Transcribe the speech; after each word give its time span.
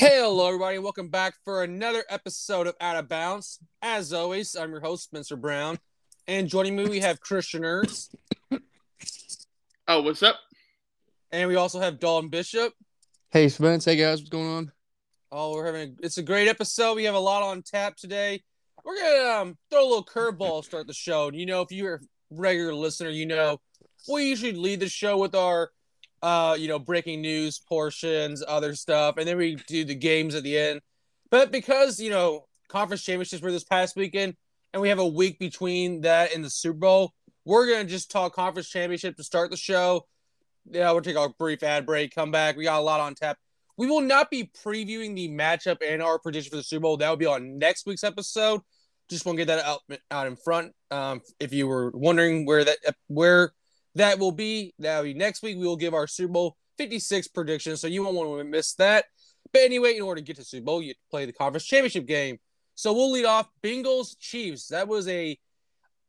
Hello, 0.00 0.46
everybody. 0.46 0.78
Welcome 0.78 1.08
back 1.08 1.34
for 1.44 1.62
another 1.62 2.04
episode 2.08 2.66
of 2.66 2.74
Out 2.80 2.96
of 2.96 3.06
Bounds. 3.06 3.58
As 3.82 4.14
always, 4.14 4.56
I'm 4.56 4.70
your 4.70 4.80
host, 4.80 5.04
Spencer 5.04 5.36
Brown. 5.36 5.78
And 6.26 6.48
joining 6.48 6.74
me, 6.74 6.88
we 6.88 7.00
have 7.00 7.20
Christian 7.20 7.64
Ertz. 7.64 8.08
Oh, 9.86 10.00
what's 10.00 10.22
up? 10.22 10.36
And 11.30 11.50
we 11.50 11.56
also 11.56 11.80
have 11.80 12.00
Dalton 12.00 12.30
Bishop. 12.30 12.72
Hey 13.30 13.50
Spence, 13.50 13.84
hey 13.84 13.96
guys, 13.96 14.20
what's 14.20 14.30
going 14.30 14.48
on? 14.48 14.72
Oh, 15.30 15.52
we're 15.52 15.66
having 15.66 15.90
a, 15.90 15.92
it's 16.06 16.16
a 16.16 16.22
great 16.22 16.48
episode. 16.48 16.94
We 16.94 17.04
have 17.04 17.14
a 17.14 17.18
lot 17.18 17.42
on 17.42 17.60
tap 17.60 17.96
today. 17.96 18.42
We're 18.82 18.96
gonna 18.96 19.42
um, 19.42 19.58
throw 19.70 19.82
a 19.82 19.86
little 19.86 20.04
curveball 20.06 20.62
to 20.62 20.66
start 20.66 20.86
the 20.86 20.94
show. 20.94 21.30
You 21.30 21.44
know, 21.44 21.60
if 21.60 21.70
you're 21.72 21.96
a 21.96 22.00
regular 22.30 22.72
listener, 22.72 23.10
you 23.10 23.26
know 23.26 23.60
we 24.08 24.30
usually 24.30 24.52
lead 24.52 24.80
the 24.80 24.88
show 24.88 25.18
with 25.18 25.34
our 25.34 25.72
uh, 26.22 26.56
you 26.58 26.68
know, 26.68 26.78
breaking 26.78 27.20
news 27.20 27.58
portions, 27.58 28.42
other 28.46 28.74
stuff, 28.74 29.16
and 29.16 29.26
then 29.26 29.36
we 29.36 29.56
do 29.66 29.84
the 29.84 29.94
games 29.94 30.34
at 30.34 30.42
the 30.42 30.56
end. 30.56 30.80
But 31.30 31.50
because, 31.50 32.00
you 32.00 32.10
know, 32.10 32.46
conference 32.68 33.02
championships 33.02 33.42
were 33.42 33.52
this 33.52 33.64
past 33.64 33.96
weekend, 33.96 34.34
and 34.72 34.82
we 34.82 34.88
have 34.88 34.98
a 34.98 35.06
week 35.06 35.38
between 35.38 36.02
that 36.02 36.34
and 36.34 36.44
the 36.44 36.50
Super 36.50 36.78
Bowl, 36.78 37.12
we're 37.44 37.66
gonna 37.70 37.84
just 37.84 38.10
talk 38.10 38.34
conference 38.34 38.68
championship 38.68 39.16
to 39.16 39.24
start 39.24 39.50
the 39.50 39.56
show. 39.56 40.06
Yeah, 40.70 40.90
we'll 40.92 41.00
take 41.00 41.16
a 41.16 41.28
brief 41.38 41.62
ad 41.62 41.86
break, 41.86 42.14
come 42.14 42.30
back. 42.30 42.56
We 42.56 42.64
got 42.64 42.78
a 42.78 42.82
lot 42.82 43.00
on 43.00 43.14
tap. 43.14 43.38
We 43.76 43.86
will 43.86 44.02
not 44.02 44.30
be 44.30 44.50
previewing 44.62 45.16
the 45.16 45.30
matchup 45.30 45.78
and 45.82 46.02
our 46.02 46.18
prediction 46.18 46.50
for 46.50 46.56
the 46.56 46.62
Super 46.62 46.82
Bowl. 46.82 46.96
That 46.98 47.08
will 47.08 47.16
be 47.16 47.26
on 47.26 47.58
next 47.58 47.86
week's 47.86 48.04
episode. 48.04 48.60
Just 49.08 49.24
want 49.24 49.38
to 49.38 49.44
get 49.44 49.56
that 49.56 49.64
out, 49.64 49.80
out 50.10 50.26
in 50.26 50.36
front. 50.36 50.72
Um, 50.90 51.22
if 51.40 51.52
you 51.52 51.66
were 51.66 51.90
wondering 51.94 52.44
where 52.44 52.62
that 52.62 52.76
where 53.08 53.52
that 53.94 54.18
will 54.18 54.32
be 54.32 54.74
be 54.80 55.14
next 55.14 55.42
week. 55.42 55.56
We 55.56 55.66
will 55.66 55.76
give 55.76 55.94
our 55.94 56.06
Super 56.06 56.32
Bowl 56.32 56.56
56 56.78 57.28
predictions, 57.28 57.80
so 57.80 57.86
you 57.86 58.02
won't 58.02 58.16
want 58.16 58.40
to 58.40 58.44
miss 58.44 58.74
that. 58.74 59.06
But 59.52 59.62
anyway, 59.62 59.96
in 59.96 60.02
order 60.02 60.20
to 60.20 60.24
get 60.24 60.36
to 60.36 60.44
Super 60.44 60.64
Bowl, 60.64 60.82
you 60.82 60.94
play 61.10 61.26
the 61.26 61.32
conference 61.32 61.64
championship 61.64 62.06
game. 62.06 62.38
So 62.74 62.92
we'll 62.92 63.10
lead 63.10 63.26
off 63.26 63.48
Bengals 63.62 64.16
Chiefs. 64.18 64.68
That 64.68 64.88
was 64.88 65.06
a 65.08 65.38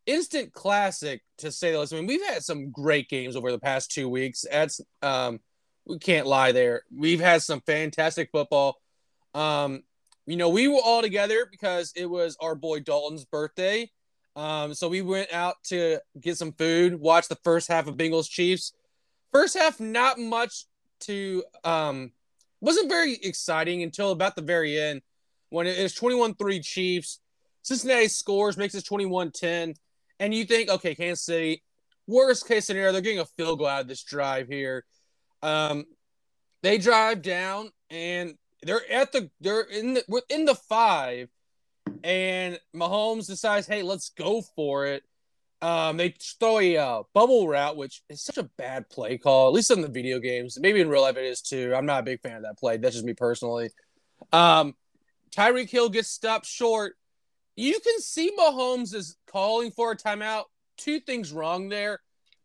instant 0.05 0.53
classic 0.53 1.21
to 1.39 1.51
say 1.51 1.71
the 1.71 1.79
least. 1.79 1.93
I 1.93 1.97
mean, 1.97 2.07
we've 2.07 2.25
had 2.25 2.43
some 2.43 2.71
great 2.71 3.09
games 3.09 3.35
over 3.35 3.51
the 3.51 3.59
past 3.59 3.91
two 3.91 4.09
weeks. 4.09 4.45
That's 4.49 4.79
um, 5.01 5.39
we 5.85 5.99
can't 5.99 6.27
lie 6.27 6.51
there. 6.51 6.83
We've 6.95 7.19
had 7.19 7.41
some 7.41 7.61
fantastic 7.61 8.29
football. 8.31 8.77
Um, 9.33 9.83
you 10.25 10.37
know, 10.37 10.49
we 10.49 10.67
were 10.67 10.81
all 10.83 11.01
together 11.01 11.47
because 11.49 11.91
it 11.95 12.05
was 12.05 12.37
our 12.39 12.55
boy 12.55 12.79
Dalton's 12.79 13.25
birthday. 13.25 13.89
Um, 14.35 14.73
so 14.73 14.87
we 14.87 15.01
went 15.01 15.33
out 15.33 15.55
to 15.65 15.99
get 16.19 16.37
some 16.37 16.53
food, 16.53 16.99
watch 16.99 17.27
the 17.27 17.37
first 17.43 17.67
half 17.67 17.87
of 17.87 17.97
Bengals 17.97 18.29
Chiefs. 18.29 18.73
First 19.31 19.57
half, 19.57 19.79
not 19.79 20.19
much 20.19 20.65
to 21.01 21.43
um 21.63 22.11
wasn't 22.61 22.89
very 22.89 23.15
exciting 23.23 23.81
until 23.81 24.11
about 24.11 24.35
the 24.35 24.41
very 24.41 24.79
end 24.79 25.01
when 25.49 25.67
it 25.67 25.77
is 25.77 25.95
21-3 25.95 26.63
Chiefs. 26.63 27.19
Cincinnati 27.63 28.07
scores, 28.07 28.57
makes 28.57 28.75
it 28.75 28.85
21-10. 28.85 29.75
And 30.19 30.33
you 30.33 30.45
think, 30.45 30.69
okay, 30.69 30.93
Kansas 30.93 31.25
City, 31.25 31.63
worst 32.07 32.47
case 32.47 32.65
scenario, 32.65 32.91
they're 32.91 33.01
getting 33.01 33.19
a 33.19 33.25
field 33.25 33.59
goal 33.59 33.67
out 33.67 33.81
of 33.81 33.87
this 33.87 34.03
drive 34.03 34.47
here. 34.47 34.85
Um, 35.41 35.85
they 36.61 36.77
drive 36.77 37.21
down 37.23 37.71
and 37.89 38.35
they're 38.63 38.89
at 38.91 39.11
the 39.11 39.29
they're 39.39 39.61
in 39.61 39.95
the 39.95 40.03
within 40.07 40.45
the 40.45 40.55
five 40.55 41.29
and 42.03 42.59
Mahomes 42.75 43.27
decides, 43.27 43.67
hey, 43.67 43.83
let's 43.83 44.09
go 44.09 44.41
for 44.55 44.85
it. 44.85 45.03
Um, 45.61 45.97
they 45.97 46.15
throw 46.39 46.59
a 46.59 46.77
uh, 46.77 47.03
bubble 47.13 47.47
route, 47.47 47.77
which 47.77 48.01
is 48.09 48.23
such 48.23 48.37
a 48.37 48.49
bad 48.57 48.89
play 48.89 49.17
call, 49.17 49.47
at 49.47 49.53
least 49.53 49.69
in 49.69 49.81
the 49.81 49.87
video 49.87 50.19
games. 50.19 50.57
Maybe 50.59 50.81
in 50.81 50.89
real 50.89 51.01
life 51.01 51.17
it 51.17 51.25
is 51.25 51.41
too. 51.41 51.73
I'm 51.75 51.85
not 51.85 51.99
a 51.99 52.03
big 52.03 52.21
fan 52.21 52.37
of 52.37 52.43
that 52.43 52.57
play. 52.57 52.77
That's 52.77 52.95
just 52.95 53.05
me 53.05 53.13
personally. 53.13 53.69
Um, 54.31 54.73
Tyreek 55.35 55.69
Hill 55.69 55.89
gets 55.89 56.09
stopped 56.09 56.47
short. 56.47 56.95
You 57.55 57.79
can 57.79 57.99
see 57.99 58.31
Mahomes 58.37 58.95
is 58.95 59.17
calling 59.27 59.71
for 59.71 59.91
a 59.91 59.95
timeout. 59.95 60.45
Two 60.77 60.99
things 60.99 61.31
wrong 61.31 61.69
there. 61.69 61.99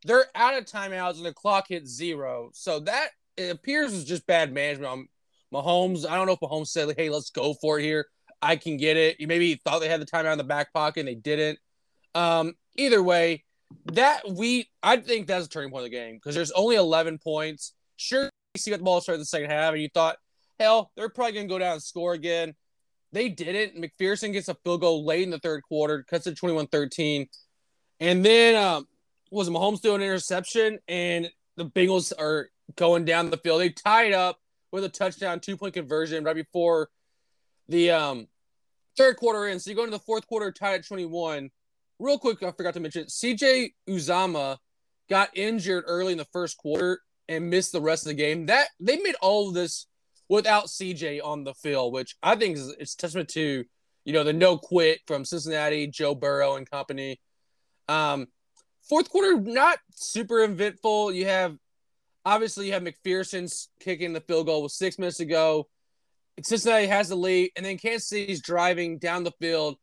They're 0.05 0.27
out 0.35 0.59
of 0.59 0.67
timeouts 0.67 1.17
and 1.17 1.25
the 1.25 1.33
clock 1.33 1.67
hits 1.69 1.91
zero. 1.91 2.51
So 2.53 2.81
that 2.81 3.09
appears 3.39 3.95
is 3.95 4.05
just 4.05 4.27
bad 4.27 4.53
management 4.53 4.93
on 4.93 5.09
Mahomes. 5.53 6.07
I 6.09 6.17
don't 6.17 6.27
know 6.27 6.35
if 6.35 6.41
Mahomes 6.41 6.69
said, 6.69 6.95
hey, 6.97 7.09
let's 7.09 7.31
go 7.31 7.55
for 7.55 7.79
it 7.79 7.83
here. 7.83 8.07
I 8.43 8.57
can 8.57 8.77
get 8.77 8.97
it. 8.97 9.21
You 9.21 9.27
maybe 9.27 9.55
thought 9.55 9.81
they 9.81 9.89
had 9.89 10.01
the 10.01 10.07
timeout 10.07 10.33
in 10.33 10.39
the 10.39 10.45
back 10.45 10.73
pocket 10.73 11.01
and 11.01 11.09
they 11.09 11.15
didn't. 11.15 11.59
Um, 12.15 12.55
either 12.77 13.03
way, 13.03 13.45
that 13.93 14.23
we 14.31 14.69
I 14.83 14.97
think 14.99 15.27
that's 15.27 15.47
a 15.47 15.49
turning 15.49 15.71
point 15.71 15.85
of 15.85 15.91
the 15.91 15.97
game 15.97 16.17
because 16.17 16.35
there's 16.35 16.53
only 16.53 16.77
11 16.77 17.19
points. 17.19 17.75
Sure, 17.97 18.25
you 18.25 18.59
see 18.59 18.71
what 18.71 18.79
the 18.79 18.85
ball 18.85 19.01
started 19.01 19.21
the 19.21 19.27
second 19.27 19.51
half, 19.51 19.73
and 19.73 19.83
you 19.83 19.89
thought, 19.93 20.17
hell, 20.61 20.91
they're 20.97 21.09
probably 21.09 21.33
gonna 21.33 21.49
go 21.49 21.59
down 21.59 21.75
and 21.75 21.83
score 21.83 22.13
again. 22.13 22.55
They 23.13 23.29
didn't. 23.29 23.81
McPherson 23.81 24.33
gets 24.33 24.49
a 24.49 24.55
field 24.63 24.83
goal 24.83 25.05
late 25.05 25.23
in 25.23 25.31
the 25.31 25.39
third 25.39 25.63
quarter, 25.63 26.05
cuts 26.09 26.27
it 26.27 26.37
21-13. 26.37 27.27
And 28.01 28.25
then 28.25 28.57
um, 28.57 28.87
was 29.31 29.49
Mahomes 29.49 29.81
doing 29.81 29.97
an 29.97 30.03
interception, 30.03 30.79
and 30.87 31.31
the 31.57 31.67
Bengals 31.67 32.13
are 32.19 32.51
going 32.75 33.05
down 33.05 33.31
the 33.31 33.39
field. 33.39 33.61
They 33.61 33.71
tied 33.71 34.13
up 34.13 34.39
with 34.73 34.85
a 34.85 34.89
touchdown, 34.89 35.41
two 35.41 35.57
point 35.57 35.75
conversion 35.75 36.25
right 36.25 36.37
before 36.37 36.91
the 37.69 37.91
um 37.91 38.29
third 38.97 39.17
quarter 39.17 39.47
in. 39.49 39.61
So 39.61 39.71
you 39.71 39.77
go 39.77 39.85
into 39.85 39.97
the 39.97 40.05
fourth 40.05 40.27
quarter 40.27 40.51
tied 40.51 40.81
at 40.81 40.87
21. 40.87 41.51
Real 41.99 42.19
quick, 42.19 42.43
I 42.43 42.51
forgot 42.51 42.75
to 42.75 42.81
mention 42.81 43.07
CJ 43.07 43.73
Uzomah 43.89 44.59
got 45.09 45.31
injured 45.35 45.85
early 45.87 46.13
in 46.13 46.19
the 46.19 46.27
first 46.27 46.59
quarter 46.59 47.01
and 47.29 47.51
missed 47.51 47.73
the 47.73 47.81
rest 47.81 48.05
of 48.05 48.09
the 48.09 48.15
game. 48.15 48.47
That 48.47 48.69
they 48.81 48.99
made 48.99 49.15
all 49.21 49.49
of 49.49 49.55
this 49.55 49.87
without 50.29 50.67
CJ 50.67 51.21
on 51.25 51.45
the 51.45 51.55
field, 51.55 51.93
which 51.93 52.17
I 52.23 52.37
think 52.37 52.57
is 52.57 52.75
it's 52.79 52.95
testament 52.95 53.29
to 53.31 53.65
you 54.05 54.13
know 54.13 54.25
the 54.25 54.33
no 54.33 54.59
quit 54.59 55.01
from 55.07 55.25
Cincinnati, 55.25 55.87
Joe 55.87 56.15
Burrow 56.15 56.57
and 56.57 56.71
company. 56.71 57.21
Um, 57.89 58.27
fourth 58.89 59.11
quarter 59.11 59.41
not 59.41 59.79
super 59.95 60.43
eventful. 60.43 61.13
You 61.13 61.27
have 61.27 61.57
obviously 62.25 62.67
you 62.67 62.73
have 62.73 62.83
McPherson's 62.83 63.69
kicking 63.81 64.13
the 64.13 64.21
field 64.21 64.47
goal 64.47 64.63
with 64.63 64.73
six 64.73 64.99
minutes 64.99 65.19
to 65.19 65.25
go. 65.25 65.69
Cincinnati 66.43 66.87
has 66.87 67.09
the 67.09 67.17
lead, 67.17 67.51
and 67.57 67.65
then 67.65 67.79
Kansas 67.79 68.09
City's 68.09 68.43
driving 68.43 68.99
down 68.99 69.25
the 69.25 69.33
field, 69.41 69.77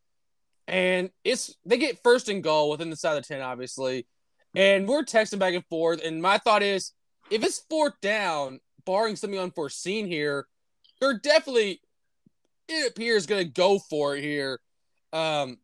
and 0.67 1.09
it's 1.23 1.55
they 1.65 1.77
get 1.77 2.03
first 2.03 2.29
and 2.29 2.43
goal 2.43 2.69
within 2.69 2.89
the 2.89 2.95
side 2.95 3.17
of 3.17 3.23
the 3.23 3.33
ten, 3.33 3.41
obviously. 3.41 4.07
And 4.55 4.87
we're 4.87 5.03
texting 5.03 5.39
back 5.39 5.55
and 5.55 5.65
forth, 5.65 6.01
and 6.03 6.21
my 6.21 6.37
thought 6.37 6.61
is, 6.61 6.91
if 7.31 7.43
it's 7.43 7.65
fourth 7.69 7.99
down, 8.01 8.59
barring 8.85 9.15
something 9.15 9.39
unforeseen 9.39 10.05
here, 10.05 10.45
they're 11.01 11.17
definitely 11.17 11.81
it 12.67 12.89
appears 12.89 13.25
going 13.25 13.45
to 13.45 13.51
go 13.51 13.79
for 13.79 14.15
it 14.15 14.21
here, 14.21 14.59
um, 15.11 15.57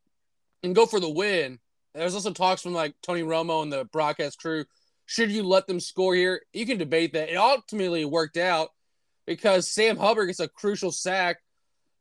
and 0.63 0.75
go 0.75 0.85
for 0.85 1.00
the 1.00 1.09
win. 1.09 1.59
There's 1.94 2.16
also 2.16 2.31
talks 2.31 2.61
from 2.61 2.73
like 2.73 2.95
Tony 3.03 3.21
Romo 3.21 3.63
and 3.63 3.71
the 3.71 3.85
broadcast 3.85 4.39
crew. 4.39 4.66
Should 5.06 5.31
you 5.31 5.44
let 5.44 5.66
them 5.66 5.79
score 5.79 6.13
here? 6.13 6.41
You 6.53 6.66
can 6.66 6.77
debate 6.77 7.13
that. 7.13 7.29
It 7.29 7.35
ultimately 7.35 8.06
worked 8.06 8.38
out 8.38 8.69
because 9.29 9.69
Sam 9.69 9.95
Hubbard 9.95 10.25
gets 10.25 10.40
a 10.40 10.47
crucial 10.47 10.91
sack 10.91 11.38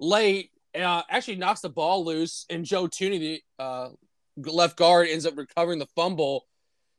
late, 0.01 0.51
uh, 0.75 1.03
actually 1.11 1.37
knocks 1.37 1.61
the 1.61 1.69
ball 1.69 2.03
loose, 2.03 2.47
and 2.49 2.65
Joe 2.65 2.87
Thuney, 2.87 3.21
the 3.21 3.43
uh, 3.63 3.91
left 4.39 4.79
guard, 4.79 5.09
ends 5.09 5.27
up 5.27 5.37
recovering 5.37 5.79
the 5.79 5.87
fumble 5.95 6.47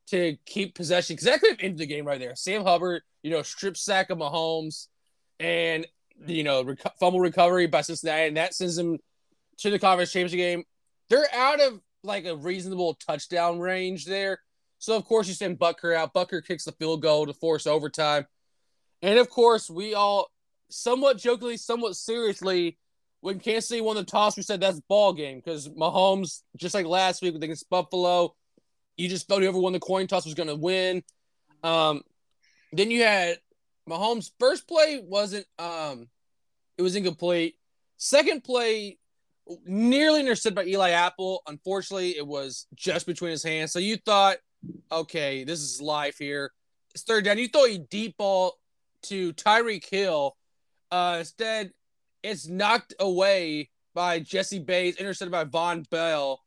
to 0.09 0.37
keep 0.45 0.75
possession 0.75 1.15
because 1.15 1.25
that 1.25 1.41
could 1.41 1.49
have 1.49 1.59
ended 1.61 1.79
the 1.79 1.87
game 1.87 2.05
right 2.05 2.19
there. 2.19 2.35
Sam 2.35 2.63
Hubbard, 2.63 3.01
you 3.23 3.31
know, 3.31 3.41
strip 3.41 3.75
sack 3.75 4.11
of 4.11 4.19
Mahomes, 4.19 4.85
and 5.39 5.87
you 6.27 6.43
know, 6.43 6.75
fumble 6.99 7.21
recovery 7.21 7.65
by 7.65 7.81
Cincinnati, 7.81 8.27
and 8.27 8.37
that 8.37 8.53
sends 8.53 8.75
them 8.75 8.99
to 9.57 9.71
the 9.71 9.79
conference 9.79 10.11
championship 10.11 10.37
game. 10.37 10.63
They're 11.09 11.33
out 11.33 11.59
of 11.59 11.81
like 12.03 12.25
a 12.25 12.35
reasonable 12.35 12.93
touchdown 12.93 13.59
range 13.59 14.05
there. 14.05 14.41
So 14.77 14.95
of 14.95 15.05
course 15.05 15.27
you 15.27 15.33
send 15.33 15.57
Butker 15.57 15.95
out. 15.95 16.13
Butker 16.13 16.45
kicks 16.45 16.65
the 16.65 16.71
field 16.73 17.01
goal 17.01 17.25
to 17.25 17.33
force 17.33 17.65
overtime. 17.65 18.27
And 19.01 19.19
of 19.19 19.29
course, 19.29 19.69
we 19.69 19.93
all 19.93 20.29
somewhat 20.69 21.17
jokingly, 21.17 21.57
somewhat 21.57 21.95
seriously, 21.95 22.77
when 23.21 23.39
Kansas 23.39 23.67
City 23.67 23.81
won 23.81 23.95
the 23.95 24.03
toss, 24.03 24.37
we 24.37 24.43
said 24.43 24.61
that's 24.61 24.79
ball 24.81 25.13
game 25.13 25.41
because 25.43 25.67
Mahomes, 25.69 26.41
just 26.55 26.73
like 26.73 26.85
last 26.85 27.21
week 27.21 27.35
against 27.35 27.69
Buffalo, 27.69 28.33
you 28.97 29.09
just 29.09 29.27
felt 29.27 29.41
whoever 29.41 29.59
won 29.59 29.73
the 29.73 29.79
coin 29.79 30.07
toss 30.07 30.25
was 30.25 30.35
going 30.35 30.47
to 30.47 30.55
win. 30.55 31.03
Um, 31.63 32.01
then 32.71 32.91
you 32.91 33.03
had 33.03 33.37
Mahomes' 33.89 34.31
first 34.39 34.67
play 34.67 35.01
wasn't 35.03 35.45
um, 35.57 36.07
it 36.77 36.81
was 36.81 36.95
incomplete. 36.95 37.55
Second 37.97 38.43
play 38.43 38.97
nearly 39.65 40.21
intercepted 40.21 40.55
by 40.55 40.65
Eli 40.65 40.91
Apple. 40.91 41.41
Unfortunately, 41.47 42.15
it 42.15 42.25
was 42.25 42.67
just 42.75 43.05
between 43.05 43.31
his 43.31 43.43
hands. 43.43 43.71
So 43.73 43.79
you 43.79 43.97
thought, 43.97 44.37
okay, 44.91 45.43
this 45.43 45.59
is 45.59 45.81
life 45.81 46.17
here. 46.17 46.51
It's 46.93 47.03
third 47.03 47.25
down. 47.25 47.37
You 47.37 47.47
thought 47.47 47.69
a 47.69 47.77
deep 47.77 48.15
ball 48.17 48.53
to 49.03 49.33
Tyreek 49.33 49.87
Hill. 49.89 50.35
Uh, 50.91 51.17
instead, 51.19 51.71
it's 52.23 52.47
knocked 52.47 52.93
away 52.99 53.69
by 53.93 54.19
Jessie 54.19 54.59
Bates, 54.59 54.97
intercepted 54.97 55.31
by 55.31 55.45
Vonn 55.45 55.89
Bell. 55.89 56.41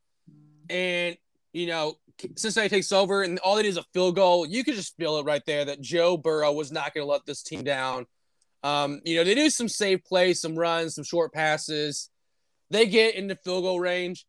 And, 0.69 1.17
you 1.53 1.67
know, 1.67 1.97
Cincinnati 2.37 2.69
takes 2.69 2.93
over, 2.93 3.23
and 3.23 3.39
all 3.41 3.57
they 3.57 3.63
need 3.63 3.69
is 3.69 3.77
a 3.77 3.85
field 3.93 4.17
goal. 4.17 4.47
You 4.47 4.65
could 4.65 4.75
just 4.75 4.97
feel 4.97 5.19
it 5.19 5.25
right 5.25 5.45
there 5.47 5.65
that 5.65 5.81
Joe 5.81 6.17
Burrow 6.17 6.53
was 6.53 6.73
not 6.73 6.95
going 6.95 7.05
to 7.07 7.11
let 7.11 7.27
this 7.27 7.43
team 7.43 7.63
down. 7.63 8.07
Um, 8.63 9.01
you 9.05 9.17
know, 9.17 9.25
they 9.25 9.35
do 9.35 9.51
some 9.51 9.69
safe 9.69 10.05
plays, 10.05 10.41
some 10.41 10.57
runs, 10.57 10.95
some 10.95 11.05
short 11.05 11.33
passes. 11.33 12.11
They 12.71 12.87
get 12.87 13.17
into 13.17 13.35
field 13.37 13.65
goal 13.65 13.81
range. 13.81 14.25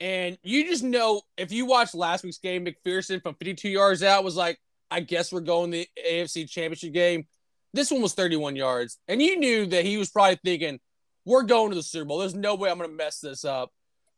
And 0.00 0.38
you 0.42 0.66
just 0.66 0.84
know 0.84 1.22
if 1.36 1.52
you 1.52 1.66
watched 1.66 1.94
last 1.94 2.24
week's 2.24 2.38
game, 2.38 2.66
McPherson 2.66 3.22
from 3.22 3.34
52 3.34 3.68
yards 3.68 4.02
out 4.02 4.24
was 4.24 4.36
like, 4.36 4.58
I 4.90 5.00
guess 5.00 5.32
we're 5.32 5.40
going 5.40 5.70
the 5.70 5.86
AFC 6.06 6.48
championship 6.48 6.92
game. 6.92 7.26
This 7.72 7.90
one 7.90 8.02
was 8.02 8.14
31 8.14 8.56
yards. 8.56 8.98
And 9.08 9.20
you 9.20 9.38
knew 9.38 9.66
that 9.66 9.84
he 9.84 9.96
was 9.98 10.10
probably 10.10 10.38
thinking, 10.44 10.80
we're 11.24 11.42
going 11.42 11.70
to 11.70 11.76
the 11.76 11.82
Super 11.82 12.06
Bowl. 12.06 12.18
There's 12.18 12.34
no 12.34 12.54
way 12.54 12.70
I'm 12.70 12.78
going 12.78 12.90
to 12.90 12.96
mess 12.96 13.20
this 13.20 13.44
up 13.44 13.70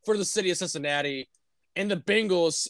for 0.04 0.16
the 0.16 0.24
city 0.24 0.50
of 0.50 0.56
Cincinnati. 0.56 1.28
And 1.76 1.90
the 1.90 1.96
Bengals, 1.96 2.68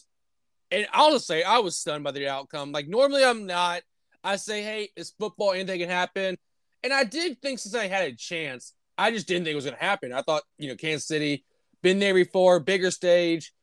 and 0.69 0.87
I'll 0.93 1.11
just 1.11 1.27
say, 1.27 1.43
I 1.43 1.59
was 1.59 1.77
stunned 1.77 2.03
by 2.03 2.11
the 2.11 2.27
outcome. 2.27 2.71
Like, 2.71 2.87
normally 2.87 3.23
I'm 3.23 3.45
not. 3.45 3.81
I 4.23 4.35
say, 4.35 4.61
hey, 4.63 4.89
it's 4.95 5.11
football, 5.11 5.51
anything 5.53 5.79
can 5.79 5.89
happen. 5.89 6.37
And 6.83 6.93
I 6.93 7.03
did 7.03 7.41
think 7.41 7.59
Cincinnati 7.59 7.89
had 7.89 8.07
a 8.07 8.15
chance. 8.15 8.73
I 8.97 9.11
just 9.11 9.27
didn't 9.27 9.45
think 9.45 9.53
it 9.53 9.55
was 9.55 9.65
going 9.65 9.77
to 9.77 9.83
happen. 9.83 10.13
I 10.13 10.21
thought, 10.21 10.43
you 10.57 10.69
know, 10.69 10.75
Kansas 10.75 11.07
City, 11.07 11.43
been 11.81 11.99
there 11.99 12.13
before, 12.13 12.59
bigger 12.59 12.91
stage. 12.91 13.53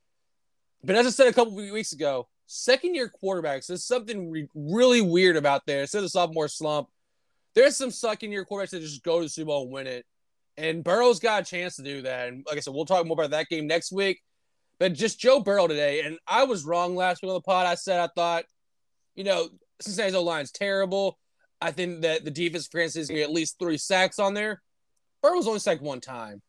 But 0.82 0.96
as 0.96 1.06
I 1.06 1.10
said 1.10 1.28
a 1.28 1.32
couple 1.32 1.54
weeks 1.54 1.92
ago, 1.92 2.28
second 2.46 2.94
year 2.94 3.10
quarterbacks, 3.22 3.66
there's 3.66 3.84
something 3.84 4.30
re- 4.30 4.48
really 4.54 5.00
weird 5.00 5.36
about 5.36 5.66
there. 5.66 5.82
Instead 5.82 5.98
of 5.98 6.04
the 6.04 6.08
sophomore 6.10 6.48
slump, 6.48 6.88
there's 7.54 7.76
some 7.76 7.90
second 7.90 8.32
year 8.32 8.44
quarterbacks 8.44 8.70
that 8.70 8.80
just 8.80 9.02
go 9.02 9.18
to 9.18 9.24
the 9.24 9.28
Super 9.28 9.46
Bowl 9.46 9.62
and 9.64 9.72
win 9.72 9.86
it. 9.86 10.04
And 10.56 10.82
Burrow's 10.82 11.20
got 11.20 11.42
a 11.42 11.44
chance 11.44 11.76
to 11.76 11.82
do 11.82 12.02
that. 12.02 12.28
And 12.28 12.44
like 12.46 12.56
I 12.56 12.60
said, 12.60 12.74
we'll 12.74 12.84
talk 12.84 13.06
more 13.06 13.14
about 13.14 13.30
that 13.30 13.48
game 13.48 13.66
next 13.66 13.92
week. 13.92 14.20
But 14.80 14.92
just 14.92 15.18
Joe 15.18 15.40
Burrow 15.40 15.66
today, 15.66 16.02
and 16.02 16.18
I 16.26 16.44
was 16.44 16.64
wrong 16.64 16.94
last 16.94 17.22
week 17.22 17.30
on 17.30 17.34
the 17.34 17.40
pod. 17.40 17.66
I 17.66 17.74
said 17.74 17.98
I 18.00 18.08
thought, 18.14 18.44
you 19.16 19.24
know, 19.24 19.48
Cincinnati's 19.80 20.14
O 20.14 20.22
line's 20.22 20.52
terrible. 20.52 21.18
I 21.60 21.72
think 21.72 22.02
that 22.02 22.24
the 22.24 22.30
defense 22.30 22.68
for 22.68 22.78
Kansas 22.78 23.08
to 23.08 23.14
get 23.14 23.24
at 23.24 23.32
least 23.32 23.58
three 23.58 23.78
sacks 23.78 24.18
on 24.18 24.34
there. 24.34 24.62
Burrow's 25.22 25.48
only 25.48 25.58
sacked 25.58 25.82
one 25.82 26.00
time. 26.00 26.40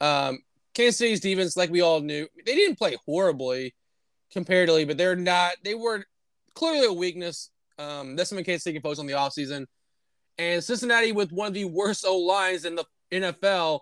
Um, 0.00 0.38
Kansas 0.74 0.96
City's 0.96 1.20
defense, 1.20 1.56
like 1.56 1.70
we 1.70 1.82
all 1.82 2.00
knew, 2.00 2.26
they 2.44 2.54
didn't 2.54 2.78
play 2.78 2.96
horribly 3.04 3.74
comparatively, 4.32 4.84
but 4.84 4.96
they're 4.96 5.16
not. 5.16 5.52
They 5.62 5.74
were 5.74 6.04
clearly 6.54 6.86
a 6.86 6.92
weakness. 6.92 7.50
Um, 7.78 8.16
that's 8.16 8.30
something 8.30 8.44
Kansas 8.44 8.64
City 8.64 8.74
can 8.74 8.82
focus 8.82 8.98
on 8.98 9.06
the 9.06 9.12
offseason. 9.12 9.66
And 10.38 10.62
Cincinnati, 10.62 11.12
with 11.12 11.32
one 11.32 11.48
of 11.48 11.54
the 11.54 11.64
worst 11.64 12.04
O 12.06 12.18
lines 12.18 12.64
in 12.64 12.76
the 12.76 12.84
NFL, 13.12 13.80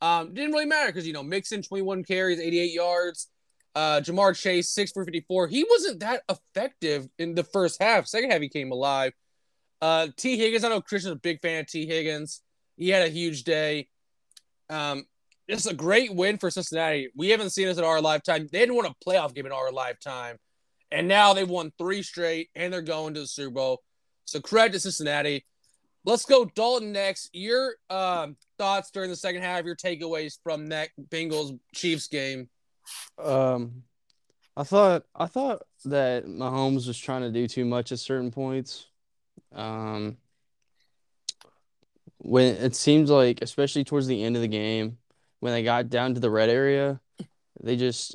um, 0.00 0.34
didn't 0.34 0.52
really 0.52 0.66
matter 0.66 0.88
because 0.88 1.06
you 1.06 1.12
know 1.12 1.22
Mixon 1.22 1.62
21 1.62 2.04
carries, 2.04 2.40
88 2.40 2.72
yards. 2.72 3.28
Uh, 3.74 4.00
Ja'Marr 4.00 4.34
Chase 4.34 4.70
six 4.70 4.90
for 4.92 5.04
54. 5.04 5.48
He 5.48 5.66
wasn't 5.68 6.00
that 6.00 6.22
effective 6.30 7.06
in 7.18 7.34
the 7.34 7.44
first 7.44 7.80
half. 7.80 8.06
Second 8.06 8.30
half, 8.30 8.40
he 8.40 8.48
came 8.48 8.72
alive. 8.72 9.12
Uh, 9.82 10.08
Tee 10.16 10.38
Higgins, 10.38 10.64
I 10.64 10.70
know 10.70 10.80
Christian's 10.80 11.12
a 11.12 11.16
big 11.16 11.42
fan 11.42 11.60
of 11.60 11.66
Tee 11.66 11.86
Higgins. 11.86 12.40
He 12.76 12.88
had 12.88 13.02
a 13.02 13.10
huge 13.10 13.44
day. 13.44 13.88
Um, 14.70 15.04
it's 15.46 15.66
a 15.66 15.74
great 15.74 16.14
win 16.14 16.38
for 16.38 16.50
Cincinnati. 16.50 17.10
We 17.14 17.28
haven't 17.28 17.50
seen 17.50 17.66
this 17.68 17.78
in 17.78 17.84
our 17.84 18.00
lifetime. 18.00 18.48
They 18.50 18.60
didn't 18.60 18.76
win 18.76 18.86
a 18.86 18.94
playoff 19.06 19.34
game 19.34 19.46
in 19.46 19.52
our 19.52 19.70
lifetime. 19.70 20.38
And 20.90 21.08
now 21.08 21.34
they've 21.34 21.48
won 21.48 21.72
three 21.78 22.02
straight 22.02 22.50
and 22.54 22.72
they're 22.72 22.82
going 22.82 23.14
to 23.14 23.20
the 23.20 23.26
Super 23.26 23.50
Bowl. 23.50 23.82
So 24.24 24.40
credit 24.40 24.72
to 24.72 24.80
Cincinnati. 24.80 25.44
Let's 26.06 26.24
go 26.24 26.44
Dalton 26.44 26.92
next. 26.92 27.30
Your 27.34 27.74
um, 27.90 28.36
thoughts 28.58 28.92
during 28.92 29.10
the 29.10 29.16
second 29.16 29.42
half, 29.42 29.64
your 29.64 29.74
takeaways 29.74 30.38
from 30.40 30.68
that 30.68 30.90
Bengals 31.10 31.58
Chiefs 31.74 32.06
game. 32.06 32.48
Um, 33.18 33.82
I 34.56 34.62
thought 34.62 35.02
I 35.16 35.26
thought 35.26 35.62
that 35.86 36.26
Mahomes 36.26 36.86
was 36.86 36.96
trying 36.96 37.22
to 37.22 37.32
do 37.32 37.48
too 37.48 37.64
much 37.64 37.90
at 37.90 37.98
certain 37.98 38.30
points. 38.30 38.86
Um, 39.52 40.18
when 42.18 42.54
it 42.54 42.76
seems 42.76 43.10
like, 43.10 43.42
especially 43.42 43.82
towards 43.82 44.06
the 44.06 44.22
end 44.22 44.36
of 44.36 44.42
the 44.42 44.48
game, 44.48 44.98
when 45.40 45.52
they 45.52 45.64
got 45.64 45.88
down 45.88 46.14
to 46.14 46.20
the 46.20 46.30
red 46.30 46.48
area, 46.48 47.00
they 47.60 47.74
just 47.74 48.14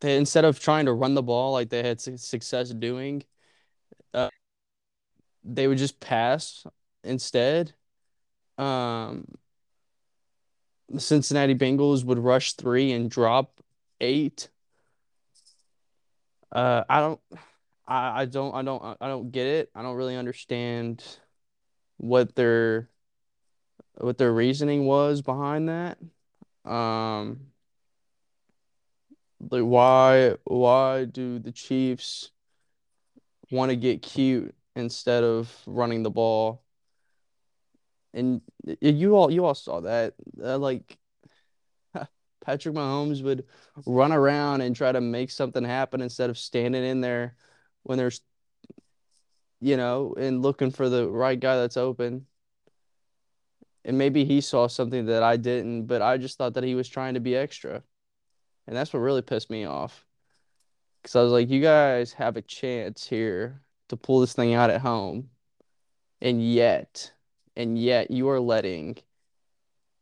they 0.00 0.18
instead 0.18 0.44
of 0.44 0.60
trying 0.60 0.84
to 0.84 0.92
run 0.92 1.14
the 1.14 1.22
ball 1.22 1.52
like 1.52 1.70
they 1.70 1.82
had 1.82 2.02
success 2.02 2.68
doing, 2.68 3.24
uh, 4.12 4.28
they 5.42 5.66
would 5.66 5.78
just 5.78 5.98
pass 5.98 6.66
instead. 7.04 7.74
Um, 8.58 9.26
the 10.88 11.00
Cincinnati 11.00 11.54
Bengals 11.54 12.04
would 12.04 12.18
rush 12.18 12.52
three 12.52 12.92
and 12.92 13.10
drop 13.10 13.60
eight. 14.00 14.48
Uh, 16.50 16.84
I 16.88 17.00
don't, 17.00 17.20
I, 17.86 18.22
I 18.22 18.24
don't, 18.26 18.54
I 18.54 18.62
don't, 18.62 18.96
I 19.00 19.08
don't 19.08 19.30
get 19.30 19.46
it. 19.46 19.70
I 19.74 19.82
don't 19.82 19.96
really 19.96 20.16
understand 20.16 21.02
what 21.96 22.34
their 22.34 22.90
what 23.94 24.18
their 24.18 24.32
reasoning 24.32 24.84
was 24.84 25.22
behind 25.22 25.68
that. 25.68 25.98
Um, 26.64 27.52
like 29.50 29.62
why 29.62 30.36
why 30.44 31.04
do 31.04 31.38
the 31.38 31.52
Chiefs 31.52 32.30
want 33.50 33.70
to 33.70 33.76
get 33.76 34.02
cute 34.02 34.54
instead 34.76 35.24
of 35.24 35.52
running 35.66 36.02
the 36.02 36.10
ball? 36.10 36.62
And 38.14 38.42
you 38.80 39.16
all 39.16 39.30
you 39.30 39.44
all 39.44 39.54
saw 39.54 39.80
that 39.80 40.14
uh, 40.42 40.58
like 40.58 40.98
Patrick 42.44 42.74
Mahomes 42.74 43.22
would 43.22 43.44
run 43.86 44.12
around 44.12 44.60
and 44.60 44.76
try 44.76 44.92
to 44.92 45.00
make 45.00 45.30
something 45.30 45.64
happen 45.64 46.00
instead 46.00 46.30
of 46.30 46.38
standing 46.38 46.84
in 46.84 47.00
there 47.00 47.36
when 47.84 47.98
there's 47.98 48.20
you 49.60 49.76
know 49.76 50.14
and 50.18 50.42
looking 50.42 50.70
for 50.70 50.88
the 50.88 51.08
right 51.08 51.40
guy 51.40 51.56
that's 51.56 51.76
open 51.76 52.26
and 53.84 53.98
maybe 53.98 54.24
he 54.24 54.40
saw 54.40 54.68
something 54.68 55.06
that 55.06 55.22
I 55.22 55.36
didn't, 55.36 55.86
but 55.86 56.02
I 56.02 56.16
just 56.16 56.38
thought 56.38 56.54
that 56.54 56.64
he 56.64 56.74
was 56.74 56.88
trying 56.88 57.14
to 57.14 57.20
be 57.20 57.36
extra. 57.36 57.82
And 58.66 58.76
that's 58.76 58.92
what 58.92 59.00
really 59.00 59.22
pissed 59.22 59.50
me 59.50 59.64
off. 59.64 60.04
Because 61.02 61.16
I 61.16 61.22
was 61.22 61.32
like, 61.32 61.50
you 61.50 61.60
guys 61.60 62.12
have 62.12 62.36
a 62.36 62.42
chance 62.42 63.06
here 63.06 63.60
to 63.88 63.96
pull 63.96 64.20
this 64.20 64.34
thing 64.34 64.54
out 64.54 64.70
at 64.70 64.80
home. 64.80 65.30
And 66.20 66.40
yet, 66.42 67.12
and 67.56 67.78
yet 67.78 68.10
you 68.10 68.28
are 68.30 68.40
letting 68.40 68.96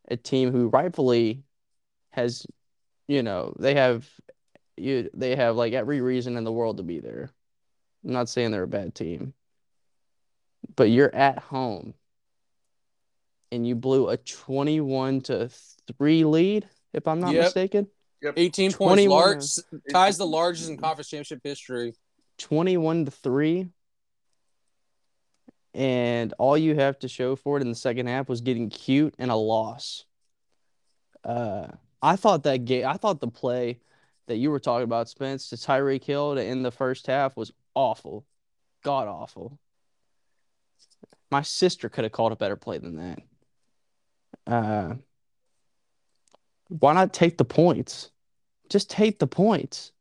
a 0.09 0.17
team 0.17 0.53
who 0.53 0.69
rightfully 0.69 1.43
has, 2.11 2.47
you 3.09 3.23
know, 3.23 3.55
they 3.59 3.75
have 3.75 4.09
you 4.77 5.11
they 5.15 5.37
have 5.37 5.57
like 5.57 5.73
every 5.73 6.01
reason 6.01 6.37
in 6.37 6.45
the 6.45 6.53
world 6.53 6.79
to 6.79 6.83
be 6.83 7.01
there. 7.01 7.31
I'm 8.05 8.13
not 8.13 8.29
saying 8.29 8.51
they're 8.51 8.63
a 8.63 8.69
bad 8.69 8.95
team. 8.95 9.35
But 10.77 10.91
you're 10.91 11.15
at 11.15 11.39
home 11.39 11.95
and 13.53 13.67
you 13.67 13.75
blew 13.75 14.09
a 14.09 14.17
21 14.17 15.23
to 15.23 15.51
3 15.99 16.25
lead, 16.25 16.69
if 16.93 17.09
I'm 17.09 17.21
not 17.21 17.35
yep. 17.35 17.45
mistaken. 17.45 17.89
Yep. 18.23 18.35
18 18.37 18.73
points 18.73 19.07
large, 19.07 19.45
ties 19.91 20.19
the 20.19 20.27
largest 20.27 20.69
in 20.69 20.77
conference 20.77 21.09
championship 21.09 21.41
history. 21.43 21.95
21 22.39 23.07
to 23.07 23.11
3. 23.11 23.69
And 25.73 26.35
all 26.39 26.59
you 26.59 26.75
have 26.75 26.99
to 27.01 27.09
show 27.09 27.37
for 27.37 27.57
it 27.57 27.63
in 27.63 27.69
the 27.69 27.75
second 27.75 28.09
half 28.09 28.29
was 28.29 28.41
getting 28.41 28.71
cute 28.71 29.15
and 29.19 29.31
a 29.31 29.37
loss. 29.37 30.05
Uh, 31.25 31.69
I 32.03 32.17
thought 32.17 32.45
that 32.45 32.65
game, 32.65 32.87
I 32.87 32.95
thought 32.95 33.21
the 33.21 33.29
play 33.29 33.79
that 34.27 34.37
you 34.37 34.51
were 34.51 34.61
talking 34.61 34.85
about, 34.85 35.09
Spence, 35.09 35.51
to 35.51 35.57
Tyreek 35.57 36.05
Hill 36.05 36.35
to 36.35 36.43
end 36.43 36.65
the 36.65 36.71
first 36.71 37.07
half 37.07 37.37
was 37.37 37.53
awful. 37.75 38.25
God 38.83 39.07
awful. 39.07 39.59
My 41.31 41.43
sister 41.43 41.89
could 41.89 42.05
have 42.05 42.13
called 42.13 42.33
a 42.33 42.37
better 42.37 42.57
play 42.57 42.79
than 42.79 42.97
that. 42.97 43.19
Uh, 44.47 44.95
why 46.69 46.95
not 46.95 47.13
take 47.13 47.39
the 47.39 47.45
points? 47.45 48.11
Just 48.69 48.91
take 48.91 49.19
the 49.19 49.27
points. 49.27 49.93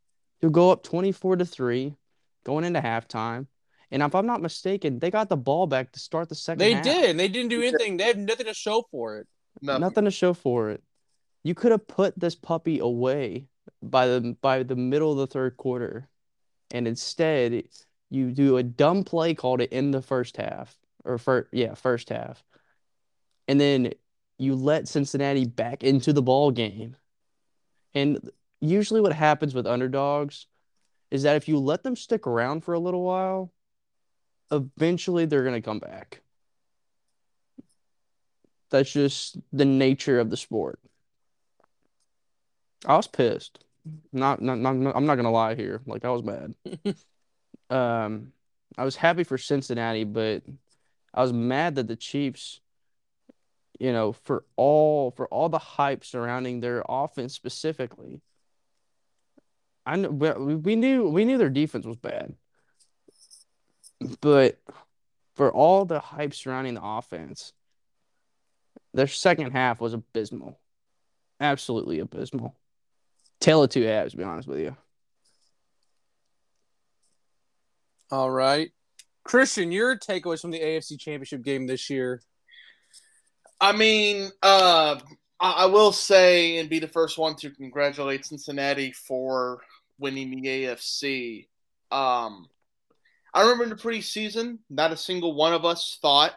You'll 0.41 0.51
go 0.51 0.71
up 0.71 0.83
24 0.83 1.37
to 1.37 1.45
3 1.45 1.95
going 2.43 2.63
into 2.63 2.81
halftime. 2.81 3.47
And 3.91 4.03
if 4.03 4.13
I'm 4.13 4.27
not 4.27 4.41
mistaken, 4.41 4.99
they 4.99 5.09
got 5.09 5.29
the 5.29 5.37
ball 5.37 5.65
back 5.65 5.91
to 5.93 5.99
start 5.99 6.29
the 6.29 6.35
second 6.35 6.59
They 6.59 6.73
half. 6.73 6.83
did. 6.83 7.17
They 7.17 7.27
didn't 7.27 7.49
do 7.49 7.61
anything. 7.61 7.97
They 7.97 8.03
have 8.05 8.17
nothing 8.17 8.45
to 8.45 8.53
show 8.53 8.85
for 8.91 9.17
it. 9.17 9.27
Nothing, 9.61 9.81
nothing 9.81 10.05
to 10.05 10.11
show 10.11 10.33
for 10.33 10.69
it. 10.69 10.83
You 11.43 11.55
could 11.55 11.71
have 11.71 11.87
put 11.87 12.19
this 12.19 12.35
puppy 12.35 12.79
away 12.79 13.47
by 13.81 14.07
the 14.07 14.35
by 14.41 14.63
the 14.63 14.75
middle 14.75 15.11
of 15.11 15.17
the 15.17 15.27
third 15.27 15.57
quarter. 15.57 16.07
And 16.71 16.87
instead, 16.87 17.63
you 18.09 18.31
do 18.31 18.57
a 18.57 18.63
dumb 18.63 19.03
play 19.03 19.33
called 19.33 19.61
it 19.61 19.71
in 19.71 19.91
the 19.91 20.01
first 20.01 20.37
half. 20.37 20.77
Or 21.03 21.17
first 21.17 21.47
yeah, 21.51 21.73
first 21.73 22.09
half. 22.09 22.43
And 23.47 23.59
then 23.59 23.93
you 24.37 24.55
let 24.55 24.87
Cincinnati 24.87 25.45
back 25.45 25.83
into 25.83 26.13
the 26.13 26.21
ball 26.21 26.51
game. 26.51 26.95
And 27.95 28.29
usually 28.61 29.01
what 29.01 29.13
happens 29.13 29.55
with 29.55 29.65
underdogs 29.65 30.45
is 31.09 31.23
that 31.23 31.35
if 31.35 31.47
you 31.47 31.57
let 31.57 31.81
them 31.81 31.95
stick 31.95 32.27
around 32.27 32.63
for 32.63 32.73
a 32.73 32.79
little 32.79 33.03
while, 33.03 33.51
eventually 34.51 35.25
they're 35.25 35.43
going 35.43 35.61
to 35.61 35.65
come 35.65 35.79
back. 35.79 36.21
That's 38.69 38.91
just 38.91 39.37
the 39.51 39.65
nature 39.65 40.19
of 40.19 40.29
the 40.29 40.37
sport. 40.37 40.79
I 42.85 42.95
was 42.95 43.07
pissed. 43.07 43.63
Not, 44.11 44.41
not, 44.41 44.57
not 44.57 44.95
I'm 44.95 45.05
not 45.05 45.15
gonna 45.15 45.31
lie 45.31 45.55
here. 45.55 45.81
Like 45.85 46.05
I 46.05 46.09
was 46.09 46.23
mad. 46.23 46.53
um, 47.69 48.31
I 48.77 48.85
was 48.85 48.95
happy 48.95 49.23
for 49.23 49.37
Cincinnati, 49.37 50.03
but 50.03 50.43
I 51.13 51.21
was 51.21 51.33
mad 51.33 51.75
that 51.75 51.87
the 51.87 51.95
Chiefs, 51.95 52.61
you 53.79 53.91
know, 53.91 54.13
for 54.13 54.45
all 54.55 55.11
for 55.11 55.27
all 55.27 55.49
the 55.49 55.57
hype 55.57 56.05
surrounding 56.05 56.59
their 56.59 56.83
offense 56.87 57.33
specifically. 57.33 58.21
I 59.85 59.95
know 59.95 60.09
we 60.09 60.75
knew 60.75 61.09
we 61.09 61.25
knew 61.25 61.37
their 61.37 61.49
defense 61.49 61.85
was 61.85 61.97
bad, 61.97 62.35
but 64.21 64.59
for 65.35 65.51
all 65.51 65.85
the 65.85 65.99
hype 65.99 66.33
surrounding 66.33 66.75
the 66.75 66.83
offense, 66.83 67.53
their 68.93 69.07
second 69.07 69.51
half 69.51 69.79
was 69.79 69.93
abysmal, 69.93 70.59
absolutely 71.39 71.99
abysmal. 71.99 72.55
Tale 73.39 73.63
of 73.63 73.69
two 73.69 73.83
halves, 73.83 74.11
to 74.11 74.17
be 74.17 74.23
honest 74.23 74.47
with 74.47 74.59
you. 74.59 74.75
All 78.11 78.29
right. 78.29 78.71
Christian, 79.23 79.71
your 79.71 79.97
takeaways 79.97 80.41
from 80.41 80.51
the 80.51 80.59
AFC 80.59 80.99
Championship 80.99 81.43
game 81.43 81.67
this 81.67 81.89
year. 81.89 82.21
I 83.61 83.73
mean, 83.73 84.29
uh, 84.41 84.99
I, 85.39 85.51
I 85.51 85.65
will 85.67 85.91
say 85.91 86.57
and 86.57 86.69
be 86.69 86.79
the 86.79 86.87
first 86.87 87.17
one 87.17 87.35
to 87.37 87.51
congratulate 87.51 88.25
Cincinnati 88.25 88.91
for 88.91 89.61
winning 89.99 90.31
the 90.31 90.47
AFC. 90.47 91.47
Um, 91.91 92.47
I 93.33 93.41
remember 93.41 93.63
in 93.63 93.69
the 93.69 93.75
preseason, 93.75 94.59
not 94.69 94.91
a 94.91 94.97
single 94.97 95.33
one 95.33 95.53
of 95.53 95.65
us 95.65 95.97
thought 96.01 96.33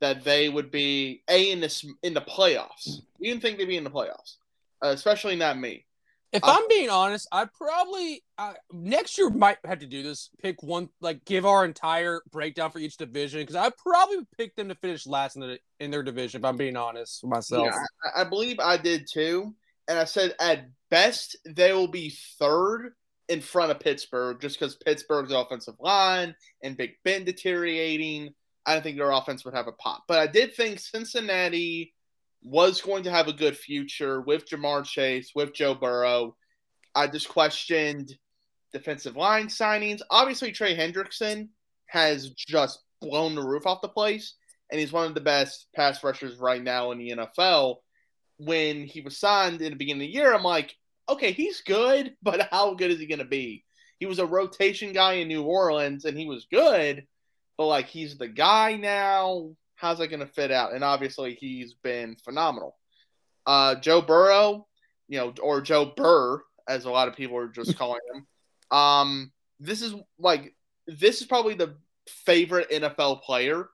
that 0.00 0.24
they 0.24 0.48
would 0.48 0.70
be 0.70 1.22
a 1.28 1.50
in 1.50 1.60
this 1.60 1.84
in 2.02 2.14
the 2.14 2.20
playoffs. 2.20 3.00
We 3.18 3.28
didn't 3.28 3.42
think 3.42 3.58
they'd 3.58 3.64
be 3.64 3.76
in 3.76 3.84
the 3.84 3.90
playoffs, 3.90 4.36
uh, 4.84 4.88
especially 4.88 5.36
not 5.36 5.58
me. 5.58 5.86
If 6.32 6.44
Uh, 6.44 6.56
I'm 6.58 6.68
being 6.68 6.90
honest, 6.90 7.26
I 7.32 7.46
probably 7.46 8.22
uh, 8.36 8.54
next 8.72 9.16
year 9.16 9.30
might 9.30 9.58
have 9.64 9.78
to 9.78 9.86
do 9.86 10.02
this. 10.02 10.28
Pick 10.42 10.62
one, 10.62 10.90
like 11.00 11.24
give 11.24 11.46
our 11.46 11.64
entire 11.64 12.20
breakdown 12.30 12.70
for 12.70 12.78
each 12.78 12.98
division 12.98 13.40
because 13.40 13.56
I 13.56 13.70
probably 13.70 14.18
would 14.18 14.30
pick 14.36 14.54
them 14.56 14.68
to 14.68 14.74
finish 14.74 15.06
last 15.06 15.36
in, 15.36 15.42
the, 15.42 15.58
in 15.80 15.90
their 15.90 16.02
division. 16.02 16.40
If 16.40 16.44
I'm 16.44 16.56
being 16.58 16.76
honest 16.76 17.22
with 17.22 17.30
myself, 17.30 17.68
Yeah, 17.72 17.78
I, 18.14 18.22
I 18.22 18.24
believe 18.24 18.58
I 18.58 18.76
did 18.76 19.06
too, 19.10 19.54
and 19.88 19.98
I 19.98 20.04
said 20.04 20.34
at 20.38 20.66
best 20.90 21.38
they 21.46 21.72
will 21.72 21.88
be 21.88 22.14
third 22.38 22.92
in 23.28 23.40
front 23.40 23.70
of 23.70 23.80
Pittsburgh 23.80 24.40
just 24.40 24.58
because 24.58 24.76
Pittsburgh's 24.76 25.32
offensive 25.32 25.74
line 25.80 26.34
and 26.62 26.76
Big 26.76 26.92
Ben 27.04 27.24
deteriorating. 27.24 28.34
I 28.64 28.74
don't 28.74 28.82
think 28.82 28.96
their 28.96 29.10
offense 29.10 29.44
would 29.44 29.54
have 29.54 29.68
a 29.68 29.72
pop, 29.72 30.04
but 30.08 30.18
I 30.18 30.26
did 30.26 30.54
think 30.54 30.80
Cincinnati 30.80 31.94
was 32.42 32.80
going 32.80 33.04
to 33.04 33.10
have 33.10 33.28
a 33.28 33.32
good 33.32 33.56
future 33.56 34.20
with 34.20 34.48
Ja'Marr 34.48 34.84
Chase, 34.84 35.32
with 35.34 35.54
Joe 35.54 35.74
Burrow. 35.74 36.36
I 36.94 37.06
just 37.06 37.28
questioned 37.28 38.16
defensive 38.72 39.16
line 39.16 39.48
signings. 39.48 40.00
Obviously, 40.10 40.52
Trey 40.52 40.76
Hendrickson 40.76 41.48
has 41.86 42.30
just 42.30 42.80
blown 43.00 43.34
the 43.34 43.42
roof 43.42 43.66
off 43.66 43.82
the 43.82 43.88
place, 43.88 44.34
and 44.70 44.80
he's 44.80 44.92
one 44.92 45.06
of 45.06 45.14
the 45.14 45.20
best 45.20 45.66
pass 45.74 46.02
rushers 46.02 46.38
right 46.38 46.62
now 46.62 46.90
in 46.92 46.98
the 46.98 47.10
NFL. 47.10 47.76
When 48.38 48.84
he 48.84 49.00
was 49.00 49.18
signed 49.18 49.62
in 49.62 49.70
the 49.70 49.76
beginning 49.76 50.02
of 50.02 50.08
the 50.08 50.14
year, 50.14 50.34
I'm 50.34 50.42
like, 50.42 50.76
okay, 51.08 51.32
he's 51.32 51.60
good, 51.62 52.14
but 52.22 52.48
how 52.50 52.74
good 52.74 52.90
is 52.90 52.98
he 52.98 53.06
going 53.06 53.18
to 53.20 53.24
be? 53.24 53.64
He 53.98 54.06
was 54.06 54.18
a 54.18 54.26
rotation 54.26 54.92
guy 54.92 55.14
in 55.14 55.28
New 55.28 55.42
Orleans, 55.42 56.04
and 56.04 56.18
he 56.18 56.26
was 56.26 56.46
good, 56.50 57.06
but 57.56 57.66
like 57.66 57.86
he's 57.86 58.18
the 58.18 58.28
guy 58.28 58.76
now. 58.76 59.50
How's 59.74 59.98
that 59.98 60.08
going 60.08 60.20
to 60.20 60.26
fit 60.26 60.50
out? 60.50 60.72
And 60.72 60.84
obviously, 60.84 61.34
he's 61.34 61.74
been 61.74 62.16
phenomenal. 62.16 62.76
Uh, 63.46 63.76
Joe 63.76 64.02
Burrow, 64.02 64.66
you 65.08 65.18
know, 65.18 65.34
or 65.40 65.60
Joe 65.60 65.92
Burr, 65.96 66.42
as 66.68 66.84
a 66.84 66.90
lot 66.90 67.08
of 67.08 67.16
people 67.16 67.36
are 67.36 67.48
just 67.48 67.78
calling 67.78 68.00
him. 68.12 68.26
Um, 68.76 69.32
this 69.60 69.82
is 69.82 69.94
like 70.18 70.54
this 70.86 71.20
is 71.20 71.26
probably 71.26 71.54
the 71.54 71.76
favorite 72.06 72.70
NFL 72.70 73.22
player 73.22 73.68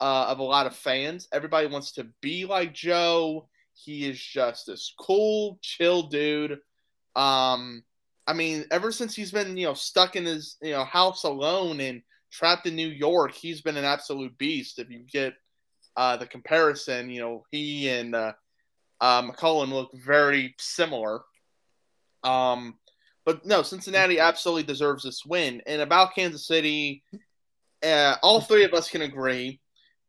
uh, 0.00 0.26
of 0.28 0.38
a 0.38 0.44
lot 0.44 0.66
of 0.66 0.76
fans. 0.76 1.28
Everybody 1.32 1.66
wants 1.66 1.92
to 1.92 2.06
be 2.20 2.44
like 2.44 2.72
Joe. 2.72 3.48
He 3.74 4.08
is 4.08 4.18
just 4.18 4.66
this 4.66 4.94
cool, 4.98 5.58
chill 5.62 6.04
dude. 6.04 6.58
Um, 7.16 7.82
I 8.26 8.34
mean, 8.34 8.66
ever 8.70 8.92
since 8.92 9.14
he's 9.14 9.32
been 9.32 9.56
you 9.56 9.66
know 9.66 9.74
stuck 9.74 10.14
in 10.14 10.24
his 10.24 10.56
you 10.62 10.72
know 10.72 10.84
house 10.84 11.24
alone 11.24 11.80
and 11.80 12.02
trapped 12.30 12.66
in 12.66 12.76
New 12.76 12.88
York, 12.88 13.32
he's 13.32 13.62
been 13.62 13.76
an 13.76 13.84
absolute 13.84 14.36
beast. 14.38 14.78
If 14.78 14.90
you 14.90 15.00
get 15.00 15.34
uh, 15.96 16.16
the 16.16 16.26
comparison, 16.26 17.10
you 17.10 17.20
know, 17.20 17.44
he 17.50 17.88
and 17.88 18.14
uh, 18.14 18.32
uh, 19.00 19.22
McCollum 19.22 19.70
look 19.70 19.90
very 19.94 20.54
similar. 20.58 21.22
Um, 22.22 22.76
but 23.24 23.44
no, 23.46 23.62
Cincinnati 23.62 24.20
absolutely 24.20 24.64
deserves 24.64 25.04
this 25.04 25.24
win. 25.24 25.62
And 25.66 25.82
about 25.82 26.14
Kansas 26.14 26.46
City, 26.46 27.02
uh, 27.84 28.16
all 28.22 28.40
three 28.40 28.64
of 28.64 28.74
us 28.74 28.88
can 28.90 29.02
agree. 29.02 29.60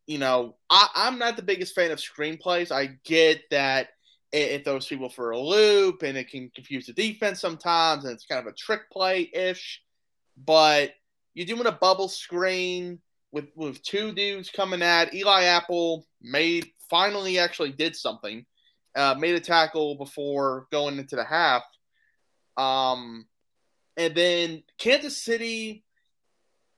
You 0.05 0.19
know, 0.19 0.55
I, 0.69 0.87
I'm 0.95 1.17
not 1.17 1.35
the 1.35 1.43
biggest 1.43 1.75
fan 1.75 1.91
of 1.91 1.99
screenplays. 1.99 2.71
I 2.71 2.97
get 3.03 3.41
that 3.51 3.89
it, 4.31 4.51
it 4.51 4.65
throws 4.65 4.87
people 4.87 5.09
for 5.09 5.31
a 5.31 5.39
loop 5.39 6.03
and 6.03 6.17
it 6.17 6.29
can 6.29 6.51
confuse 6.53 6.85
the 6.85 6.93
defense 6.93 7.39
sometimes, 7.39 8.05
and 8.05 8.13
it's 8.13 8.25
kind 8.25 8.45
of 8.45 8.51
a 8.51 8.55
trick 8.55 8.89
play 8.91 9.29
ish. 9.33 9.81
But 10.37 10.91
you're 11.33 11.45
doing 11.45 11.67
a 11.67 11.71
bubble 11.71 12.09
screen 12.09 12.99
with 13.31 13.47
with 13.55 13.81
two 13.83 14.13
dudes 14.13 14.49
coming 14.49 14.81
at 14.81 15.13
Eli 15.13 15.43
Apple 15.43 16.07
made 16.21 16.67
finally 16.89 17.39
actually 17.39 17.71
did 17.71 17.95
something, 17.95 18.45
uh, 18.95 19.15
made 19.17 19.35
a 19.35 19.39
tackle 19.39 19.95
before 19.95 20.67
going 20.71 20.97
into 20.97 21.15
the 21.15 21.23
half. 21.23 21.63
Um, 22.55 23.25
and 23.97 24.15
then 24.15 24.63
Kansas 24.77 25.21
City, 25.21 25.83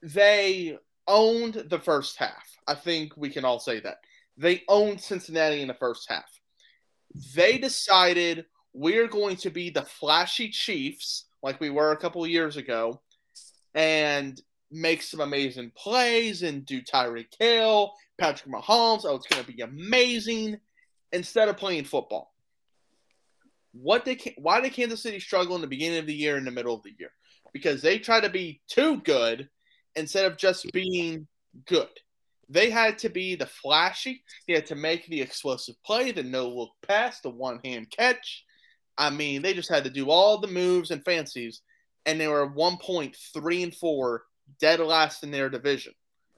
they 0.01 0.77
owned 1.07 1.53
the 1.53 1.79
first 1.79 2.17
half. 2.17 2.57
I 2.67 2.75
think 2.75 3.13
we 3.17 3.29
can 3.29 3.45
all 3.45 3.59
say 3.59 3.79
that. 3.81 3.97
They 4.37 4.63
owned 4.67 5.01
Cincinnati 5.01 5.61
in 5.61 5.67
the 5.67 5.73
first 5.73 6.09
half. 6.09 6.38
They 7.35 7.57
decided 7.57 8.45
we're 8.73 9.07
going 9.07 9.35
to 9.37 9.49
be 9.49 9.69
the 9.69 9.83
flashy 9.83 10.49
Chiefs, 10.49 11.25
like 11.43 11.59
we 11.59 11.69
were 11.69 11.91
a 11.91 11.97
couple 11.97 12.25
years 12.25 12.57
ago, 12.57 13.01
and 13.73 14.41
make 14.71 15.01
some 15.01 15.19
amazing 15.19 15.71
plays 15.75 16.43
and 16.43 16.65
do 16.65 16.81
Tyreek 16.81 17.33
Hill, 17.39 17.93
Patrick 18.19 18.53
Mahomes. 18.53 19.05
Oh, 19.05 19.15
it's 19.15 19.27
going 19.27 19.43
to 19.43 19.51
be 19.51 19.61
amazing 19.61 20.59
instead 21.11 21.49
of 21.49 21.57
playing 21.57 21.85
football. 21.85 22.33
What 23.71 24.05
they 24.05 24.17
why 24.37 24.61
did 24.61 24.73
Kansas 24.73 25.01
City 25.01 25.19
struggle 25.19 25.55
in 25.55 25.61
the 25.61 25.67
beginning 25.67 25.99
of 25.99 26.07
the 26.07 26.13
year 26.13 26.37
and 26.37 26.45
the 26.45 26.51
middle 26.51 26.73
of 26.73 26.83
the 26.83 26.93
year? 26.97 27.11
Because 27.53 27.81
they 27.81 27.99
try 27.99 28.19
to 28.19 28.29
be 28.29 28.61
too 28.67 29.01
good 29.01 29.49
instead 29.95 30.25
of 30.25 30.37
just 30.37 30.71
being 30.71 31.27
good. 31.65 31.89
They 32.49 32.69
had 32.69 32.97
to 32.99 33.09
be 33.09 33.35
the 33.35 33.45
flashy. 33.45 34.23
They 34.47 34.55
had 34.55 34.65
to 34.67 34.75
make 34.75 35.05
the 35.05 35.21
explosive 35.21 35.75
play, 35.83 36.11
the 36.11 36.23
no 36.23 36.49
look 36.49 36.71
pass, 36.87 37.21
the 37.21 37.29
one 37.29 37.59
hand 37.63 37.91
catch. 37.91 38.43
I 38.97 39.11
mean, 39.11 39.41
they 39.41 39.53
just 39.53 39.69
had 39.69 39.83
to 39.83 39.89
do 39.89 40.09
all 40.09 40.39
the 40.39 40.47
moves 40.47 40.91
and 40.91 41.05
fancies, 41.05 41.61
and 42.05 42.19
they 42.19 42.27
were 42.27 42.47
one 42.47 42.77
point 42.77 43.15
three 43.33 43.63
and 43.63 43.73
four, 43.73 44.23
dead 44.59 44.79
last 44.79 45.23
in 45.23 45.31
their 45.31 45.49
division, 45.49 45.93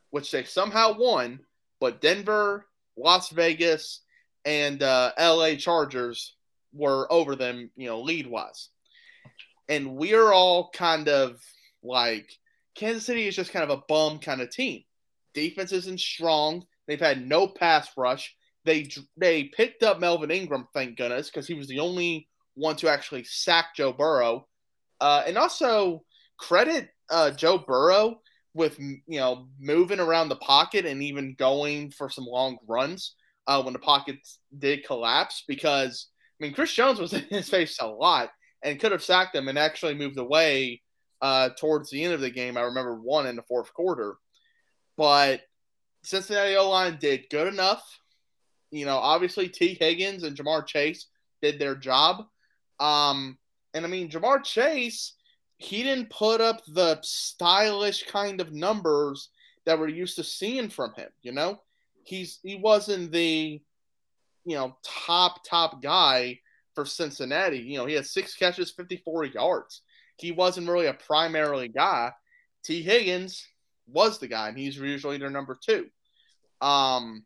which 0.09 0.31
they 0.31 0.43
somehow 0.43 0.97
won. 0.97 1.39
But 1.79 2.01
Denver, 2.01 2.67
Las 2.97 3.29
Vegas, 3.29 4.01
and 4.45 4.83
uh, 4.83 5.13
L.A. 5.17 5.55
Chargers 5.55 6.35
were 6.73 7.11
over 7.11 7.35
them, 7.35 7.71
you 7.75 7.87
know, 7.87 8.01
lead 8.01 8.27
wise. 8.27 8.69
And 9.69 9.95
we're 9.95 10.31
all 10.31 10.69
kind 10.73 11.07
of 11.07 11.39
like 11.83 12.37
Kansas 12.75 13.05
City 13.05 13.27
is 13.27 13.35
just 13.35 13.53
kind 13.53 13.63
of 13.63 13.77
a 13.77 13.83
bum 13.87 14.19
kind 14.19 14.41
of 14.41 14.49
team. 14.49 14.83
Defense 15.33 15.71
isn't 15.71 16.00
strong. 16.00 16.63
They've 16.88 17.00
had 17.00 17.25
no 17.25 17.47
pass 17.47 17.89
rush. 17.97 18.35
They 18.65 18.88
they 19.17 19.45
picked 19.45 19.83
up 19.83 20.00
Melvin 20.00 20.31
Ingram, 20.31 20.67
thank 20.73 20.97
goodness, 20.97 21.29
because 21.29 21.47
he 21.47 21.53
was 21.53 21.67
the 21.67 21.79
only 21.79 22.27
one 22.55 22.75
to 22.77 22.89
actually 22.89 23.23
sack 23.23 23.75
Joe 23.75 23.93
Burrow. 23.93 24.47
Uh, 25.00 25.23
and 25.25 25.38
also 25.38 26.03
credit 26.38 26.89
uh, 27.09 27.31
Joe 27.31 27.57
Burrow 27.57 28.21
with 28.53 28.77
you 28.79 29.01
know 29.07 29.47
moving 29.59 30.00
around 30.00 30.29
the 30.29 30.35
pocket 30.38 30.85
and 30.85 31.01
even 31.01 31.35
going 31.38 31.91
for 31.91 32.09
some 32.09 32.25
long 32.25 32.57
runs 32.67 33.15
uh, 33.47 33.61
when 33.63 33.73
the 33.73 33.79
pocket 33.79 34.17
did 34.57 34.85
collapse. 34.85 35.43
Because 35.47 36.07
I 36.39 36.45
mean, 36.45 36.53
Chris 36.53 36.73
Jones 36.73 37.00
was 37.00 37.13
in 37.13 37.23
his 37.29 37.50
face 37.50 37.77
a 37.79 37.88
lot 37.88 38.29
and 38.63 38.79
could 38.79 38.91
have 38.91 39.03
sacked 39.03 39.35
him 39.35 39.47
and 39.47 39.57
actually 39.57 39.95
moved 39.95 40.19
away 40.19 40.81
uh, 41.21 41.50
towards 41.59 41.89
the 41.89 42.03
end 42.03 42.13
of 42.13 42.21
the 42.21 42.29
game. 42.29 42.57
I 42.57 42.61
remember 42.61 42.95
one 42.95 43.27
in 43.27 43.35
the 43.35 43.43
fourth 43.43 43.73
quarter, 43.73 44.15
but 44.98 45.41
Cincinnati 46.03 46.55
O 46.55 46.69
line 46.69 46.98
did 47.00 47.29
good 47.29 47.48
enough. 47.48 47.83
You 48.71 48.86
know, 48.86 48.98
obviously 48.98 49.50
Tee 49.50 49.77
Higgins 49.79 50.24
and 50.24 50.36
Ja'Marr 50.36 50.65
Chase 50.65 51.07
did 51.41 51.60
their 51.60 51.75
job. 51.75 52.25
Um, 52.79 53.38
and 53.74 53.86
I 53.86 53.89
mean, 53.89 54.10
Ja'Marr 54.10 54.43
Chase, 54.43 55.13
he 55.57 55.83
didn't 55.83 56.10
put 56.10 56.41
up 56.41 56.62
the 56.67 57.00
stylish 57.01 58.05
kind 58.07 58.41
of 58.41 58.53
numbers 58.53 59.29
that 59.65 59.77
we're 59.79 59.89
used 59.89 60.15
to 60.15 60.24
seeing 60.24 60.69
from 60.69 60.93
him. 60.95 61.10
You 61.21 61.33
know, 61.33 61.62
he's 62.03 62.39
he 62.43 62.55
wasn't 62.55 63.12
the 63.12 63.62
you 64.45 64.55
know 64.55 64.75
top 64.83 65.43
top 65.48 65.81
guy 65.83 66.39
for 66.74 66.86
Cincinnati. 66.86 67.60
You 67.60 67.77
know, 67.77 67.86
he 67.86 67.93
had 67.93 68.05
six 68.05 68.36
catches, 68.36 68.71
fifty 68.71 68.98
four 68.98 69.25
yards. 69.25 69.81
He 70.17 70.31
wasn't 70.31 70.69
really 70.69 70.88
a 70.88 70.93
primarily 70.93 71.67
guy. 71.67 72.12
Tee 72.63 72.81
Higgins 72.81 73.45
was 73.91 74.19
the 74.19 74.27
guy, 74.27 74.50
and 74.50 74.57
he's 74.57 74.77
usually 74.77 75.17
their 75.17 75.29
number 75.29 75.57
two. 75.62 75.88
Um, 76.62 77.25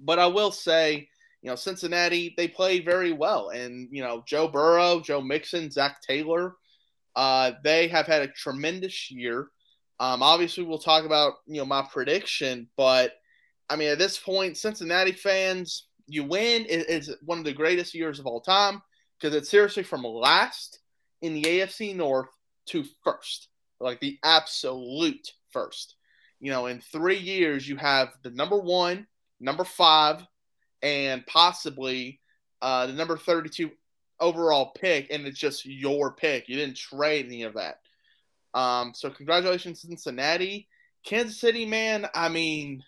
but 0.00 0.18
I 0.18 0.26
will 0.26 0.52
say, 0.52 1.08
you 1.42 1.50
know, 1.50 1.56
Cincinnati 1.56 2.34
they 2.36 2.48
play 2.48 2.80
very 2.80 3.12
well, 3.12 3.50
and 3.50 3.88
you 3.90 4.02
know, 4.02 4.22
Joe 4.26 4.48
Burrow, 4.48 5.00
Joe 5.00 5.20
Mixon, 5.20 5.70
Zac 5.70 6.00
Taylor, 6.02 6.54
uh, 7.16 7.52
they 7.62 7.88
have 7.88 8.06
had 8.06 8.22
a 8.22 8.28
tremendous 8.28 9.10
year. 9.10 9.48
Um, 10.00 10.22
obviously, 10.22 10.64
we'll 10.64 10.78
talk 10.78 11.04
about 11.04 11.34
you 11.46 11.58
know 11.58 11.66
my 11.66 11.82
prediction, 11.82 12.68
but 12.76 13.12
I 13.68 13.76
mean, 13.76 13.88
at 13.88 13.98
this 13.98 14.18
point, 14.18 14.56
Cincinnati 14.56 15.12
fans, 15.12 15.86
you 16.06 16.24
win. 16.24 16.66
It 16.68 16.88
is 16.88 17.14
one 17.24 17.38
of 17.38 17.44
the 17.44 17.52
greatest 17.52 17.94
years 17.94 18.18
of 18.18 18.26
all 18.26 18.40
time 18.40 18.82
because 19.18 19.34
it's 19.34 19.50
seriously 19.50 19.82
from 19.82 20.02
last 20.02 20.80
in 21.22 21.34
the 21.34 21.42
AFC 21.42 21.94
North 21.94 22.28
to 22.66 22.84
first, 23.02 23.48
like 23.80 24.00
the 24.00 24.18
absolute 24.22 25.32
first. 25.54 25.94
You 26.40 26.50
know, 26.50 26.66
in 26.66 26.80
three 26.80 27.18
years, 27.18 27.66
you 27.66 27.76
have 27.76 28.08
the 28.22 28.30
number 28.30 28.58
one, 28.58 29.06
number 29.40 29.64
five, 29.64 30.22
and 30.82 31.24
possibly 31.26 32.20
uh, 32.60 32.86
the 32.86 32.92
number 32.92 33.16
32 33.16 33.70
overall 34.20 34.72
pick, 34.78 35.10
and 35.10 35.26
it's 35.26 35.38
just 35.38 35.64
your 35.64 36.12
pick. 36.12 36.48
You 36.48 36.56
didn't 36.56 36.76
trade 36.76 37.26
any 37.26 37.44
of 37.44 37.54
that. 37.54 37.78
Um, 38.52 38.92
so 38.94 39.10
congratulations, 39.10 39.80
Cincinnati. 39.80 40.68
Kansas 41.04 41.40
City, 41.40 41.66
man. 41.66 42.06
I 42.14 42.28
mean, 42.28 42.82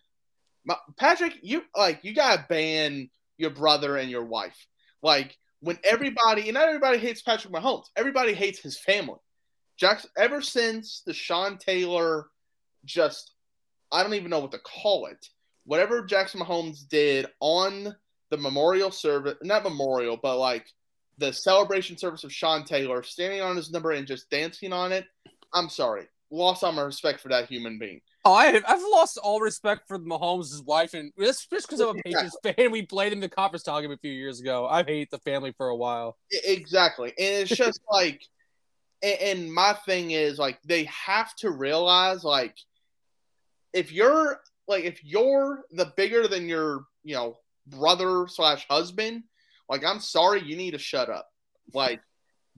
my, 0.65 0.77
Patrick, 0.99 1.35
you 1.43 1.63
like 1.77 2.01
you 2.03 2.15
gotta 2.15 2.45
ban 2.49 3.09
your 3.39 3.51
brother 3.51 3.97
and 3.97 4.11
your 4.11 4.25
wife. 4.25 4.67
Like 5.03 5.37
when 5.61 5.79
everybody, 5.85 6.43
and 6.43 6.55
not 6.55 6.69
everybody 6.69 6.99
hates 6.99 7.23
Patrick 7.23 7.53
Mahomes. 7.53 7.87
Everybody 7.97 8.35
hates 8.35 8.59
his 8.59 8.79
family. 8.79 9.19
Jackson, 9.77 10.11
ever 10.17 10.41
since 10.41 11.03
the 11.05 11.13
Sean 11.13 11.59
Taylor, 11.59 12.27
just 12.87 13.33
I 13.93 14.03
don't 14.03 14.15
even 14.15 14.31
know 14.31 14.41
what 14.41 14.53
to 14.53 14.59
call 14.59 15.07
it. 15.07 15.27
Whatever 15.65 16.05
Jackson 16.05 16.41
Mahomes 16.41 16.89
did 16.89 17.27
on 17.41 17.95
the 18.31 18.37
memorial 18.37 18.91
service, 18.91 19.35
not 19.43 19.63
memorial, 19.63 20.19
but 20.21 20.39
like 20.39 20.67
the 21.19 21.33
celebration 21.33 21.97
service 21.97 22.25
of 22.25 22.33
Sean 22.33 22.65
Taylor, 22.65 23.03
standing 23.03 23.41
on 23.41 23.57
his 23.57 23.71
number 23.71 23.93
and 23.93 24.07
just 24.07 24.31
dancing 24.31 24.73
on 24.73 24.93
it. 24.93 25.07
I'm 25.55 25.69
sorry, 25.69 26.07
lost 26.31 26.65
all 26.65 26.73
my 26.73 26.83
respect 26.83 27.21
for 27.21 27.29
that 27.29 27.49
human 27.49 27.79
being. 27.79 28.01
Oh, 28.25 28.35
I 28.35 28.47
have, 28.47 28.65
I've 28.67 28.83
lost 28.83 29.19
all 29.23 29.41
respect 29.41 29.87
for 29.87 29.99
Mahomes' 29.99 30.65
wife, 30.65 30.95
and 30.95 31.13
that's 31.17 31.47
just 31.47 31.69
because 31.69 31.81
I'm 31.81 31.97
a 31.97 32.03
Patriots 32.03 32.37
fan. 32.43 32.73
We 32.73 32.83
played 32.83 33.13
him 33.13 33.21
the 33.21 33.29
conference 33.29 33.63
talk 33.63 33.85
a 33.85 33.97
few 33.99 34.13
years 34.13 34.41
ago. 34.41 34.67
I've 34.67 34.89
hated 34.89 35.09
the 35.13 35.19
family 35.19 35.55
for 35.57 35.69
a 35.69 35.77
while. 35.77 36.17
Exactly, 36.45 37.11
and 37.11 37.17
it's 37.19 37.57
just 37.57 37.81
like, 37.91 38.21
and 39.03 39.53
my 39.53 39.75
thing 39.87 40.11
is 40.11 40.39
like 40.39 40.61
they 40.65 40.85
have 40.85 41.35
to 41.37 41.51
realize 41.51 42.25
like, 42.25 42.57
if 43.77 43.93
you're 43.93 44.41
like 44.67 44.85
if 44.85 45.05
you're 45.05 45.65
the 45.71 45.93
bigger 45.97 46.27
than 46.27 46.49
your 46.49 46.87
you 47.05 47.15
know 47.15 47.37
brother 47.67 48.27
slash 48.27 48.67
husband, 48.69 49.25
like 49.69 49.85
I'm 49.85 50.01
sorry, 50.01 50.43
you 50.43 50.57
need 50.57 50.73
to 50.73 50.79
shut 50.79 51.11
up. 51.11 51.29
Like 51.75 52.01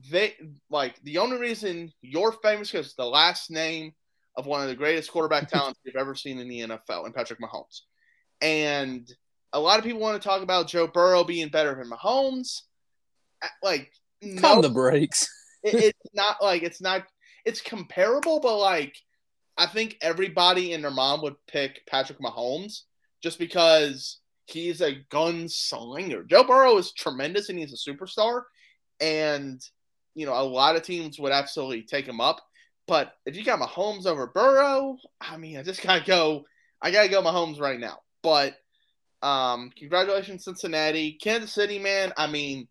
they 0.09 0.35
like 0.69 0.95
the 1.03 1.17
only 1.17 1.37
reason 1.37 1.91
you're 2.01 2.31
famous 2.31 2.71
because 2.71 2.95
the 2.95 3.05
last 3.05 3.51
name 3.51 3.91
of 4.37 4.45
one 4.45 4.61
of 4.61 4.69
the 4.69 4.75
greatest 4.75 5.11
quarterback 5.11 5.49
talents 5.49 5.79
you've 5.83 5.97
ever 5.97 6.15
seen 6.15 6.39
in 6.39 6.47
the 6.47 6.61
NFL, 6.61 7.05
and 7.05 7.13
Patrick 7.13 7.39
Mahomes. 7.41 7.81
And 8.41 9.11
a 9.51 9.59
lot 9.59 9.79
of 9.79 9.85
people 9.85 9.99
want 9.99 10.21
to 10.21 10.25
talk 10.25 10.41
about 10.41 10.67
Joe 10.67 10.87
Burrow 10.87 11.25
being 11.25 11.49
better 11.49 11.75
than 11.75 11.89
Mahomes. 11.89 12.61
Like, 13.61 13.91
come 14.21 14.35
no, 14.41 14.61
the 14.61 14.69
brakes. 14.69 15.27
it, 15.63 15.75
it's 15.75 16.13
not 16.13 16.37
like 16.41 16.63
it's 16.63 16.81
not. 16.81 17.03
It's 17.45 17.61
comparable, 17.61 18.39
but 18.39 18.57
like, 18.57 18.95
I 19.59 19.65
think 19.65 19.97
everybody 20.01 20.71
and 20.71 20.81
their 20.81 20.89
mom 20.89 21.21
would 21.21 21.35
pick 21.45 21.85
Patrick 21.85 22.19
Mahomes 22.19 22.83
just 23.21 23.37
because 23.37 24.19
he's 24.45 24.79
a 24.79 24.95
gunslinger. 25.11 26.25
Joe 26.25 26.45
Burrow 26.45 26.77
is 26.77 26.93
tremendous 26.93 27.49
and 27.49 27.59
he's 27.59 27.73
a 27.73 27.91
superstar, 27.91 28.43
and 29.01 29.61
you 30.15 30.25
know 30.25 30.33
a 30.33 30.41
lot 30.41 30.77
of 30.77 30.83
teams 30.83 31.19
would 31.19 31.33
absolutely 31.33 31.81
take 31.81 32.07
him 32.07 32.21
up. 32.21 32.39
But 32.87 33.13
if 33.25 33.35
you 33.35 33.43
got 33.43 33.59
Mahomes 33.59 34.05
over 34.05 34.27
Burrow, 34.27 34.97
I 35.19 35.35
mean, 35.35 35.57
I 35.57 35.63
just 35.63 35.83
gotta 35.83 36.05
go. 36.05 36.45
I 36.81 36.91
gotta 36.91 37.09
go 37.09 37.21
Mahomes 37.21 37.59
right 37.59 37.79
now. 37.79 37.99
But 38.23 38.55
um, 39.21 39.71
congratulations, 39.77 40.45
Cincinnati, 40.45 41.17
Kansas 41.21 41.51
City, 41.51 41.79
man. 41.79 42.13
I 42.15 42.27
mean, 42.27 42.69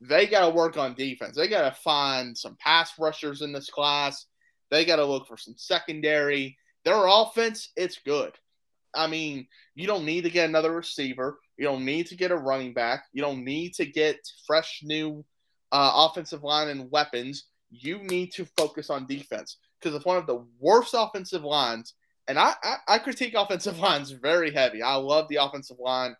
they 0.00 0.26
gotta 0.26 0.52
work 0.52 0.76
on 0.76 0.94
defense. 0.94 1.36
They 1.36 1.46
gotta 1.46 1.76
find 1.84 2.36
some 2.36 2.56
pass 2.58 2.98
rushers 2.98 3.42
in 3.42 3.52
this 3.52 3.70
class. 3.70 4.26
They 4.70 4.84
gotta 4.84 5.04
look 5.04 5.26
for 5.26 5.36
some 5.36 5.54
secondary. 5.56 6.56
Their 6.84 7.06
offense, 7.06 7.70
it's 7.76 7.98
good. 7.98 8.32
I 8.94 9.06
mean, 9.06 9.46
you 9.74 9.86
don't 9.86 10.04
need 10.04 10.22
to 10.22 10.30
get 10.30 10.48
another 10.48 10.72
receiver. 10.72 11.38
You 11.56 11.64
don't 11.64 11.84
need 11.84 12.06
to 12.06 12.16
get 12.16 12.30
a 12.30 12.36
running 12.36 12.72
back. 12.72 13.04
You 13.12 13.22
don't 13.22 13.44
need 13.44 13.74
to 13.74 13.84
get 13.84 14.16
fresh 14.46 14.80
new 14.82 15.24
uh, 15.72 16.08
offensive 16.08 16.44
line 16.44 16.68
and 16.68 16.90
weapons 16.90 17.44
you 17.70 17.98
need 17.98 18.32
to 18.32 18.46
focus 18.56 18.90
on 18.90 19.06
defense 19.06 19.58
because 19.78 19.94
it's 19.94 20.04
one 20.04 20.16
of 20.16 20.26
the 20.26 20.44
worst 20.58 20.94
offensive 20.96 21.44
lines. 21.44 21.94
And 22.28 22.38
I, 22.38 22.54
I, 22.62 22.76
I, 22.88 22.98
critique 22.98 23.34
offensive 23.36 23.78
lines 23.78 24.10
very 24.10 24.50
heavy. 24.50 24.82
I 24.82 24.94
love 24.94 25.28
the 25.28 25.36
offensive 25.36 25.78
line. 25.78 26.16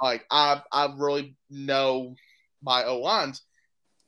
Like 0.00 0.26
I 0.30 0.60
I 0.72 0.92
really 0.96 1.36
know 1.50 2.14
my 2.62 2.84
O 2.84 2.98
lines. 2.98 3.42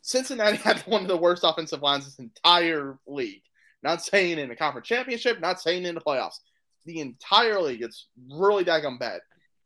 Cincinnati 0.02 0.56
had 0.64 0.80
one 0.80 1.02
of 1.02 1.08
the 1.08 1.16
worst 1.16 1.44
offensive 1.44 1.82
lines 1.82 2.04
this 2.04 2.18
entire 2.18 2.98
league. 3.06 3.42
Not 3.82 4.02
saying 4.02 4.38
in 4.38 4.48
the 4.48 4.56
conference 4.56 4.88
championship, 4.88 5.40
not 5.40 5.60
saying 5.60 5.84
in 5.84 5.94
the 5.94 6.00
playoffs. 6.00 6.38
The 6.84 7.00
entire 7.00 7.60
league, 7.60 7.82
it's 7.82 8.08
really 8.30 8.64
daggum 8.64 8.98
bad. 8.98 9.20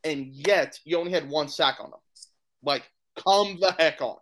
And 0.04 0.26
yet 0.32 0.78
you 0.84 0.98
only 0.98 1.12
had 1.12 1.28
one 1.28 1.48
sack 1.48 1.76
on 1.80 1.90
them. 1.90 2.00
Like, 2.62 2.82
come 3.16 3.58
the 3.60 3.72
heck 3.72 4.00
on. 4.00 4.16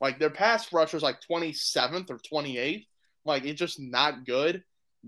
Like 0.00 0.18
their 0.18 0.30
pass 0.30 0.72
rush 0.72 0.92
was 0.92 1.02
like 1.02 1.18
27th 1.30 2.10
or 2.10 2.18
28th. 2.18 2.86
Like 3.24 3.44
it's 3.44 3.58
just 3.58 3.78
not 3.78 4.24
good. 4.24 4.62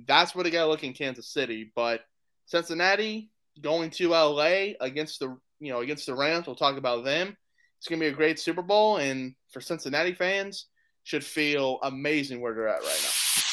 That's 0.06 0.34
what 0.34 0.44
they 0.44 0.50
got 0.50 0.64
to 0.64 0.70
look 0.70 0.84
in 0.84 0.92
Kansas 0.92 1.32
City. 1.32 1.72
But 1.74 2.02
Cincinnati 2.46 3.30
going 3.60 3.90
to 3.90 4.08
LA 4.10 4.74
against 4.80 5.20
the 5.20 5.36
you 5.60 5.72
know 5.72 5.80
against 5.80 6.06
the 6.06 6.14
Rams. 6.14 6.46
We'll 6.46 6.56
talk 6.56 6.76
about 6.76 7.04
them. 7.04 7.36
It's 7.78 7.88
gonna 7.88 8.00
be 8.00 8.06
a 8.06 8.12
great 8.12 8.38
Super 8.38 8.62
Bowl, 8.62 8.98
and 8.98 9.34
for 9.50 9.60
Cincinnati 9.60 10.12
fans, 10.12 10.66
should 11.04 11.24
feel 11.24 11.78
amazing 11.82 12.40
where 12.40 12.54
they're 12.54 12.68
at 12.68 12.82
right 12.82 13.00
now. 13.02 13.51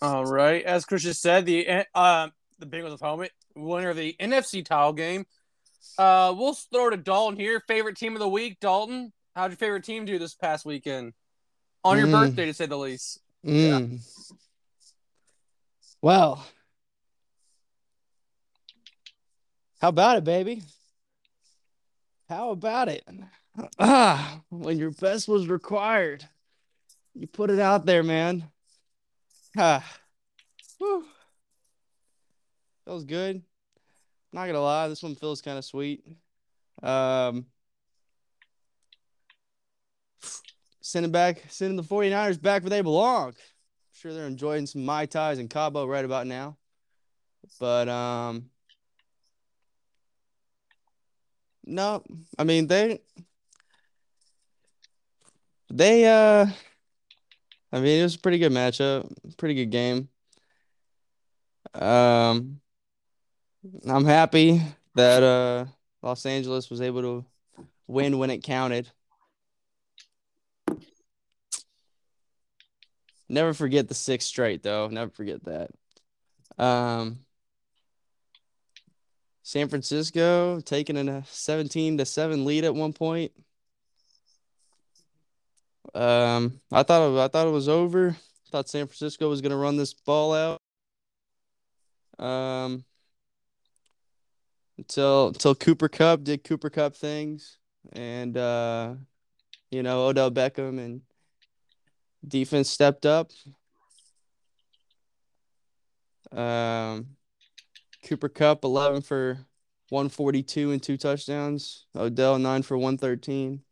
All 0.00 0.24
right, 0.24 0.64
as 0.64 0.84
Christian 0.84 1.14
said, 1.14 1.44
the 1.44 1.84
uh, 1.94 2.28
the 2.58 2.66
Bengals 2.66 2.94
opponent, 2.94 3.32
winner 3.56 3.90
of 3.90 3.96
the 3.96 4.14
NFC 4.20 4.64
title 4.64 4.92
game. 4.92 5.26
Uh, 5.98 6.32
we'll 6.36 6.54
throw 6.54 6.88
it 6.88 6.90
to 6.92 6.96
Dalton 6.96 7.38
here. 7.38 7.60
Favorite 7.66 7.96
team 7.96 8.14
of 8.14 8.20
the 8.20 8.28
week, 8.28 8.60
Dalton. 8.60 9.12
How'd 9.34 9.50
your 9.50 9.56
favorite 9.56 9.84
team 9.84 10.04
do 10.04 10.18
this 10.18 10.34
past 10.34 10.64
weekend? 10.64 11.14
On 11.84 11.96
your 11.96 12.06
mm. 12.06 12.12
birthday, 12.12 12.46
to 12.46 12.54
say 12.54 12.66
the 12.66 12.76
least. 12.76 13.20
Mm. 13.44 13.92
Yeah. 13.92 13.98
Well, 16.00 16.44
how 19.80 19.88
about 19.88 20.18
it, 20.18 20.24
baby? 20.24 20.62
How 22.28 22.50
about 22.50 22.88
it? 22.88 23.04
Ah, 23.78 24.40
when 24.50 24.78
your 24.78 24.92
best 24.92 25.26
was 25.26 25.48
required, 25.48 26.24
you 27.14 27.26
put 27.26 27.50
it 27.50 27.58
out 27.58 27.86
there, 27.86 28.04
man. 28.04 28.44
Ah, 29.60 29.84
whew. 30.78 31.04
feels 32.84 33.04
good. 33.04 33.42
Not 34.32 34.46
gonna 34.46 34.60
lie, 34.60 34.86
this 34.86 35.02
one 35.02 35.16
feels 35.16 35.42
kind 35.42 35.58
of 35.58 35.64
sweet. 35.64 36.04
Um, 36.80 37.46
sending 40.80 41.10
back, 41.10 41.42
sending 41.48 41.76
the 41.76 41.82
49ers 41.82 42.40
back 42.40 42.62
where 42.62 42.70
they 42.70 42.82
belong. 42.82 43.30
I'm 43.30 43.34
sure 43.94 44.14
they're 44.14 44.28
enjoying 44.28 44.66
some 44.66 44.84
Mai 44.84 45.06
Tais 45.06 45.38
in 45.38 45.48
Cabo 45.48 45.86
right 45.86 46.04
about 46.04 46.28
now. 46.28 46.56
But 47.58 47.88
um 47.88 48.50
no, 51.64 52.04
I 52.38 52.44
mean 52.44 52.68
they 52.68 53.00
they 55.68 56.06
uh 56.06 56.46
I 57.72 57.80
mean 57.80 58.00
it 58.00 58.02
was 58.02 58.14
a 58.14 58.20
pretty 58.20 58.38
good 58.38 58.52
matchup, 58.52 59.10
pretty 59.36 59.54
good 59.54 59.70
game. 59.70 60.08
Um 61.74 62.60
I'm 63.86 64.04
happy 64.04 64.62
that 64.94 65.22
uh 65.22 65.66
Los 66.02 66.24
Angeles 66.26 66.70
was 66.70 66.80
able 66.80 67.02
to 67.02 67.24
win 67.86 68.18
when 68.18 68.30
it 68.30 68.42
counted. 68.42 68.90
Never 73.28 73.52
forget 73.52 73.88
the 73.88 73.94
six 73.94 74.24
straight 74.24 74.62
though. 74.62 74.88
Never 74.88 75.10
forget 75.10 75.44
that. 75.44 75.70
Um, 76.58 77.20
San 79.42 79.68
Francisco 79.68 80.60
taking 80.60 80.96
a 81.08 81.24
17 81.26 81.98
to 81.98 82.04
7 82.04 82.44
lead 82.44 82.64
at 82.64 82.74
one 82.74 82.92
point. 82.92 83.32
Um, 85.94 86.60
I 86.70 86.82
thought 86.82 87.10
it, 87.10 87.18
I 87.18 87.28
thought 87.28 87.46
it 87.46 87.52
was 87.52 87.68
over. 87.68 88.16
Thought 88.50 88.68
San 88.68 88.86
Francisco 88.86 89.28
was 89.28 89.40
going 89.40 89.50
to 89.50 89.56
run 89.56 89.76
this 89.76 89.92
ball 89.92 90.32
out. 90.34 90.58
Um, 92.18 92.84
until 94.78 95.28
until 95.28 95.54
Cooper 95.54 95.88
Kupp 95.88 96.24
did 96.24 96.44
Cooper 96.44 96.70
Kupp 96.70 96.94
things, 96.94 97.58
and 97.92 98.36
uh, 98.36 98.94
you 99.70 99.82
know 99.82 100.06
Odell 100.06 100.30
Beckham 100.30 100.78
and 100.78 101.02
defense 102.26 102.70
stepped 102.70 103.06
up. 103.06 103.30
Um, 106.32 107.16
Cooper 108.04 108.28
Kupp 108.28 108.64
eleven 108.64 109.02
for 109.02 109.38
one 109.90 110.08
forty 110.08 110.42
two 110.42 110.72
and 110.72 110.82
two 110.82 110.96
touchdowns. 110.96 111.86
Odell 111.94 112.38
nine 112.38 112.62
for 112.62 112.78
one 112.78 112.98
thirteen. 112.98 113.62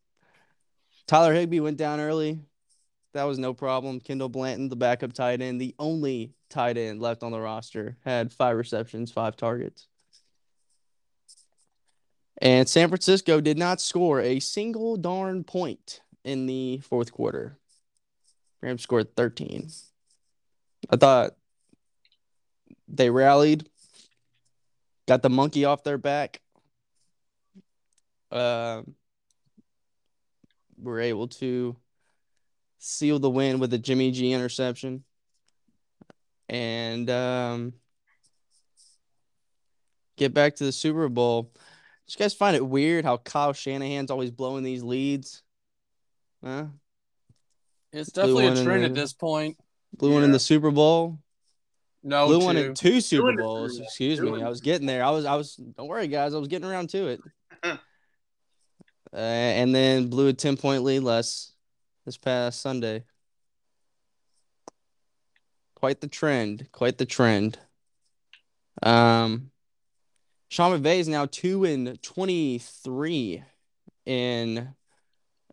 Tyler 1.06 1.32
Higbee 1.32 1.60
went 1.60 1.76
down 1.76 2.00
early. 2.00 2.40
That 3.14 3.24
was 3.24 3.38
no 3.38 3.54
problem. 3.54 4.00
Kendall 4.00 4.28
Blanton, 4.28 4.68
the 4.68 4.76
backup 4.76 5.12
tight 5.12 5.40
end, 5.40 5.60
the 5.60 5.74
only 5.78 6.34
tight 6.50 6.76
end 6.76 7.00
left 7.00 7.22
on 7.22 7.32
the 7.32 7.40
roster, 7.40 7.96
had 8.04 8.32
five 8.32 8.56
receptions, 8.56 9.10
five 9.10 9.36
targets. 9.36 9.86
And 12.38 12.68
San 12.68 12.88
Francisco 12.88 13.40
did 13.40 13.56
not 13.56 13.80
score 13.80 14.20
a 14.20 14.40
single 14.40 14.96
darn 14.96 15.44
point 15.44 16.00
in 16.24 16.46
the 16.46 16.78
fourth 16.80 17.12
quarter. 17.12 17.56
Rams 18.60 18.82
scored 18.82 19.16
13. 19.16 19.70
I 20.90 20.96
thought 20.96 21.36
they 22.88 23.10
rallied, 23.10 23.68
got 25.08 25.22
the 25.22 25.30
monkey 25.30 25.64
off 25.64 25.84
their 25.84 25.98
back. 25.98 26.40
Uh, 28.30 28.82
were 30.80 31.00
able 31.00 31.28
to 31.28 31.76
seal 32.78 33.18
the 33.18 33.30
win 33.30 33.58
with 33.58 33.72
a 33.74 33.78
Jimmy 33.78 34.10
G 34.10 34.32
interception. 34.32 35.04
And 36.48 37.10
um, 37.10 37.72
get 40.16 40.32
back 40.34 40.56
to 40.56 40.64
the 40.64 40.72
Super 40.72 41.08
Bowl. 41.08 41.52
Did 42.06 42.14
you 42.14 42.18
guys 42.24 42.34
find 42.34 42.54
it 42.56 42.64
weird 42.66 43.04
how 43.04 43.16
Kyle 43.16 43.52
Shanahan's 43.52 44.10
always 44.10 44.30
blowing 44.30 44.62
these 44.62 44.82
leads? 44.82 45.42
Huh? 46.44 46.66
It's 47.92 48.12
definitely 48.12 48.46
a 48.48 48.62
trend 48.62 48.82
the- 48.82 48.86
at 48.86 48.94
this 48.94 49.12
point. 49.12 49.56
Blew 49.96 50.12
one 50.12 50.22
in 50.24 50.32
the 50.32 50.38
Super 50.38 50.70
Bowl. 50.70 51.18
No, 52.02 52.26
Blew 52.26 52.38
one 52.44 52.54
two. 52.54 52.62
in 52.66 52.74
two 52.74 53.00
Super 53.00 53.32
Doing 53.32 53.36
Bowls. 53.38 53.76
through- 53.76 53.84
Excuse 53.86 54.18
doing 54.20 54.36
me. 54.36 54.42
I 54.42 54.48
was 54.48 54.60
getting 54.60 54.86
there. 54.86 55.02
I 55.02 55.10
was. 55.10 55.24
I 55.24 55.34
was. 55.34 55.56
Don't 55.56 55.88
worry, 55.88 56.06
guys. 56.06 56.34
I 56.34 56.38
was 56.38 56.46
getting 56.48 56.68
around 56.68 56.90
to 56.90 57.08
it. 57.08 57.20
uh, 59.16 59.18
and 59.18 59.74
then 59.74 60.08
blew 60.08 60.28
a 60.28 60.32
ten 60.34 60.56
point 60.56 60.84
lead 60.84 61.00
less 61.00 61.52
this 62.04 62.18
past 62.18 62.60
Sunday. 62.60 63.04
Quite 65.74 66.00
the 66.00 66.08
trend. 66.08 66.68
Quite 66.70 66.98
the 66.98 67.06
trend. 67.06 67.58
Um, 68.82 69.50
Sean 70.48 70.78
McVay 70.78 70.98
is 70.98 71.08
now 71.08 71.26
two 71.26 71.64
and 71.64 72.00
twenty 72.02 72.58
three 72.58 73.42
in 74.04 74.68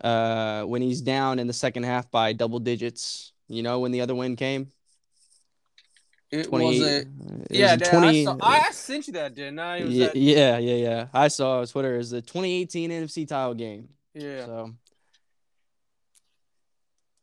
uh 0.01 0.63
when 0.63 0.81
he's 0.81 1.01
down 1.01 1.39
in 1.39 1.47
the 1.47 1.53
second 1.53 1.83
half 1.83 2.11
by 2.11 2.33
double 2.33 2.59
digits. 2.59 3.31
You 3.47 3.63
know 3.63 3.79
when 3.79 3.91
the 3.91 4.01
other 4.01 4.15
win 4.15 4.35
came. 4.35 4.71
It 6.33 6.51
was 6.51 6.81
a 6.81 6.97
it 7.01 7.07
yeah. 7.51 7.73
was 7.73 7.81
Dad, 7.81 7.91
20 7.91 8.07
I, 8.07 8.23
saw, 8.23 8.37
I 8.41 8.71
sent 8.71 9.05
you 9.07 9.13
that, 9.13 9.35
didn't 9.35 9.59
I? 9.59 9.83
Was 9.83 9.93
yeah, 9.93 10.07
that- 10.07 10.15
yeah, 10.15 10.57
yeah, 10.57 10.75
yeah. 10.75 11.07
I 11.13 11.27
saw 11.27 11.59
on 11.59 11.67
Twitter 11.67 11.95
is 11.95 12.09
the 12.09 12.23
2018 12.23 12.89
NFC 12.89 13.27
title 13.27 13.53
game. 13.53 13.89
yeah. 14.15 14.45
So 14.45 14.71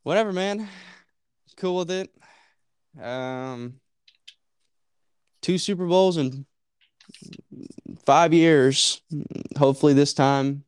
whatever, 0.04 0.32
man. 0.32 0.68
Cool 1.56 1.78
with 1.78 1.90
it. 1.90 2.14
Um 3.02 3.80
two 5.42 5.58
Super 5.58 5.86
Bowls 5.86 6.16
in 6.16 6.46
five 8.06 8.32
years. 8.32 9.02
Hopefully 9.58 9.92
this 9.94 10.14
time 10.14 10.62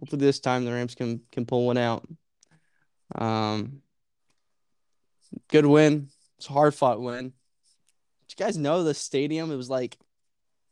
hopefully 0.00 0.20
this 0.24 0.40
time 0.40 0.64
the 0.64 0.72
Rams 0.72 0.94
can 0.94 1.20
can 1.30 1.44
pull 1.44 1.66
one 1.66 1.76
out. 1.76 2.08
Um 3.14 3.82
good 5.48 5.66
win. 5.66 6.08
It's 6.38 6.48
a 6.48 6.52
hard 6.52 6.74
fought 6.74 7.00
win. 7.00 7.34
Did 8.36 8.40
you 8.40 8.46
guys 8.46 8.56
know 8.56 8.82
the 8.82 8.94
stadium 8.94 9.50
it 9.50 9.56
was 9.56 9.68
like 9.68 9.98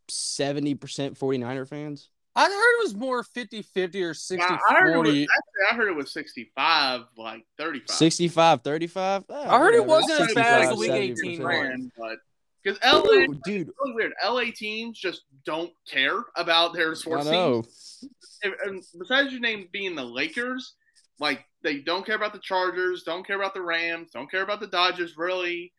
70% 0.09 0.79
49er 0.79 1.69
fans? 1.69 2.09
I 2.35 2.45
heard 2.45 2.49
it 2.51 2.85
was 2.85 2.95
more 2.95 3.23
50-50 3.23 4.03
or 4.03 4.15
60 4.15 4.43
I 4.43 4.59
I 4.71 4.81
heard, 4.81 5.07
it 5.07 5.19
was, 5.19 5.29
I 5.71 5.75
heard 5.75 5.89
it 5.89 5.97
was 5.97 6.13
65, 6.13 7.03
like 7.19 7.45
35. 7.59 7.97
65 7.97 8.63
35 8.63 9.25
I 9.29 9.59
heard 9.59 9.75
it 9.75 9.85
wasn't 9.85 10.21
as 10.21 10.35
bad 10.35 10.63
as 10.63 10.69
the 10.71 10.77
Week 10.77 10.91
18 10.91 11.41
70%. 11.41 11.43
one. 11.43 11.93
But 11.99 12.19
because 12.63 12.79
LA, 12.83 13.25
Ooh, 13.25 13.41
dude, 13.45 13.69
it's 13.69 13.79
really 13.83 13.95
weird. 13.95 14.13
LA 14.25 14.45
teams 14.55 14.99
just 14.99 15.23
don't 15.45 15.73
care 15.89 16.21
about 16.37 16.73
their 16.73 16.93
I 16.93 16.95
sports 16.95 17.27
know. 17.27 17.63
teams. 17.63 18.05
And, 18.43 18.55
and 18.65 18.83
besides 18.99 19.33
your 19.33 19.41
name 19.41 19.69
being 19.73 19.95
the 19.95 20.05
Lakers, 20.05 20.75
like 21.19 21.45
they 21.63 21.81
don't 21.81 22.07
care 22.07 22.17
about 22.17 22.33
the 22.33 22.39
Chargers, 22.39 23.03
don't 23.03 23.27
care 23.27 23.37
about 23.37 23.55
the 23.55 23.63
Rams, 23.63 24.11
don't 24.13 24.31
care 24.31 24.43
about 24.43 24.61
the 24.61 24.67
Dodgers. 24.67 25.17
Really, 25.17 25.73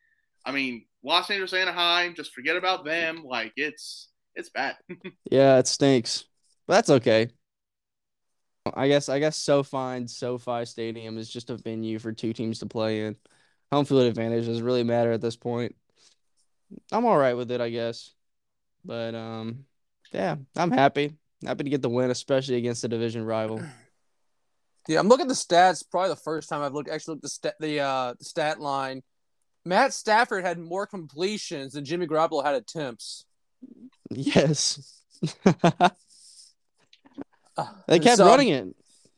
I 0.46 0.52
mean, 0.52 0.86
Los 1.04 1.30
Angeles, 1.30 1.54
Anaheim, 1.54 2.16
just 2.16 2.34
forget 2.34 2.56
about 2.56 2.86
them. 2.86 3.24
Like 3.26 3.54
it's 3.56 4.10
it's 4.36 4.50
bad. 4.50 4.78
Yeah, 5.30 5.60
it 5.60 5.68
stinks. 5.68 6.26
But 6.68 6.76
that's 6.76 6.90
okay. 6.90 7.30
I 8.74 8.88
guess 8.88 9.10
I 9.10 9.20
guess 9.20 9.38
SoFi 9.38 9.78
and 9.78 10.10
SoFi 10.10 10.66
Stadium 10.66 11.18
is 11.18 11.30
just 11.30 11.50
a 11.50 11.58
venue 11.58 12.00
for 12.00 12.12
two 12.12 12.34
teams 12.34 12.60
to 12.60 12.66
play 12.66 13.06
in. 13.06 13.16
Home 13.72 13.86
field 13.86 14.04
advantage 14.04 14.46
doesn't 14.46 14.64
really 14.64 14.84
matter 14.84 15.12
at 15.12 15.22
this 15.22 15.36
point. 15.38 15.76
I'm 16.92 17.06
all 17.06 17.18
right 17.18 17.36
with 17.36 17.50
it, 17.52 17.62
I 17.62 17.70
guess. 17.70 18.14
But 18.84 19.16
um 19.16 19.66
yeah, 20.12 20.36
I'm 20.56 20.72
happy. 20.72 21.16
Happy 21.46 21.64
to 21.64 21.70
get 21.70 21.82
the 21.82 21.90
win, 21.90 22.12
especially 22.12 22.56
against 22.56 22.84
a 22.84 22.88
division 22.88 23.24
rival. 23.24 23.62
Yeah, 24.88 25.00
I'm 25.00 25.08
looking 25.08 25.26
at 25.26 25.30
the 25.30 25.34
stats. 25.34 25.84
Probably 25.90 26.10
the 26.10 26.16
first 26.18 26.50
time 26.50 26.62
I've 26.62 26.74
looked 26.74 26.90
actually 26.90 27.14
looked 27.14 27.20
at 27.20 27.24
the 27.24 27.30
stat 27.30 27.56
the 27.60 27.80
uh 27.80 28.14
the 28.20 28.26
stat 28.26 28.60
line. 28.60 29.02
Matt 29.66 29.94
Stafford 29.94 30.44
had 30.44 30.58
more 30.58 30.88
completions 30.88 31.74
than 31.74 31.86
Jimmy 31.86 32.08
Garoppolo 32.08 32.44
had 32.44 32.56
attempts. 32.56 33.26
Yes. 34.10 35.02
They 37.88 38.00
kept 38.00 38.18
so- 38.18 38.26
running 38.26 38.50
it. 38.50 38.76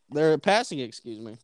They're 0.10 0.38
passing 0.38 0.80
it, 0.80 0.84
excuse 0.84 1.20
me. 1.20 1.38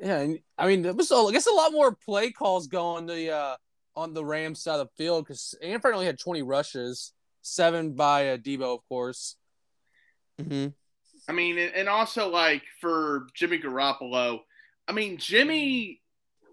Yeah, 0.00 0.18
and 0.18 0.38
I 0.56 0.66
mean, 0.66 0.82
there 0.82 0.94
was 0.94 1.10
I 1.10 1.30
guess 1.32 1.46
a 1.46 1.52
lot 1.52 1.72
more 1.72 1.92
play 1.92 2.30
calls 2.30 2.66
going 2.68 3.06
the 3.06 3.32
uh 3.32 3.56
on 3.96 4.14
the 4.14 4.24
Rams 4.24 4.62
side 4.62 4.78
of 4.78 4.88
the 4.88 5.02
field 5.02 5.24
because 5.24 5.54
Anford 5.62 5.92
only 5.92 6.06
had 6.06 6.20
20 6.20 6.42
rushes, 6.42 7.12
seven 7.42 7.94
by 7.94 8.30
uh, 8.30 8.36
Deebo, 8.36 8.74
of 8.74 8.88
course. 8.88 9.34
Mm-hmm. 10.40 10.68
I 11.28 11.32
mean, 11.32 11.58
and 11.58 11.74
and 11.74 11.88
also 11.88 12.28
like 12.28 12.62
for 12.80 13.26
Jimmy 13.34 13.58
Garoppolo, 13.58 14.40
I 14.86 14.92
mean, 14.92 15.16
Jimmy, 15.18 16.00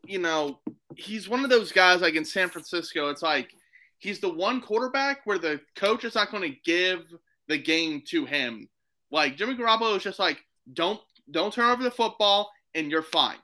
you 0.08 0.20
know, 0.20 0.60
he's 0.96 1.30
one 1.30 1.44
of 1.44 1.50
those 1.50 1.72
guys 1.72 2.02
like 2.02 2.16
in 2.16 2.26
San 2.26 2.50
Francisco. 2.50 3.10
It's 3.10 3.22
like 3.22 3.52
he's 3.98 4.20
the 4.20 4.34
one 4.34 4.62
quarterback 4.62 5.22
where 5.26 5.38
the 5.38 5.60
coach 5.76 6.04
is 6.04 6.16
not 6.16 6.32
going 6.32 6.44
to 6.44 6.60
give 6.64 7.06
the 7.48 7.58
game 7.58 8.02
to 8.08 8.26
him. 8.26 8.70
Like 9.12 9.38
Jimmy 9.38 9.56
Garoppolo 9.56 9.96
is 9.98 10.04
just 10.04 10.20
like, 10.20 10.40
don't 10.74 11.00
don't 11.32 11.54
turn 11.54 11.70
over 11.70 11.84
the 11.84 11.92
football 11.92 12.52
and 12.74 12.92
you're 12.92 13.02
fine. 13.02 13.38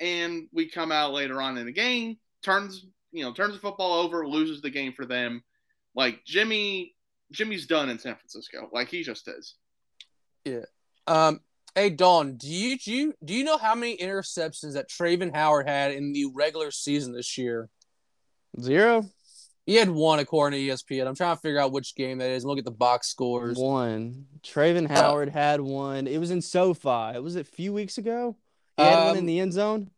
And 0.00 0.48
we 0.52 0.68
come 0.68 0.92
out 0.92 1.12
later 1.12 1.40
on 1.40 1.56
in 1.56 1.66
the 1.66 1.72
game, 1.72 2.18
turns 2.42 2.86
you 3.12 3.24
know 3.24 3.32
turns 3.32 3.54
the 3.54 3.60
football 3.60 4.00
over, 4.00 4.26
loses 4.26 4.60
the 4.60 4.70
game 4.70 4.92
for 4.92 5.06
them. 5.06 5.42
Like 5.94 6.24
Jimmy, 6.24 6.94
Jimmy's 7.32 7.66
done 7.66 7.88
in 7.88 7.98
San 7.98 8.16
Francisco. 8.16 8.68
Like 8.72 8.88
he 8.88 9.02
just 9.02 9.28
is. 9.28 9.54
Yeah. 10.44 10.64
Um, 11.06 11.40
hey 11.76 11.90
Don, 11.90 12.36
do 12.36 12.48
you 12.48 12.76
do 12.78 12.92
you 12.92 13.14
do 13.24 13.34
you 13.34 13.44
know 13.44 13.58
how 13.58 13.76
many 13.76 13.96
interceptions 13.98 14.72
that 14.72 14.88
Travin 14.88 15.32
Howard 15.32 15.68
had 15.68 15.92
in 15.92 16.12
the 16.12 16.26
regular 16.34 16.72
season 16.72 17.12
this 17.12 17.38
year? 17.38 17.68
Zero? 18.60 19.04
He 19.66 19.74
had 19.74 19.90
one 19.90 20.18
according 20.20 20.60
to 20.60 20.74
ESPN. 20.74 21.06
I'm 21.06 21.14
trying 21.16 21.34
to 21.36 21.40
figure 21.42 21.58
out 21.60 21.72
which 21.72 21.94
game 21.96 22.18
that 22.18 22.30
is. 22.30 22.44
Look 22.44 22.58
at 22.58 22.64
the 22.64 22.70
box 22.70 23.08
scores. 23.08 23.58
One. 23.58 24.26
Travin 24.42 24.86
Howard 24.88 25.28
had 25.28 25.60
one. 25.60 26.06
It 26.06 26.18
was 26.18 26.30
in 26.30 26.40
SoFi. 26.40 27.16
It 27.16 27.22
was 27.22 27.34
it 27.36 27.40
a 27.40 27.44
few 27.44 27.72
weeks 27.72 27.98
ago? 27.98 28.36
He 28.76 28.82
had 28.84 29.06
one 29.06 29.12
in 29.16 29.20
Um, 29.20 29.26
the 29.26 29.40
end 29.40 29.52
zone. 29.52 29.90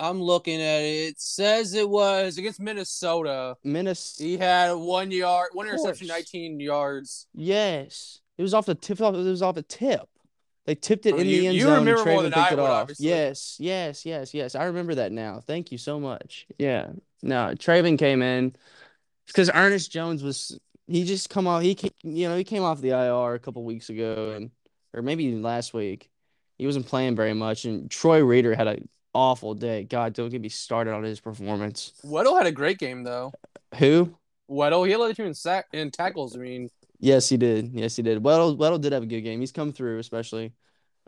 I'm 0.00 0.20
looking 0.20 0.60
at 0.60 0.80
it. 0.82 1.10
It 1.10 1.20
says 1.20 1.74
it 1.74 1.88
was 1.88 2.36
against 2.38 2.58
Minnesota. 2.60 3.56
Minnesota. 3.62 4.24
He 4.28 4.36
had 4.36 4.72
one 4.72 5.12
yard, 5.12 5.50
one 5.52 5.68
interception, 5.68 6.08
19 6.08 6.58
yards. 6.58 7.28
Yes. 7.32 8.20
It 8.36 8.42
was 8.42 8.52
off 8.52 8.66
the 8.66 8.74
tip. 8.74 9.00
It 9.00 9.12
was 9.12 9.42
off 9.42 9.56
a 9.56 9.62
tip. 9.62 10.08
They 10.66 10.74
tipped 10.74 11.04
it 11.06 11.14
in 11.16 11.26
you- 11.26 11.40
the 11.40 11.46
end 11.48 11.56
you 11.56 11.62
zone. 11.62 11.72
and 11.78 11.86
remember 11.86 12.10
more 12.10 12.22
than 12.22 12.34
I 12.34 12.48
it 12.48 12.50
would, 12.52 12.58
off. 12.60 12.70
obviously. 12.82 13.08
Yes, 13.08 13.56
yes, 13.60 14.06
yes, 14.06 14.32
yes. 14.32 14.54
I 14.54 14.64
remember 14.64 14.94
that 14.96 15.12
now. 15.12 15.40
Thank 15.46 15.70
you 15.70 15.78
so 15.78 16.00
much. 16.00 16.46
Yeah. 16.58 16.92
No, 17.22 17.52
Travin 17.58 17.98
came 17.98 18.22
in 18.22 18.54
because 19.26 19.50
Ernest 19.54 19.90
Jones 19.90 20.22
was. 20.22 20.58
He 20.86 21.04
just 21.04 21.30
come 21.30 21.46
off. 21.46 21.62
He, 21.62 21.74
ca- 21.74 21.88
you 22.02 22.28
know, 22.28 22.36
he 22.36 22.44
came 22.44 22.62
off 22.62 22.80
the 22.82 22.90
IR 22.90 23.34
a 23.34 23.38
couple 23.38 23.64
weeks 23.64 23.88
ago, 23.88 24.32
and 24.36 24.50
or 24.92 25.02
maybe 25.02 25.24
even 25.24 25.42
last 25.42 25.72
week. 25.74 26.10
He 26.58 26.66
wasn't 26.66 26.86
playing 26.86 27.16
very 27.16 27.34
much, 27.34 27.64
and 27.64 27.90
Troy 27.90 28.22
Reeder 28.22 28.54
had 28.54 28.66
an 28.68 28.88
awful 29.14 29.54
day. 29.54 29.84
God, 29.84 30.12
don't 30.12 30.28
get 30.30 30.40
me 30.40 30.48
started 30.50 30.92
on 30.94 31.02
his 31.02 31.18
performance. 31.20 31.92
Weddle 32.04 32.36
had 32.38 32.46
a 32.46 32.52
great 32.52 32.78
game 32.78 33.02
though. 33.02 33.32
Who? 33.78 34.14
Weddle, 34.50 34.86
he 34.86 34.94
led 34.94 35.08
the 35.08 35.14
team 35.14 35.26
in 35.26 35.34
sack 35.34 35.66
in 35.72 35.90
tackles. 35.90 36.36
I 36.36 36.38
mean, 36.38 36.68
Yes, 36.98 37.28
he 37.28 37.36
did. 37.36 37.72
Yes, 37.72 37.96
he 37.96 38.02
did. 38.02 38.22
Weddle 38.22 38.56
Weddle 38.56 38.80
did 38.80 38.92
have 38.92 39.02
a 39.02 39.06
good 39.06 39.20
game. 39.20 39.40
He's 39.40 39.52
come 39.52 39.72
through, 39.72 39.98
especially 39.98 40.52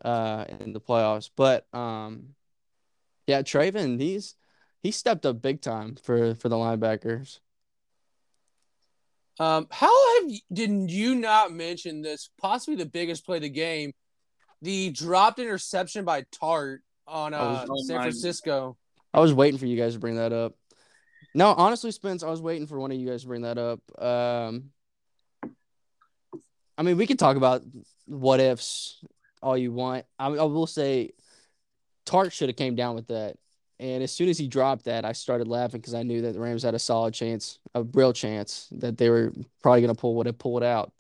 uh 0.05 0.45
in 0.61 0.73
the 0.73 0.81
playoffs. 0.81 1.31
But 1.35 1.67
um 1.75 2.35
yeah, 3.27 3.43
Travin, 3.43 4.01
he's 4.01 4.35
he 4.83 4.91
stepped 4.91 5.27
up 5.27 5.43
big 5.43 5.61
time 5.61 5.97
for 6.03 6.35
for 6.35 6.49
the 6.49 6.57
linebackers. 6.57 7.41
Um, 9.39 9.67
how 9.71 10.23
have 10.23 10.31
did 10.53 10.91
you 10.91 11.15
not 11.15 11.53
mention 11.53 12.03
this? 12.03 12.31
Possibly 12.41 12.77
the 12.77 12.87
biggest 12.89 13.27
play 13.27 13.37
of 13.37 13.43
the 13.43 13.51
game, 13.51 13.93
the 14.63 14.91
dropped 14.91 15.39
interception 15.39 16.05
by 16.05 16.23
Tartt 16.23 16.79
on 17.07 17.35
uh, 17.35 17.67
San 17.87 18.01
Francisco. 18.01 18.79
I 19.13 19.21
was 19.21 19.35
waiting 19.35 19.59
for 19.59 19.67
you 19.67 19.77
guys 19.77 19.95
to 19.95 19.99
bring 19.99 20.17
that 20.17 20.33
up. 20.33 20.55
No, 21.35 21.49
honestly, 21.49 21.91
Spence, 21.91 22.23
I 22.23 22.31
was 22.31 22.41
waiting 22.41 22.67
for 22.67 22.81
one 22.81 22.91
of 22.91 22.99
you 22.99 23.09
guys 23.09 23.23
to 23.23 23.29
bring 23.29 23.43
that 23.43 23.59
up. 23.59 23.81
Um, 24.03 24.71
I 26.79 26.83
mean, 26.83 26.97
we 26.97 27.07
could 27.07 27.19
talk 27.19 27.37
about 27.37 27.63
what 28.07 28.41
ifs 28.41 29.03
all 29.43 29.57
you 29.57 29.73
want. 29.73 30.05
I, 30.19 30.27
I 30.27 30.43
will 30.45 30.67
say, 30.67 31.13
Tartt 32.05 32.33
should 32.33 32.49
have 32.49 32.57
came 32.57 32.75
down 32.75 32.95
with 32.95 33.09
that, 33.09 33.37
and 33.79 34.03
as 34.03 34.13
soon 34.13 34.29
as 34.29 34.39
he 34.39 34.49
dropped 34.49 34.85
that, 34.85 35.05
I 35.05 35.13
started 35.13 35.49
laughing 35.49 35.81
because 35.81 35.95
I 35.95 36.03
knew 36.03 36.23
that 36.23 36.33
the 36.33 36.41
Rams 36.41 36.63
had 36.63 36.75
a 36.75 36.79
solid 36.79 37.15
chance, 37.15 37.59
a 37.75 37.83
real 37.83 38.13
chance 38.13 38.69
that 38.73 38.97
they 38.97 39.11
were 39.11 39.33
probably 39.63 39.83
going 39.83 39.95
to 39.95 40.01
pull 40.01 40.15
what 40.15 40.27
pull 40.27 40.33
pulled 40.33 40.63
out. 40.63 40.93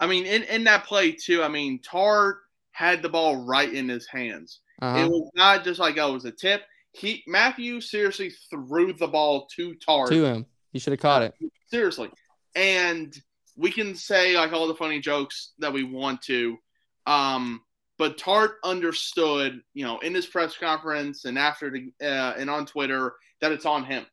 I 0.00 0.06
mean, 0.06 0.26
in, 0.26 0.44
in 0.44 0.64
that 0.64 0.84
play 0.84 1.12
too. 1.12 1.42
I 1.42 1.48
mean, 1.48 1.80
Tartt 1.80 2.36
had 2.72 3.02
the 3.02 3.08
ball 3.08 3.44
right 3.44 3.72
in 3.72 3.88
his 3.88 4.06
hands. 4.06 4.60
Uh-huh. 4.80 4.98
It 4.98 5.10
was 5.10 5.30
not 5.34 5.64
just 5.64 5.80
like 5.80 5.98
oh, 5.98 6.10
it 6.10 6.14
was 6.14 6.24
a 6.24 6.32
tip. 6.32 6.62
He 6.92 7.22
Matthew 7.26 7.80
seriously 7.80 8.32
threw 8.50 8.92
the 8.92 9.08
ball 9.08 9.46
to 9.56 9.74
Tartt. 9.86 10.08
to 10.08 10.24
him, 10.24 10.46
he 10.72 10.78
should 10.78 10.92
have 10.92 11.00
caught 11.00 11.22
it. 11.22 11.34
Seriously. 11.68 12.10
And 12.54 13.16
we 13.58 13.70
can 13.72 13.94
say 13.94 14.36
like 14.36 14.52
all 14.52 14.68
the 14.68 14.74
funny 14.74 15.00
jokes 15.00 15.52
that 15.58 15.72
we 15.72 15.82
want 15.82 16.22
to. 16.22 16.56
Um, 17.06 17.60
but 17.98 18.16
Tartt 18.16 18.52
understood, 18.62 19.60
you 19.74 19.84
know, 19.84 19.98
in 19.98 20.14
his 20.14 20.26
press 20.26 20.56
conference 20.56 21.24
and 21.24 21.36
after 21.36 21.68
the 21.68 21.90
uh, 22.00 22.34
and 22.38 22.48
on 22.48 22.64
Twitter 22.64 23.14
that 23.40 23.50
it's 23.52 23.66
on 23.66 23.84
him. 23.84 24.06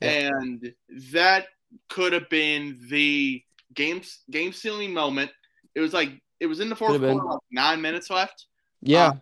Yeah. 0.00 0.30
And 0.36 0.74
that 1.12 1.46
could 1.88 2.12
have 2.12 2.28
been 2.28 2.78
the 2.90 3.42
game 3.74 4.02
game 4.30 4.52
sealing 4.52 4.92
moment. 4.92 5.30
It 5.74 5.80
was 5.80 5.94
like 5.94 6.10
it 6.38 6.46
was 6.46 6.60
in 6.60 6.68
the 6.68 6.76
fourth 6.76 7.00
quarter, 7.00 7.24
like 7.24 7.38
nine 7.50 7.80
minutes 7.80 8.10
left. 8.10 8.46
Yeah, 8.82 9.06
Uh, 9.06 9.12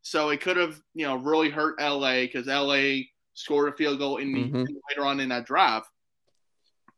So 0.00 0.30
it 0.30 0.40
could 0.40 0.56
have, 0.56 0.80
you 0.94 1.06
know, 1.06 1.16
really 1.16 1.48
hurt 1.50 1.76
LA 1.78 2.22
because 2.22 2.48
LA 2.48 3.02
scored 3.34 3.72
a 3.72 3.76
field 3.76 3.98
goal 3.98 4.16
in 4.16 4.32
the 4.32 4.44
Mhm. 4.50 4.66
later 4.88 5.04
on 5.06 5.20
in 5.20 5.28
that 5.28 5.46
drive, 5.46 5.84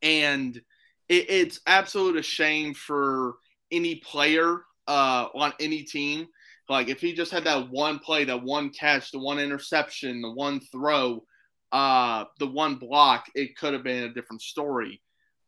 and 0.01 0.63
it, 1.09 1.31
it's 1.31 1.61
absolute 1.67 2.17
a 2.17 2.23
shame 2.23 2.75
for 2.75 3.35
any 3.71 3.97
player 3.97 4.63
uh, 4.87 5.29
on 5.35 5.53
any 5.61 5.83
team. 5.83 6.27
Like 6.69 6.89
if 6.89 7.01
he 7.01 7.13
just 7.13 7.33
had 7.33 7.45
that 7.45 7.71
one 7.71 7.99
play, 7.99 8.25
that 8.25 8.43
one 8.43 8.71
catch, 8.71 9.11
the 9.11 9.19
one 9.19 9.39
interception, 9.39 10.23
the 10.23 10.33
one 10.33 10.61
throw, 10.61 11.25
uh, 11.73 12.25
the 12.39 12.47
one 12.47 12.77
block, 12.77 13.27
it 13.35 13.57
could 13.57 13.75
have 13.75 13.83
been 13.83 14.05
a 14.05 14.15
different 14.15 14.43
story. 14.43 15.03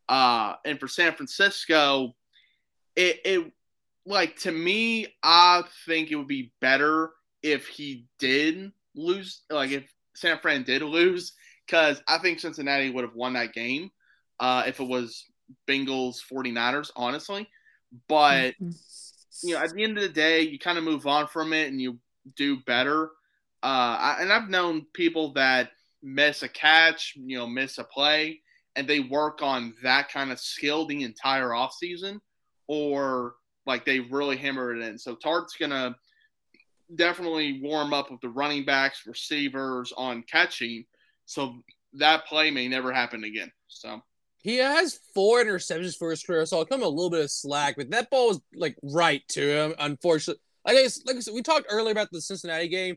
Uh, 0.09 0.55
and 0.65 0.79
for 0.79 0.89
San 0.89 1.15
Francisco, 1.15 2.15
it, 2.95 3.21
it 3.25 3.53
like 4.05 4.37
to 4.41 4.53
me, 4.53 5.07
I 5.23 5.63
think 5.87 6.11
it 6.11 6.17
would 6.17 6.29
be 6.29 6.53
better 6.61 7.11
if 7.43 7.67
he 7.67 8.07
did 8.19 8.73
lose, 8.95 9.43
like 9.51 9.71
if 9.71 9.85
San 10.15 10.39
Fran 10.39 10.63
did 10.63 10.83
lose, 10.83 11.33
because 11.67 12.03
I 12.07 12.19
think 12.19 12.41
Cincinnati 12.41 12.91
would 12.91 13.05
have 13.05 13.15
won 13.15 13.33
that 13.35 13.53
game 13.53 13.91
uh, 14.39 14.65
if 14.67 14.81
it 14.81 14.89
was 14.89 15.25
Bengals 15.69 16.19
49ers, 16.31 16.91
honestly. 16.97 17.49
But, 18.09 18.55
you 19.43 19.55
know, 19.55 19.59
at 19.59 19.73
the 19.73 19.85
end 19.85 19.97
of 19.97 20.03
the 20.03 20.09
day, 20.09 20.43
you 20.43 20.59
kind 20.59 20.79
of 20.79 20.85
move 20.85 21.07
on 21.07 21.27
from 21.27 21.53
it 21.53 21.69
and 21.69 21.81
you 21.81 21.99
do 22.37 22.59
better. 22.67 23.11
Uh, 23.63 23.97
I, 23.99 24.17
and 24.21 24.33
I've 24.33 24.49
known 24.49 24.87
people 24.93 25.33
that 25.35 25.71
miss 26.03 26.43
a 26.43 26.49
catch, 26.49 27.15
you 27.17 27.39
know, 27.39 27.47
miss 27.47 27.79
a 27.79 27.85
play, 27.85 28.41
and 28.77 28.87
they 28.87 29.01
work 29.01 29.43
on 29.43 29.75
that 29.83 30.11
kind 30.11 30.31
of 30.31 30.39
skill 30.39 30.87
the 30.87 31.03
entire 31.03 31.51
offseason, 31.51 32.21
or 32.69 33.35
like 33.67 33.85
they 33.85 34.01
really 34.01 34.37
hammer 34.37 34.75
it 34.75 34.83
in. 34.83 34.99
So 34.99 35.15
Tartt's 35.15 35.57
going 35.57 35.71
to 35.71 35.97
definitely 36.95 37.61
warm 37.63 37.93
up 37.93 38.11
with 38.11 38.21
the 38.21 38.29
running 38.29 38.65
backs, 38.65 39.07
receivers 39.07 39.93
on 39.97 40.23
catching. 40.31 40.85
So 41.25 41.63
that 41.95 42.27
play 42.27 42.51
may 42.51 42.69
never 42.69 42.93
happen 42.93 43.25
again. 43.25 43.51
So 43.69 44.01
He 44.47 44.59
has 44.59 45.01
four 45.13 45.43
interceptions 45.43 45.97
for 45.97 46.09
his 46.09 46.23
career, 46.23 46.47
so 46.47 46.59
I'll 46.59 46.65
come 46.65 46.85
a 46.85 46.89
little 46.89 47.11
bit 47.11 47.25
of 47.25 47.33
slack, 47.33 47.75
but 47.77 47.91
that 47.91 48.11
ball 48.11 48.29
was 48.29 48.41
like 48.55 48.77
right 48.81 49.21
to 49.31 49.41
him. 49.41 49.75
Unfortunately, 49.77 50.41
like 50.65 50.77
I, 50.77 50.83
like 51.05 51.17
I 51.17 51.19
said, 51.19 51.35
we 51.35 51.43
talked 51.43 51.67
earlier 51.69 51.91
about 51.91 52.13
the 52.13 52.21
Cincinnati 52.21 52.69
game. 52.69 52.97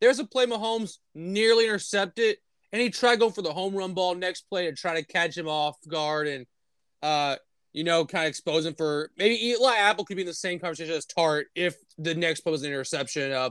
There's 0.00 0.20
a 0.20 0.24
play 0.24 0.46
Mahomes 0.46 0.98
nearly 1.12 1.64
intercepted, 1.64 2.36
and 2.72 2.80
he 2.80 2.90
tried 2.90 3.18
going 3.18 3.32
for 3.32 3.42
the 3.42 3.52
home 3.52 3.74
run 3.74 3.92
ball 3.92 4.14
next 4.14 4.42
play 4.42 4.66
to 4.66 4.72
try 4.76 4.94
to 4.94 5.04
catch 5.04 5.36
him 5.36 5.48
off 5.48 5.74
guard 5.88 6.28
and, 6.28 6.46
uh, 7.02 7.34
you 7.72 7.82
know, 7.82 8.04
kind 8.04 8.26
of 8.26 8.28
expose 8.28 8.64
him 8.64 8.76
for 8.76 9.10
maybe 9.18 9.48
Eli 9.48 9.74
Apple 9.74 10.04
could 10.04 10.16
be 10.16 10.22
in 10.22 10.28
the 10.28 10.32
same 10.32 10.60
conversation 10.60 10.94
as 10.94 11.06
Tartt 11.06 11.46
if 11.56 11.74
the 11.98 12.14
next 12.14 12.42
play 12.42 12.52
was 12.52 12.62
an 12.62 12.68
interception. 12.68 13.32
Uh, 13.32 13.50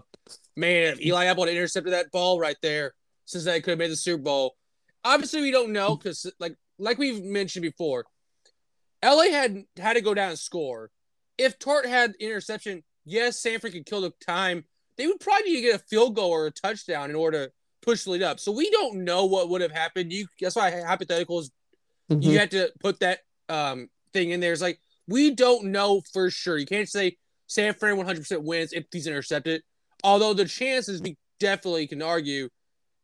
man, 0.56 0.94
if 0.94 1.06
Eli 1.06 1.26
Apple 1.26 1.44
had 1.44 1.54
intercepted 1.54 1.92
that 1.92 2.10
ball 2.10 2.40
right 2.40 2.56
there, 2.62 2.94
Cincinnati 3.26 3.60
could 3.60 3.72
have 3.72 3.80
made 3.80 3.92
the 3.92 3.98
Super 3.98 4.24
Bowl. 4.24 4.56
Obviously, 5.04 5.42
we 5.42 5.52
don't 5.52 5.74
know 5.74 5.98
because 5.98 6.32
like 6.40 6.56
like 6.80 6.98
we've 6.98 7.24
mentioned 7.24 7.64
before, 7.64 8.06
LA 9.04 9.24
had 9.32 9.64
had 9.78 9.94
to 9.94 10.02
go 10.02 10.14
down 10.14 10.30
and 10.30 10.40
score. 10.40 10.90
If 11.38 11.60
Tartt 11.60 11.86
had 11.86 12.14
interception, 12.20 12.84
yes, 13.06 13.40
Sanford 13.42 13.74
could 13.74 13.86
kill 13.86 14.02
the 14.02 14.14
time. 14.26 14.66
They 14.98 15.08
would 15.08 15.20
probably 15.20 15.50
need 15.52 15.56
to 15.58 15.62
get 15.62 15.76
a 15.82 15.84
field 15.90 16.16
goal 16.16 16.30
or 16.32 16.48
a 16.48 16.52
touchdown 16.52 17.10
in 17.10 17.16
order 17.16 17.48
to 17.48 17.52
push 17.82 18.04
the 18.04 18.12
lead 18.12 18.22
up. 18.24 18.40
So 18.40 18.52
we 18.52 18.70
don't 18.70 19.04
know 19.04 19.26
what 19.26 19.50
would 19.50 19.62
have 19.62 19.72
happened. 19.72 20.14
You 20.14 20.28
that's 20.40 20.56
why 20.56 20.72
hypotheticals 20.72 21.50
Mhm. 22.12 22.24
you 22.24 22.40
have 22.40 22.50
to 22.50 22.72
put 22.80 23.00
that 23.00 23.20
um 23.50 23.90
thing 24.14 24.30
in 24.30 24.40
there. 24.40 24.54
It's 24.54 24.62
like 24.62 24.80
we 25.08 25.32
don't 25.32 25.66
know 25.66 26.02
for 26.14 26.30
sure. 26.30 26.58
You 26.58 26.66
can't 26.66 26.88
say 26.90 27.18
San 27.48 27.74
Fran 27.74 27.98
100% 27.98 28.44
wins 28.44 28.72
if 28.74 28.86
he's 28.92 29.08
intercepted. 29.08 29.64
Although 30.04 30.34
the 30.34 30.46
chances 30.46 31.02
we 31.02 31.18
definitely 31.40 31.88
can 31.88 32.02
argue 32.02 32.50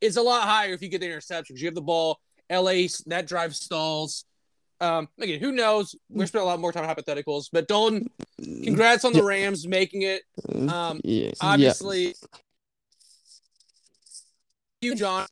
it's 0.02 0.16
a 0.16 0.22
lot 0.22 0.44
higher 0.48 0.74
if 0.74 0.82
you 0.82 0.88
get 0.88 1.02
the 1.02 1.08
interception 1.08 1.54
because 1.54 1.62
you 1.62 1.68
have 1.68 1.76
the 1.76 1.82
ball. 1.82 2.20
LA 2.50 2.88
that 3.08 3.28
drive 3.28 3.56
stalls. 3.56 4.26
Um, 4.82 5.10
again, 5.20 5.40
who 5.42 5.52
knows? 5.52 5.96
We're 6.10 6.26
spending 6.26 6.48
a 6.48 6.50
lot 6.50 6.60
more 6.60 6.72
time 6.72 6.86
on 6.88 6.96
hypotheticals, 6.96 7.50
but 7.52 7.68
Dalton, 7.68 8.10
congrats 8.42 9.04
on 9.04 9.12
the 9.14 9.24
Rams 9.24 9.68
making 9.68 10.04
it. 10.04 10.22
Um, 10.70 11.02
yeah, 11.04 11.26
yeah. 11.26 11.32
Obviously, 11.42 12.16
you, 14.82 14.96
John, 14.96 15.26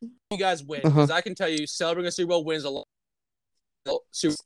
you 0.00 0.38
guys 0.38 0.62
win 0.62 0.80
Uh-huh. 0.84 0.90
because 0.90 1.10
I 1.10 1.20
can 1.20 1.34
tell 1.34 1.48
you, 1.48 1.66
celebrating 1.66 2.08
a 2.08 2.12
Super 2.12 2.28
Bowl 2.28 2.44
wins 2.44 2.64
a 2.64 2.70
lot. 2.70 2.86
Super. 4.12 4.36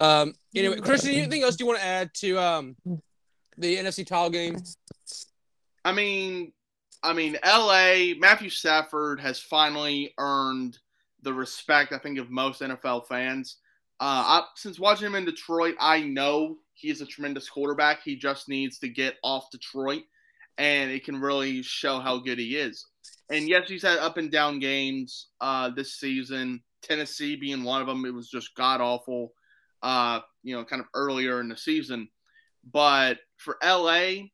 Um. 0.00 0.32
Anyway, 0.54 0.78
Christian, 0.80 1.10
anything 1.10 1.42
else 1.42 1.56
do 1.56 1.64
you 1.64 1.68
want 1.68 1.80
to 1.80 1.84
add 1.86 2.10
to 2.14 2.38
um 2.38 2.76
the 3.58 3.76
NFC 3.76 4.06
title 4.06 4.30
game? 4.30 4.56
I 5.84 5.92
mean, 5.92 6.52
I 7.02 7.12
mean, 7.12 7.36
LA 7.44 8.14
Matthew 8.18 8.50
Stafford 8.50 9.20
has 9.20 9.38
finally 9.38 10.14
earned 10.18 10.78
the 11.22 11.32
respect 11.32 11.92
I 11.92 11.98
think 11.98 12.18
of 12.18 12.30
most 12.30 12.60
NFL 12.60 13.06
fans. 13.06 13.56
Uh, 14.00 14.22
I, 14.40 14.42
since 14.54 14.78
watching 14.78 15.06
him 15.06 15.14
in 15.14 15.24
Detroit, 15.24 15.74
I 15.80 16.00
know 16.00 16.58
he's 16.74 17.00
a 17.00 17.06
tremendous 17.06 17.48
quarterback. 17.48 18.02
He 18.02 18.16
just 18.16 18.48
needs 18.48 18.78
to 18.80 18.88
get 18.88 19.16
off 19.24 19.50
Detroit, 19.50 20.02
and 20.56 20.90
it 20.90 21.04
can 21.04 21.20
really 21.20 21.62
show 21.62 21.98
how 21.98 22.18
good 22.18 22.38
he 22.38 22.56
is. 22.56 22.86
And 23.30 23.48
yes, 23.48 23.68
he's 23.68 23.82
had 23.82 23.98
up 23.98 24.16
and 24.16 24.30
down 24.30 24.58
games 24.58 25.28
uh, 25.40 25.70
this 25.70 25.94
season. 25.94 26.62
Tennessee 26.82 27.34
being 27.36 27.64
one 27.64 27.80
of 27.80 27.88
them, 27.88 28.04
it 28.04 28.14
was 28.14 28.30
just 28.30 28.54
god 28.54 28.80
awful. 28.80 29.32
Uh, 29.82 30.20
you 30.42 30.56
know, 30.56 30.64
kind 30.64 30.80
of 30.80 30.88
earlier 30.94 31.40
in 31.40 31.48
the 31.48 31.56
season, 31.56 32.08
but 32.72 33.18
for 33.36 33.56
LA, 33.64 34.26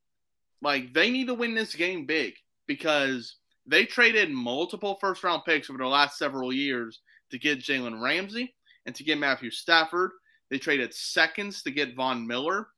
like 0.62 0.94
they 0.94 1.10
need 1.10 1.26
to 1.26 1.34
win 1.34 1.54
this 1.54 1.74
game 1.74 2.06
big 2.06 2.34
because 2.66 3.36
they 3.66 3.84
traded 3.84 4.30
multiple 4.30 4.96
first 5.00 5.24
round 5.24 5.42
picks 5.44 5.70
over 5.70 5.78
the 5.78 5.86
last 5.86 6.18
several 6.18 6.52
years 6.52 7.00
to 7.30 7.38
get 7.38 7.60
Jalen 7.60 8.02
Ramsey 8.02 8.54
and 8.86 8.94
to 8.94 9.04
get 9.04 9.18
Matthew 9.18 9.50
Stafford. 9.50 10.10
They 10.50 10.58
traded 10.58 10.94
seconds 10.94 11.62
to 11.62 11.70
get 11.70 11.96
Von 11.96 12.26
Miller, 12.26 12.68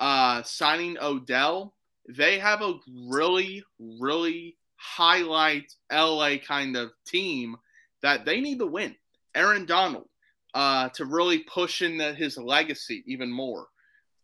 uh, 0.00 0.42
signing 0.42 0.98
Odell. 1.00 1.74
They 2.08 2.38
have 2.38 2.62
a 2.62 2.74
really, 3.08 3.64
really 4.00 4.56
highlight 4.76 5.72
LA 5.90 6.36
kind 6.36 6.76
of 6.76 6.92
team 7.06 7.56
that 8.02 8.24
they 8.24 8.40
need 8.40 8.58
to 8.58 8.66
win. 8.66 8.94
Aaron 9.34 9.66
Donald 9.66 10.08
uh, 10.54 10.88
to 10.90 11.04
really 11.04 11.40
push 11.40 11.82
in 11.82 11.98
the, 11.98 12.14
his 12.14 12.38
legacy 12.38 13.02
even 13.06 13.30
more. 13.30 13.66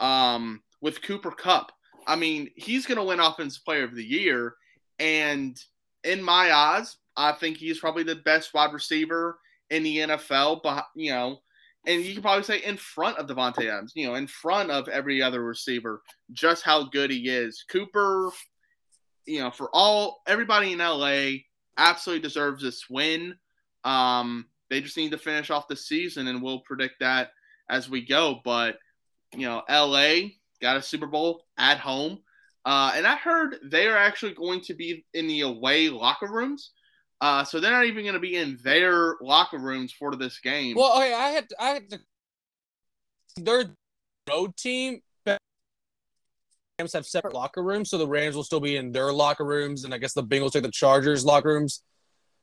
Um, 0.00 0.62
with 0.80 1.02
Cooper 1.02 1.30
Kupp, 1.30 1.72
I 2.06 2.16
mean, 2.16 2.50
he's 2.56 2.86
going 2.86 2.98
to 2.98 3.04
win 3.04 3.20
Offensive 3.20 3.64
Player 3.64 3.84
of 3.84 3.94
the 3.94 4.04
Year. 4.04 4.54
And 5.02 5.60
in 6.04 6.22
my 6.22 6.52
eyes, 6.52 6.96
I 7.16 7.32
think 7.32 7.56
he's 7.56 7.80
probably 7.80 8.04
the 8.04 8.14
best 8.14 8.54
wide 8.54 8.72
receiver 8.72 9.38
in 9.68 9.82
the 9.82 9.98
NFL. 9.98 10.60
But, 10.62 10.86
you 10.94 11.10
know, 11.10 11.40
and 11.86 12.02
you 12.04 12.14
can 12.14 12.22
probably 12.22 12.44
say 12.44 12.62
in 12.62 12.76
front 12.76 13.18
of 13.18 13.26
Davante 13.26 13.68
Adams, 13.68 13.92
you 13.96 14.06
know, 14.06 14.14
in 14.14 14.28
front 14.28 14.70
of 14.70 14.88
every 14.88 15.20
other 15.20 15.42
receiver, 15.42 16.02
just 16.32 16.62
how 16.62 16.84
good 16.84 17.10
he 17.10 17.28
is. 17.28 17.64
Cooper, 17.68 18.30
you 19.26 19.40
know, 19.40 19.50
for 19.50 19.68
all 19.72 20.22
everybody 20.28 20.72
in 20.72 20.78
LA 20.78 21.38
absolutely 21.76 22.22
deserves 22.22 22.62
this 22.62 22.88
win. 22.88 23.34
Um, 23.82 24.46
they 24.70 24.80
just 24.80 24.96
need 24.96 25.10
to 25.10 25.18
finish 25.18 25.50
off 25.50 25.66
the 25.66 25.76
season, 25.76 26.28
and 26.28 26.40
we'll 26.40 26.60
predict 26.60 27.00
that 27.00 27.32
as 27.68 27.90
we 27.90 28.06
go. 28.06 28.40
But 28.44 28.78
you 29.34 29.46
know, 29.46 29.62
LA 29.68 30.28
got 30.60 30.76
a 30.76 30.82
Super 30.82 31.06
Bowl 31.06 31.44
at 31.58 31.78
home, 31.78 32.20
uh, 32.64 32.92
and 32.94 33.06
I 33.06 33.16
heard 33.16 33.56
they 33.64 33.86
are 33.86 33.96
actually 33.96 34.34
going 34.34 34.60
to 34.62 34.74
be 34.74 35.04
in 35.14 35.26
the 35.26 35.42
away 35.42 35.88
locker 35.88 36.30
rooms. 36.30 36.70
Uh, 37.20 37.44
so 37.44 37.60
they're 37.60 37.70
not 37.70 37.86
even 37.86 38.02
going 38.04 38.14
to 38.14 38.20
be 38.20 38.36
in 38.36 38.58
their 38.64 39.16
locker 39.20 39.58
rooms 39.58 39.92
for 39.92 40.16
this 40.16 40.40
game. 40.40 40.74
Well, 40.76 40.96
okay, 40.96 41.14
I 41.14 41.28
had 41.28 41.48
to, 41.48 41.62
I 41.62 41.68
had 41.68 41.90
to. 41.90 42.00
Their 43.36 43.64
road 44.28 44.56
team 44.56 45.00
Rams 46.82 46.92
have 46.94 47.06
separate 47.06 47.34
locker 47.34 47.62
rooms, 47.62 47.90
so 47.90 47.98
the 47.98 48.08
Rams 48.08 48.34
will 48.34 48.44
still 48.44 48.60
be 48.60 48.76
in 48.76 48.90
their 48.92 49.12
locker 49.12 49.44
rooms, 49.44 49.84
and 49.84 49.94
I 49.94 49.98
guess 49.98 50.14
the 50.14 50.24
Bengals 50.24 50.52
take 50.52 50.64
the 50.64 50.70
Chargers 50.70 51.24
locker 51.24 51.48
rooms. 51.48 51.82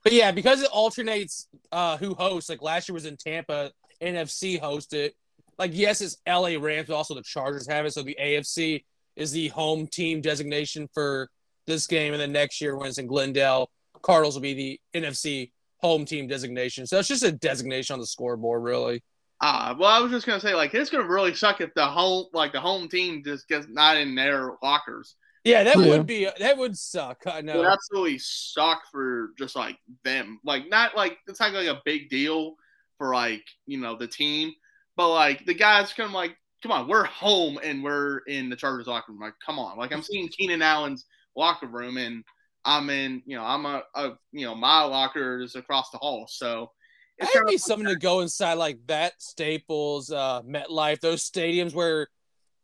But 0.04 0.14
yeah, 0.14 0.32
because 0.32 0.62
it 0.62 0.70
alternates 0.70 1.48
uh, 1.72 1.98
who 1.98 2.14
hosts. 2.14 2.50
Like 2.50 2.62
last 2.62 2.88
year 2.88 2.94
was 2.94 3.06
in 3.06 3.18
Tampa, 3.18 3.72
NFC 4.02 4.60
hosted. 4.60 5.12
Like 5.58 5.72
yes, 5.74 6.00
it's 6.00 6.18
LA 6.26 6.56
Rams, 6.58 6.88
but 6.88 6.96
also 6.96 7.16
the 7.16 7.24
Chargers 7.24 7.68
have 7.68 7.86
it. 7.86 7.92
So 7.92 8.02
the 8.02 8.18
AFC 8.22 8.86
is 9.20 9.32
the 9.32 9.50
home 9.50 9.86
team 9.88 10.22
designation 10.22 10.88
for 10.94 11.30
this 11.68 11.86
game, 11.86 12.14
and 12.14 12.22
then 12.22 12.32
next 12.32 12.62
year 12.62 12.78
when 12.78 12.88
it's 12.88 12.98
in 12.98 13.08
Glendale, 13.08 13.70
Cardinals 14.02 14.36
will 14.36 14.42
be 14.42 14.54
the 14.54 15.00
NFC 15.00 15.52
home 15.78 16.06
team 16.06 16.28
designation. 16.28 16.88
So 16.88 16.98
it's 17.00 17.08
just 17.08 17.24
a 17.24 17.32
designation 17.32 17.94
on 17.94 18.00
the 18.00 18.06
scoreboard, 18.06 18.64
really. 18.64 19.04
Ah, 19.42 19.72
uh, 19.72 19.76
well, 19.80 19.90
I 19.90 20.00
was 20.00 20.12
just 20.12 20.26
gonna 20.26 20.40
say 20.40 20.54
like 20.54 20.74
it's 20.74 20.90
gonna 20.90 21.08
really 21.08 21.34
suck 21.34 21.62
if 21.62 21.74
the 21.74 21.86
home 21.86 22.26
like 22.34 22.52
the 22.52 22.60
home 22.60 22.90
team 22.90 23.24
just 23.24 23.48
gets 23.48 23.68
not 23.70 23.98
in 23.98 24.16
their 24.16 24.54
lockers. 24.62 25.16
Yeah, 25.46 25.64
that 25.64 25.78
yeah. 25.78 25.88
would 25.88 26.06
be 26.06 26.28
that 26.40 26.58
would 26.58 26.78
suck. 26.78 27.24
I 27.26 27.42
know. 27.42 27.54
It 27.54 27.58
would 27.60 27.68
absolutely 27.68 28.18
suck 28.18 28.82
for 28.92 29.30
just 29.38 29.56
like 29.56 29.78
them. 30.04 30.40
Like 30.44 30.70
not 30.70 30.96
like 30.96 31.18
it's 31.28 31.40
not 31.40 31.54
like 31.54 31.68
a 31.68 31.82
big 31.86 32.10
deal 32.10 32.56
for 32.98 33.14
like 33.14 33.44
you 33.66 33.80
know 33.80 33.96
the 33.96 34.08
team, 34.08 34.52
but 34.98 35.10
like 35.10 35.46
the 35.46 35.54
guys 35.54 35.94
come 35.94 36.14
like, 36.14 36.36
come 36.62 36.72
on, 36.72 36.88
we're 36.88 37.06
home 37.06 37.60
and 37.64 37.84
we're 37.84 38.20
in 38.20 38.50
the 38.50 38.56
Chargers 38.56 38.88
locker 38.88 39.12
room. 39.12 39.22
Like, 39.22 39.34
come 39.46 39.60
on. 39.60 39.78
Like 39.78 39.94
I'm 39.94 40.02
seeing 40.02 40.28
Keenan 40.28 40.62
Allen's 40.62 41.06
locker 41.36 41.68
room 41.68 41.98
and 41.98 42.24
I'm 42.66 42.90
in, 42.90 43.22
you 43.26 43.38
know, 43.38 43.44
I'm 43.44 43.66
a, 43.66 43.84
a 43.96 44.12
you 44.32 44.46
know, 44.46 44.56
my 44.56 44.84
locker 44.84 45.40
is 45.42 45.56
across 45.56 45.90
the 45.92 45.98
hall. 45.98 46.26
So 46.30 46.72
it's 47.18 47.34
That'd 47.34 47.48
be 47.48 47.58
something 47.58 47.88
to 47.88 47.96
go 47.96 48.22
inside 48.22 48.54
like 48.54 48.80
that 48.88 49.14
Staples, 49.22 50.12
uh, 50.12 50.42
MetLife, 50.44 51.00
those 51.00 51.30
stadiums 51.30 51.74
where 51.74 52.08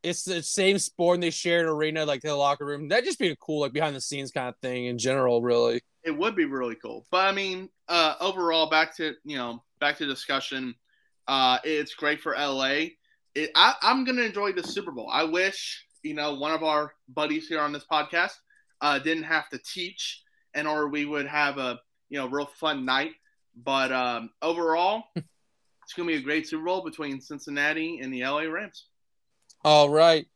it's 0.04 0.24
the 0.24 0.44
same 0.44 0.78
sport 0.78 1.16
and 1.16 1.24
they 1.24 1.30
share 1.30 1.62
an 1.62 1.66
arena 1.66 2.06
like 2.06 2.22
the 2.22 2.36
locker 2.36 2.66
room. 2.66 2.88
That'd 2.88 3.06
just 3.06 3.20
be 3.20 3.30
a 3.30 3.36
cool 3.38 3.62
like 3.62 3.74
behind 3.74 3.96
the 3.96 4.02
scenes 4.02 4.32
kind 4.32 4.48
of 4.50 4.56
thing 4.62 4.86
in 4.86 4.98
general, 4.98 5.42
really. 5.42 5.82
It 6.04 6.16
would 6.16 6.36
be 6.36 6.46
really 6.46 6.76
cool. 6.76 7.06
But 7.12 7.26
I 7.26 7.32
mean, 7.32 7.70
uh, 7.90 8.16
overall, 8.22 8.70
back 8.70 8.96
to 8.98 9.14
you 9.24 9.38
know, 9.38 9.64
back 9.80 9.98
to 9.98 10.06
discussion. 10.06 10.76
Uh, 11.28 11.58
it's 11.64 11.96
great 11.96 12.22
for 12.22 12.36
LA. 12.38 12.90
It, 13.36 13.52
I, 13.56 13.76
I'm 13.82 14.06
gonna 14.06 14.24
enjoy 14.24 14.54
the 14.54 14.64
Super 14.64 14.92
Bowl. 14.92 15.10
I 15.12 15.24
wish 15.24 15.86
you 16.04 16.14
know 16.14 16.36
one 16.36 16.52
of 16.52 16.64
our 16.64 16.94
buddies 17.10 17.48
here 17.48 17.60
on 17.60 17.72
this 17.72 17.86
podcast 17.92 18.32
uh, 18.82 19.00
didn't 19.00 19.24
have 19.24 19.50
to 19.50 19.60
teach, 19.60 20.24
and 20.54 20.68
or 20.68 20.88
we 20.88 21.06
would 21.06 21.28
have 21.28 21.58
a 21.58 21.80
you 22.10 22.18
know 22.18 22.28
real 22.28 22.50
fun 22.60 22.86
night. 22.86 23.12
But 23.56 23.92
um, 23.92 24.32
overall, 24.42 25.04
it's 25.16 25.94
going 25.96 26.08
to 26.08 26.14
be 26.16 26.20
a 26.20 26.24
great 26.24 26.48
Super 26.48 26.64
Bowl 26.64 26.84
between 26.84 27.22
Cincinnati 27.22 28.00
and 28.02 28.14
the 28.14 28.24
LA 28.24 28.42
Rams. 28.42 28.88
All 29.64 29.90
right. 29.90 30.28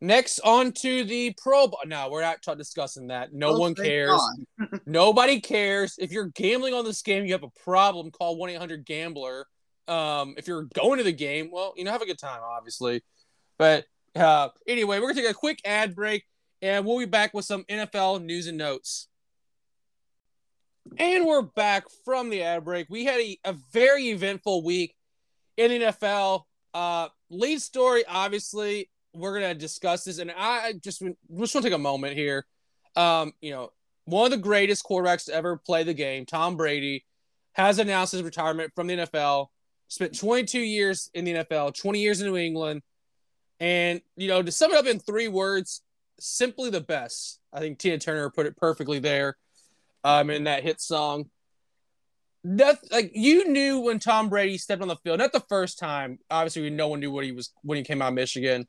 Next, 0.00 0.40
on 0.40 0.72
to 0.72 1.04
the 1.04 1.34
Pro 1.40 1.68
Bowl. 1.68 1.78
No, 1.86 2.10
we're 2.10 2.20
not 2.20 2.42
discussing 2.58 3.06
that. 3.06 3.32
No 3.32 3.50
oh, 3.50 3.58
one 3.58 3.74
cares. 3.74 4.20
Nobody 4.86 5.40
cares. 5.40 5.94
If 5.98 6.10
you're 6.10 6.26
gambling 6.26 6.74
on 6.74 6.84
this 6.84 7.00
game, 7.00 7.24
you 7.24 7.32
have 7.32 7.44
a 7.44 7.62
problem. 7.62 8.10
Call 8.10 8.36
one 8.36 8.50
eight 8.50 8.58
hundred 8.58 8.84
Gambler. 8.84 9.46
Um, 9.86 10.34
if 10.36 10.48
you're 10.48 10.66
going 10.74 10.98
to 10.98 11.04
the 11.04 11.12
game, 11.12 11.50
well, 11.52 11.74
you 11.76 11.84
know, 11.84 11.92
have 11.92 12.02
a 12.02 12.06
good 12.06 12.18
time, 12.18 12.40
obviously. 12.42 13.02
But 13.58 13.84
uh, 14.14 14.48
anyway, 14.66 14.98
we're 14.98 15.08
gonna 15.08 15.22
take 15.22 15.30
a 15.30 15.34
quick 15.34 15.60
ad 15.64 15.94
break 15.94 16.24
and 16.62 16.84
we'll 16.84 16.98
be 16.98 17.04
back 17.04 17.34
with 17.34 17.44
some 17.44 17.64
NFL 17.64 18.24
news 18.24 18.46
and 18.46 18.58
notes. 18.58 19.08
And 20.98 21.26
we're 21.26 21.42
back 21.42 21.84
from 22.04 22.30
the 22.30 22.42
ad 22.42 22.64
break. 22.64 22.88
We 22.90 23.04
had 23.04 23.20
a, 23.20 23.38
a 23.44 23.54
very 23.72 24.10
eventful 24.10 24.62
week 24.62 24.94
in 25.56 25.70
the 25.70 25.86
NFL. 25.86 26.42
Uh, 26.72 27.08
lead 27.30 27.60
story, 27.60 28.04
obviously, 28.08 28.90
we're 29.14 29.34
gonna 29.34 29.54
discuss 29.54 30.04
this, 30.04 30.18
and 30.18 30.32
I 30.36 30.72
just 30.72 31.00
just 31.00 31.02
want 31.02 31.50
to 31.50 31.62
take 31.62 31.72
a 31.72 31.78
moment 31.78 32.16
here. 32.16 32.46
Um, 32.96 33.32
you 33.40 33.50
know, 33.50 33.70
one 34.04 34.26
of 34.26 34.30
the 34.30 34.36
greatest 34.36 34.84
quarterbacks 34.84 35.26
to 35.26 35.34
ever 35.34 35.56
play 35.56 35.82
the 35.82 35.94
game, 35.94 36.26
Tom 36.26 36.56
Brady, 36.56 37.04
has 37.52 37.78
announced 37.78 38.12
his 38.12 38.22
retirement 38.22 38.72
from 38.74 38.86
the 38.86 38.94
NFL. 38.94 39.46
Spent 39.94 40.18
22 40.18 40.58
years 40.58 41.08
in 41.14 41.24
the 41.24 41.34
NFL, 41.34 41.80
20 41.80 42.00
years 42.00 42.20
in 42.20 42.26
New 42.26 42.36
England, 42.36 42.82
and 43.60 44.00
you 44.16 44.26
know, 44.26 44.42
to 44.42 44.50
sum 44.50 44.72
it 44.72 44.76
up 44.76 44.86
in 44.86 44.98
three 44.98 45.28
words, 45.28 45.82
simply 46.18 46.70
the 46.70 46.80
best. 46.80 47.38
I 47.52 47.60
think 47.60 47.78
Tina 47.78 47.98
Turner 47.98 48.28
put 48.30 48.46
it 48.46 48.56
perfectly 48.56 48.98
there 48.98 49.36
um, 50.02 50.30
in 50.30 50.44
that 50.44 50.64
hit 50.64 50.80
song. 50.80 51.30
That 52.42 52.78
like 52.90 53.12
you 53.14 53.48
knew 53.48 53.78
when 53.78 54.00
Tom 54.00 54.28
Brady 54.28 54.58
stepped 54.58 54.82
on 54.82 54.88
the 54.88 54.96
field, 54.96 55.20
not 55.20 55.32
the 55.32 55.44
first 55.48 55.78
time. 55.78 56.18
Obviously, 56.28 56.68
no 56.70 56.88
one 56.88 56.98
knew 56.98 57.12
what 57.12 57.24
he 57.24 57.30
was 57.30 57.52
when 57.62 57.78
he 57.78 57.84
came 57.84 58.02
out 58.02 58.08
of 58.08 58.14
Michigan, 58.14 58.66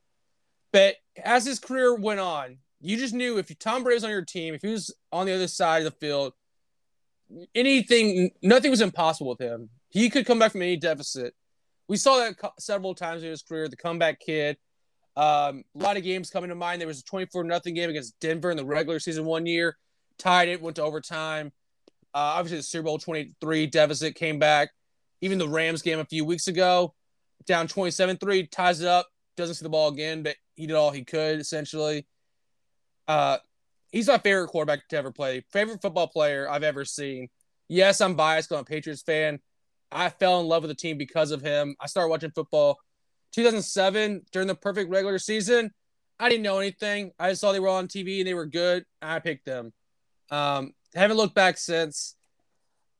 but 0.71 0.95
as 1.23 1.45
his 1.45 1.59
career 1.59 1.95
went 1.95 2.19
on, 2.19 2.57
you 2.81 2.97
just 2.97 3.15
knew 3.15 3.39
if 3.39 3.57
Tom 3.57 3.83
Brady 3.83 3.95
was 3.95 4.03
on 4.03 4.11
your 4.11 4.21
team, 4.21 4.53
if 4.53 4.61
he 4.61 4.67
was 4.67 4.93
on 5.11 5.25
the 5.25 5.33
other 5.33 5.47
side 5.47 5.79
of 5.79 5.91
the 5.91 5.99
field, 5.99 6.33
anything, 7.55 8.31
nothing 8.43 8.71
was 8.71 8.81
impossible 8.81 9.31
with 9.31 9.41
him. 9.41 9.69
He 9.95 10.09
could 10.09 10.25
come 10.25 10.39
back 10.39 10.51
from 10.51 10.61
any 10.61 10.75
deficit. 10.75 11.33
We 11.87 11.95
saw 11.95 12.17
that 12.17 12.35
several 12.59 12.93
times 12.95 13.23
in 13.23 13.29
his 13.29 13.41
career. 13.41 13.69
The 13.69 13.77
comeback 13.77 14.19
kid, 14.19 14.57
um, 15.15 15.63
a 15.73 15.83
lot 15.83 15.95
of 15.95 16.03
games 16.03 16.29
coming 16.29 16.49
to 16.49 16.55
mind. 16.55 16.81
There 16.81 16.87
was 16.87 16.99
a 16.99 17.03
24 17.05 17.45
nothing 17.45 17.75
game 17.75 17.89
against 17.89 18.19
Denver 18.19 18.51
in 18.51 18.57
the 18.57 18.65
regular 18.65 18.99
season 18.99 19.23
one 19.23 19.45
year, 19.45 19.77
tied 20.17 20.49
it, 20.49 20.61
went 20.61 20.75
to 20.75 20.83
overtime. 20.83 21.53
Uh, 22.13 22.35
obviously, 22.35 22.57
the 22.57 22.63
Super 22.63 22.83
Bowl 22.83 22.97
23 22.97 23.67
deficit 23.67 24.15
came 24.15 24.37
back. 24.37 24.71
Even 25.21 25.37
the 25.37 25.47
Rams 25.47 25.81
game 25.81 25.99
a 25.99 26.05
few 26.05 26.25
weeks 26.25 26.49
ago, 26.49 26.93
down 27.45 27.65
27 27.65 28.17
3, 28.17 28.47
ties 28.47 28.81
it 28.81 28.89
up, 28.89 29.07
doesn't 29.37 29.55
see 29.55 29.63
the 29.63 29.69
ball 29.69 29.87
again, 29.87 30.23
but 30.23 30.35
he 30.55 30.67
did 30.67 30.75
all 30.75 30.91
he 30.91 31.05
could 31.05 31.39
essentially. 31.39 32.05
Uh, 33.07 33.37
he's 33.93 34.09
my 34.09 34.17
favorite 34.17 34.49
quarterback 34.49 34.89
to 34.89 34.97
ever 34.97 35.13
play, 35.13 35.45
favorite 35.53 35.81
football 35.81 36.07
player 36.07 36.49
I've 36.49 36.63
ever 36.63 36.83
seen. 36.83 37.29
Yes, 37.69 38.01
I'm 38.01 38.15
biased, 38.15 38.51
I'm 38.51 38.59
a 38.59 38.65
Patriots 38.65 39.01
fan. 39.01 39.39
I 39.91 40.09
fell 40.09 40.39
in 40.41 40.47
love 40.47 40.63
with 40.63 40.69
the 40.69 40.75
team 40.75 40.97
because 40.97 41.31
of 41.31 41.41
him. 41.41 41.75
I 41.79 41.87
started 41.87 42.09
watching 42.09 42.31
football 42.31 42.77
2007 43.33 44.21
during 44.31 44.47
the 44.47 44.55
perfect 44.55 44.89
regular 44.89 45.19
season, 45.19 45.71
I 46.19 46.29
didn't 46.29 46.43
know 46.43 46.59
anything. 46.59 47.11
I 47.19 47.29
just 47.29 47.41
saw 47.41 47.51
they 47.51 47.59
were 47.59 47.67
on 47.67 47.87
TV 47.87 48.19
and 48.19 48.27
they 48.27 48.33
were 48.33 48.45
good. 48.45 48.85
I 49.01 49.19
picked 49.19 49.45
them. 49.45 49.73
Um, 50.31 50.73
haven't 50.93 51.17
looked 51.17 51.35
back 51.35 51.57
since. 51.57 52.15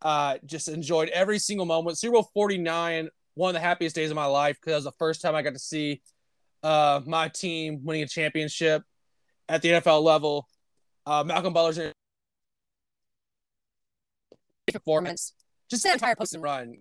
Uh, 0.02 0.38
just 0.46 0.68
enjoyed 0.68 1.10
every 1.10 1.40
single 1.40 1.66
moment. 1.66 1.98
Super 1.98 2.14
Bowl 2.14 2.30
49, 2.34 3.10
one 3.36 3.50
of 3.50 3.54
the 3.54 3.66
happiest 3.66 3.96
days 3.96 4.10
of 4.10 4.16
my 4.16 4.26
life 4.26 4.58
because 4.60 4.72
that 4.72 4.76
was 4.76 4.84
the 4.86 4.92
first 5.00 5.22
time 5.22 5.36
I 5.36 5.42
got 5.42 5.54
to 5.54 5.60
see 5.60 6.02
uh, 6.62 7.02
my 7.06 7.30
team 7.30 7.80
winning 7.84 8.04
a 8.04 8.08
championship 8.08 8.84
at 9.48 9.62
the 9.62 9.70
NFL 9.70 10.04
level. 10.04 10.48
Uh, 11.06 11.24
Malcolm 11.24 11.54
Butler's 11.54 11.80
performance, 14.72 15.34
just 15.70 15.84
the 15.84 15.94
entire 15.94 16.16
post 16.16 16.34
and 16.34 16.44
run. 16.44 16.78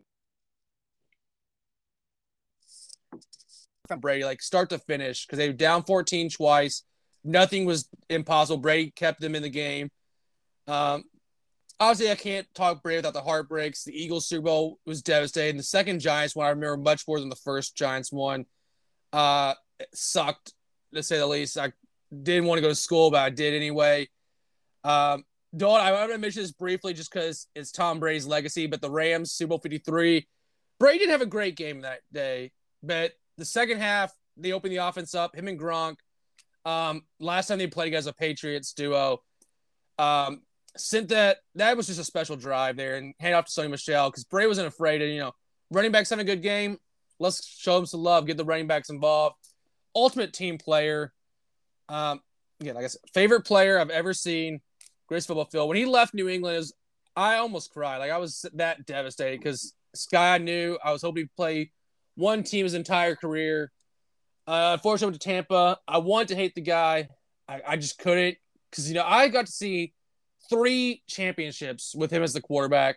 from 3.87 4.01
Brady, 4.01 4.25
like 4.25 4.43
start 4.43 4.71
to 4.71 4.79
finish, 4.79 5.27
because 5.27 5.39
they 5.39 5.49
were 5.49 5.55
down 5.55 5.83
14 5.85 6.31
twice. 6.31 6.83
Nothing 7.23 7.65
was 7.65 7.89
impossible. 8.09 8.59
Brady 8.59 8.91
kept 8.91 9.21
them 9.21 9.35
in 9.35 9.43
the 9.43 9.49
game. 9.49 9.91
Um, 10.67 11.05
obviously, 11.81 12.11
I 12.11 12.17
can't 12.17 12.47
talk 12.55 12.83
Brady 12.83 12.99
without 12.99 13.15
the 13.15 13.23
heartbreaks. 13.23 13.85
The 13.85 13.93
Eagles 13.93 14.27
Super 14.27 14.45
Bowl 14.45 14.79
was 14.87 15.03
devastating. 15.03 15.57
The 15.57 15.63
second 15.63 16.01
Giants 16.01 16.37
one, 16.37 16.47
I 16.47 16.51
remember 16.51 16.77
much 16.77 17.07
more 17.09 17.21
than 17.21 17.29
the 17.29 17.37
first 17.37 17.77
Giants 17.77 18.13
one. 18.13 18.47
Uh, 19.13 19.55
sucked, 19.95 20.53
to 20.95 21.03
say 21.03 21.19
the 21.19 21.27
least. 21.27 21.59
I 21.59 21.73
didn't 22.23 22.47
want 22.47 22.59
to 22.59 22.63
go 22.63 22.69
to 22.69 22.75
school, 22.75 23.11
but 23.11 23.23
I 23.23 23.31
did 23.31 23.55
anyway. 23.55 24.09
Um, 24.83 25.25
don't 25.57 25.81
I 25.81 25.93
want 25.93 26.13
to 26.13 26.19
mention 26.19 26.43
this 26.43 26.53
briefly 26.53 26.95
just 26.95 27.13
because 27.13 27.47
it's 27.55 27.73
Tom 27.73 28.01
Brady's 28.01 28.27
legacy, 28.27 28.67
but 28.67 28.81
the 28.81 28.91
Rams 28.91 29.33
Super 29.33 29.51
Bowl 29.51 29.59
53, 29.59 30.27
Brady 30.79 30.99
didn't 30.99 31.13
have 31.13 31.23
a 31.23 31.27
great 31.27 31.57
game 31.57 31.83
that 31.83 32.01
day, 32.13 32.53
but 32.83 33.13
the 33.37 33.45
second 33.45 33.79
half, 33.79 34.13
they 34.37 34.53
opened 34.53 34.73
the 34.73 34.79
offense 34.79 35.15
up. 35.15 35.37
Him 35.37 35.49
and 35.49 35.59
Gronk. 35.59 35.97
Um, 36.65 37.03
last 37.21 37.49
time 37.49 37.59
they 37.59 37.67
played 37.67 37.89
against 37.89 38.09
a 38.09 38.13
Patriots 38.13 38.73
duo. 38.73 39.23
Um, 39.99 40.43
sent 40.77 41.11
that 41.11 41.39
that 41.55 41.77
was 41.77 41.87
just 41.87 42.01
a 42.01 42.05
special 42.05 42.37
drive 42.37 42.77
there 42.77 42.97
and 42.97 43.15
hand 43.21 43.35
off 43.35 43.47
to 43.47 43.61
Sony 43.61 43.71
Michel 43.71 44.11
because 44.11 44.25
Bray 44.25 44.47
wasn't 44.47 44.67
afraid 44.67 45.03
of, 45.03 45.09
you 45.09 45.21
know, 45.21 45.33
running 45.71 45.93
backs 45.93 46.11
having 46.11 46.27
a 46.27 46.27
good 46.27 46.43
game. 46.43 46.79
Let's 47.21 47.47
show 47.47 47.77
them 47.77 47.87
some 47.87 48.01
love. 48.01 48.27
Get 48.27 48.37
the 48.37 48.45
running 48.45 48.67
backs 48.67 48.91
involved. 48.91 49.37
Ultimate 49.95 50.33
team 50.33 50.59
player. 50.59 51.13
Um, 51.89 52.21
again, 52.61 52.75
like 52.75 52.85
I 52.85 52.89
said, 52.89 53.01
favorite 53.13 53.45
player 53.45 53.79
I've 53.79 53.91
ever 53.91 54.13
seen. 54.13 54.61
Football 55.09 55.45
field. 55.47 55.69
When 55.69 55.77
he 55.77 55.85
left 55.85 56.15
New 56.15 56.29
England, 56.29 56.59
is 56.59 56.73
I 57.17 57.37
almost 57.37 57.73
cried. 57.73 57.99
Like 57.99 58.11
I 58.11 58.19
was 58.19 58.45
that 58.55 58.87
devastated 58.87 59.39
because 59.39 59.75
Sky 59.95 60.39
knew 60.39 60.79
I 60.83 60.93
was 60.93 61.03
hoping 61.03 61.25
to 61.25 61.31
play 61.37 61.71
one 62.17 62.43
team 62.43 62.65
his 62.65 62.75
entire 62.75 63.17
career. 63.17 63.71
Uh, 64.47 64.71
unfortunately, 64.75 65.13
went 65.13 65.21
to 65.21 65.29
Tampa. 65.29 65.79
I 65.87 65.99
wanted 65.99 66.29
to 66.29 66.37
hate 66.37 66.55
the 66.55 66.61
guy. 66.61 67.09
I, 67.49 67.63
I 67.67 67.77
just 67.77 67.99
couldn't 67.99 68.37
because 68.71 68.89
you 68.89 68.95
know 68.95 69.05
I 69.07 69.29
got 69.29 69.47
to 69.47 69.53
see 69.53 69.95
three 70.51 71.03
championships 71.07 71.95
with 71.95 72.11
him 72.11 72.23
as 72.23 72.33
the 72.33 72.41
quarterback. 72.41 72.97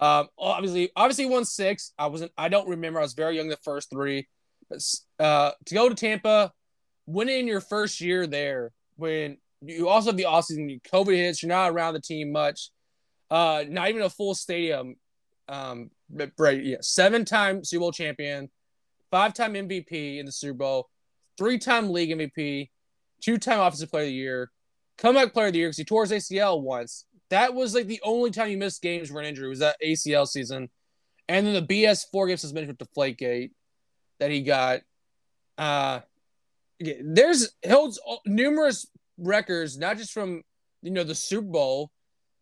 Um, 0.00 0.28
obviously, 0.38 0.90
obviously 0.96 1.26
won 1.26 1.44
six. 1.44 1.92
I 1.98 2.06
wasn't. 2.06 2.32
I 2.36 2.48
don't 2.48 2.68
remember. 2.68 2.98
I 2.98 3.02
was 3.02 3.14
very 3.14 3.36
young 3.36 3.48
the 3.48 3.56
first 3.58 3.90
three. 3.90 4.28
But 4.68 4.82
uh, 5.18 5.52
to 5.66 5.74
go 5.74 5.88
to 5.88 5.94
Tampa, 5.94 6.52
winning 7.06 7.46
your 7.46 7.60
first 7.60 8.00
year 8.00 8.26
there, 8.26 8.72
when 8.96 9.36
you 9.64 9.88
also 9.88 10.10
have 10.10 10.16
the 10.16 10.24
offseason, 10.24 10.80
COVID 10.92 11.14
hits, 11.14 11.42
you're 11.42 11.48
not 11.48 11.70
around 11.70 11.94
the 11.94 12.00
team 12.00 12.32
much. 12.32 12.70
Uh, 13.30 13.64
not 13.68 13.88
even 13.88 14.02
a 14.02 14.10
full 14.10 14.34
stadium. 14.34 14.96
Um, 15.48 15.90
right, 16.38 16.62
yeah, 16.62 16.76
seven-time 16.80 17.64
Super 17.64 17.80
Bowl 17.80 17.92
champion, 17.92 18.50
five-time 19.10 19.54
MVP 19.54 20.18
in 20.18 20.26
the 20.26 20.32
Super 20.32 20.58
Bowl, 20.58 20.88
three-time 21.38 21.90
league 21.90 22.10
MVP, 22.10 22.70
two-time 23.22 23.60
Offensive 23.60 23.90
Player 23.90 24.04
of 24.04 24.08
the 24.08 24.14
Year, 24.14 24.50
comeback 24.98 25.32
Player 25.32 25.46
of 25.46 25.52
the 25.52 25.58
Year 25.60 25.68
because 25.68 25.78
he 25.78 25.84
tore 25.84 26.04
his 26.04 26.12
ACL 26.12 26.60
once. 26.60 27.04
That 27.30 27.54
was 27.54 27.74
like 27.74 27.86
the 27.86 28.00
only 28.04 28.30
time 28.30 28.48
he 28.48 28.56
missed 28.56 28.82
games 28.82 29.10
for 29.10 29.20
an 29.20 29.26
injury 29.26 29.48
was 29.48 29.60
that 29.60 29.76
ACL 29.84 30.26
season, 30.26 30.68
and 31.28 31.46
then 31.46 31.54
the 31.54 31.62
BS 31.62 32.04
four 32.12 32.26
game 32.26 32.36
suspension 32.36 32.76
with 32.78 32.88
Deflategate 32.88 33.52
that 34.20 34.30
he 34.30 34.42
got. 34.42 34.80
Uh, 35.56 36.00
there's 37.02 37.50
holds 37.68 38.00
numerous 38.26 38.86
records, 39.22 39.78
not 39.78 39.96
just 39.96 40.12
from 40.12 40.42
you 40.82 40.90
know 40.90 41.04
the 41.04 41.14
Super 41.14 41.48
Bowl, 41.48 41.90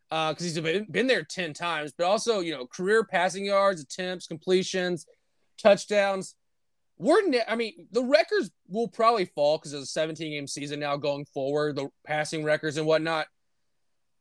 because 0.08 0.36
uh, 0.40 0.44
he's 0.44 0.60
been, 0.60 0.86
been 0.90 1.06
there 1.06 1.22
ten 1.22 1.52
times, 1.52 1.92
but 1.96 2.04
also 2.04 2.40
you 2.40 2.52
know 2.52 2.66
career 2.66 3.04
passing 3.04 3.44
yards, 3.44 3.80
attempts, 3.80 4.26
completions, 4.26 5.06
touchdowns. 5.58 6.34
We're, 6.98 7.26
ne- 7.26 7.44
I 7.48 7.56
mean, 7.56 7.86
the 7.92 8.04
records 8.04 8.50
will 8.68 8.88
probably 8.88 9.24
fall 9.24 9.56
because 9.56 9.72
of 9.72 9.80
a 9.80 9.86
17 9.86 10.32
game 10.32 10.46
season 10.46 10.80
now 10.80 10.98
going 10.98 11.24
forward, 11.24 11.76
the 11.76 11.88
passing 12.06 12.44
records 12.44 12.76
and 12.76 12.86
whatnot. 12.86 13.26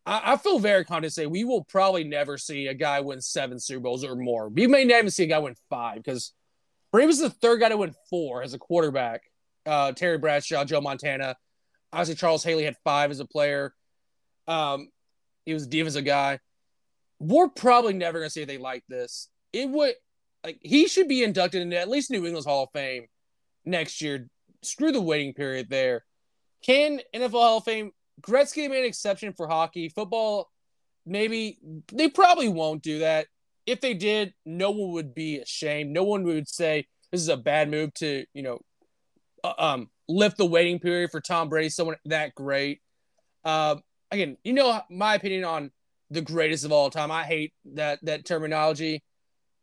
I, 0.05 0.37
feel 0.37 0.59
very 0.59 0.85
confident 0.85 1.11
to 1.11 1.21
say 1.21 1.25
we 1.27 1.43
will 1.43 1.63
probably 1.63 2.03
never 2.03 2.37
see 2.37 2.67
a 2.67 2.73
guy 2.73 2.99
win 3.01 3.21
seven 3.21 3.59
Super 3.59 3.81
Bowls 3.81 4.03
or 4.03 4.15
more. 4.15 4.49
We 4.49 4.65
may 4.65 4.83
not 4.83 4.99
even 4.99 5.11
see 5.11 5.25
a 5.25 5.27
guy 5.27 5.39
win 5.39 5.55
five 5.69 5.97
because 5.97 6.33
Brady 6.91 7.07
was 7.07 7.19
the 7.19 7.29
third 7.29 7.59
guy 7.59 7.69
to 7.69 7.77
win 7.77 7.93
four 8.09 8.41
as 8.41 8.53
a 8.53 8.57
quarterback. 8.57 9.23
Uh, 9.65 9.91
Terry 9.91 10.17
Bradshaw, 10.17 10.65
Joe 10.65 10.81
Montana. 10.81 11.35
Obviously, 11.91 12.15
Charles 12.15 12.43
Haley 12.43 12.63
had 12.63 12.77
five 12.83 13.11
as 13.11 13.19
a 13.19 13.25
player. 13.25 13.73
Um, 14.47 14.89
he 15.45 15.53
was 15.53 15.67
deep 15.67 15.87
as 15.87 15.95
a 15.95 16.01
guy. 16.01 16.39
We're 17.19 17.49
probably 17.49 17.93
never 17.93 18.19
gonna 18.19 18.29
see 18.29 18.41
anything 18.41 18.61
like 18.61 18.83
this. 18.87 19.29
It 19.51 19.69
would 19.69 19.95
like 20.43 20.59
he 20.61 20.87
should 20.87 21.07
be 21.07 21.23
inducted 21.23 21.61
into 21.61 21.77
at 21.77 21.89
least 21.89 22.11
New 22.11 22.25
England's 22.25 22.45
Hall 22.45 22.63
of 22.63 22.69
Fame 22.71 23.07
next 23.65 24.01
year. 24.01 24.29
Screw 24.61 24.91
the 24.91 25.01
waiting 25.01 25.33
period 25.33 25.69
there. 25.69 26.05
Can 26.63 27.01
NFL 27.13 27.31
Hall 27.31 27.57
of 27.57 27.63
Fame 27.63 27.91
Gretzky 28.21 28.69
made 28.69 28.79
an 28.79 28.85
exception 28.85 29.33
for 29.33 29.47
hockey. 29.47 29.89
Football, 29.89 30.49
maybe 31.05 31.57
they 31.91 32.09
probably 32.09 32.49
won't 32.49 32.83
do 32.83 32.99
that. 32.99 33.27
If 33.65 33.81
they 33.81 33.93
did, 33.93 34.33
no 34.45 34.71
one 34.71 34.93
would 34.93 35.13
be 35.13 35.37
ashamed. 35.39 35.91
No 35.91 36.03
one 36.03 36.23
would 36.23 36.47
say 36.47 36.87
this 37.11 37.21
is 37.21 37.29
a 37.29 37.37
bad 37.37 37.69
move 37.69 37.93
to, 37.95 38.25
you 38.33 38.41
know, 38.41 38.59
uh, 39.43 39.53
um, 39.57 39.89
lift 40.09 40.37
the 40.37 40.45
waiting 40.45 40.79
period 40.79 41.11
for 41.11 41.21
Tom 41.21 41.47
Brady, 41.47 41.69
someone 41.69 41.95
that 42.05 42.35
great. 42.35 42.81
Uh, 43.45 43.75
again, 44.11 44.35
you 44.43 44.51
know 44.51 44.81
my 44.89 45.15
opinion 45.15 45.45
on 45.45 45.71
the 46.09 46.21
greatest 46.21 46.65
of 46.65 46.71
all 46.71 46.89
time. 46.89 47.11
I 47.11 47.23
hate 47.23 47.53
that 47.75 47.99
that 48.03 48.25
terminology, 48.25 49.03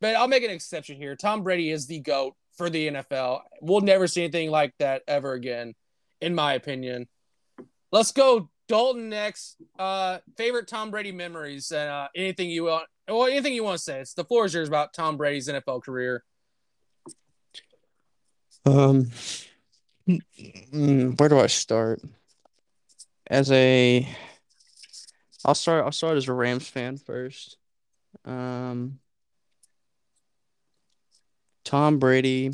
but 0.01 0.15
I'll 0.15 0.29
make 0.29 0.45
an 0.45 0.51
exception 0.51 0.97
here. 0.97 1.17
Tom 1.17 1.43
Brady 1.43 1.71
is 1.71 1.87
the 1.87 2.01
goat 2.01 2.35
for 2.57 2.71
the 2.71 2.89
NFL. 2.89 3.41
We'll 3.61 3.81
never 3.81 4.07
see 4.07 4.23
anything 4.23 4.51
like 4.51 4.73
that 4.79 5.03
ever 5.07 5.33
again, 5.33 5.75
in 6.21 6.35
my 6.35 6.55
opinion. 6.55 7.09
Let's 7.93 8.13
go, 8.13 8.49
Dalton. 8.69 9.09
Next, 9.09 9.57
uh, 9.79 10.19
favorite 10.37 10.69
Tom 10.69 10.91
Brady 10.91 11.13
memories 11.13 11.73
and 11.73 11.91
uh, 11.91 12.09
anything 12.15 12.49
you 12.49 12.65
want, 12.65 12.87
well, 13.09 13.27
anything 13.27 13.53
you 13.53 13.65
want 13.65 13.79
to 13.79 13.83
say. 13.83 14.01
It's 14.01 14.15
the 14.15 14.25
floor 14.25 14.47
is 14.47 14.55
yours 14.55 14.69
about 14.69 14.95
Tom 14.95 15.17
Brady's 15.17 15.49
NFL 15.49 15.83
career. 15.83 16.25
Um, 18.65 19.11
where 20.07 21.29
do 21.29 21.39
I 21.39 21.47
start? 21.49 22.01
As 23.29 23.51
a, 23.51 24.09
I'll 25.45 25.55
start. 25.55 25.85
I'll 25.85 25.93
start 25.93 26.17
as 26.17 26.29
a 26.29 26.33
Rams 26.33 26.69
fan 26.69 26.97
first. 26.97 27.57
Um, 28.25 29.01
Tom 31.65 31.99
Brady 31.99 32.53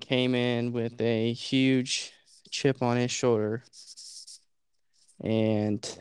came 0.00 0.34
in 0.34 0.72
with 0.72 1.00
a 1.00 1.32
huge 1.32 2.12
chip 2.50 2.82
on 2.82 2.96
his 2.96 3.10
shoulder 3.10 3.62
and 5.22 5.98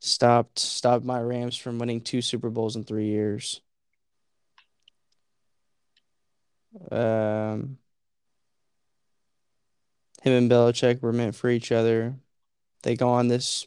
stopped 0.00 0.58
stopped 0.58 1.04
my 1.04 1.20
Rams 1.20 1.56
from 1.56 1.78
winning 1.78 2.00
two 2.00 2.22
Super 2.22 2.50
Bowls 2.50 2.76
in 2.76 2.84
three 2.84 3.06
years. 3.06 3.60
Um, 6.90 7.78
him 10.22 10.32
and 10.32 10.50
Belichick 10.50 11.02
were 11.02 11.12
meant 11.12 11.34
for 11.34 11.48
each 11.48 11.72
other. 11.72 12.14
They 12.82 12.96
go 12.96 13.08
on 13.08 13.28
this 13.28 13.66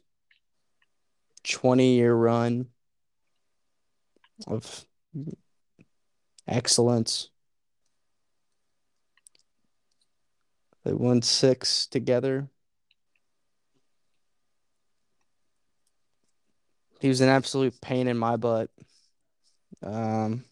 20 1.44 1.96
year 1.96 2.14
run 2.14 2.68
of 4.48 4.86
excellence. 6.48 7.30
They 10.84 10.94
won 10.94 11.22
six 11.22 11.88
together. 11.88 12.50
He 17.00 17.08
was 17.08 17.22
an 17.22 17.30
absolute 17.30 17.80
pain 17.82 18.08
in 18.08 18.18
my 18.18 18.38
butt. 18.38 18.70
Um, 19.82 20.46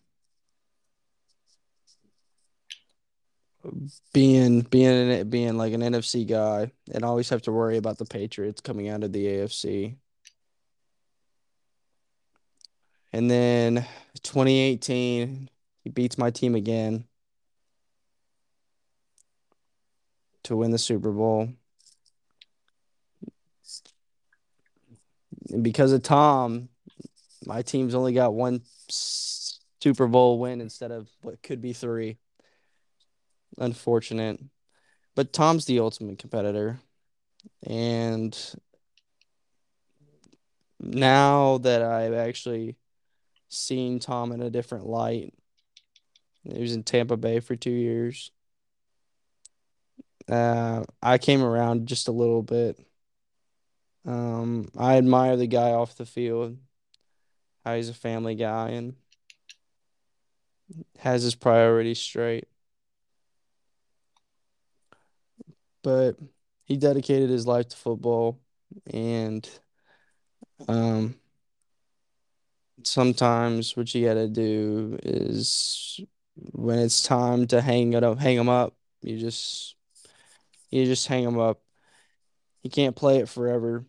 being 4.13 4.61
being 4.61 5.29
being 5.29 5.57
like 5.57 5.73
an 5.73 5.81
NFC 5.81 6.27
guy 6.27 6.71
and 6.93 7.03
always 7.03 7.29
have 7.29 7.41
to 7.43 7.51
worry 7.51 7.77
about 7.77 7.97
the 7.97 8.05
Patriots 8.05 8.61
coming 8.61 8.89
out 8.89 9.03
of 9.03 9.11
the 9.11 9.25
AFC. 9.25 9.95
And 13.13 13.29
then 13.29 13.85
2018, 14.23 15.49
he 15.83 15.89
beats 15.89 16.17
my 16.17 16.31
team 16.31 16.55
again. 16.55 17.05
to 20.43 20.55
win 20.55 20.71
the 20.71 20.77
Super 20.77 21.11
Bowl. 21.11 21.49
And 25.49 25.63
because 25.63 25.91
of 25.91 26.03
Tom, 26.03 26.69
my 27.45 27.61
team's 27.61 27.95
only 27.95 28.13
got 28.13 28.33
one 28.33 28.61
Super 28.89 30.07
Bowl 30.07 30.39
win 30.39 30.61
instead 30.61 30.91
of 30.91 31.09
what 31.21 31.41
could 31.41 31.61
be 31.61 31.73
three. 31.73 32.17
Unfortunate. 33.57 34.39
But 35.15 35.33
Tom's 35.33 35.65
the 35.65 35.79
ultimate 35.79 36.19
competitor. 36.19 36.79
And 37.63 38.37
now 40.79 41.57
that 41.59 41.81
I've 41.81 42.13
actually 42.13 42.77
seen 43.49 43.99
Tom 43.99 44.31
in 44.31 44.41
a 44.41 44.49
different 44.49 44.85
light, 44.85 45.33
he 46.43 46.61
was 46.61 46.73
in 46.73 46.83
Tampa 46.83 47.17
Bay 47.17 47.39
for 47.39 47.55
two 47.55 47.71
years. 47.71 48.31
Uh, 50.29 50.83
I 51.01 51.17
came 51.17 51.43
around 51.43 51.87
just 51.87 52.07
a 52.07 52.11
little 52.11 52.41
bit. 52.41 52.79
Um, 54.05 54.69
I 54.77 54.97
admire 54.97 55.35
the 55.35 55.47
guy 55.47 55.71
off 55.71 55.95
the 55.95 56.05
field, 56.05 56.57
how 57.63 57.75
he's 57.75 57.89
a 57.89 57.93
family 57.93 58.35
guy 58.35 58.69
and 58.69 58.95
has 60.97 61.21
his 61.21 61.35
priorities 61.35 61.99
straight. 61.99 62.47
But 65.83 66.17
he 66.65 66.77
dedicated 66.77 67.29
his 67.29 67.47
life 67.47 67.69
to 67.69 67.77
football 67.77 68.39
and 68.93 69.47
um 70.67 71.15
sometimes 72.83 73.75
what 73.77 73.93
you 73.93 74.05
got 74.05 74.15
to 74.15 74.27
do 74.27 74.97
is 75.03 75.99
when 76.53 76.79
it's 76.79 77.03
time 77.03 77.45
to 77.45 77.61
hang 77.61 77.93
it 77.93 78.03
up 78.03 78.17
hang 78.19 78.37
them 78.37 78.49
up 78.49 78.73
you 79.01 79.19
just 79.19 79.75
you 80.71 80.85
just 80.85 81.07
hang 81.07 81.23
him 81.23 81.37
up. 81.37 81.61
He 82.61 82.69
can't 82.69 82.95
play 82.95 83.17
it 83.17 83.29
forever. 83.29 83.85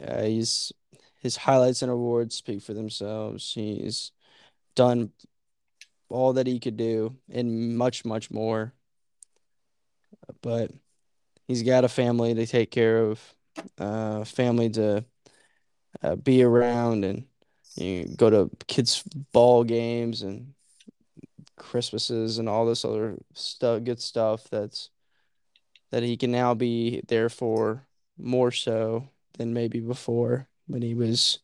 Uh, 0.00 0.22
he's 0.22 0.72
his 1.20 1.36
highlights 1.36 1.82
and 1.82 1.90
awards 1.90 2.34
speak 2.34 2.62
for 2.62 2.74
themselves. 2.74 3.52
He's 3.54 4.12
done 4.74 5.12
all 6.08 6.32
that 6.34 6.46
he 6.46 6.58
could 6.60 6.76
do 6.76 7.16
and 7.30 7.76
much, 7.76 8.04
much 8.04 8.30
more. 8.30 8.74
But 10.42 10.70
he's 11.46 11.62
got 11.62 11.84
a 11.84 11.88
family 11.88 12.34
to 12.34 12.46
take 12.46 12.70
care 12.70 12.98
of, 12.98 13.20
uh, 13.78 14.24
family 14.24 14.70
to 14.70 15.04
uh, 16.02 16.16
be 16.16 16.42
around, 16.42 17.04
and 17.04 17.24
you 17.76 18.06
go 18.16 18.30
to 18.30 18.50
kids' 18.66 19.02
ball 19.32 19.64
games 19.64 20.22
and 20.22 20.54
Christmases 21.56 22.38
and 22.38 22.48
all 22.48 22.66
this 22.66 22.84
other 22.84 23.16
stuff, 23.34 23.84
good 23.84 24.00
stuff. 24.00 24.48
That's 24.50 24.90
that 25.90 26.02
he 26.02 26.16
can 26.16 26.32
now 26.32 26.54
be 26.54 27.02
there 27.08 27.28
for 27.28 27.86
more 28.18 28.50
so 28.50 29.08
than 29.38 29.54
maybe 29.54 29.80
before 29.80 30.48
when 30.66 30.82
he 30.82 30.94
was 30.94 31.38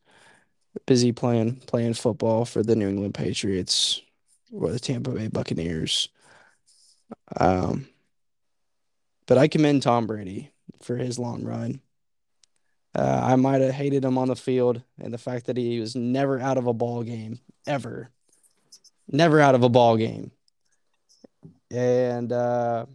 busy 0.85 1.11
playing 1.11 1.55
playing 1.67 1.93
football 1.93 2.45
for 2.45 2.63
the 2.63 2.75
New 2.75 2.89
England 2.89 3.13
Patriots 3.13 4.01
or 4.51 4.71
the 4.71 4.79
Tampa 4.79 5.11
Bay 5.11 5.27
Buccaneers. 5.27 6.09
Um, 7.39 7.87
but 9.25 9.37
I 9.37 9.47
commend 9.47 9.81
Tom 9.81 10.07
Brady 10.07 10.51
for 10.81 10.97
his 10.97 11.19
long 11.19 11.43
run. 11.43 11.81
Uh, 12.95 13.21
I 13.23 13.35
might 13.35 13.61
have 13.61 13.73
hated 13.73 14.05
him 14.05 14.17
on 14.17 14.27
the 14.27 14.35
field 14.35 14.83
and 14.99 15.13
the 15.13 15.17
fact 15.17 15.47
that 15.47 15.57
he 15.57 15.79
was 15.79 15.95
never 15.95 16.39
out 16.39 16.57
of 16.57 16.67
a 16.67 16.73
ball 16.73 17.03
game 17.03 17.39
ever, 17.65 18.11
never 19.07 19.39
out 19.39 19.55
of 19.55 19.63
a 19.63 19.69
ball 19.69 19.97
game, 19.97 20.31
and 21.71 22.31
uh, 22.31 22.85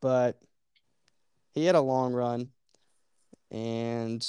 but 0.00 0.40
he 1.52 1.64
had 1.64 1.74
a 1.74 1.80
long 1.80 2.12
run, 2.12 2.48
and 3.50 4.24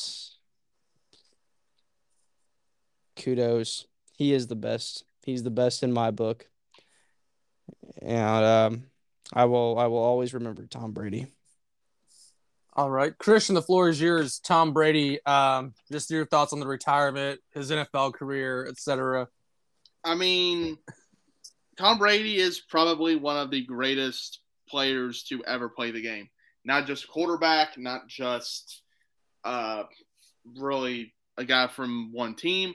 kudos. 3.15 3.85
He 4.17 4.33
is 4.33 4.47
the 4.47 4.55
best. 4.55 5.05
He's 5.23 5.43
the 5.43 5.51
best 5.51 5.83
in 5.83 5.91
my 5.91 6.11
book. 6.11 6.47
And 8.01 8.45
um, 8.45 8.83
I 9.34 9.45
will 9.45 9.77
I 9.77 9.88
will 9.88 9.97
always 9.97 10.34
remember 10.34 10.65
Tom 10.67 10.91
Brady. 10.91 11.27
All 12.73 12.89
right, 12.89 13.17
Christian, 13.17 13.55
the 13.55 13.61
floor 13.61 13.89
is 13.89 13.99
yours. 13.99 14.39
Tom 14.39 14.71
Brady, 14.71 15.23
um, 15.25 15.73
just 15.91 16.09
your 16.09 16.25
thoughts 16.25 16.53
on 16.53 16.61
the 16.61 16.67
retirement, 16.67 17.41
his 17.53 17.69
NFL 17.69 18.13
career, 18.13 18.65
etc. 18.65 19.27
I 20.05 20.15
mean, 20.15 20.77
Tom 21.77 21.97
Brady 21.97 22.38
is 22.38 22.61
probably 22.61 23.17
one 23.17 23.38
of 23.38 23.51
the 23.51 23.65
greatest 23.65 24.39
players 24.69 25.23
to 25.23 25.43
ever 25.43 25.67
play 25.67 25.91
the 25.91 26.01
game. 26.01 26.29
Not 26.63 26.88
just 26.88 27.09
quarterback, 27.09 27.77
not 27.77 28.07
just 28.07 28.84
uh, 29.43 29.84
really 30.57 31.13
a 31.38 31.43
guy 31.43 31.67
from 31.67 32.11
one 32.13 32.36
team, 32.36 32.73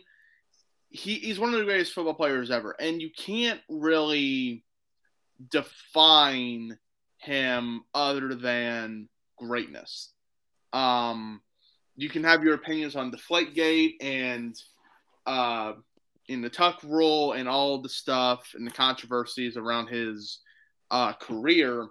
he, 0.90 1.14
he's 1.14 1.38
one 1.38 1.52
of 1.52 1.58
the 1.58 1.64
greatest 1.64 1.94
football 1.94 2.14
players 2.14 2.50
ever, 2.50 2.74
and 2.78 3.00
you 3.00 3.10
can't 3.16 3.60
really 3.68 4.64
define 5.50 6.78
him 7.18 7.82
other 7.94 8.34
than 8.34 9.08
greatness. 9.38 10.12
Um, 10.72 11.40
you 11.96 12.08
can 12.08 12.24
have 12.24 12.42
your 12.42 12.54
opinions 12.54 12.96
on 12.96 13.10
the 13.10 13.16
Deflategate 13.16 13.94
and 14.00 14.54
uh, 15.26 15.72
in 16.28 16.42
the 16.42 16.50
Tuck 16.50 16.82
rule 16.82 17.32
and 17.32 17.48
all 17.48 17.80
the 17.80 17.88
stuff 17.88 18.52
and 18.54 18.66
the 18.66 18.70
controversies 18.70 19.56
around 19.56 19.88
his 19.88 20.40
uh, 20.90 21.12
career, 21.14 21.86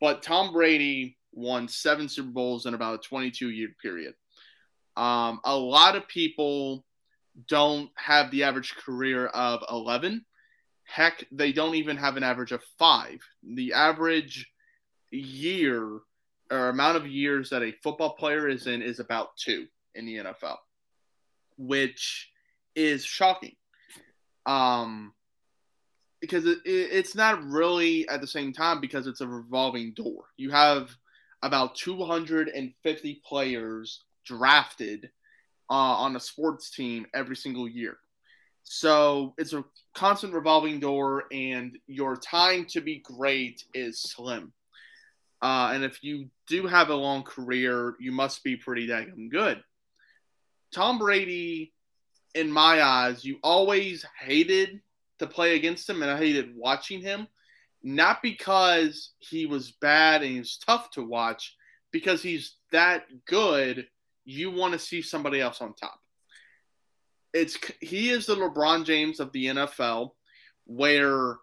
but 0.00 0.22
Tom 0.22 0.52
Brady 0.52 1.16
won 1.32 1.68
seven 1.68 2.08
Super 2.08 2.30
Bowls 2.30 2.66
in 2.66 2.74
about 2.74 2.94
a 2.94 3.08
22 3.08 3.50
year 3.50 3.68
period. 3.82 4.14
Um, 4.96 5.40
a 5.44 5.56
lot 5.56 5.96
of 5.96 6.08
people 6.08 6.84
don't 7.48 7.90
have 7.96 8.30
the 8.30 8.44
average 8.44 8.74
career 8.76 9.26
of 9.26 9.62
11. 9.70 10.24
Heck, 10.84 11.24
they 11.32 11.52
don't 11.52 11.74
even 11.74 11.96
have 11.96 12.16
an 12.16 12.22
average 12.22 12.52
of 12.52 12.62
five. 12.78 13.20
The 13.42 13.72
average 13.72 14.50
year 15.10 16.00
or 16.50 16.68
amount 16.68 16.96
of 16.96 17.06
years 17.06 17.50
that 17.50 17.62
a 17.62 17.74
football 17.82 18.10
player 18.10 18.48
is 18.48 18.66
in 18.66 18.82
is 18.82 19.00
about 19.00 19.36
two 19.36 19.66
in 19.94 20.06
the 20.06 20.16
NFL, 20.16 20.56
which 21.56 22.30
is 22.74 23.04
shocking. 23.04 23.56
Um, 24.46 25.14
because 26.20 26.46
it, 26.46 26.58
it's 26.64 27.14
not 27.14 27.42
really 27.44 28.08
at 28.08 28.20
the 28.20 28.26
same 28.26 28.52
time 28.52 28.80
because 28.80 29.06
it's 29.06 29.20
a 29.20 29.28
revolving 29.28 29.92
door. 29.94 30.24
You 30.36 30.50
have 30.50 30.90
about 31.42 31.74
250 31.76 33.22
players 33.26 34.02
drafted 34.24 35.10
uh, 35.70 35.74
on 35.74 36.16
a 36.16 36.20
sports 36.20 36.70
team 36.70 37.06
every 37.14 37.36
single 37.36 37.68
year. 37.68 37.98
So 38.64 39.34
it's 39.38 39.52
a 39.52 39.64
constant 39.94 40.32
revolving 40.32 40.80
door, 40.80 41.24
and 41.30 41.78
your 41.86 42.16
time 42.16 42.64
to 42.70 42.80
be 42.80 42.98
great 43.04 43.62
is 43.74 44.00
slim. 44.00 44.52
Uh, 45.42 45.70
and 45.74 45.84
if 45.84 46.02
you 46.02 46.28
do 46.48 46.66
have 46.66 46.88
a 46.88 46.94
long 46.94 47.22
career, 47.22 47.94
you 48.00 48.10
must 48.10 48.42
be 48.42 48.56
pretty 48.56 48.86
damn 48.86 49.28
good. 49.28 49.62
Tom 50.72 50.98
Brady, 50.98 51.72
in 52.34 52.50
my 52.50 52.82
eyes, 52.82 53.24
you 53.24 53.38
always 53.42 54.04
hated 54.18 54.80
to 55.18 55.26
play 55.26 55.54
against 55.54 55.88
him, 55.88 56.02
and 56.02 56.10
I 56.10 56.16
hated 56.16 56.56
watching 56.56 57.00
him. 57.00 57.28
Not 57.82 58.22
because 58.22 59.10
he 59.18 59.44
was 59.44 59.72
bad 59.72 60.22
and 60.22 60.32
he 60.32 60.38
was 60.38 60.56
tough 60.56 60.90
to 60.92 61.02
watch, 61.02 61.54
because 61.92 62.22
he's 62.22 62.56
that 62.72 63.04
good 63.26 63.86
you 64.24 64.50
want 64.50 64.72
to 64.72 64.78
see 64.78 65.02
somebody 65.02 65.40
else 65.40 65.60
on 65.60 65.74
top. 65.74 66.00
It's 67.34 67.58
he 67.80 68.08
is 68.08 68.26
the 68.26 68.36
LeBron 68.36 68.86
James 68.86 69.20
of 69.20 69.30
the 69.32 69.46
NFL, 69.46 70.12
where 70.64 71.36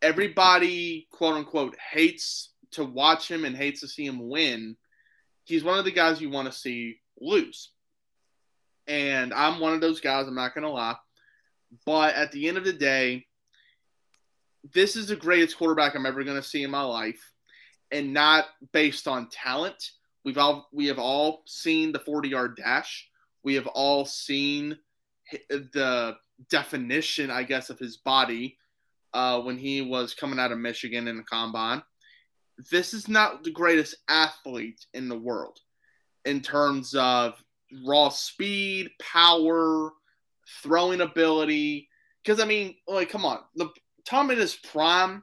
everybody 0.00 1.06
quote 1.10 1.36
unquote 1.36 1.76
hates 1.92 2.52
to 2.72 2.84
watch 2.84 3.30
him 3.30 3.44
and 3.44 3.54
hates 3.54 3.80
to 3.80 3.88
see 3.88 4.06
him 4.06 4.28
win. 4.28 4.76
He's 5.44 5.64
one 5.64 5.78
of 5.78 5.84
the 5.84 5.90
guys 5.90 6.20
you 6.20 6.30
want 6.30 6.50
to 6.50 6.58
see 6.58 7.00
lose. 7.20 7.70
And 8.86 9.34
I'm 9.34 9.60
one 9.60 9.74
of 9.74 9.80
those 9.80 10.00
guys, 10.00 10.26
I'm 10.26 10.34
not 10.34 10.54
to 10.64 10.70
lie. 10.70 10.96
But 11.84 12.14
at 12.14 12.32
the 12.32 12.48
end 12.48 12.56
of 12.56 12.64
the 12.64 12.72
day, 12.72 13.26
this 14.72 14.96
is 14.96 15.08
the 15.08 15.16
greatest 15.16 15.58
quarterback 15.58 15.94
I'm 15.94 16.06
ever 16.06 16.24
to 16.36 16.42
see 16.42 16.62
in 16.62 16.70
my 16.70 16.82
life. 16.82 17.20
And 17.90 18.14
not 18.14 18.46
based 18.72 19.06
on 19.06 19.28
talent, 19.28 19.90
We've 20.24 20.38
all 20.38 20.68
we 20.72 20.86
have 20.86 20.98
all 20.98 21.42
seen 21.46 21.92
the 21.92 21.98
40 21.98 22.28
yard 22.30 22.56
dash. 22.56 23.08
We 23.42 23.54
have 23.54 23.66
all 23.66 24.06
seen 24.06 24.78
the 25.48 26.16
definition, 26.50 27.30
I 27.30 27.42
guess, 27.42 27.70
of 27.70 27.78
his 27.78 27.96
body 27.98 28.58
uh, 29.12 29.40
when 29.40 29.58
he 29.58 29.80
was 29.80 30.14
coming 30.14 30.38
out 30.38 30.52
of 30.52 30.58
Michigan 30.58 31.08
in 31.08 31.16
the 31.16 31.22
combine. 31.22 31.82
This 32.70 32.94
is 32.94 33.08
not 33.08 33.42
the 33.42 33.50
greatest 33.50 33.96
athlete 34.08 34.86
in 34.94 35.08
the 35.08 35.18
world 35.18 35.58
in 36.24 36.40
terms 36.40 36.94
of 36.94 37.34
raw 37.84 38.08
speed, 38.08 38.90
power, 39.00 39.90
throwing 40.62 41.00
ability. 41.00 41.88
Because 42.22 42.40
I 42.40 42.46
mean, 42.46 42.76
like, 42.86 43.10
come 43.10 43.24
on, 43.24 43.40
the 43.56 43.68
Tom 44.06 44.30
in 44.30 44.38
his 44.38 44.54
prime 44.54 45.22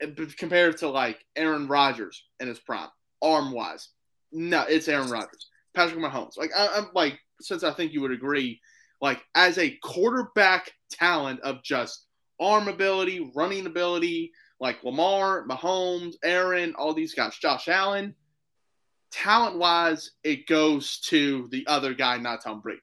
eh, 0.00 0.08
compared 0.38 0.78
to 0.78 0.88
like 0.88 1.24
Aaron 1.36 1.68
Rodgers 1.68 2.24
in 2.40 2.48
his 2.48 2.58
prime, 2.58 2.88
arm 3.22 3.52
wise, 3.52 3.88
no, 4.32 4.64
it's 4.68 4.88
Aaron 4.88 5.10
Rodgers, 5.10 5.48
Patrick 5.74 5.98
Mahomes. 5.98 6.38
Like 6.38 6.50
I, 6.56 6.78
am 6.78 6.90
like 6.94 7.18
since 7.40 7.64
I 7.64 7.72
think 7.72 7.92
you 7.92 8.00
would 8.00 8.12
agree, 8.12 8.60
like 9.00 9.22
as 9.34 9.58
a 9.58 9.76
quarterback 9.82 10.72
talent 10.90 11.40
of 11.40 11.62
just 11.62 12.06
arm 12.38 12.68
ability, 12.68 13.30
running 13.34 13.66
ability, 13.66 14.32
like 14.60 14.82
Lamar, 14.84 15.46
Mahomes, 15.46 16.14
Aaron, 16.22 16.74
all 16.76 16.94
these 16.94 17.14
guys, 17.14 17.36
Josh 17.36 17.68
Allen. 17.68 18.14
Talent 19.10 19.58
wise, 19.58 20.12
it 20.22 20.46
goes 20.46 21.00
to 21.06 21.48
the 21.50 21.66
other 21.66 21.94
guy, 21.94 22.16
not 22.18 22.44
Tom 22.44 22.60
Brady. 22.60 22.80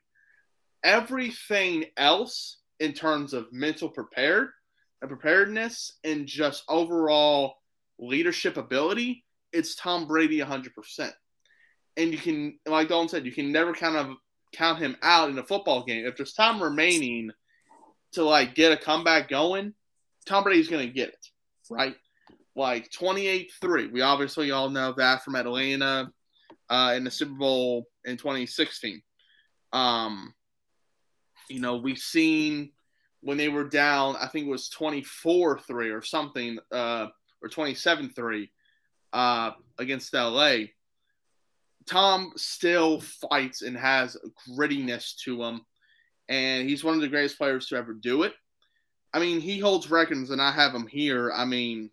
Everything 0.84 1.86
else 1.96 2.58
in 2.80 2.94
terms 2.94 3.34
of 3.34 3.52
mental 3.52 3.90
prepared 3.90 4.50
and 5.02 5.10
preparedness 5.10 5.94
and 6.04 6.28
just 6.28 6.64
overall 6.68 7.56
leadership 7.98 8.58
ability, 8.58 9.24
it's 9.54 9.76
Tom 9.76 10.06
Brady 10.08 10.40
100% 10.40 11.12
and 11.98 12.12
you 12.12 12.18
can, 12.18 12.60
like 12.66 12.88
Dalton 12.88 13.10
said, 13.10 13.26
you 13.26 13.32
can 13.32 13.52
never 13.52 13.74
kind 13.74 13.98
of 13.98 14.16
count 14.54 14.80
him 14.80 14.98
out 15.02 15.30
in 15.30 15.38
a 15.38 15.44
football 15.44 15.84
game. 15.84 16.06
If 16.06 16.18
there's 16.18 16.34
time 16.34 16.62
remaining 16.62 17.32
to 18.14 18.24
like 18.24 18.56
get 18.56 18.72
a 18.72 18.78
comeback 18.78 19.30
going, 19.30 19.74
Tom 20.26 20.44
Brady's 20.44 20.70
going 20.70 20.88
to 20.88 20.94
get 20.94 21.10
it, 21.10 21.28
right? 21.70 21.96
Like 22.56 22.92
28 22.92 23.52
3. 23.62 23.88
We 23.88 24.02
obviously 24.02 24.52
all 24.52 24.70
know 24.70 24.94
that 24.98 25.24
from 25.24 25.36
Atlanta 25.36 26.12
uh, 26.70 26.94
in 26.96 27.04
the 27.04 27.12
Super 27.12 27.36
Bowl 27.36 27.88
in 28.06 28.18
2016. 28.18 29.02
Um, 29.74 30.34
you 31.50 31.60
know, 31.60 31.78
we've 31.78 31.98
seen 31.98 32.72
when 33.22 33.38
they 33.38 33.50
were 33.50 33.68
down, 33.68 34.16
I 34.16 34.28
think 34.28 34.48
it 34.48 34.52
was 34.52 34.70
24 34.70 35.60
3 35.60 35.90
or 35.90 36.02
something, 36.02 36.60
uh, 36.72 37.08
or 37.42 37.50
27 37.50 38.10
3 38.10 38.52
uh, 39.14 39.52
against 39.78 40.14
LA 40.14 40.58
Tom 41.88 42.34
still 42.36 43.02
fights 43.02 43.62
and 43.62 43.78
has 43.78 44.18
grittiness 44.50 45.16
to 45.24 45.44
him. 45.44 45.62
and 46.30 46.68
he's 46.68 46.84
one 46.84 46.96
of 46.96 47.02
the 47.02 47.08
greatest 47.08 47.38
players 47.38 47.68
to 47.68 47.78
ever 47.78 47.94
do 47.94 48.24
it. 48.24 48.34
I 49.14 49.20
mean, 49.20 49.40
he 49.40 49.60
holds 49.60 49.90
records, 49.90 50.30
and 50.32 50.42
I 50.42 50.52
have 50.52 50.76
him 50.76 50.86
here. 50.88 51.32
I 51.32 51.46
mean, 51.46 51.90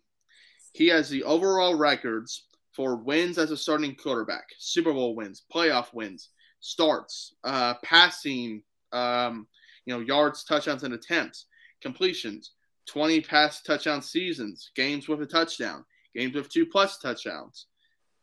he 0.73 0.87
has 0.87 1.09
the 1.09 1.23
overall 1.23 1.75
records 1.75 2.45
for 2.73 2.97
wins 2.97 3.37
as 3.37 3.51
a 3.51 3.57
starting 3.57 3.95
quarterback, 3.95 4.43
Super 4.59 4.91
Bowl 4.91 5.15
wins, 5.15 5.43
playoff 5.53 5.93
wins, 5.93 6.29
starts, 6.59 7.33
uh, 7.45 7.75
passing, 7.83 8.61
um, 8.91 9.47
you 9.85 9.93
know, 9.93 10.01
yards, 10.01 10.43
touchdowns, 10.43 10.83
and 10.83 10.93
attempts, 10.93 11.45
completions, 11.81 12.51
20 12.87 13.21
pass 13.21 13.61
touchdown 13.61 14.01
seasons, 14.01 14.71
games 14.75 15.07
with 15.07 15.21
a 15.21 15.25
touchdown, 15.25 15.85
games 16.13 16.35
with 16.35 16.49
two 16.49 16.65
plus 16.65 16.97
touchdowns. 16.97 17.67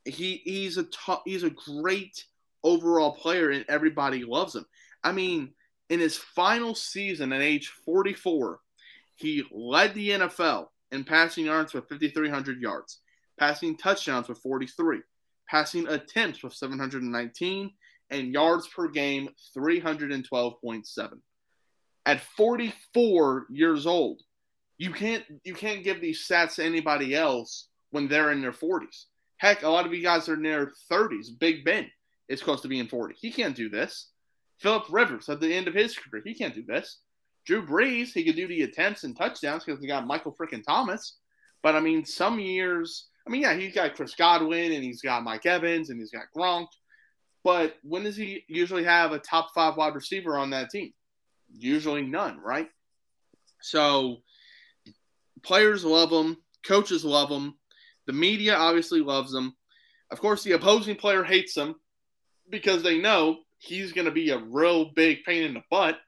He 0.05 0.43
he's 0.45 0.79
a 0.79 0.85
t- 0.85 1.23
he's 1.25 1.45
a 1.45 1.51
great 1.51 2.25
overall 2.65 3.13
player, 3.13 3.51
and 3.51 3.65
everybody 3.69 4.25
loves 4.25 4.55
him. 4.55 4.67
I 5.05 5.13
mean, 5.13 5.53
in 5.91 6.01
his 6.01 6.17
final 6.17 6.75
season 6.75 7.33
at 7.33 7.43
age 7.43 7.69
44, 7.85 8.61
he 9.15 9.45
led 9.51 9.95
the 9.95 10.11
NFL 10.11 10.69
in 10.91 11.05
passing 11.05 11.47
yards 11.47 11.73
with 11.73 11.89
5,300 11.89 12.61
yards, 12.61 13.01
passing 13.39 13.77
touchdowns 13.77 14.29
with 14.29 14.39
43, 14.39 15.01
passing 15.49 15.89
attempts 15.89 16.43
with 16.43 16.55
719, 16.55 17.73
and 18.11 18.33
yards 18.33 18.69
per 18.69 18.89
game 18.89 19.29
312.7. 19.57 21.11
At 22.05 22.21
44 22.21 23.47
years 23.51 23.87
old, 23.87 24.21
you 24.77 24.93
can't 24.93 25.25
you 25.45 25.55
can't 25.55 25.85
give 25.85 26.01
these 26.01 26.27
stats 26.27 26.57
to 26.57 26.65
anybody 26.65 27.15
else 27.15 27.69
when 27.91 28.09
they're 28.09 28.33
in 28.33 28.41
their 28.41 28.53
40s. 28.53 29.05
Heck, 29.43 29.65
a 29.65 29.69
lot 29.69 29.87
of 29.87 29.93
you 29.93 30.05
guys 30.05 30.29
are 30.29 30.41
their 30.41 30.71
30s. 30.89 31.37
Big 31.37 31.65
Ben 31.65 31.91
is 32.29 32.41
close 32.41 32.61
to 32.61 32.69
being 32.69 32.87
40. 32.87 33.17
He 33.19 33.33
can't 33.33 33.57
do 33.57 33.69
this. 33.69 34.11
Philip 34.61 34.85
Rivers 34.89 35.29
at 35.29 35.41
the 35.41 35.53
end 35.53 35.67
of 35.67 35.75
his 35.75 35.99
career, 35.99 36.23
he 36.25 36.33
can't 36.33 36.55
do 36.55 36.63
this. 36.63 37.01
Drew 37.45 37.67
Brees, 37.67 38.13
he 38.13 38.23
could 38.23 38.37
do 38.37 38.47
the 38.47 38.63
attempts 38.63 39.03
and 39.03 39.17
touchdowns 39.17 39.65
because 39.65 39.81
he 39.81 39.89
got 39.89 40.07
Michael 40.07 40.37
freaking 40.41 40.63
Thomas. 40.65 41.17
But 41.61 41.75
I 41.75 41.81
mean, 41.81 42.05
some 42.05 42.39
years, 42.39 43.09
I 43.27 43.31
mean, 43.31 43.43
yeah, 43.43 43.55
he's 43.55 43.75
got 43.75 43.97
Chris 43.97 44.15
Godwin 44.15 44.71
and 44.71 44.85
he's 44.85 45.03
got 45.03 45.25
Mike 45.25 45.45
Evans 45.45 45.91
and 45.91 45.99
he's 45.99 46.13
got 46.13 46.27
Gronk. 46.37 46.69
But 47.43 47.75
when 47.83 48.05
does 48.05 48.15
he 48.15 48.45
usually 48.47 48.85
have 48.85 49.11
a 49.11 49.19
top 49.19 49.49
five 49.57 49.77
wide 49.77 49.97
receiver 49.97 50.39
on 50.39 50.51
that 50.51 50.71
team? 50.71 50.93
Usually 51.53 52.03
none, 52.03 52.39
right? 52.39 52.69
So 53.61 54.19
players 55.43 55.85
love 55.85 56.13
him, 56.13 56.37
coaches 56.65 57.05
love 57.05 57.29
him, 57.29 57.57
the 58.07 58.13
media 58.13 58.57
obviously 58.57 59.01
loves 59.01 59.35
him. 59.35 59.55
Of 60.11 60.21
course, 60.21 60.43
the 60.43 60.53
opposing 60.53 60.97
player 60.97 61.25
hates 61.25 61.57
him 61.57 61.75
because 62.51 62.83
they 62.83 62.99
know 62.99 63.39
he's 63.59 63.93
going 63.93 64.05
to 64.05 64.11
be 64.11 64.31
a 64.31 64.39
real 64.39 64.93
big 64.95 65.25
pain 65.25 65.45
in 65.45 65.55
the 65.55 65.63
butt 65.71 65.99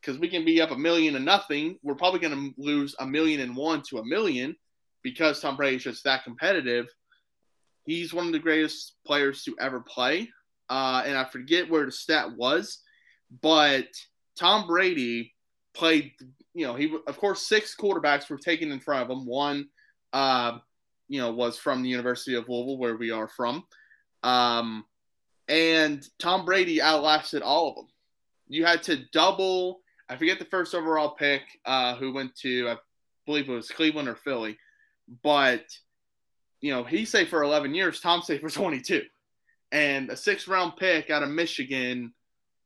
because 0.00 0.18
we 0.18 0.28
can 0.28 0.44
be 0.44 0.60
up 0.60 0.70
a 0.70 0.76
million 0.76 1.14
to 1.14 1.20
nothing. 1.20 1.78
We're 1.82 1.94
probably 1.94 2.20
going 2.20 2.34
to 2.34 2.62
lose 2.62 2.94
a 2.98 3.06
million 3.06 3.40
and 3.40 3.56
one 3.56 3.82
to 3.88 3.98
a 3.98 4.04
million 4.04 4.56
because 5.02 5.40
Tom 5.40 5.56
Brady's 5.56 5.84
just 5.84 6.04
that 6.04 6.24
competitive. 6.24 6.86
He's 7.84 8.12
one 8.12 8.26
of 8.26 8.32
the 8.32 8.38
greatest 8.38 8.94
players 9.06 9.42
to 9.44 9.56
ever 9.60 9.80
play. 9.80 10.28
Uh, 10.68 11.02
and 11.06 11.16
I 11.16 11.24
forget 11.24 11.70
where 11.70 11.86
the 11.86 11.92
stat 11.92 12.36
was, 12.36 12.80
but 13.40 13.86
Tom 14.36 14.66
Brady 14.66 15.32
played, 15.74 16.12
you 16.54 16.66
know, 16.66 16.74
he, 16.74 16.92
of 17.06 17.18
course, 17.18 17.46
six 17.46 17.76
quarterbacks 17.76 18.28
were 18.28 18.38
taken 18.38 18.72
in 18.72 18.80
front 18.80 19.04
of 19.04 19.16
him. 19.16 19.26
One, 19.26 19.68
uh, 20.12 20.58
you 21.08 21.20
know, 21.20 21.32
was 21.32 21.58
from 21.58 21.82
the 21.82 21.88
University 21.88 22.34
of 22.34 22.48
Louisville, 22.48 22.78
where 22.78 22.96
we 22.96 23.10
are 23.10 23.28
from. 23.28 23.64
Um, 24.22 24.84
and 25.48 26.06
Tom 26.18 26.44
Brady 26.44 26.82
outlasted 26.82 27.42
all 27.42 27.70
of 27.70 27.76
them. 27.76 27.86
You 28.48 28.64
had 28.64 28.82
to 28.84 29.04
double. 29.12 29.80
I 30.08 30.16
forget 30.16 30.38
the 30.38 30.44
first 30.46 30.74
overall 30.74 31.10
pick, 31.10 31.42
uh, 31.64 31.96
who 31.96 32.12
went 32.12 32.34
to 32.36 32.70
I 32.70 32.76
believe 33.26 33.48
it 33.48 33.52
was 33.52 33.70
Cleveland 33.70 34.08
or 34.08 34.16
Philly, 34.16 34.58
but 35.22 35.64
you 36.60 36.72
know 36.72 36.84
he 36.84 37.04
stayed 37.04 37.28
for 37.28 37.42
11 37.42 37.74
years. 37.74 38.00
Tom 38.00 38.22
stayed 38.22 38.40
for 38.40 38.50
22, 38.50 39.02
and 39.72 40.10
a 40.10 40.16
sixth 40.16 40.48
round 40.48 40.76
pick 40.76 41.10
out 41.10 41.22
of 41.22 41.30
Michigan 41.30 42.12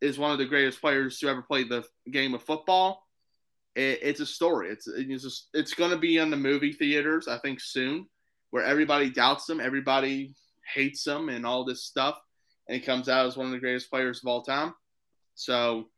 is 0.01 0.19
one 0.19 0.33
of 0.33 0.39
the 0.39 0.47
greatest 0.47 0.81
players 0.81 1.19
to 1.19 1.29
ever 1.29 1.43
play 1.43 1.65
the 1.65 1.85
game 2.11 2.35
of 2.35 2.43
football. 2.43 3.07
It, 3.75 4.01
it's 4.03 4.21
a 4.21 4.27
story. 4.27 4.71
It's 4.71 4.87
it's 4.87 5.23
just, 5.23 5.49
it's 5.55 5.75
going 5.75 5.91
to 5.91 5.99
be 5.99 6.19
in 6.19 6.31
the 6.31 6.37
movie 6.37 6.73
theaters 6.73 7.29
I 7.29 7.39
think 7.39 7.61
soon, 7.61 8.07
where 8.51 8.65
everybody 8.65 9.11
doubts 9.11 9.49
him, 9.49 9.61
everybody 9.61 10.35
hates 10.75 11.07
him, 11.07 11.29
and 11.29 11.47
all 11.47 11.65
this 11.65 11.85
stuff 11.85 12.21
and 12.71 12.77
he 12.79 12.87
comes 12.87 13.09
out 13.09 13.27
as 13.27 13.37
one 13.37 13.47
of 13.47 13.53
the 13.53 13.59
greatest 13.59 13.91
players 13.91 14.23
of 14.23 14.29
all 14.29 14.43
time. 14.43 14.73
So, 15.35 15.89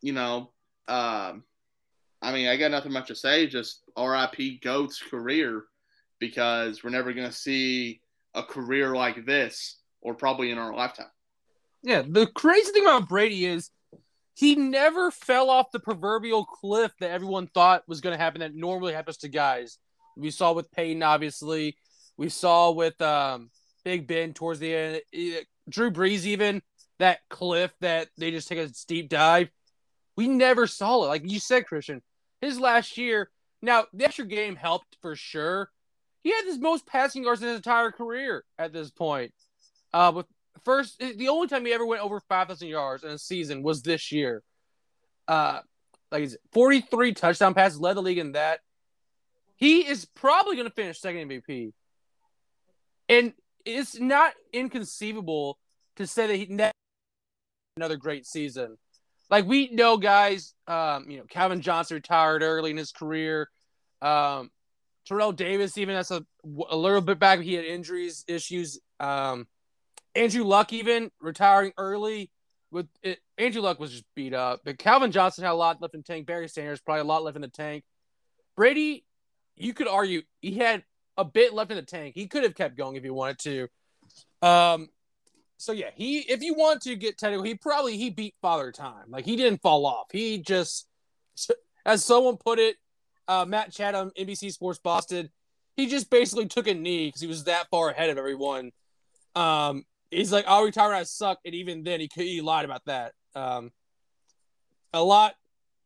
you 0.00 0.14
know, 0.14 0.50
um, 0.88 1.44
I 2.22 2.32
mean, 2.32 2.48
I 2.48 2.56
got 2.56 2.70
nothing 2.70 2.92
much 2.92 3.08
to 3.08 3.14
say. 3.14 3.46
Just 3.46 3.82
RIP 3.98 4.62
Goat's 4.62 4.98
career 4.98 5.64
because 6.18 6.82
we're 6.82 6.88
never 6.88 7.12
going 7.12 7.28
to 7.28 7.36
see 7.36 8.00
a 8.34 8.42
career 8.42 8.96
like 8.96 9.26
this, 9.26 9.76
or 10.00 10.14
probably 10.14 10.50
in 10.50 10.56
our 10.56 10.74
lifetime. 10.74 11.10
Yeah, 11.82 12.02
the 12.08 12.26
crazy 12.28 12.72
thing 12.72 12.84
about 12.84 13.10
Brady 13.10 13.44
is 13.44 13.70
he 14.32 14.54
never 14.54 15.10
fell 15.10 15.50
off 15.50 15.70
the 15.70 15.80
proverbial 15.80 16.46
cliff 16.46 16.92
that 17.00 17.10
everyone 17.10 17.46
thought 17.48 17.86
was 17.86 18.00
going 18.00 18.16
to 18.16 18.22
happen. 18.22 18.40
That 18.40 18.54
normally 18.54 18.94
happens 18.94 19.18
to 19.18 19.28
guys. 19.28 19.76
We 20.16 20.30
saw 20.30 20.54
with 20.54 20.72
Peyton, 20.72 21.02
obviously. 21.02 21.76
We 22.16 22.28
saw 22.28 22.70
with 22.70 23.00
um, 23.02 23.50
Big 23.84 24.06
Ben 24.06 24.32
towards 24.32 24.60
the 24.60 24.74
end. 24.74 25.00
Drew 25.68 25.90
Brees, 25.90 26.24
even 26.24 26.62
that 26.98 27.20
cliff 27.28 27.72
that 27.80 28.08
they 28.16 28.30
just 28.30 28.48
take 28.48 28.58
a 28.58 28.72
steep 28.72 29.08
dive. 29.08 29.50
We 30.16 30.28
never 30.28 30.66
saw 30.66 31.04
it. 31.04 31.08
Like 31.08 31.30
you 31.30 31.38
said, 31.38 31.66
Christian, 31.66 32.02
his 32.40 32.58
last 32.58 32.96
year. 32.96 33.30
Now 33.62 33.86
the 33.92 34.04
extra 34.04 34.26
game 34.26 34.56
helped 34.56 34.96
for 35.00 35.16
sure. 35.16 35.70
He 36.22 36.30
had 36.30 36.44
his 36.44 36.58
most 36.58 36.86
passing 36.86 37.24
yards 37.24 37.42
in 37.42 37.48
his 37.48 37.58
entire 37.58 37.90
career 37.90 38.44
at 38.58 38.72
this 38.72 38.90
point. 38.90 39.32
Uh, 39.92 40.12
with 40.16 40.26
first, 40.64 40.98
the 40.98 41.28
only 41.28 41.48
time 41.48 41.64
he 41.64 41.72
ever 41.72 41.86
went 41.86 42.02
over 42.02 42.20
five 42.20 42.48
thousand 42.48 42.68
yards 42.68 43.04
in 43.04 43.10
a 43.10 43.18
season 43.18 43.62
was 43.62 43.82
this 43.82 44.12
year. 44.12 44.42
Uh, 45.28 45.60
like 46.10 46.30
forty 46.52 46.80
three 46.80 47.12
touchdown 47.12 47.54
passes, 47.54 47.80
led 47.80 47.94
the 47.94 48.02
league 48.02 48.18
in 48.18 48.32
that. 48.32 48.60
He 49.56 49.86
is 49.86 50.04
probably 50.04 50.56
going 50.56 50.68
to 50.68 50.74
finish 50.74 51.00
second 51.00 51.30
MVP. 51.30 51.72
And 53.08 53.32
it's 53.64 53.98
not 53.98 54.32
inconceivable 54.52 55.58
to 55.96 56.06
say 56.06 56.26
that 56.26 56.36
he 56.36 56.46
never 56.46 56.72
another 57.76 57.96
great 57.96 58.26
season. 58.26 58.78
Like 59.28 59.46
we 59.46 59.68
know 59.70 59.96
guys, 59.96 60.54
um, 60.66 61.10
you 61.10 61.18
know, 61.18 61.24
Calvin 61.28 61.60
Johnson 61.60 61.96
retired 61.96 62.42
early 62.42 62.70
in 62.70 62.76
his 62.76 62.92
career. 62.92 63.50
Um, 64.00 64.50
Terrell 65.06 65.32
Davis, 65.32 65.76
even 65.78 65.94
that's 65.94 66.10
a, 66.10 66.24
a 66.68 66.76
little 66.76 67.00
bit 67.00 67.18
back, 67.18 67.40
he 67.40 67.54
had 67.54 67.64
injuries 67.64 68.24
issues. 68.28 68.78
Um, 68.98 69.46
Andrew 70.14 70.44
Luck, 70.44 70.72
even 70.72 71.10
retiring 71.20 71.72
early. 71.76 72.30
With 72.72 72.88
it, 73.02 73.20
Andrew 73.38 73.62
Luck 73.62 73.78
was 73.78 73.92
just 73.92 74.04
beat 74.16 74.34
up, 74.34 74.62
but 74.64 74.78
Calvin 74.78 75.12
Johnson 75.12 75.44
had 75.44 75.52
a 75.52 75.54
lot 75.54 75.80
left 75.80 75.94
in 75.94 76.00
the 76.00 76.04
tank. 76.04 76.26
Barry 76.26 76.48
Sanders 76.48 76.80
probably 76.80 77.02
a 77.02 77.04
lot 77.04 77.22
left 77.22 77.36
in 77.36 77.42
the 77.42 77.48
tank. 77.48 77.84
Brady, 78.56 79.04
you 79.54 79.72
could 79.72 79.86
argue 79.86 80.22
he 80.40 80.56
had 80.56 80.82
a 81.16 81.24
bit 81.24 81.54
left 81.54 81.70
in 81.70 81.76
the 81.76 81.82
tank. 81.82 82.14
He 82.14 82.26
could 82.26 82.42
have 82.42 82.54
kept 82.54 82.76
going 82.76 82.96
if 82.96 83.02
he 83.02 83.10
wanted 83.10 83.38
to. 83.40 83.68
Um, 84.46 84.88
so 85.58 85.72
yeah, 85.72 85.90
he 85.94 86.18
if 86.18 86.42
you 86.42 86.54
want 86.54 86.82
to 86.82 86.96
get 86.96 87.18
technical, 87.18 87.44
he 87.44 87.54
probably 87.54 87.96
he 87.96 88.10
beat 88.10 88.34
Father 88.42 88.72
Time. 88.72 89.06
Like 89.08 89.24
he 89.24 89.36
didn't 89.36 89.62
fall 89.62 89.86
off. 89.86 90.06
He 90.12 90.38
just, 90.38 90.86
as 91.86 92.04
someone 92.04 92.36
put 92.36 92.58
it, 92.58 92.76
uh, 93.28 93.44
Matt 93.48 93.72
Chatham, 93.72 94.12
NBC 94.18 94.52
Sports 94.52 94.78
Boston, 94.78 95.30
he 95.76 95.86
just 95.86 96.10
basically 96.10 96.46
took 96.46 96.66
a 96.68 96.74
knee 96.74 97.08
because 97.08 97.20
he 97.20 97.26
was 97.26 97.44
that 97.44 97.68
far 97.70 97.90
ahead 97.90 98.10
of 98.10 98.18
everyone. 98.18 98.72
Um, 99.34 99.84
he's 100.10 100.32
like, 100.32 100.44
"I'll 100.46 100.64
retire 100.64 100.90
when 100.90 100.98
I 100.98 101.04
suck," 101.04 101.38
and 101.44 101.54
even 101.54 101.82
then, 101.84 102.00
he 102.00 102.08
he 102.14 102.40
lied 102.42 102.64
about 102.64 102.84
that. 102.86 103.12
Um, 103.34 103.70
a 104.92 105.02
lot, 105.02 105.34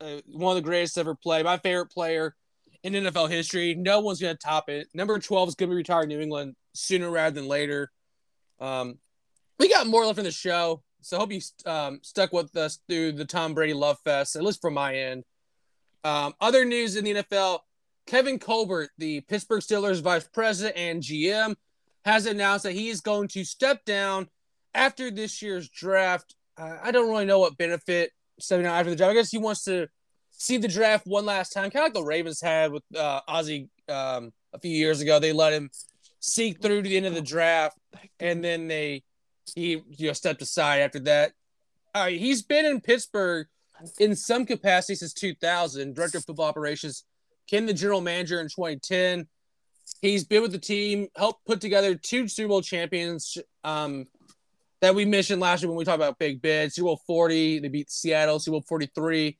uh, 0.00 0.20
one 0.26 0.56
of 0.56 0.62
the 0.62 0.68
greatest 0.68 0.98
ever 0.98 1.14
play. 1.14 1.42
My 1.42 1.58
favorite 1.58 1.90
player 1.90 2.34
in 2.82 2.92
NFL 2.94 3.30
history. 3.30 3.74
No 3.74 4.00
one's 4.00 4.20
going 4.20 4.34
to 4.34 4.38
top 4.38 4.68
it. 4.68 4.88
Number 4.94 5.18
12 5.18 5.50
is 5.50 5.54
going 5.54 5.68
to 5.68 5.72
be 5.72 5.76
retired 5.76 6.04
in 6.04 6.08
New 6.10 6.20
England 6.20 6.56
sooner 6.74 7.10
rather 7.10 7.34
than 7.34 7.48
later. 7.48 7.90
Um, 8.58 8.98
we 9.58 9.68
got 9.68 9.86
more 9.86 10.06
left 10.06 10.18
in 10.18 10.24
the 10.24 10.30
show, 10.30 10.82
so 11.02 11.16
I 11.16 11.20
hope 11.20 11.32
you 11.32 11.40
um, 11.66 12.00
stuck 12.02 12.32
with 12.32 12.56
us 12.56 12.78
through 12.88 13.12
the 13.12 13.24
Tom 13.24 13.54
Brady 13.54 13.74
Love 13.74 13.98
Fest, 14.04 14.36
at 14.36 14.42
least 14.42 14.60
from 14.60 14.74
my 14.74 14.94
end. 14.94 15.24
Um, 16.02 16.32
other 16.40 16.64
news 16.64 16.96
in 16.96 17.04
the 17.04 17.14
NFL 17.14 17.60
Kevin 18.06 18.38
Colbert, 18.38 18.90
the 18.98 19.20
Pittsburgh 19.22 19.60
Steelers 19.60 20.00
vice 20.00 20.26
president 20.26 20.76
and 20.76 21.02
GM, 21.02 21.54
has 22.04 22.26
announced 22.26 22.64
that 22.64 22.72
he 22.72 22.88
is 22.88 23.00
going 23.00 23.28
to 23.28 23.44
step 23.44 23.84
down 23.84 24.28
after 24.74 25.10
this 25.10 25.42
year's 25.42 25.68
draft. 25.68 26.34
Uh, 26.56 26.78
I 26.82 26.90
don't 26.90 27.08
really 27.08 27.26
know 27.26 27.38
what 27.38 27.56
benefit 27.56 28.12
stepping 28.38 28.64
down 28.64 28.74
after 28.74 28.90
the 28.90 28.96
draft. 28.96 29.10
I 29.10 29.14
guess 29.14 29.30
he 29.30 29.38
wants 29.38 29.64
to 29.64 29.88
see 30.40 30.56
the 30.56 30.68
draft 30.68 31.06
one 31.06 31.26
last 31.26 31.52
time, 31.52 31.70
kind 31.70 31.84
of 31.84 31.86
like 31.88 31.94
the 31.94 32.02
Ravens 32.02 32.40
had 32.40 32.72
with 32.72 32.82
uh, 32.96 33.20
Ozzie 33.28 33.68
um, 33.88 34.32
a 34.54 34.58
few 34.58 34.70
years 34.70 35.02
ago. 35.02 35.18
They 35.18 35.34
let 35.34 35.52
him 35.52 35.70
seek 36.18 36.62
through 36.62 36.82
to 36.82 36.88
the 36.88 36.96
end 36.96 37.06
of 37.06 37.14
the 37.14 37.20
draft, 37.20 37.76
and 38.18 38.42
then 38.42 38.66
they 38.66 39.04
he 39.54 39.82
you 39.90 40.06
know 40.06 40.12
stepped 40.14 40.42
aside 40.42 40.78
after 40.78 40.98
that. 41.00 41.32
He's 42.08 42.42
been 42.42 42.64
in 42.64 42.80
Pittsburgh 42.80 43.48
in 43.98 44.16
some 44.16 44.46
capacity 44.46 44.94
since 44.94 45.12
2000, 45.12 45.94
director 45.94 46.18
of 46.18 46.24
football 46.24 46.46
operations, 46.46 47.04
became 47.46 47.66
the 47.66 47.74
general 47.74 48.00
manager 48.00 48.40
in 48.40 48.46
2010. 48.46 49.26
He's 50.00 50.24
been 50.24 50.40
with 50.40 50.52
the 50.52 50.58
team, 50.58 51.08
helped 51.16 51.44
put 51.44 51.60
together 51.60 51.94
two 51.94 52.28
Super 52.28 52.48
Bowl 52.48 52.62
champions 52.62 53.36
um, 53.64 54.06
that 54.80 54.94
we 54.94 55.04
mentioned 55.04 55.40
last 55.40 55.62
year 55.62 55.68
when 55.68 55.76
we 55.76 55.84
talked 55.84 55.96
about 55.96 56.18
Big 56.18 56.40
Ben. 56.40 56.70
Super 56.70 56.86
Bowl 56.86 57.00
40, 57.06 57.58
they 57.58 57.68
beat 57.68 57.90
Seattle. 57.90 58.38
Super 58.38 58.54
Bowl 58.54 58.64
43, 58.68 59.36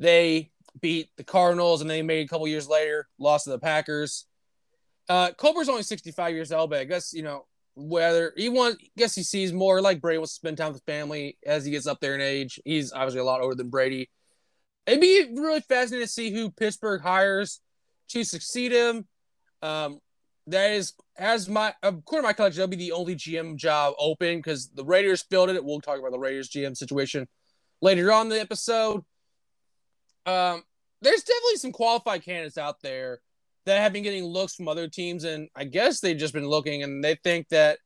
they 0.00 0.50
beat 0.80 1.10
the 1.16 1.24
Cardinals, 1.24 1.82
and 1.82 1.90
they 1.90 2.02
made 2.02 2.24
a 2.24 2.28
couple 2.28 2.48
years 2.48 2.68
later, 2.68 3.06
lost 3.18 3.44
to 3.44 3.50
the 3.50 3.58
Packers. 3.58 4.26
Uh, 5.08 5.30
Colbert's 5.32 5.68
only 5.68 5.82
65 5.82 6.34
years 6.34 6.50
old, 6.52 6.70
but 6.70 6.80
I 6.80 6.84
guess, 6.84 7.12
you 7.12 7.22
know, 7.22 7.44
whether 7.74 8.32
he 8.36 8.48
wants, 8.48 8.78
guess 8.96 9.14
he 9.14 9.22
sees 9.22 9.52
more 9.52 9.80
like 9.80 10.00
Brady 10.00 10.18
wants 10.18 10.32
to 10.32 10.36
spend 10.36 10.56
time 10.56 10.72
with 10.72 10.82
family 10.84 11.36
as 11.46 11.64
he 11.64 11.70
gets 11.70 11.86
up 11.86 12.00
there 12.00 12.14
in 12.14 12.20
age. 12.20 12.60
He's 12.64 12.92
obviously 12.92 13.20
a 13.20 13.24
lot 13.24 13.40
older 13.40 13.54
than 13.54 13.70
Brady. 13.70 14.08
It'd 14.86 15.00
be 15.00 15.26
really 15.36 15.60
fascinating 15.60 16.06
to 16.06 16.12
see 16.12 16.30
who 16.30 16.50
Pittsburgh 16.50 17.00
hires 17.00 17.60
to 18.08 18.24
succeed 18.24 18.72
him. 18.72 19.06
Um, 19.62 20.00
that 20.46 20.72
is, 20.72 20.94
as 21.16 21.48
my 21.48 21.74
according 21.82 22.22
to 22.22 22.28
my 22.28 22.32
collection, 22.32 22.58
that'll 22.58 22.70
be 22.70 22.76
the 22.76 22.92
only 22.92 23.14
GM 23.14 23.56
job 23.56 23.94
open 23.98 24.38
because 24.38 24.70
the 24.70 24.84
Raiders 24.84 25.22
filled 25.22 25.50
it. 25.50 25.64
We'll 25.64 25.80
talk 25.80 25.98
about 25.98 26.12
the 26.12 26.18
Raiders 26.18 26.48
GM 26.48 26.76
situation 26.76 27.28
later 27.80 28.10
on 28.12 28.28
the 28.28 28.40
episode. 28.40 29.04
Um, 30.30 30.62
there's 31.02 31.22
definitely 31.22 31.56
some 31.56 31.72
qualified 31.72 32.24
candidates 32.24 32.58
out 32.58 32.80
there 32.82 33.20
that 33.66 33.80
have 33.80 33.92
been 33.92 34.02
getting 34.02 34.24
looks 34.24 34.54
from 34.54 34.68
other 34.68 34.88
teams, 34.88 35.24
and 35.24 35.48
I 35.56 35.64
guess 35.64 36.00
they've 36.00 36.16
just 36.16 36.34
been 36.34 36.48
looking 36.48 36.82
and 36.82 37.02
they 37.02 37.16
think 37.16 37.48
that 37.48 37.78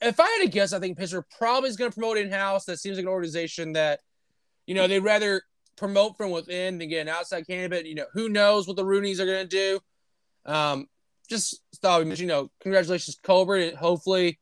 if 0.00 0.20
I 0.20 0.28
had 0.28 0.44
to 0.44 0.48
guess, 0.48 0.72
I 0.72 0.78
think 0.78 0.98
Pittsburgh 0.98 1.24
probably 1.38 1.70
is 1.70 1.76
going 1.76 1.90
to 1.90 1.94
promote 1.94 2.18
in 2.18 2.30
house. 2.30 2.64
That 2.66 2.78
seems 2.78 2.96
like 2.96 3.04
an 3.04 3.08
organization 3.08 3.72
that, 3.72 4.00
you 4.66 4.74
know, 4.74 4.86
they'd 4.86 5.00
rather 5.00 5.42
promote 5.76 6.16
from 6.16 6.30
within 6.30 6.78
than 6.78 6.88
get 6.88 7.00
an 7.00 7.08
outside 7.08 7.46
candidate. 7.46 7.86
You 7.86 7.94
know, 7.94 8.06
who 8.12 8.28
knows 8.28 8.66
what 8.66 8.76
the 8.76 8.84
Rooneys 8.84 9.20
are 9.20 9.26
going 9.26 9.48
to 9.48 9.56
do. 9.56 9.80
Um, 10.44 10.86
just 11.28 11.62
thought, 11.76 12.06
you 12.18 12.26
know, 12.26 12.50
congratulations, 12.60 13.18
Colbert. 13.22 13.74
Hopefully, 13.76 14.38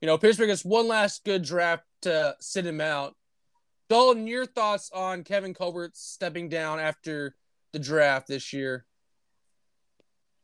you 0.00 0.06
know, 0.06 0.18
Pittsburgh 0.18 0.48
gets 0.48 0.64
one 0.64 0.88
last 0.88 1.24
good 1.24 1.42
draft 1.42 1.84
to 2.02 2.36
sit 2.40 2.66
him 2.66 2.80
out. 2.80 3.14
Dalton, 3.88 4.26
your 4.26 4.46
thoughts 4.46 4.90
on 4.92 5.24
Kevin 5.24 5.54
Colbert 5.54 5.96
stepping 5.96 6.48
down 6.48 6.80
after 6.80 7.34
the 7.72 7.78
draft 7.78 8.28
this 8.28 8.52
year? 8.52 8.86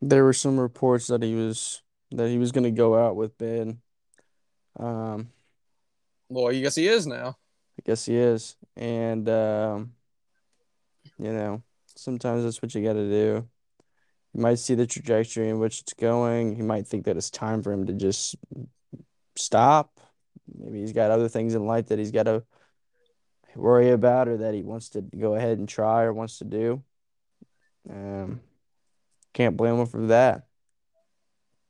There 0.00 0.24
were 0.24 0.32
some 0.32 0.58
reports 0.58 1.08
that 1.08 1.22
he 1.22 1.34
was 1.34 1.82
that 2.10 2.28
he 2.28 2.38
was 2.38 2.52
going 2.52 2.64
to 2.64 2.70
go 2.70 2.96
out 2.96 3.16
with 3.16 3.36
Ben. 3.36 3.80
Um, 4.78 5.28
well, 6.28 6.48
I 6.48 6.60
guess 6.60 6.74
he 6.74 6.86
is 6.88 7.06
now. 7.06 7.36
I 7.78 7.82
guess 7.84 8.06
he 8.06 8.16
is, 8.16 8.56
and 8.76 9.28
um, 9.28 9.92
you 11.18 11.32
know, 11.32 11.62
sometimes 11.96 12.44
that's 12.44 12.62
what 12.62 12.74
you 12.74 12.82
got 12.82 12.94
to 12.94 13.08
do. 13.08 13.48
You 14.34 14.40
might 14.40 14.58
see 14.58 14.74
the 14.74 14.86
trajectory 14.86 15.48
in 15.48 15.58
which 15.58 15.80
it's 15.80 15.94
going. 15.94 16.56
You 16.56 16.64
might 16.64 16.86
think 16.86 17.06
that 17.06 17.16
it's 17.16 17.30
time 17.30 17.62
for 17.62 17.72
him 17.72 17.86
to 17.86 17.92
just 17.92 18.36
stop. 19.36 20.00
Maybe 20.56 20.80
he's 20.80 20.92
got 20.92 21.10
other 21.10 21.28
things 21.28 21.54
in 21.54 21.66
life 21.66 21.88
that 21.88 21.98
he's 21.98 22.10
got 22.10 22.24
to 22.24 22.44
worry 23.58 23.90
about 23.90 24.28
or 24.28 24.38
that 24.38 24.54
he 24.54 24.62
wants 24.62 24.90
to 24.90 25.02
go 25.02 25.34
ahead 25.34 25.58
and 25.58 25.68
try 25.68 26.02
or 26.02 26.12
wants 26.12 26.38
to 26.38 26.44
do. 26.44 26.82
Um, 27.88 28.40
can't 29.34 29.56
blame 29.56 29.76
him 29.76 29.86
for 29.86 30.06
that. 30.06 30.46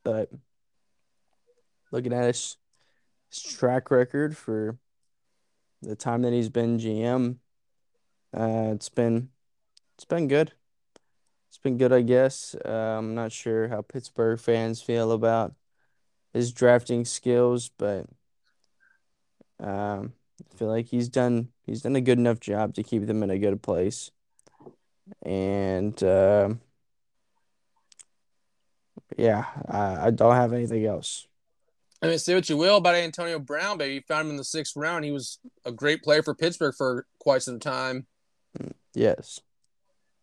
But 0.05 0.31
looking 1.91 2.13
at 2.13 2.27
his, 2.27 2.57
his 3.31 3.43
track 3.43 3.91
record 3.91 4.37
for 4.37 4.79
the 5.83 5.97
time 5.97 6.23
that 6.23 6.33
he's 6.33 6.49
been 6.49 6.79
GM, 6.79 7.37
uh, 8.37 8.73
it's 8.75 8.89
been 8.89 9.31
it's 9.97 10.05
been 10.05 10.29
good. 10.29 10.53
It's 11.49 11.59
been 11.59 11.79
good, 11.79 11.93
I 11.93 12.03
guess. 12.03 12.55
Uh, 12.65 12.97
I'm 12.99 13.15
not 13.15 13.33
sure 13.33 13.69
how 13.69 13.83
Pittsburgh 13.83 14.39
fans 14.39 14.83
feel 14.83 15.13
about 15.13 15.55
his 16.33 16.53
drafting 16.53 17.05
skills, 17.05 17.71
but 17.79 18.07
um, 19.59 20.13
I 20.41 20.57
feel 20.57 20.69
like 20.69 20.87
he's 20.87 21.09
done 21.09 21.49
he's 21.69 21.83
done 21.83 21.97
a 21.97 22.01
good 22.01 22.19
enough 22.19 22.41
job 22.41 22.75
to 22.75 22.83
keep 22.83 23.07
them 23.07 23.23
in 23.23 23.31
a 23.31 23.39
good 23.39 23.63
place. 23.63 24.11
And 25.25 26.03
uh, 26.03 26.55
yeah, 29.17 29.45
I, 29.69 30.07
I 30.07 30.11
don't 30.11 30.35
have 30.35 30.53
anything 30.53 30.85
else. 30.87 31.27
I 32.01 32.07
mean, 32.07 32.19
say 32.19 32.35
what 32.35 32.49
you 32.49 32.57
will 32.57 32.77
about 32.77 32.95
Antonio 32.95 33.39
Brown, 33.39 33.77
but 33.77 33.91
you 33.91 34.01
found 34.07 34.27
him 34.27 34.31
in 34.31 34.37
the 34.37 34.45
sixth 34.45 34.77
round. 34.77 35.05
He 35.05 35.11
was 35.11 35.39
a 35.65 35.73
great 35.73 36.03
player 36.03 36.23
for 36.23 36.35
Pittsburgh 36.35 36.75
for 36.77 37.07
quite 37.19 37.43
some 37.43 37.59
time. 37.59 38.07
Yes. 38.95 39.41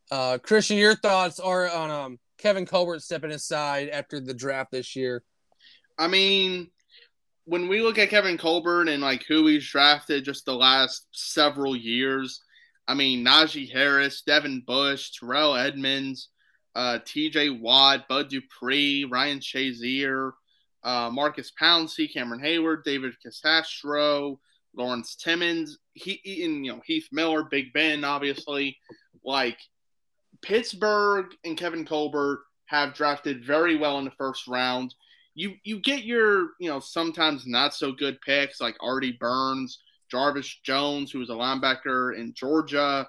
Uh, 0.09 0.37
Christian, 0.41 0.77
your 0.77 0.95
thoughts 0.95 1.39
are 1.39 1.69
on 1.69 1.91
um, 1.91 2.19
Kevin 2.37 2.65
Colbert 2.65 3.01
stepping 3.01 3.31
aside 3.31 3.89
after 3.89 4.19
the 4.19 4.33
draft 4.33 4.71
this 4.71 4.95
year. 4.95 5.23
I 5.97 6.07
mean, 6.07 6.69
when 7.45 7.67
we 7.67 7.81
look 7.81 7.97
at 7.97 8.09
Kevin 8.09 8.37
Colbert 8.37 8.89
and 8.89 9.01
like 9.01 9.23
who 9.27 9.47
he's 9.47 9.69
drafted 9.69 10.25
just 10.25 10.45
the 10.45 10.55
last 10.55 11.07
several 11.11 11.75
years, 11.75 12.41
I 12.87 12.93
mean 12.93 13.25
Najee 13.25 13.71
Harris, 13.71 14.21
Devin 14.23 14.63
Bush, 14.65 15.11
Terrell 15.11 15.55
Edmunds, 15.55 16.29
uh, 16.75 16.99
T.J. 17.05 17.51
Watt, 17.51 18.07
Bud 18.07 18.29
Dupree, 18.29 19.05
Ryan 19.05 19.39
Shazier, 19.39 20.31
uh, 20.83 21.09
Marcus 21.11 21.51
Pouncey, 21.59 22.11
Cameron 22.11 22.41
Heyward, 22.41 22.83
David 22.83 23.13
DeCastro, 23.25 24.37
Lawrence 24.75 25.15
Timmons, 25.15 25.77
he, 25.93 26.19
and 26.43 26.65
you 26.65 26.73
know 26.73 26.81
Heath 26.85 27.07
Miller, 27.11 27.43
Big 27.43 27.73
Ben, 27.73 28.03
obviously. 28.03 28.77
Like 29.23 29.57
Pittsburgh 30.41 31.27
and 31.43 31.57
Kevin 31.57 31.85
Colbert 31.85 32.43
have 32.67 32.93
drafted 32.93 33.45
very 33.45 33.75
well 33.75 33.97
in 33.99 34.05
the 34.05 34.11
first 34.11 34.47
round. 34.47 34.93
You 35.35 35.55
you 35.63 35.79
get 35.79 36.03
your 36.03 36.51
you 36.59 36.69
know 36.69 36.79
sometimes 36.79 37.45
not 37.45 37.73
so 37.73 37.91
good 37.91 38.19
picks 38.21 38.61
like 38.61 38.75
Artie 38.81 39.17
Burns, 39.19 39.79
Jarvis 40.09 40.59
Jones, 40.63 41.11
who 41.11 41.19
was 41.19 41.29
a 41.29 41.33
linebacker 41.33 42.17
in 42.17 42.33
Georgia, 42.33 43.07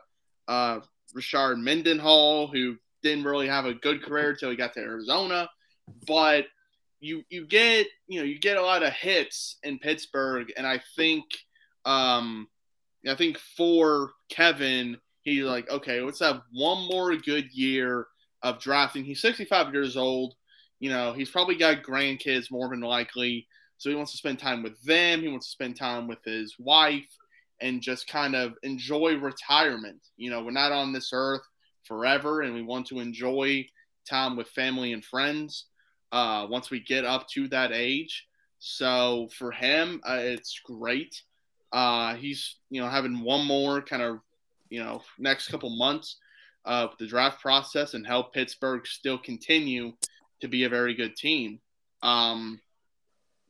uh, 0.49 0.81
Rashard 1.17 1.61
Mendenhall, 1.61 2.49
who 2.49 2.77
didn't 3.03 3.25
really 3.25 3.47
have 3.47 3.65
a 3.65 3.75
good 3.75 4.03
career 4.03 4.31
until 4.31 4.51
he 4.51 4.57
got 4.57 4.73
to 4.75 4.81
Arizona, 4.81 5.49
but 6.07 6.47
you 7.01 7.23
you 7.29 7.47
get 7.47 7.87
you 8.09 8.19
know 8.19 8.25
you 8.25 8.39
get 8.39 8.57
a 8.57 8.63
lot 8.63 8.83
of 8.83 8.93
hits 8.93 9.59
in 9.63 9.79
Pittsburgh, 9.79 10.53
and 10.57 10.67
I 10.67 10.81
think 10.97 11.25
um, 11.85 12.49
I 13.09 13.15
think 13.15 13.39
for 13.39 14.11
Kevin, 14.29 14.99
he's 15.23 15.45
like, 15.45 15.71
okay, 15.71 16.01
let's 16.01 16.21
have 16.21 16.43
one 16.53 16.89
more 16.89 17.15
good 17.17 17.53
year 17.53 18.07
of 18.43 18.61
drafting. 18.61 19.05
He's 19.05 19.21
65 19.21 19.73
years 19.73 19.97
old. 19.97 20.35
You 20.81 20.91
know, 20.91 21.13
he's 21.13 21.31
probably 21.31 21.57
got 21.57 21.83
grandkids 21.83 22.51
more 22.51 22.69
than 22.69 22.81
likely. 22.81 23.47
So 23.79 23.91
he 23.91 23.97
wants 23.97 24.13
to 24.13 24.19
spend 24.19 24.39
time 24.39 24.63
with 24.63 24.81
them. 24.83 25.21
He 25.21 25.29
wants 25.29 25.47
to 25.47 25.53
spend 25.53 25.77
time 25.77 26.07
with 26.07 26.19
his 26.25 26.55
wife 26.59 27.09
and 27.61 27.83
just 27.83 28.09
kind 28.09 28.35
of 28.35 28.55
enjoy 28.63 29.17
retirement. 29.17 30.01
You 30.17 30.31
know, 30.31 30.43
we're 30.43 30.51
not 30.51 30.73
on 30.73 30.93
this 30.93 31.11
earth 31.13 31.43
forever 31.85 32.43
and 32.43 32.55
we 32.55 32.63
want 32.63 32.87
to 32.89 33.01
enjoy 33.01 33.67
time 34.09 34.37
with 34.37 34.49
family 34.49 34.93
and 34.93 35.05
friends 35.05 35.67
uh, 36.13 36.47
once 36.49 36.71
we 36.71 36.81
get 36.81 37.05
up 37.05 37.29
to 37.29 37.49
that 37.49 37.73
age. 37.73 38.27
So 38.59 39.29
for 39.39 39.51
him, 39.51 40.01
uh, 40.07 40.19
it's 40.21 40.61
great. 40.65 41.23
Uh, 41.73 42.15
he's 42.15 42.57
you 42.71 42.81
know 42.81 42.89
having 42.89 43.23
one 43.23 43.45
more 43.45 43.83
kind 43.83 44.03
of 44.03 44.21
you 44.71 44.83
know 44.83 45.03
next 45.19 45.49
couple 45.49 45.77
months 45.77 46.17
of 46.65 46.91
the 46.99 47.07
draft 47.07 47.41
process 47.41 47.95
and 47.95 48.07
help 48.07 48.33
Pittsburgh 48.33 48.87
still 48.87 49.19
continue 49.19 49.93
to 50.41 50.49
be 50.49 50.65
a 50.65 50.69
very 50.69 50.95
good 50.95 51.17
team. 51.17 51.61
Um, 52.03 52.61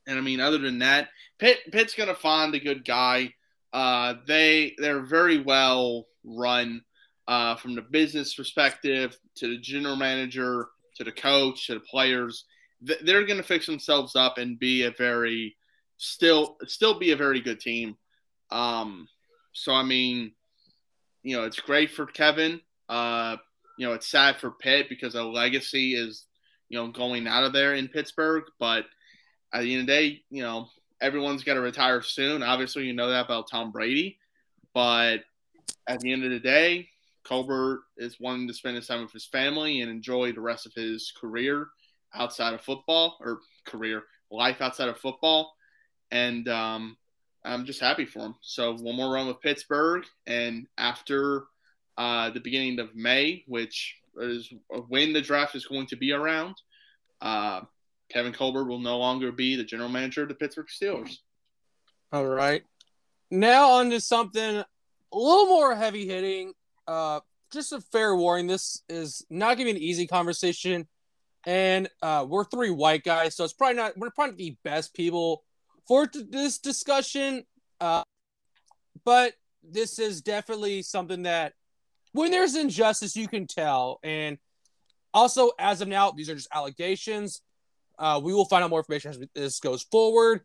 and 0.07 0.19
I 0.19 0.21
mean, 0.21 0.41
other 0.41 0.59
than 0.59 0.79
that, 0.81 1.09
Pitt 1.39 1.59
Pitt's 1.73 1.95
gonna 1.95 2.15
find 2.15 2.55
a 2.55 2.61
good 2.61 2.85
guy. 2.85 3.35
Uh, 3.73 4.15
they 4.27 4.75
they're 4.79 5.03
very 5.03 5.41
well 5.41 6.07
run 6.25 6.83
uh, 7.29 7.57
from 7.57 7.75
the 7.75 7.83
business 7.83 8.35
perspective 8.35 9.19
to 9.37 9.49
the 9.49 9.59
general 9.59 9.97
manager 9.97 10.69
to 10.97 11.05
the 11.05 11.13
coach 11.13 11.67
to 11.67 11.75
the 11.75 11.81
players. 11.81 12.45
They're 12.81 13.27
to 13.27 13.43
fix 13.43 13.67
themselves 13.67 14.17
up 14.17 14.39
and 14.39 14.59
be 14.59 14.85
a 14.85 14.91
very 14.93 15.57
still 15.97 16.57
still 16.67 16.99
be 16.99 17.13
a 17.13 17.17
very 17.17 17.41
good 17.41 17.61
team. 17.61 17.97
Um, 18.51 19.09
so 19.53 19.73
I 19.73 19.83
mean, 19.83 20.33
you 21.23 21.37
know, 21.37 21.45
it's 21.45 21.61
great 21.61 21.91
for 21.91 22.07
Kevin. 22.07 22.61
Uh, 22.89 23.37
you 23.79 23.87
know, 23.87 23.95
it's 23.95 24.09
sad 24.09 24.37
for 24.37 24.51
Pitt 24.53 24.89
because 24.89 25.15
a 25.15 25.23
legacy 25.23 25.95
is, 25.95 26.25
you 26.69 26.79
know, 26.79 26.89
going 26.89 27.27
out 27.27 27.45
of 27.45 27.53
there 27.53 27.75
in 27.75 27.89
Pittsburgh. 27.89 28.45
But 28.59 28.85
at 29.53 29.63
the 29.63 29.73
end 29.73 29.83
of 29.83 29.87
the 29.87 29.93
day, 29.93 30.23
you 30.31 30.43
know, 30.43 30.69
everyone's 31.01 31.45
got 31.45 31.55
to 31.55 31.61
retire 31.61 32.03
soon. 32.03 32.43
Obviously, 32.43 32.85
you 32.85 32.93
know 32.93 33.09
that 33.09 33.25
about 33.25 33.51
Tom 33.51 33.71
Brady. 33.71 34.19
But 34.75 35.21
at 35.87 36.01
the 36.01 36.13
end 36.13 36.25
of 36.25 36.31
the 36.31 36.41
day, 36.41 36.89
Colbert 37.25 37.83
is 37.97 38.21
wanting 38.21 38.47
to 38.49 38.55
spend 38.55 38.77
his 38.77 38.87
time 38.87 39.03
with 39.03 39.13
his 39.13 39.27
family 39.27 39.81
and 39.81 39.91
enjoy 39.91 40.33
the 40.33 40.41
rest 40.41 40.67
of 40.67 40.73
his 40.75 41.13
career 41.19 41.69
outside 42.15 42.55
of 42.55 42.61
football 42.61 43.17
or 43.21 43.41
career 43.67 44.05
life 44.31 44.61
outside 44.61 44.89
of 44.89 44.99
football. 44.99 45.55
And 46.11 46.49
um, 46.49 46.97
I'm 47.45 47.65
just 47.65 47.81
happy 47.81 48.05
for 48.05 48.21
him. 48.21 48.35
So 48.43 48.77
one 48.77 48.97
more 48.97 49.13
run 49.13 49.27
with 49.27 49.41
Pittsburgh, 49.41 50.05
and 50.27 50.67
after 50.79 51.45
uh, 51.99 52.31
the 52.31 52.41
beginning 52.41 52.79
of 52.79 52.95
May, 52.95 53.45
which 53.47 53.97
is 54.19 54.53
when 54.89 55.13
the 55.13 55.21
draft 55.21 55.55
is 55.55 55.67
going 55.67 55.87
to 55.87 55.97
be 55.97 56.13
around, 56.13 56.55
uh, 57.21 57.63
Kevin 58.11 58.33
Colbert 58.33 58.65
will 58.65 58.79
no 58.79 58.99
longer 58.99 59.33
be 59.33 59.57
the 59.57 59.65
general 59.65 59.89
manager 59.89 60.23
of 60.23 60.29
the 60.29 60.35
Pittsburgh 60.35 60.67
Steelers. 60.69 61.17
All 62.13 62.27
right. 62.27 62.63
Now 63.31 63.71
on 63.73 63.91
to 63.91 64.01
something 64.01 64.57
a 64.57 64.67
little 65.13 65.47
more 65.47 65.75
heavy 65.75 66.07
hitting. 66.07 66.53
Uh, 66.87 67.21
just 67.53 67.73
a 67.73 67.81
fair 67.81 68.15
warning. 68.15 68.47
This 68.47 68.83
is 68.89 69.25
not 69.31 69.57
going 69.57 69.59
to 69.59 69.65
be 69.65 69.71
an 69.71 69.77
easy 69.79 70.07
conversation, 70.07 70.87
and 71.47 71.89
uh, 72.03 72.25
we're 72.29 72.45
three 72.45 72.71
white 72.71 73.03
guys, 73.03 73.37
so 73.37 73.45
it's 73.45 73.53
probably 73.53 73.77
not. 73.77 73.97
We're 73.97 74.11
probably 74.11 74.37
the 74.37 74.57
best 74.63 74.95
people 74.95 75.43
for 75.87 76.07
this 76.13 76.59
discussion. 76.59 77.45
Uh, 77.81 78.03
but 79.05 79.35
this 79.63 79.99
is 79.99 80.23
definitely 80.23 80.83
something 80.83 81.23
that 81.23 81.55
when 82.17 82.31
there's 82.31 82.57
injustice, 82.57 83.15
you 83.15 83.29
can 83.29 83.47
tell. 83.47 84.01
And 84.03 84.39
also, 85.13 85.51
as 85.59 85.81
of 85.81 85.89
now, 85.89 86.11
these 86.11 86.31
are 86.31 86.35
just 86.35 86.49
allegations. 86.53 87.43
Uh, 87.99 88.21
we 88.23 88.33
will 88.33 88.47
find 88.47 88.65
out 88.65 88.71
more 88.71 88.81
information 88.81 89.11
as 89.11 89.21
this 89.35 89.61
goes 89.61 89.83
forward. 89.83 90.41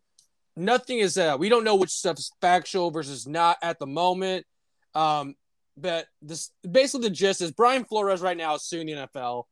Nothing 0.55 0.99
is, 0.99 1.17
uh, 1.17 1.37
we 1.39 1.49
don't 1.49 1.63
know 1.63 1.75
which 1.75 1.89
stuff 1.89 2.17
is 2.19 2.31
factual 2.41 2.91
versus 2.91 3.25
not 3.25 3.57
at 3.61 3.79
the 3.79 3.87
moment. 3.87 4.45
Um, 4.93 5.35
but 5.77 6.07
this 6.21 6.51
basically 6.69 7.07
the 7.07 7.15
gist 7.15 7.41
is 7.41 7.51
Brian 7.51 7.85
Flores 7.85 8.21
right 8.21 8.35
now 8.35 8.55
is 8.55 8.63
suing 8.63 8.87
the 8.87 8.93
NFL. 8.93 9.45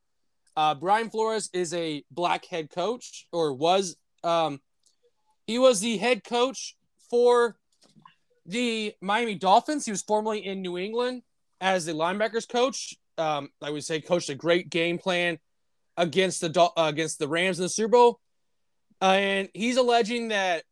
Uh, 0.57 0.75
Brian 0.75 1.09
Flores 1.09 1.49
is 1.53 1.73
a 1.73 2.03
black 2.11 2.45
head 2.45 2.69
coach 2.69 3.27
or 3.31 3.53
was 3.53 3.95
um, 4.25 4.59
he 5.47 5.57
was 5.57 5.79
the 5.79 5.97
head 5.97 6.25
coach 6.25 6.75
for 7.09 7.55
the 8.45 8.93
Miami 9.01 9.35
Dolphins. 9.35 9.85
He 9.85 9.91
was 9.91 10.01
formerly 10.01 10.45
in 10.45 10.61
New 10.61 10.77
England 10.77 11.23
as 11.61 11.85
the 11.85 11.93
linebackers 11.93 12.47
coach. 12.47 12.95
Um, 13.17 13.49
I 13.61 13.69
would 13.69 13.83
say 13.83 13.99
coached 14.01 14.29
a 14.29 14.35
great 14.35 14.69
game 14.69 14.97
plan 14.97 15.39
against 15.97 16.41
the 16.41 16.61
uh, 16.61 16.87
against 16.87 17.19
the 17.19 17.27
Rams 17.27 17.59
in 17.59 17.63
the 17.63 17.69
Super 17.69 17.89
Bowl, 17.89 18.19
and 19.01 19.49
he's 19.53 19.77
alleging 19.77 20.29
that 20.29 20.63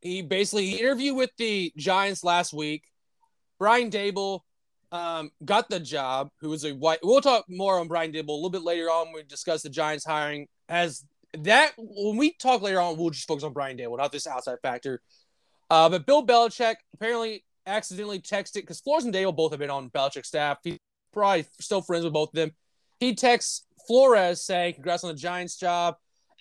he 0.00 0.22
basically 0.22 0.66
he 0.66 0.80
interviewed 0.80 1.16
with 1.16 1.30
the 1.38 1.72
Giants 1.76 2.22
last 2.22 2.52
week. 2.52 2.84
Brian 3.58 3.90
Daboll 3.90 4.40
um, 4.92 5.30
got 5.44 5.70
the 5.70 5.80
job. 5.80 6.28
Who 6.40 6.50
was 6.50 6.64
a 6.64 6.72
white? 6.72 6.98
We'll 7.02 7.22
talk 7.22 7.46
more 7.48 7.80
on 7.80 7.88
Brian 7.88 8.12
Daboll 8.12 8.28
a 8.28 8.32
little 8.32 8.50
bit 8.50 8.62
later 8.62 8.86
on. 8.86 9.06
When 9.06 9.16
we 9.16 9.22
discuss 9.22 9.62
the 9.62 9.70
Giants 9.70 10.04
hiring 10.04 10.46
as 10.68 11.04
that 11.38 11.72
when 11.78 12.16
we 12.16 12.34
talk 12.34 12.62
later 12.62 12.80
on, 12.80 12.96
we'll 12.96 13.10
just 13.10 13.26
focus 13.26 13.44
on 13.44 13.52
Brian 13.52 13.76
Daboll, 13.76 13.98
not 13.98 14.12
this 14.12 14.26
outside 14.26 14.58
factor. 14.62 15.00
Uh, 15.70 15.88
but 15.88 16.06
Bill 16.06 16.24
Belichick 16.24 16.76
apparently 16.94 17.44
accidentally 17.66 18.20
texted 18.20 18.54
because 18.54 18.80
Flores 18.80 19.04
and 19.04 19.14
Daboll 19.14 19.36
both 19.36 19.52
have 19.52 19.60
been 19.60 19.70
on 19.70 19.90
Belichick's 19.90 20.28
staff. 20.28 20.58
He's 20.62 20.78
probably 21.12 21.46
still 21.60 21.82
friends 21.82 22.04
with 22.04 22.12
both 22.12 22.30
of 22.30 22.34
them. 22.34 22.52
He 23.00 23.14
texts 23.14 23.66
Flores 23.86 24.40
saying, 24.40 24.74
"Congrats 24.74 25.04
on 25.04 25.14
the 25.14 25.20
Giants 25.20 25.56
job." 25.56 25.96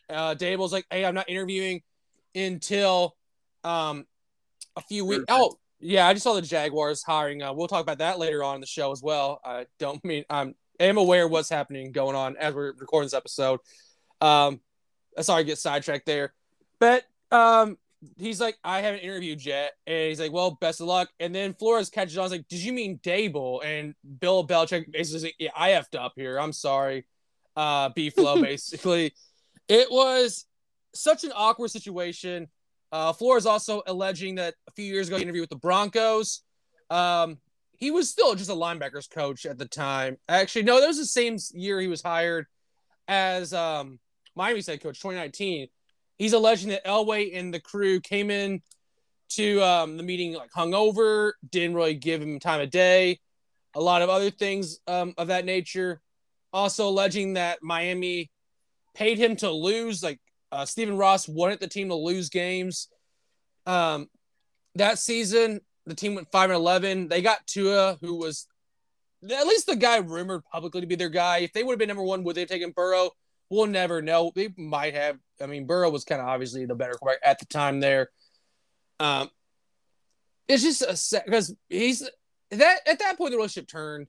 Uh, 0.09 0.36
Daboll's 0.36 0.74
like, 0.74 0.86
"Hey, 0.89 1.05
I'm 1.05 1.15
not 1.15 1.30
interviewing 1.30 1.82
until 2.36 3.15
um 3.63 4.05
a 4.76 4.82
few 4.82 5.05
weeks." 5.05 5.26
Oh, 5.30 5.57
yeah, 5.80 6.07
I 6.07 6.13
just 6.13 6.24
saw 6.24 6.34
the 6.34 6.41
Jaguars 6.41 7.03
hiring. 7.03 7.43
Uh, 7.43 7.53
we'll 7.53 7.67
talk 7.67 7.82
about 7.82 7.97
that 7.97 8.19
later 8.19 8.43
on 8.43 8.55
in 8.55 8.61
the 8.61 8.67
show 8.67 8.91
as 8.91 9.01
well. 9.01 9.41
I 9.43 9.65
don't 9.80 10.03
mean 10.05 10.24
I'm 10.30 10.55
I 10.80 10.86
am 10.86 10.97
aware 10.97 11.26
of 11.26 11.32
what's 11.32 11.49
happening 11.49 11.91
going 11.91 12.15
on 12.15 12.38
as 12.38 12.53
we're 12.53 12.74
recording 12.74 13.05
this 13.05 13.13
episode. 13.13 13.59
Um, 14.21 14.61
sorry, 15.21 15.43
to 15.43 15.47
get 15.47 15.57
sidetracked 15.57 16.05
there. 16.05 16.34
But 16.80 17.03
um, 17.32 17.78
he's 18.18 18.39
like, 18.39 18.58
I 18.64 18.82
haven't 18.82 19.01
interviewed 19.01 19.45
yet, 19.45 19.74
and 19.88 20.10
he's 20.10 20.20
like, 20.20 20.32
well, 20.32 20.58
best 20.60 20.82
of 20.82 20.88
luck. 20.88 21.10
And 21.20 21.34
then 21.34 21.54
Flores 21.54 21.89
catches 21.89 22.18
on. 22.18 22.24
Was 22.24 22.32
like, 22.32 22.47
did 22.47 22.60
you 22.60 22.74
mean 22.74 22.99
Daboll? 22.99 23.64
And 23.64 23.95
Bill 24.20 24.45
Belichick 24.45 24.91
basically, 24.91 25.28
like, 25.28 25.36
yeah, 25.39 25.49
I 25.56 25.72
effed 25.72 25.97
up 25.97 26.14
here. 26.16 26.39
I'm 26.39 26.54
sorry, 26.54 27.06
uh, 27.56 27.89
B 27.89 28.10
flow. 28.10 28.41
basically, 28.41 29.14
it 29.68 29.91
was 29.91 30.45
such 30.93 31.24
an 31.24 31.32
awkward 31.36 31.72
situation. 31.72 32.47
Uh, 32.91 33.14
Flores 33.14 33.45
also 33.45 33.82
alleging 33.88 34.36
that 34.36 34.54
a 34.68 34.72
few 34.72 34.86
years 34.86 35.08
ago, 35.08 35.18
he 35.18 35.24
interviewed 35.24 35.43
with 35.43 35.49
the 35.49 35.56
Broncos. 35.56 36.41
Um, 36.89 37.39
he 37.78 37.91
was 37.91 38.10
still 38.10 38.36
just 38.36 38.49
a 38.49 38.54
linebackers 38.54 39.10
coach 39.10 39.45
at 39.45 39.58
the 39.58 39.66
time. 39.66 40.18
Actually, 40.30 40.64
no, 40.64 40.80
that 40.80 40.88
was 40.88 40.97
the 40.97 41.06
same 41.06 41.38
year 41.54 41.82
he 41.82 41.88
was 41.88 42.01
hired 42.01 42.45
as 43.08 43.54
um 43.54 43.99
Miami's 44.36 44.68
head 44.68 44.82
coach, 44.82 44.99
2019. 44.99 45.68
He's 46.18 46.34
alleging 46.34 46.70
that 46.70 46.86
Elway 46.86 47.38
and 47.38 47.53
the 47.53 47.59
crew 47.59 47.99
came 47.99 48.30
in 48.30 48.61
to 49.30 49.61
um, 49.64 49.97
the 49.97 50.03
meeting 50.03 50.34
like 50.34 50.51
hungover, 50.51 51.34
didn't 51.49 51.76
really 51.76 51.95
give 51.95 52.22
him 52.22 52.39
time 52.39 52.61
of 52.61 52.70
day, 52.70 53.20
a 53.76 53.82
lot 53.82 54.01
of 54.01 54.09
other 54.09 54.30
things 54.30 54.80
um, 54.88 55.14
of 55.18 55.28
that 55.28 55.45
nature. 55.45 56.01
Also 56.51 56.88
alleging 56.88 57.34
that 57.34 57.64
Miami 57.64 58.30
paid 58.93 59.18
him 59.18 59.36
to 59.38 59.49
lose, 59.49 60.03
like 60.03 60.20
uh, 60.51 60.66
Stephen 60.66 60.97
Ross 60.97 61.28
wanted 61.28 61.59
the 61.59 61.68
team 61.68 61.89
to 61.89 61.95
lose 61.95 62.30
games. 62.30 62.89
Um, 63.66 64.07
that 64.76 64.99
season, 64.99 65.61
the 65.88 65.95
team 65.95 66.14
went 66.14 66.32
five 66.32 66.51
and 66.51 66.57
eleven. 66.57 67.07
They 67.07 67.24
got 67.24 67.47
Tua, 67.47 67.97
who 68.01 68.16
was 68.16 68.47
at 69.24 69.47
least 69.47 69.66
the 69.66 69.76
guy 69.76 69.97
rumored 69.97 70.43
publicly 70.51 70.82
to 70.82 70.88
be 70.88 70.95
their 70.95 71.09
guy. 71.09 71.39
If 71.39 71.53
they 71.53 71.64
would 71.64 71.74
have 71.74 71.80
been 71.80 71.88
number 71.88 72.03
one, 72.03 72.24
would 72.24 72.36
they 72.36 72.41
have 72.41 72.49
taken 72.49 72.72
Burrow? 72.72 73.11
We'll 73.49 73.67
never 73.67 74.01
know. 74.01 74.31
They 74.33 74.53
might 74.57 74.95
have. 74.95 75.17
I 75.41 75.45
mean, 75.45 75.65
Burrow 75.65 75.89
was 75.89 76.05
kind 76.05 76.21
of 76.21 76.27
obviously 76.27 76.65
the 76.65 76.75
better 76.75 76.93
quarterback 76.93 77.27
at 77.27 77.39
the 77.39 77.45
time 77.45 77.79
there. 77.79 78.09
Um, 78.99 79.29
it's 80.47 80.63
just 80.63 80.81
a 80.81 81.21
because 81.25 81.55
he's 81.69 82.07
that 82.51 82.79
at 82.87 82.99
that 82.99 83.17
point 83.17 83.31
the 83.31 83.37
relationship 83.37 83.69
turned. 83.69 84.07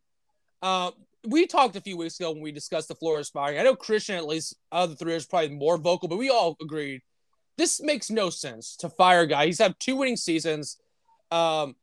Uh, 0.63 0.93
we 1.27 1.47
talked 1.47 1.77
a 1.77 1.81
few 1.81 1.97
weeks 1.97 2.19
ago 2.19 2.33
when 2.33 2.43
we 2.43 2.53
discussed 2.53 2.89
the 2.89 2.95
Flores 2.95 3.31
firing. 3.31 3.59
I 3.59 3.63
know 3.63 3.75
Christian, 3.75 4.17
at 4.17 4.27
least 4.27 4.57
of 4.73 4.91
the 4.91 4.97
three, 4.97 5.15
is 5.15 5.27
probably 5.27 5.57
more 5.57 5.79
vocal, 5.79 6.09
but 6.09 6.19
we 6.19 6.31
all 6.31 6.57
agreed 6.61 7.03
this 7.57 7.81
makes 7.81 8.11
no 8.11 8.31
sense 8.31 8.77
to 8.77 8.89
fire 8.89 9.21
a 9.21 9.27
guy. 9.27 9.47
He's 9.47 9.59
had 9.59 9.79
two 9.79 9.97
winning 9.97 10.17
seasons. 10.17 10.79
Um, 11.31 11.77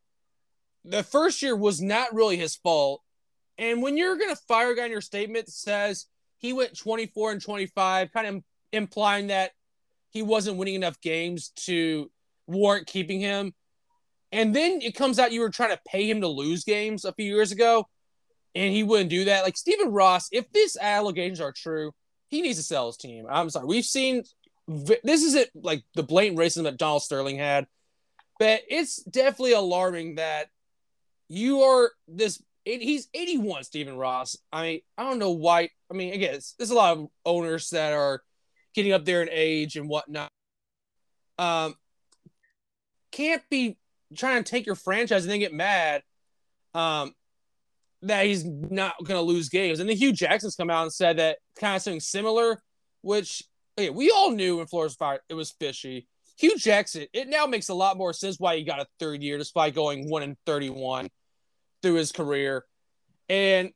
the 0.84 1.04
first 1.04 1.42
year 1.42 1.56
was 1.56 1.82
not 1.82 2.14
really 2.14 2.38
his 2.38 2.56
fault. 2.56 3.02
And 3.58 3.82
when 3.82 3.98
you're 3.98 4.18
going 4.18 4.34
to 4.36 4.42
fire 4.48 4.72
a 4.72 4.76
guy 4.76 4.86
in 4.86 4.92
your 4.92 5.02
statement 5.02 5.46
that 5.46 5.52
says 5.52 6.08
he 6.42 6.54
went 6.54 6.78
24 6.78 7.34
and 7.34 7.42
25, 7.42 8.12
kind 8.12 8.28
of 8.28 8.44
implying 8.74 9.28
that 9.28 9.52
he 10.10 10.24
wasn't 10.24 10.58
winning 10.58 10.76
enough 10.76 11.00
games 11.00 11.50
to 11.56 12.10
warrant 12.48 12.88
keeping 12.88 13.20
him. 13.20 13.54
And 14.32 14.56
then 14.56 14.80
it 14.82 14.96
comes 14.96 15.20
out 15.20 15.32
you 15.32 15.42
were 15.42 15.50
trying 15.50 15.70
to 15.72 15.82
pay 15.88 16.10
him 16.10 16.22
to 16.22 16.28
lose 16.28 16.64
games 16.64 17.06
a 17.06 17.14
few 17.14 17.26
years 17.26 17.52
ago, 17.52 17.88
and 18.56 18.74
he 18.74 18.82
wouldn't 18.82 19.10
do 19.10 19.26
that. 19.26 19.44
Like 19.44 19.56
Stephen 19.56 19.92
Ross, 19.92 20.30
if 20.32 20.52
these 20.52 20.78
allegations 20.78 21.40
are 21.40 21.54
true, 21.54 21.92
he 22.30 22.42
needs 22.42 22.58
to 22.58 22.64
sell 22.64 22.88
his 22.88 22.98
team. 22.98 23.26
I'm 23.30 23.50
sorry. 23.50 23.68
We've 23.68 23.86
seen 23.86 24.24
this 24.68 25.24
isn't 25.24 25.50
like 25.54 25.84
the 25.96 26.04
blatant 26.04 26.40
racism 26.40 26.64
that 26.64 26.78
Donald 26.78 27.04
Sterling 27.04 27.38
had, 27.38 27.68
but 28.40 28.62
it's 28.68 29.04
definitely 29.04 29.54
alarming 29.54 30.16
that 30.16 30.48
you 31.28 31.62
are 31.62 31.92
this 32.08 32.42
he's 32.66 33.08
81, 33.14 33.64
Stephen 33.64 33.98
Ross. 33.98 34.38
I 34.52 34.62
mean, 34.62 34.80
I 34.98 35.04
don't 35.04 35.20
know 35.20 35.32
why. 35.32 35.70
I 35.90 35.94
mean, 35.94 36.14
again, 36.14 36.40
there's 36.58 36.72
a 36.72 36.76
lot 36.76 36.98
of 36.98 37.08
owners 37.26 37.70
that 37.72 37.94
are 37.94 38.22
getting 38.74 38.94
up 38.94 39.06
there 39.06 39.22
in 39.22 39.30
age 39.32 39.76
and 39.76 39.90
whatnot. 39.90 40.30
Um, 41.38 41.76
can't 43.12 43.42
be 43.50 43.78
trying 44.16 44.44
to 44.44 44.50
take 44.50 44.66
your 44.66 44.76
franchise 44.76 45.24
and 45.24 45.32
then 45.32 45.40
get 45.40 45.54
mad 45.54 46.04
um, 46.74 47.14
that 48.04 48.26
he's 48.26 48.46
not 48.46 48.96
going 49.04 49.18
to 49.18 49.22
lose 49.22 49.50
games. 49.50 49.80
And 49.80 49.90
then 49.90 49.98
Hue 49.98 50.14
Jackson's 50.14 50.56
come 50.56 50.70
out 50.70 50.84
and 50.84 50.94
said 50.94 51.18
that 51.18 51.38
kind 51.60 51.76
of 51.76 51.82
something 51.82 52.00
similar, 52.00 52.62
which 53.02 53.44
okay, 53.78 53.90
we 53.90 54.12
all 54.12 54.32
knew 54.32 54.58
when 54.58 54.68
Flores 54.68 54.96
fired 54.96 55.22
it 55.30 55.34
was 55.34 55.52
fishy. 55.52 56.08
Hue 56.38 56.58
Jackson, 56.58 57.06
it 57.14 57.28
now 57.28 57.46
makes 57.46 57.70
a 57.70 57.74
lot 57.74 57.98
more 57.98 58.14
sense 58.14 58.40
why 58.40 58.58
he 58.58 58.64
got 58.64 58.80
a 58.80 58.88
third 59.00 59.22
year 59.22 59.38
despite 59.38 59.76
going 59.76 60.10
one 60.10 60.24
and 60.24 60.38
thirty-one 60.46 61.10
through 61.82 61.96
his 61.96 62.12
career, 62.12 62.66
and 63.30 63.70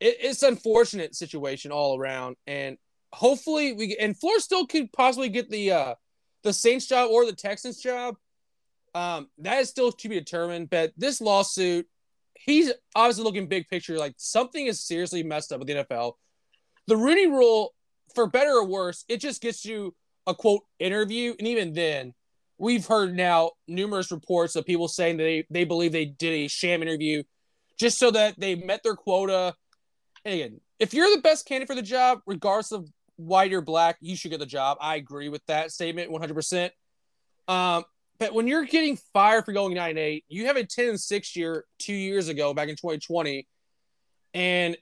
it, 0.00 0.16
it's 0.20 0.42
unfortunate 0.42 1.14
situation 1.14 1.72
all 1.72 1.98
around. 1.98 2.36
And 2.46 2.78
hopefully 3.12 3.72
we 3.72 3.96
and 3.98 4.18
Flores 4.18 4.44
still 4.44 4.66
could 4.66 4.92
possibly 4.92 5.28
get 5.28 5.50
the 5.50 5.72
uh 5.72 5.94
the 6.42 6.52
Saints 6.52 6.86
job 6.86 7.10
or 7.10 7.26
the 7.26 7.32
Texans 7.32 7.80
job. 7.80 8.16
Um, 8.94 9.28
that 9.38 9.58
is 9.58 9.70
still 9.70 9.90
to 9.90 10.08
be 10.08 10.18
determined. 10.18 10.70
But 10.70 10.92
this 10.96 11.20
lawsuit, 11.20 11.86
he's 12.34 12.72
obviously 12.94 13.24
looking 13.24 13.48
big 13.48 13.66
picture 13.68 13.98
like 13.98 14.14
something 14.18 14.66
is 14.66 14.86
seriously 14.86 15.22
messed 15.22 15.52
up 15.52 15.58
with 15.58 15.68
the 15.68 15.74
NFL. 15.74 16.12
The 16.86 16.96
Rooney 16.96 17.26
Rule, 17.26 17.74
for 18.14 18.26
better 18.26 18.50
or 18.50 18.66
worse, 18.66 19.04
it 19.08 19.20
just 19.20 19.40
gets 19.40 19.64
you 19.64 19.94
a 20.26 20.34
quote 20.34 20.62
interview, 20.78 21.34
and 21.38 21.48
even 21.48 21.72
then, 21.72 22.14
we've 22.58 22.86
heard 22.86 23.14
now 23.14 23.52
numerous 23.66 24.12
reports 24.12 24.54
of 24.54 24.64
people 24.64 24.88
saying 24.88 25.16
they 25.16 25.44
they 25.50 25.64
believe 25.64 25.92
they 25.92 26.04
did 26.04 26.32
a 26.32 26.48
sham 26.48 26.82
interview 26.82 27.22
just 27.78 27.98
so 27.98 28.10
that 28.10 28.38
they 28.38 28.54
met 28.54 28.82
their 28.82 28.94
quota. 28.94 29.54
And 30.24 30.34
again, 30.34 30.60
if 30.78 30.94
you're 30.94 31.14
the 31.14 31.22
best 31.22 31.46
candidate 31.46 31.68
for 31.68 31.74
the 31.74 31.82
job, 31.82 32.20
regardless 32.26 32.72
of 32.72 32.88
white 33.16 33.52
or 33.52 33.60
black, 33.60 33.96
you 34.00 34.16
should 34.16 34.30
get 34.30 34.40
the 34.40 34.46
job. 34.46 34.78
I 34.80 34.96
agree 34.96 35.28
with 35.28 35.44
that 35.46 35.70
statement 35.70 36.10
100%. 36.10 36.70
Um, 37.46 37.84
but 38.18 38.32
when 38.32 38.46
you're 38.46 38.64
getting 38.64 38.96
fired 39.12 39.44
for 39.44 39.52
going 39.52 39.74
nine 39.74 39.98
eight, 39.98 40.24
you 40.28 40.46
have 40.46 40.56
a 40.56 40.64
ten 40.64 40.90
and 40.90 41.00
six 41.00 41.34
year 41.34 41.64
two 41.78 41.92
years 41.92 42.28
ago 42.28 42.54
back 42.54 42.68
in 42.68 42.76
2020, 42.76 43.46
and 44.32 44.76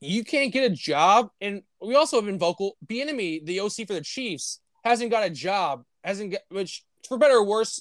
you 0.00 0.24
can't 0.24 0.52
get 0.52 0.70
a 0.70 0.74
job. 0.74 1.30
And 1.40 1.62
we 1.80 1.94
also 1.94 2.16
have 2.16 2.26
been 2.26 2.38
vocal. 2.38 2.76
Bieniemy, 2.86 3.46
the 3.46 3.60
OC 3.60 3.86
for 3.86 3.94
the 3.94 4.02
Chiefs, 4.02 4.60
hasn't 4.84 5.10
got 5.10 5.24
a 5.24 5.30
job. 5.30 5.84
Hasn't 6.02 6.32
got 6.32 6.40
which 6.48 6.84
for 7.08 7.18
better 7.18 7.36
or 7.36 7.46
worse, 7.46 7.80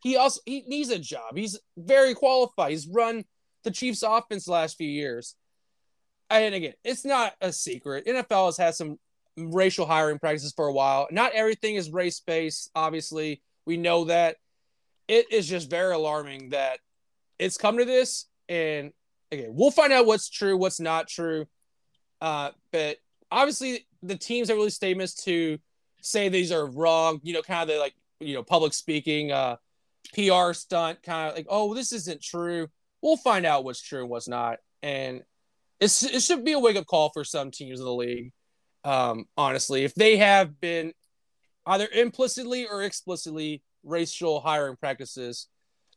he 0.00 0.16
also 0.16 0.40
he 0.44 0.64
needs 0.66 0.90
a 0.90 0.98
job. 0.98 1.36
He's 1.36 1.58
very 1.76 2.14
qualified. 2.14 2.72
He's 2.72 2.88
run 2.88 3.24
the 3.64 3.70
Chiefs 3.70 4.02
offense 4.02 4.44
the 4.44 4.52
last 4.52 4.76
few 4.76 4.88
years. 4.88 5.34
And 6.30 6.54
again, 6.54 6.74
it's 6.84 7.04
not 7.04 7.34
a 7.40 7.52
secret. 7.52 8.06
NFL 8.06 8.46
has 8.46 8.56
had 8.56 8.74
some 8.74 8.98
racial 9.36 9.86
hiring 9.86 10.18
practices 10.18 10.52
for 10.54 10.66
a 10.66 10.72
while. 10.72 11.08
Not 11.10 11.32
everything 11.32 11.76
is 11.76 11.90
race 11.90 12.20
based, 12.20 12.70
obviously. 12.74 13.42
We 13.66 13.76
know 13.76 14.04
that. 14.04 14.36
It 15.08 15.32
is 15.32 15.46
just 15.46 15.68
very 15.68 15.94
alarming 15.94 16.50
that 16.50 16.78
it's 17.38 17.58
come 17.58 17.78
to 17.78 17.84
this. 17.84 18.26
And 18.48 18.92
again, 19.30 19.50
we'll 19.50 19.70
find 19.70 19.92
out 19.92 20.06
what's 20.06 20.30
true, 20.30 20.56
what's 20.56 20.80
not 20.80 21.08
true. 21.08 21.46
Uh, 22.20 22.50
but 22.70 22.96
obviously, 23.30 23.86
the 24.02 24.16
teams 24.16 24.48
have 24.48 24.56
released 24.56 24.76
statements 24.76 25.14
to 25.24 25.58
say 26.00 26.28
these 26.28 26.52
are 26.52 26.66
wrong, 26.66 27.20
you 27.22 27.34
know, 27.34 27.42
kind 27.42 27.62
of 27.62 27.74
the 27.74 27.80
like, 27.80 27.94
you 28.20 28.34
know, 28.34 28.42
public 28.42 28.72
speaking, 28.72 29.32
uh, 29.32 29.56
PR 30.14 30.52
stunt, 30.52 31.02
kind 31.02 31.30
of 31.30 31.36
like, 31.36 31.46
oh, 31.48 31.74
this 31.74 31.92
isn't 31.92 32.22
true. 32.22 32.68
We'll 33.02 33.16
find 33.16 33.44
out 33.44 33.64
what's 33.64 33.82
true 33.82 34.00
and 34.00 34.10
what's 34.10 34.28
not. 34.28 34.58
And 34.82 35.22
it's, 35.80 36.02
it 36.02 36.22
should 36.22 36.44
be 36.44 36.52
a 36.52 36.58
wake 36.58 36.76
up 36.76 36.86
call 36.86 37.10
for 37.10 37.24
some 37.24 37.50
teams 37.50 37.80
in 37.80 37.84
the 37.84 37.92
league. 37.92 38.32
Um, 38.84 39.26
honestly, 39.36 39.84
if 39.84 39.94
they 39.94 40.16
have 40.16 40.60
been 40.60 40.92
either 41.66 41.88
implicitly 41.92 42.66
or 42.66 42.82
explicitly 42.82 43.62
racial 43.84 44.40
hiring 44.40 44.76
practices. 44.76 45.48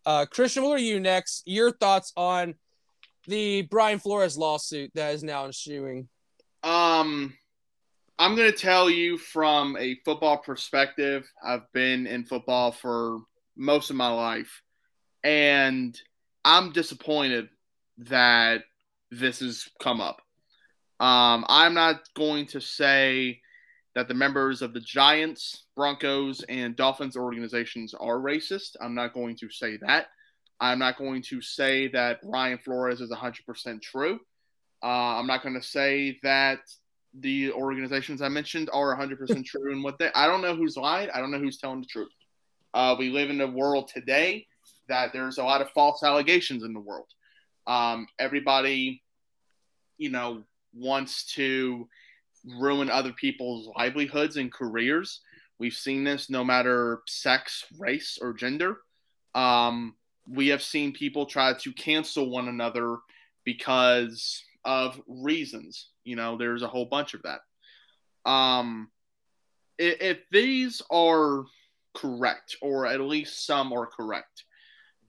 Uh, 0.05 0.25
Christian, 0.25 0.63
what 0.63 0.79
are 0.79 0.83
you 0.83 0.99
next? 0.99 1.43
Your 1.45 1.71
thoughts 1.71 2.13
on 2.15 2.55
the 3.27 3.63
Brian 3.63 3.99
Flores 3.99 4.37
lawsuit 4.37 4.91
that 4.95 5.13
is 5.13 5.23
now 5.23 5.45
ensuing? 5.45 6.07
Um, 6.63 7.33
I'm 8.19 8.35
going 8.35 8.51
to 8.51 8.57
tell 8.57 8.89
you 8.89 9.17
from 9.17 9.75
a 9.77 9.97
football 10.05 10.37
perspective. 10.37 11.29
I've 11.43 11.71
been 11.73 12.07
in 12.07 12.25
football 12.25 12.71
for 12.71 13.19
most 13.55 13.89
of 13.89 13.95
my 13.95 14.09
life, 14.09 14.61
and 15.23 15.99
I'm 16.45 16.71
disappointed 16.71 17.49
that 17.97 18.61
this 19.09 19.39
has 19.39 19.67
come 19.81 19.99
up. 19.99 20.21
Um, 20.99 21.43
I'm 21.49 21.73
not 21.73 22.01
going 22.15 22.45
to 22.47 22.61
say 22.61 23.41
that 23.95 24.07
the 24.07 24.13
members 24.13 24.61
of 24.61 24.73
the 24.73 24.79
Giants, 24.79 25.65
Broncos, 25.75 26.43
and 26.47 26.75
Dolphins 26.75 27.17
organizations 27.17 27.95
are 27.95 28.17
racist. 28.17 28.75
I'm 28.79 28.93
not 28.93 29.13
going 29.13 29.35
to 29.37 29.49
say 29.49 29.77
that. 29.77 30.07
I'm 30.59 30.79
not 30.79 30.97
going 30.97 31.23
to 31.23 31.41
say 31.41 31.87
that 31.89 32.21
Brian 32.21 32.59
Flores 32.59 33.01
is 33.01 33.11
100% 33.11 33.81
true. 33.81 34.19
Uh, 34.83 35.17
I'm 35.17 35.27
not 35.27 35.41
going 35.41 35.55
to 35.55 35.65
say 35.65 36.19
that 36.21 36.59
the 37.19 37.53
organizations 37.53 38.21
I 38.21 38.29
mentioned 38.29 38.69
are 38.71 38.95
100% 38.95 39.45
true 39.45 39.71
in 39.71 39.81
what 39.81 39.97
they. 39.97 40.11
I 40.13 40.27
don't 40.27 40.41
know 40.41 40.55
who's 40.55 40.77
lied. 40.77 41.09
I 41.09 41.19
don't 41.19 41.31
know 41.31 41.39
who's 41.39 41.57
telling 41.57 41.81
the 41.81 41.87
truth. 41.87 42.11
Uh, 42.73 42.95
we 42.99 43.09
live 43.09 43.31
in 43.31 43.41
a 43.41 43.47
world 43.47 43.89
today 43.93 44.45
that 44.87 45.13
there's 45.13 45.37
a 45.37 45.43
lot 45.43 45.61
of 45.61 45.69
false 45.71 46.03
allegations 46.03 46.63
in 46.63 46.73
the 46.73 46.79
world. 46.79 47.07
Um, 47.67 48.07
everybody, 48.19 49.01
you 49.97 50.09
know, 50.09 50.43
wants 50.73 51.33
to 51.33 51.87
ruin 52.45 52.89
other 52.89 53.13
people's 53.13 53.69
livelihoods 53.77 54.37
and 54.37 54.51
careers. 54.51 55.21
We've 55.57 55.73
seen 55.73 56.03
this 56.03 56.29
no 56.29 56.43
matter 56.43 57.01
sex, 57.07 57.65
race, 57.77 58.19
or 58.21 58.33
gender. 58.33 58.77
Um, 59.33 59.95
we 60.27 60.49
have 60.49 60.61
seen 60.61 60.91
people 60.91 61.25
try 61.25 61.53
to 61.53 61.73
cancel 61.73 62.29
one 62.29 62.47
another 62.47 62.97
because 63.43 64.43
of 64.63 64.99
reasons. 65.07 65.89
You 66.03 66.15
know, 66.15 66.37
there's 66.37 66.63
a 66.63 66.67
whole 66.67 66.85
bunch 66.85 67.13
of 67.13 67.21
that. 67.23 68.29
Um, 68.29 68.89
if, 69.77 70.01
if 70.01 70.17
these 70.31 70.81
are 70.89 71.45
correct, 71.95 72.57
or 72.61 72.85
at 72.85 72.99
least 72.99 73.45
some 73.45 73.71
are 73.71 73.85
correct, 73.85 74.43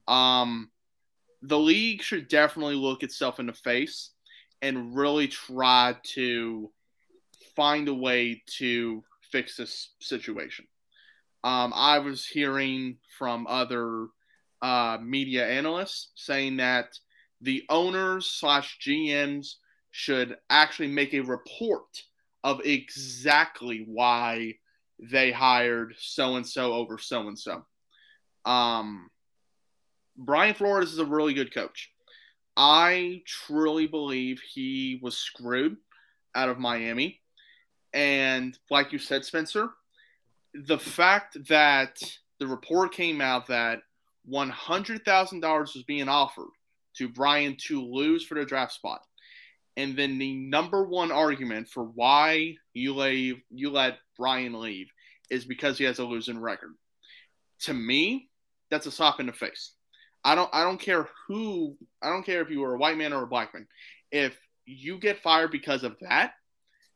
um, 0.09 0.71
the 1.43 1.59
league 1.59 2.03
should 2.03 2.29
definitely 2.29 2.75
look 2.75 3.03
itself 3.03 3.39
in 3.41 3.47
the 3.47 3.53
face 3.53 4.11
and 4.63 4.97
really 4.97 5.29
try 5.29 5.97
to 6.15 6.71
find 7.55 7.89
a 7.89 7.95
way 7.95 8.43
to 8.59 9.03
fix 9.31 9.57
this 9.57 9.91
situation. 10.01 10.67
Um, 11.45 11.73
I 11.75 11.99
was 11.99 12.27
hearing 12.27 12.99
from 13.19 13.47
other 13.47 14.09
uh, 14.63 14.99
media 15.01 15.47
analysts 15.47 16.11
saying 16.15 16.57
that 16.57 16.99
the 17.41 17.65
owners 17.69 18.27
slash 18.27 18.79
GMs 18.81 19.55
should 19.91 20.37
actually 20.51 20.89
make 20.89 21.15
a 21.15 21.21
report 21.21 22.03
of 22.43 22.61
exactly 22.65 23.85
why 23.87 24.55
they 24.99 25.31
hired 25.31 25.95
so 25.99 26.37
and 26.37 26.47
so 26.47 26.73
over 26.73 26.99
so 26.99 27.29
and 27.29 27.39
so. 27.39 27.65
Um, 28.45 29.11
Brian 30.17 30.55
Flores 30.55 30.93
is 30.93 30.99
a 30.99 31.05
really 31.05 31.35
good 31.35 31.53
coach. 31.53 31.91
I 32.57 33.23
truly 33.27 33.87
believe 33.87 34.41
he 34.41 34.99
was 35.03 35.17
screwed 35.17 35.77
out 36.35 36.49
of 36.49 36.59
Miami. 36.59 37.21
And 37.93 38.59
like 38.71 38.93
you 38.93 38.99
said, 38.99 39.25
Spencer, 39.25 39.69
the 40.55 40.79
fact 40.79 41.37
that 41.49 41.99
the 42.39 42.47
report 42.47 42.93
came 42.93 43.21
out 43.21 43.47
that 43.49 43.81
$100,000 44.31 45.61
was 45.61 45.83
being 45.87 46.09
offered 46.09 46.51
to 46.97 47.09
Brian 47.09 47.57
to 47.67 47.83
lose 47.83 48.25
for 48.25 48.35
the 48.35 48.45
draft 48.45 48.73
spot. 48.73 49.01
And 49.77 49.97
then 49.97 50.19
the 50.19 50.35
number 50.35 50.85
one 50.85 51.13
argument 51.13 51.69
for 51.69 51.85
why 51.85 52.57
you 52.73 52.95
leave, 52.95 53.37
you 53.51 53.71
let 53.71 53.99
Brian 54.19 54.59
leave 54.59 54.89
is 55.31 55.45
because 55.45 55.77
he 55.77 55.85
has 55.85 55.99
a 55.99 56.05
losing 56.05 56.41
record. 56.41 56.73
To 57.61 57.75
me, 57.75 58.31
that's 58.71 58.87
a 58.87 58.91
slap 58.91 59.21
in 59.21 59.27
the 59.27 59.33
face. 59.33 59.73
I 60.27 60.35
don't 60.35 60.51
I 60.53 60.65
don't 60.65 60.81
care 60.81 61.09
who 61.29 61.77
I 62.03 62.11
don't 62.11 62.27
care 62.27 62.43
if 62.43 62.51
you 62.51 62.61
were 62.61 62.75
a 62.75 62.79
white 62.79 62.99
man 62.99 63.13
or 63.13 63.23
a 63.23 63.29
black 63.29 63.55
man. 63.55 63.69
If 64.11 64.37
you 64.65 64.99
get 64.99 65.23
fired 65.23 65.53
because 65.53 65.85
of 65.85 65.97
that, 66.01 66.33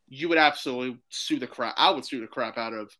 you 0.08 0.28
would 0.28 0.36
absolutely 0.36 0.98
sue 1.10 1.38
the 1.38 1.46
crap. 1.46 1.74
I 1.78 1.92
would 1.92 2.04
sue 2.04 2.20
the 2.20 2.26
crap 2.26 2.58
out 2.58 2.72
of 2.72 2.90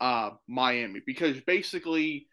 uh, 0.00 0.30
Miami 0.48 1.00
because 1.06 1.40
basically 1.42 2.26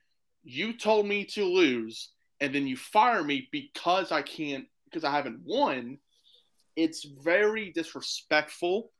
you 0.43 0.73
told 0.73 1.05
me 1.05 1.23
to 1.25 1.45
lose 1.45 2.09
and 2.41 2.53
then 2.53 2.65
you 2.65 2.75
fire 2.75 3.23
me 3.23 3.47
because 3.51 4.11
I 4.11 4.23
can't 4.23 4.65
because 4.85 5.03
I 5.03 5.11
haven't 5.11 5.41
won. 5.45 5.99
It's 6.75 7.05
very 7.23 7.71
disrespectful 7.71 8.91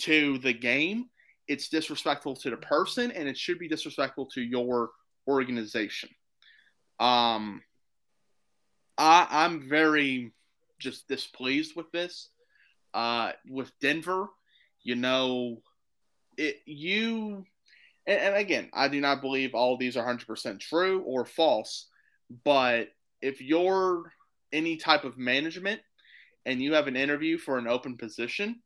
to 0.00 0.36
the 0.38 0.52
game. 0.52 1.06
It's 1.48 1.70
disrespectful 1.70 2.36
to 2.36 2.50
the 2.50 2.58
person, 2.58 3.10
and 3.10 3.26
it 3.26 3.38
should 3.38 3.58
be 3.58 3.68
disrespectful 3.68 4.26
to 4.34 4.42
your 4.42 4.90
organization. 5.26 6.10
Um, 7.00 7.62
I, 8.98 9.26
I'm 9.30 9.68
very 9.68 10.32
just 10.78 11.08
displeased 11.08 11.76
with 11.76 11.90
this. 11.92 12.28
Uh, 12.94 13.32
with 13.48 13.70
Denver, 13.80 14.28
you 14.82 14.96
know, 14.96 15.60
it 16.38 16.56
you 16.64 17.44
and, 18.06 18.20
and 18.20 18.36
again, 18.36 18.70
I 18.72 18.88
do 18.88 19.00
not 19.00 19.20
believe 19.20 19.54
all 19.54 19.76
these 19.76 19.96
are 19.96 20.06
100% 20.06 20.60
true 20.60 21.02
or 21.02 21.24
false, 21.24 21.88
but 22.44 22.88
if 23.20 23.40
you're 23.40 24.12
any 24.52 24.76
type 24.76 25.04
of 25.04 25.18
management 25.18 25.80
and 26.44 26.62
you 26.62 26.74
have 26.74 26.86
an 26.86 26.96
interview 26.96 27.36
for 27.38 27.58
an 27.58 27.66
open 27.66 27.96
position, 27.96 28.60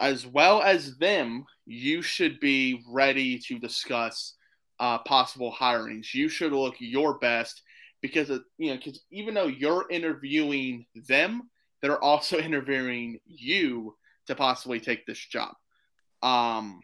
as 0.00 0.26
well 0.26 0.62
as 0.62 0.96
them, 0.98 1.44
you 1.66 2.02
should 2.02 2.40
be 2.40 2.82
ready 2.88 3.38
to 3.38 3.58
discuss 3.58 4.34
uh, 4.80 4.98
possible 4.98 5.54
hirings. 5.58 6.12
You 6.14 6.28
should 6.28 6.52
look 6.52 6.74
your 6.78 7.18
best 7.18 7.62
because 8.04 8.28
you 8.58 8.68
know 8.68 8.76
because 8.76 9.00
even 9.10 9.32
though 9.32 9.46
you're 9.46 9.86
interviewing 9.90 10.84
them, 11.08 11.48
they're 11.80 12.04
also 12.04 12.38
interviewing 12.50 13.18
you 13.24 13.96
to 14.26 14.34
possibly 14.34 14.78
take 14.78 15.06
this 15.06 15.18
job. 15.18 15.54
Um, 16.22 16.80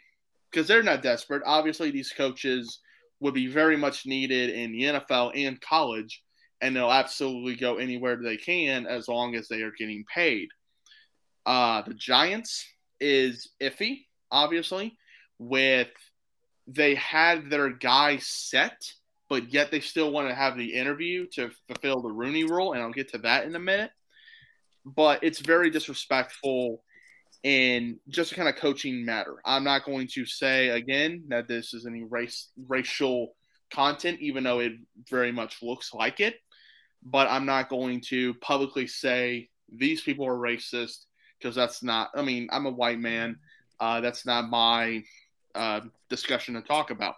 because 0.51 0.67
they're 0.67 0.83
not 0.83 1.03
desperate. 1.03 1.43
Obviously, 1.45 1.91
these 1.91 2.11
coaches 2.17 2.81
would 3.21 3.35
be 3.35 3.49
very 3.49 3.77
much 3.77 4.07
needed 4.07 4.49
in 4.49 4.73
the 4.73 4.83
NFL 4.85 5.33
and 5.35 5.61
college, 5.61 6.23
and 6.63 6.75
they'll 6.75 6.91
absolutely 6.91 7.55
go 7.55 7.77
anywhere 7.77 8.17
they 8.17 8.39
can 8.39 8.87
as 8.87 9.07
long 9.07 9.35
as 9.35 9.47
they 9.47 9.61
are 9.61 9.73
getting 9.79 10.05
paid. 10.13 10.49
Uh, 11.45 11.83
the 11.83 11.93
Giants 11.93 12.67
is 12.99 13.51
iffy, 13.63 14.07
obviously, 14.31 14.97
with 15.39 15.89
they 16.67 16.95
had 16.95 17.51
their 17.51 17.69
guy 17.69 18.17
set, 18.21 18.81
but 19.31 19.53
yet 19.53 19.71
they 19.71 19.79
still 19.81 20.11
want 20.11 20.29
to 20.29 20.35
have 20.35 20.59
the 20.59 20.75
interview 20.75 21.25
to 21.35 21.51
fulfill 21.69 22.03
the 22.03 22.11
Rooney 22.11 22.45
rule, 22.45 22.73
and 22.73 22.83
I'll 22.83 22.93
get 22.93 23.13
to 23.13 23.19
that 23.19 23.45
in 23.45 23.55
a 23.55 23.61
minute. 23.61 23.93
But 24.85 25.23
it's 25.23 25.39
very 25.39 25.71
disrespectful 25.71 26.83
in 27.45 28.01
just 28.09 28.33
a 28.33 28.35
kind 28.35 28.49
of 28.49 28.57
coaching 28.57 29.05
matter. 29.05 29.37
I'm 29.45 29.63
not 29.63 29.85
going 29.85 30.09
to 30.15 30.27
say 30.27 30.71
again 30.71 31.25
that 31.29 31.47
this 31.47 31.73
is 31.73 31.87
any 31.87 32.03
race 32.03 32.49
racial 32.69 33.37
content, 33.73 34.19
even 34.21 34.43
though 34.43 34.59
it 34.59 34.73
very 35.09 35.31
much 35.31 35.63
looks 35.63 35.95
like 35.95 36.19
it. 36.19 36.35
But 37.03 37.29
I'm 37.31 37.47
not 37.47 37.71
going 37.71 38.01
to 38.09 38.35
publicly 38.35 38.89
say 38.89 39.49
these 39.73 40.03
people 40.03 40.27
are 40.27 40.37
racist 40.37 41.05
because 41.39 41.55
that's 41.55 41.85
not. 41.85 42.11
I 42.17 42.23
mean, 42.23 42.49
I'm 42.51 42.67
a 42.67 42.71
white 42.71 42.99
man. 42.99 43.39
Uh, 43.79 44.01
that's 44.01 44.27
not 44.27 44.51
my 44.51 45.05
uh, 45.55 45.83
discussion 46.09 46.55
to 46.55 46.63
talk 46.63 46.91
about. 46.91 47.15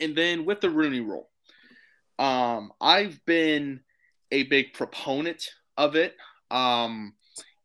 And 0.00 0.16
then 0.16 0.44
with 0.44 0.60
the 0.60 0.70
Rooney 0.70 1.00
Rule, 1.00 1.28
um, 2.18 2.72
I've 2.80 3.24
been 3.26 3.80
a 4.30 4.44
big 4.44 4.72
proponent 4.72 5.42
of 5.76 5.96
it. 5.96 6.16
Um, 6.50 7.14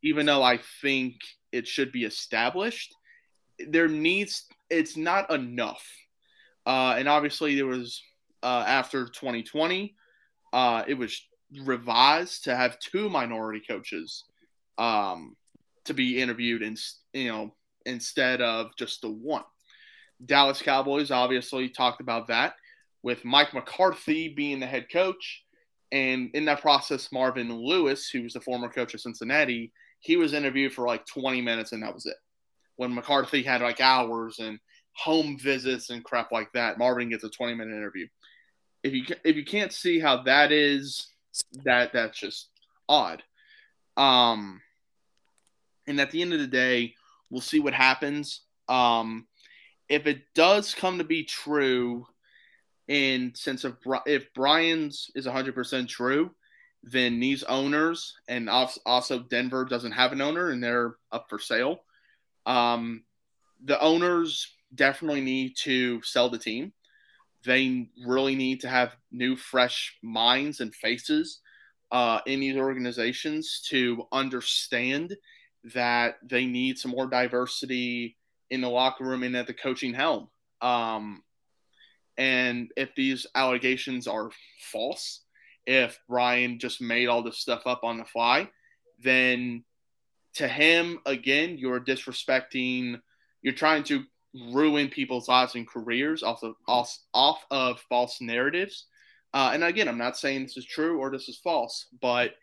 even 0.02 0.26
though 0.26 0.44
I 0.44 0.60
think 0.82 1.16
it 1.52 1.68
should 1.68 1.92
be 1.92 2.06
established, 2.06 2.94
there 3.68 3.88
needs 3.88 4.46
it's 4.70 4.96
not 4.96 5.32
enough. 5.32 5.84
Uh, 6.66 6.96
and 6.98 7.08
obviously, 7.08 7.56
there 7.56 7.66
was 7.66 8.02
uh, 8.44 8.64
after 8.68 9.06
2020, 9.06 9.96
uh, 10.54 10.84
it 10.88 10.94
was 10.94 11.22
revised 11.64 12.44
to 12.44 12.56
have 12.56 12.80
two 12.80 13.10
minority 13.10 13.62
coaches 13.68 14.26
um, 14.78 15.36
to 15.86 15.94
be 15.94 16.22
interviewed, 16.22 16.62
in, 16.62 16.78
you 17.14 17.30
know, 17.30 17.56
instead 17.86 18.42
of 18.42 18.76
just 18.78 19.02
the 19.02 19.10
one. 19.10 19.44
Dallas 20.26 20.62
Cowboys 20.62 21.12
obviously 21.12 21.70
talked 21.70 22.02
about 22.02 22.28
that 22.28 22.56
with 23.04 23.24
Mike 23.26 23.54
McCarthy 23.54 24.30
being 24.30 24.60
the 24.60 24.68
head 24.68 24.88
coach. 24.92 25.44
And 25.92 26.30
in 26.34 26.46
that 26.46 26.62
process, 26.62 27.12
Marvin 27.12 27.54
Lewis, 27.54 28.10
who 28.10 28.24
was 28.24 28.34
the 28.34 28.42
former 28.42 28.70
coach 28.70 28.94
of 28.94 29.02
Cincinnati, 29.02 29.72
he 30.00 30.18
was 30.18 30.34
interviewed 30.34 30.74
for 30.74 30.86
like 30.86 31.06
20 31.06 31.42
minutes 31.42 31.72
and 31.72 31.84
that 31.84 31.94
was 31.94 32.06
it. 32.06 32.18
When 32.76 32.94
McCarthy 32.94 33.44
had 33.44 33.62
like 33.62 33.82
hours 33.82 34.40
and 34.40 34.60
home 34.94 35.38
visits 35.40 35.90
and 35.90 36.04
crap 36.04 36.32
like 36.32 36.52
that, 36.54 36.78
Marvin 36.78 37.10
gets 37.10 37.24
a 37.24 37.30
20 37.30 37.56
minute 37.56 37.76
interview. 37.76 38.08
If 38.84 38.94
you 38.94 39.04
if 39.26 39.36
you 39.36 39.44
can't 39.44 39.74
see 39.74 40.00
how 40.00 40.24
that 40.24 40.52
is, 40.52 41.08
that 41.66 41.92
that's 41.92 42.18
just 42.18 42.50
odd. 42.88 43.24
Um, 43.98 44.62
and 45.88 46.00
at 46.00 46.12
the 46.12 46.22
end 46.22 46.34
of 46.34 46.40
the 46.40 46.48
day, 46.48 46.94
we'll 47.30 47.42
see 47.42 47.60
what 47.60 47.74
happens. 47.74 48.42
Um, 48.70 49.28
if 49.90 50.06
it 50.08 50.22
does 50.36 50.74
come 50.74 50.98
to 51.00 51.04
be 51.04 51.24
true, 51.24 52.06
in 52.90 53.34
sense 53.36 53.64
of 53.64 53.78
if 54.06 54.34
Brian's 54.34 55.12
is 55.16 55.28
100% 55.28 55.88
true, 55.88 56.32
then 56.84 57.20
these 57.20 57.44
owners 57.44 58.16
and 58.28 58.50
also 58.50 59.20
Denver 59.20 59.66
doesn't 59.66 59.92
have 59.92 60.12
an 60.12 60.22
owner 60.22 60.50
and 60.50 60.64
they're 60.64 60.96
up 61.12 61.28
for 61.30 61.40
sale. 61.40 61.82
Um, 62.46 63.04
the 63.64 63.80
owners 63.80 64.56
definitely 64.74 65.22
need 65.22 65.56
to 65.58 66.02
sell 66.02 66.30
the 66.30 66.40
team. 66.40 66.74
They 67.46 67.90
really 68.06 68.36
need 68.36 68.62
to 68.62 68.70
have 68.70 68.96
new, 69.12 69.36
fresh 69.36 69.98
minds 70.02 70.60
and 70.60 70.74
faces 70.74 71.40
uh, 71.92 72.22
in 72.26 72.40
these 72.40 72.58
organizations 72.58 73.62
to 73.70 74.08
understand 74.12 75.16
that 75.76 76.16
they 76.24 76.46
need 76.46 76.80
some 76.80 76.92
more 76.92 77.08
diversity 77.08 78.18
in 78.52 78.62
the 78.62 78.70
locker 78.70 79.04
room 79.04 79.24
and 79.24 79.36
at 79.36 79.48
the 79.48 79.54
coaching 79.54 79.94
helm. 79.94 80.30
Um, 80.62 81.24
and 82.18 82.72
if 82.76 82.94
these 82.96 83.26
allegations 83.36 84.08
are 84.08 84.30
false, 84.72 85.22
if 85.66 86.00
Brian 86.10 86.60
just 86.60 86.82
made 86.82 87.08
all 87.08 87.24
this 87.24 87.38
stuff 87.38 87.66
up 87.66 87.84
on 87.84 87.98
the 87.98 88.06
fly, 88.06 88.50
then 89.02 89.64
to 90.36 90.48
him, 90.48 91.00
again, 91.06 91.58
you're 91.58 91.80
disrespecting, 91.80 93.00
you're 93.42 93.54
trying 93.54 93.84
to 93.84 94.04
ruin 94.52 94.90
people's 94.90 95.28
lives 95.28 95.56
and 95.56 95.68
careers 95.68 96.24
off 96.24 96.44
of, 96.44 96.56
off, 96.68 96.98
off 97.14 97.46
of 97.52 97.80
false 97.90 98.20
narratives. 98.22 98.86
Uh, 99.34 99.52
and 99.54 99.64
again, 99.64 99.88
I'm 99.88 99.98
not 99.98 100.18
saying 100.18 100.44
this 100.44 100.58
is 100.58 100.66
true 100.66 101.00
or 101.00 101.12
this 101.12 101.30
is 101.30 101.38
false, 101.38 101.88
but 102.02 102.34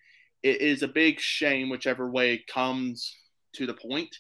it 0.42 0.61
is 0.61 0.82
a 0.82 0.88
big 0.88 1.20
shame 1.20 1.68
whichever 1.68 2.11
way 2.11 2.34
it 2.34 2.46
comes 2.46 3.14
to 3.54 3.66
the 3.66 3.74
point. 3.74 4.14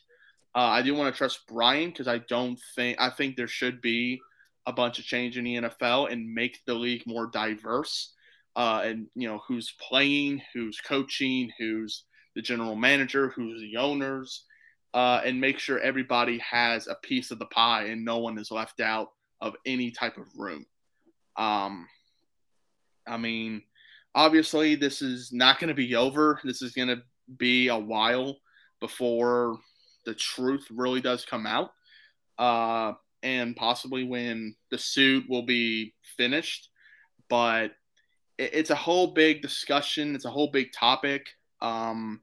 Uh, 0.56 0.70
I 0.70 0.80
do 0.80 0.94
want 0.94 1.14
to 1.14 1.16
trust 1.16 1.46
Brian 1.46 1.90
because 1.90 2.08
I 2.08 2.18
don't 2.18 2.58
think 2.74 2.96
I 2.98 3.10
think 3.10 3.36
there 3.36 3.46
should 3.46 3.82
be 3.82 4.20
a 4.64 4.72
bunch 4.72 4.98
of 4.98 5.04
change 5.04 5.36
in 5.36 5.44
the 5.44 5.56
NFL 5.56 6.10
and 6.10 6.34
make 6.34 6.60
the 6.66 6.74
league 6.74 7.06
more 7.06 7.26
diverse 7.26 8.14
uh, 8.56 8.80
and 8.84 9.06
you 9.14 9.28
know 9.28 9.40
who's 9.46 9.74
playing, 9.80 10.42
who's 10.54 10.80
coaching, 10.80 11.52
who's 11.58 12.04
the 12.34 12.42
general 12.42 12.74
manager, 12.74 13.28
who's 13.28 13.60
the 13.60 13.76
owners, 13.76 14.44
uh, 14.94 15.20
and 15.24 15.40
make 15.40 15.58
sure 15.58 15.78
everybody 15.78 16.38
has 16.38 16.86
a 16.88 16.96
piece 17.02 17.30
of 17.30 17.38
the 17.38 17.46
pie 17.46 17.84
and 17.84 18.04
no 18.04 18.18
one 18.18 18.38
is 18.38 18.50
left 18.50 18.80
out 18.80 19.10
of 19.42 19.54
any 19.66 19.90
type 19.90 20.16
of 20.16 20.26
room. 20.38 20.64
Um, 21.36 21.86
I 23.06 23.18
mean, 23.18 23.62
obviously, 24.14 24.74
this 24.74 25.02
is 25.02 25.32
not 25.32 25.60
going 25.60 25.68
to 25.68 25.74
be 25.74 25.94
over. 25.94 26.40
This 26.42 26.62
is 26.62 26.72
going 26.72 26.88
to 26.88 27.02
be 27.36 27.68
a 27.68 27.78
while 27.78 28.38
before 28.80 29.58
the 30.06 30.14
truth 30.14 30.66
really 30.70 31.02
does 31.02 31.26
come 31.26 31.46
out. 31.46 31.72
Uh, 32.38 32.92
and 33.22 33.56
possibly 33.56 34.04
when 34.04 34.54
the 34.70 34.78
suit 34.78 35.24
will 35.28 35.42
be 35.42 35.94
finished. 36.16 36.70
But 37.28 37.72
it's 38.38 38.70
a 38.70 38.76
whole 38.76 39.08
big 39.08 39.42
discussion. 39.42 40.14
It's 40.14 40.24
a 40.24 40.30
whole 40.30 40.50
big 40.50 40.72
topic. 40.72 41.26
Um, 41.60 42.20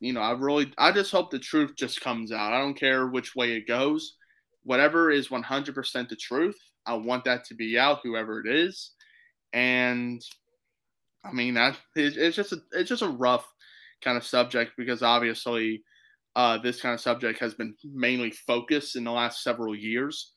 you 0.00 0.12
know, 0.12 0.20
I 0.20 0.32
really, 0.32 0.72
I 0.76 0.92
just 0.92 1.12
hope 1.12 1.30
the 1.30 1.38
truth 1.38 1.72
just 1.76 2.00
comes 2.00 2.32
out. 2.32 2.52
I 2.52 2.58
don't 2.58 2.74
care 2.74 3.06
which 3.06 3.34
way 3.34 3.52
it 3.52 3.66
goes. 3.66 4.16
Whatever 4.64 5.10
is 5.10 5.28
100% 5.28 6.08
the 6.08 6.16
truth, 6.16 6.58
I 6.84 6.94
want 6.94 7.24
that 7.24 7.44
to 7.46 7.54
be 7.54 7.78
out, 7.78 8.00
whoever 8.02 8.40
it 8.44 8.52
is. 8.52 8.92
And 9.52 10.22
I 11.24 11.32
mean, 11.32 11.54
that 11.54 11.76
it, 11.96 12.16
it's 12.16 12.36
just 12.36 12.52
a, 12.52 12.58
it's 12.72 12.88
just 12.88 13.02
a 13.02 13.08
rough 13.08 13.46
kind 14.02 14.16
of 14.16 14.24
subject 14.24 14.72
because 14.76 15.02
obviously 15.02 15.84
uh, 16.36 16.58
this 16.58 16.80
kind 16.80 16.94
of 16.94 17.00
subject 17.00 17.38
has 17.40 17.54
been 17.54 17.74
mainly 17.84 18.30
focused 18.30 18.96
in 18.96 19.04
the 19.04 19.10
last 19.10 19.42
several 19.42 19.74
years. 19.74 20.32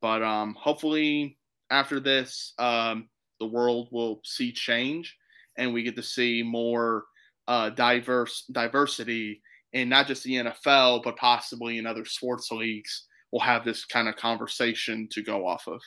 But 0.00 0.22
um, 0.22 0.56
hopefully, 0.58 1.38
after 1.70 2.00
this, 2.00 2.54
um, 2.58 3.08
the 3.40 3.46
world 3.46 3.88
will 3.90 4.20
see 4.24 4.52
change 4.52 5.16
and 5.56 5.72
we 5.72 5.82
get 5.82 5.96
to 5.96 6.02
see 6.02 6.42
more 6.42 7.04
uh, 7.48 7.70
diverse 7.70 8.44
diversity 8.52 9.42
in 9.72 9.88
not 9.88 10.06
just 10.06 10.22
the 10.24 10.34
NFL, 10.34 11.02
but 11.02 11.16
possibly 11.16 11.78
in 11.78 11.86
other 11.86 12.04
sports 12.04 12.50
leagues. 12.50 13.06
We'll 13.30 13.40
have 13.40 13.64
this 13.64 13.84
kind 13.84 14.08
of 14.08 14.16
conversation 14.16 15.08
to 15.12 15.22
go 15.22 15.46
off 15.46 15.66
of. 15.66 15.80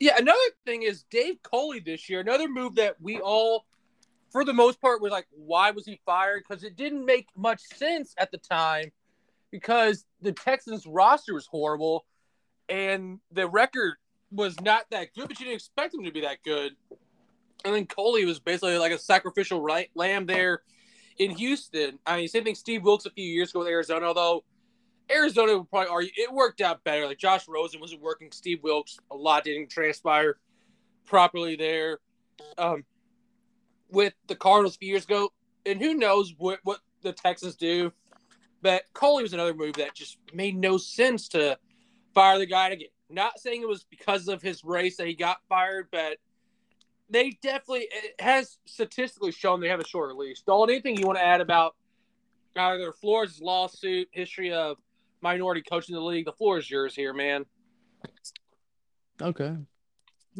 Yeah, 0.00 0.16
another 0.18 0.38
thing 0.64 0.82
is 0.82 1.04
Dave 1.10 1.36
Culley 1.42 1.80
this 1.80 2.08
year. 2.08 2.20
Another 2.20 2.48
move 2.48 2.74
that 2.76 3.00
we 3.00 3.20
all, 3.20 3.66
for 4.30 4.44
the 4.44 4.52
most 4.52 4.80
part, 4.80 5.02
was 5.02 5.12
like, 5.12 5.26
why 5.30 5.70
was 5.70 5.84
he 5.86 6.00
fired? 6.06 6.44
Because 6.46 6.64
it 6.64 6.76
didn't 6.76 7.04
make 7.04 7.26
much 7.36 7.60
sense 7.76 8.14
at 8.18 8.30
the 8.30 8.38
time 8.38 8.92
because 9.50 10.04
the 10.22 10.32
Texans 10.32 10.86
roster 10.86 11.34
was 11.34 11.46
horrible 11.46 12.06
and 12.68 13.18
the 13.32 13.48
record 13.48 13.94
was 14.30 14.60
not 14.60 14.84
that 14.90 15.12
good, 15.14 15.28
but 15.28 15.38
you 15.40 15.46
didn't 15.46 15.56
expect 15.56 15.94
him 15.94 16.04
to 16.04 16.12
be 16.12 16.20
that 16.20 16.42
good. 16.44 16.72
And 17.64 17.74
then 17.74 17.86
Culley 17.86 18.24
was 18.24 18.38
basically 18.38 18.78
like 18.78 18.92
a 18.92 18.98
sacrificial 18.98 19.60
right 19.60 19.90
lamb 19.94 20.26
there 20.26 20.62
in 21.18 21.32
Houston. 21.32 21.98
I 22.06 22.16
mean, 22.16 22.28
same 22.28 22.44
thing 22.44 22.54
Steve 22.54 22.84
Wilks 22.84 23.06
a 23.06 23.10
few 23.10 23.24
years 23.24 23.50
ago 23.50 23.60
with 23.60 23.68
Arizona, 23.68 24.06
although 24.06 24.44
Arizona 25.10 25.58
would 25.58 25.68
probably 25.68 25.90
argue 25.90 26.10
it 26.16 26.32
worked 26.32 26.60
out 26.60 26.84
better. 26.84 27.06
Like 27.06 27.18
Josh 27.18 27.46
Rosen 27.48 27.80
wasn't 27.80 28.00
working, 28.00 28.30
Steve 28.32 28.62
Wilks 28.62 28.98
a 29.10 29.16
lot 29.16 29.44
didn't 29.44 29.68
transpire 29.68 30.38
properly 31.04 31.56
there. 31.56 31.98
Um, 32.56 32.84
with 33.92 34.14
the 34.26 34.36
Cardinals 34.36 34.76
a 34.76 34.78
few 34.78 34.88
years 34.88 35.04
ago, 35.04 35.32
and 35.66 35.80
who 35.80 35.94
knows 35.94 36.34
what 36.38 36.60
what 36.64 36.80
the 37.02 37.12
Texans 37.12 37.56
do. 37.56 37.92
But 38.62 38.82
Culley 38.92 39.22
was 39.22 39.32
another 39.32 39.54
move 39.54 39.74
that 39.74 39.94
just 39.94 40.18
made 40.34 40.56
no 40.56 40.76
sense 40.76 41.28
to 41.28 41.58
fire 42.14 42.38
the 42.38 42.46
guy 42.46 42.70
again. 42.70 42.88
Not 43.08 43.38
saying 43.40 43.62
it 43.62 43.68
was 43.68 43.84
because 43.84 44.28
of 44.28 44.42
his 44.42 44.64
race 44.64 44.96
that 44.98 45.06
he 45.06 45.14
got 45.14 45.38
fired, 45.48 45.88
but 45.90 46.18
they 47.08 47.30
definitely 47.42 47.88
it 47.90 48.20
has 48.20 48.58
statistically 48.66 49.32
shown 49.32 49.60
they 49.60 49.68
have 49.68 49.80
a 49.80 49.86
short 49.86 50.14
leash. 50.16 50.42
Dalton, 50.42 50.72
anything 50.72 50.96
you 50.96 51.06
want 51.06 51.18
to 51.18 51.24
add 51.24 51.40
about 51.40 51.74
either 52.56 52.92
Flores' 52.92 53.40
lawsuit, 53.40 54.08
history 54.12 54.52
of 54.52 54.76
minority 55.20 55.62
coaching 55.62 55.94
the 55.94 56.00
league? 56.00 56.26
The 56.26 56.32
floor 56.32 56.58
is 56.58 56.70
yours 56.70 56.94
here, 56.94 57.12
man. 57.12 57.46
Okay. 59.20 59.56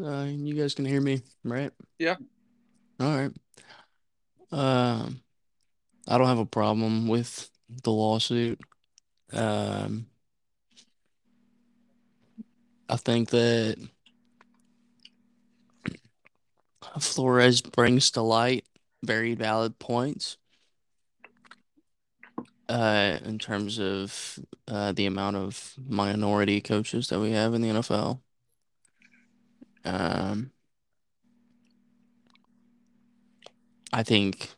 Uh, 0.03 0.27
you 0.29 0.55
guys 0.55 0.75
can 0.75 0.85
hear 0.85 1.01
me, 1.01 1.23
right? 1.45 1.73
Yeah. 1.99 2.17
All 3.01 3.07
right. 3.07 3.33
Um, 4.53 5.23
I 6.07 6.19
don't 6.19 6.27
have 6.27 6.39
a 6.39 6.45
problem 6.45 7.09
with 7.09 7.49
the 7.83 7.91
lawsuit. 7.91 8.61
Um, 9.33 10.07
I 12.91 12.97
think 12.97 13.31
that 13.31 13.77
Flores 16.99 17.63
brings 17.63 18.11
to 18.13 18.23
light 18.23 18.65
very 19.03 19.35
valid 19.35 19.79
points 19.79 20.37
uh, 22.69 23.19
in 23.25 23.39
terms 23.39 23.79
of 23.79 24.39
uh, 24.69 24.93
the 24.93 25.07
amount 25.07 25.37
of 25.37 25.75
minority 25.89 26.61
coaches 26.61 27.09
that 27.09 27.21
we 27.21 27.31
have 27.31 27.55
in 27.55 27.63
the 27.63 27.69
NFL. 27.69 28.21
Um, 29.85 30.51
I 33.93 34.03
think, 34.03 34.55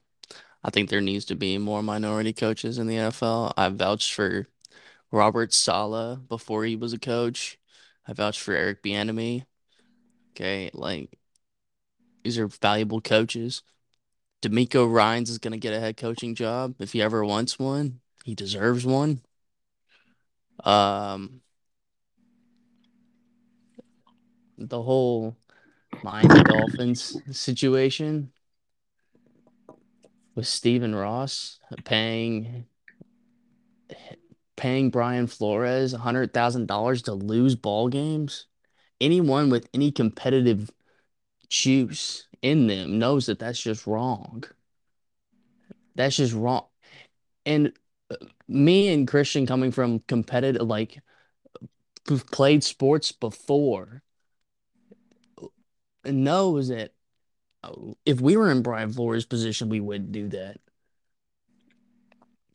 I 0.63 0.71
think 0.71 0.91
there 0.91 1.01
needs 1.01 1.25
to 1.27 1.35
be 1.35 1.59
more 1.59 1.83
minority 1.83 2.33
coaches 2.33 2.79
in 2.79 2.87
the 2.87 2.97
NFL. 2.97 3.53
I 3.57 3.69
vouched 3.69 4.13
for 4.13 4.47
Robert 5.11 5.53
Saleh 5.53 6.19
before 6.29 6.65
he 6.65 6.77
was 6.77 6.93
a 6.93 6.99
coach. 6.99 7.59
I 8.07 8.13
vouched 8.13 8.41
for 8.41 8.55
Eric 8.55 8.83
Bieniemy. 8.83 9.45
Okay, 10.31 10.71
like 10.73 11.11
these 12.25 12.39
are 12.39 12.49
valuable 12.49 13.01
coaches. 13.01 13.63
DeMeco 14.43 14.91
Ryans 14.91 15.31
is 15.31 15.39
gonna 15.39 15.59
get 15.59 15.75
a 15.75 15.81
head 15.81 15.97
coaching 15.97 16.35
job 16.35 16.75
if 16.79 16.93
he 16.93 17.03
ever 17.03 17.25
wants 17.25 17.59
one. 17.59 18.01
He 18.25 18.35
deserves 18.35 18.85
one. 18.85 19.21
Um, 20.65 21.43
the 24.59 24.83
whole 24.83 25.37
Miami 26.03 26.43
Dolphins 26.45 27.17
situation 27.31 28.33
with 30.35 30.47
Stephen 30.47 30.95
Ross 30.95 31.59
paying 31.85 32.67
paying 34.57 34.91
Brian 34.91 35.27
Flores 35.27 35.93
hundred 35.93 36.33
thousand 36.33 36.67
dollars 36.67 37.03
to 37.03 37.15
lose 37.15 37.55
ball 37.55 37.89
games. 37.89 38.47
Anyone 39.01 39.51
with 39.51 39.69
any 39.75 39.91
competitive 39.91 40.71
juice 41.49 42.29
in 42.41 42.67
them 42.67 42.99
knows 42.99 43.27
that 43.27 43.39
that's 43.39 43.61
just 43.61 43.87
wrong. 43.87 44.45
That's 45.95 46.17
just 46.17 46.33
wrong. 46.33 46.67
And 47.45 47.73
uh, 48.11 48.17
me 48.49 48.89
and 48.89 49.07
Christian 49.07 49.47
coming 49.47 49.73
from 49.73 50.01
competitive, 50.07 50.67
like, 50.67 51.01
who've 52.09 52.27
played 52.27 52.65
sports 52.65 53.13
before, 53.13 54.03
knows 56.05 56.69
that 56.69 56.91
uh, 56.91 56.93
if 58.05 58.21
we 58.21 58.37
were 58.37 58.51
in 58.51 58.63
Brian 58.63 58.93
Flores' 58.93 59.25
position, 59.25 59.69
we 59.69 59.81
wouldn't 59.81 60.13
do 60.13 60.29
that. 60.29 60.59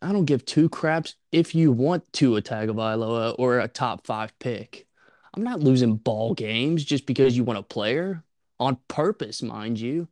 I 0.02 0.12
don't 0.12 0.26
give 0.26 0.46
two 0.46 0.70
craps 0.70 1.16
if 1.32 1.56
you 1.56 1.72
want 1.72 2.12
to 2.14 2.36
a 2.38 2.42
Tagovailoa 2.42 3.36
or 3.40 3.60
a 3.60 3.68
top 3.68 4.06
five 4.06 4.38
pick. 4.40 4.86
I'm 5.34 5.44
not 5.44 5.60
losing 5.60 5.96
ball 5.96 6.34
games 6.34 6.84
just 6.84 7.06
because 7.06 7.36
you 7.36 7.44
want 7.44 7.60
a 7.60 7.64
player 7.64 8.24
on 8.60 8.78
purpose, 8.88 9.42
mind 9.42 9.80
you. 9.80 10.08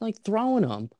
Like 0.00 0.22
throwing 0.24 0.66
them. 0.66 0.90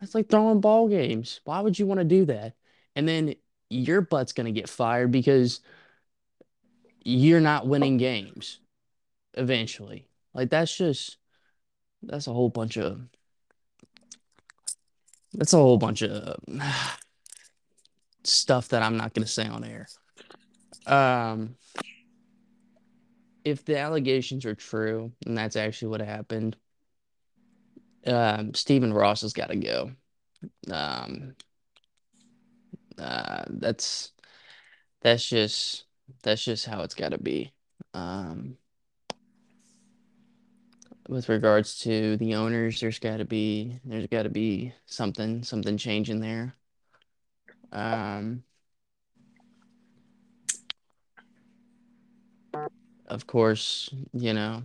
That's 0.00 0.14
like 0.14 0.30
throwing 0.30 0.60
ball 0.60 0.88
games. 0.88 1.40
Why 1.44 1.60
would 1.60 1.78
you 1.78 1.86
want 1.86 2.00
to 2.00 2.04
do 2.04 2.24
that? 2.26 2.54
And 2.96 3.06
then 3.06 3.34
your 3.68 4.00
butt's 4.00 4.32
going 4.32 4.52
to 4.52 4.58
get 4.58 4.68
fired 4.68 5.10
because 5.10 5.60
you're 7.04 7.40
not 7.40 7.66
winning 7.66 7.98
games 7.98 8.60
eventually. 9.34 10.08
Like 10.34 10.50
that's 10.50 10.74
just 10.74 11.18
that's 12.02 12.26
a 12.26 12.32
whole 12.32 12.48
bunch 12.48 12.76
of 12.76 13.00
that's 15.32 15.52
a 15.52 15.58
whole 15.58 15.78
bunch 15.78 16.02
of 16.02 16.36
stuff 18.24 18.68
that 18.68 18.82
I'm 18.82 18.96
not 18.96 19.14
going 19.14 19.24
to 19.24 19.30
say 19.30 19.46
on 19.46 19.64
air. 19.64 19.86
Um 20.86 21.56
if 23.44 23.64
the 23.64 23.78
allegations 23.78 24.44
are 24.44 24.54
true 24.54 25.12
and 25.26 25.36
that's 25.36 25.56
actually 25.56 25.88
what 25.88 26.00
happened, 26.00 26.56
um, 28.06 28.54
Stephen 28.54 28.92
Ross 28.92 29.22
has 29.22 29.32
got 29.32 29.48
to 29.48 29.56
go. 29.56 29.92
Um, 30.70 31.34
uh, 32.98 33.44
that's 33.48 34.12
that's 35.02 35.26
just 35.26 35.84
that's 36.22 36.44
just 36.44 36.66
how 36.66 36.82
it's 36.82 36.94
got 36.94 37.10
to 37.10 37.18
be. 37.18 37.52
Um, 37.94 38.56
with 41.10 41.28
regards 41.28 41.80
to 41.80 42.16
the 42.18 42.36
owners, 42.36 42.80
there's 42.80 43.00
got 43.00 43.16
to 43.16 43.24
be 43.24 43.80
there's 43.84 44.06
got 44.06 44.22
to 44.22 44.30
be 44.30 44.72
something 44.86 45.42
something 45.42 45.76
changing 45.76 46.20
there. 46.20 46.54
Um, 47.72 48.44
of 53.08 53.26
course, 53.26 53.90
you 54.12 54.34
know, 54.34 54.62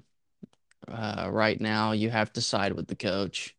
uh, 0.87 1.29
right 1.31 1.59
now 1.59 1.93
you 1.93 2.11
have 2.11 2.31
to 2.33 2.41
side 2.41 2.73
with 2.73 2.87
the 2.87 2.95
coach. 2.95 3.55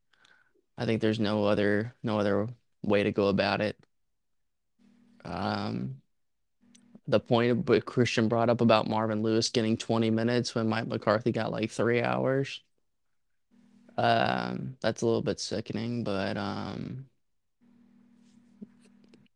I 0.79 0.85
think 0.87 1.01
there's 1.01 1.19
no 1.19 1.45
other 1.45 1.93
no 2.05 2.21
other 2.21 2.49
way 2.83 3.03
to 3.03 3.11
go 3.11 3.27
about 3.27 3.61
it. 3.61 3.77
Um, 5.25 6.03
the 7.09 7.19
point 7.19 7.69
of 7.69 7.85
Christian 7.85 8.29
brought 8.29 8.49
up 8.49 8.61
about 8.61 8.89
Marvin 8.89 9.23
Lewis 9.23 9.49
getting 9.49 9.77
20 9.77 10.11
minutes 10.11 10.55
when 10.55 10.69
Mike 10.69 10.87
McCarthy 10.87 11.33
got 11.33 11.51
like 11.51 11.73
three 11.73 12.01
hours. 12.01 12.63
Um, 13.99 14.77
that's 14.81 15.03
a 15.03 15.07
little 15.07 15.23
bit 15.23 15.41
sickening, 15.41 16.05
but 16.05 16.37
um, 16.37 17.07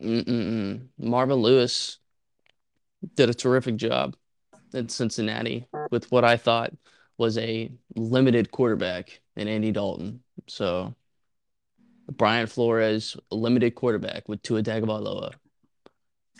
mm-mm-mm. 0.02 0.86
Marvin 0.98 1.36
Lewis 1.36 1.98
did 3.14 3.30
a 3.30 3.34
terrific 3.34 3.76
job 3.76 4.16
in 4.74 4.88
Cincinnati 4.88 5.66
with 5.90 6.10
what 6.12 6.24
I 6.24 6.36
thought 6.36 6.72
was 7.16 7.38
a 7.38 7.70
limited 7.96 8.50
quarterback 8.50 9.20
in 9.36 9.48
Andy 9.48 9.72
Dalton. 9.72 10.22
So 10.46 10.94
Brian 12.10 12.46
Flores, 12.46 13.16
a 13.30 13.34
limited 13.34 13.74
quarterback 13.74 14.28
with 14.28 14.42
Tua 14.42 14.62
Tagovailoa, 14.62 15.32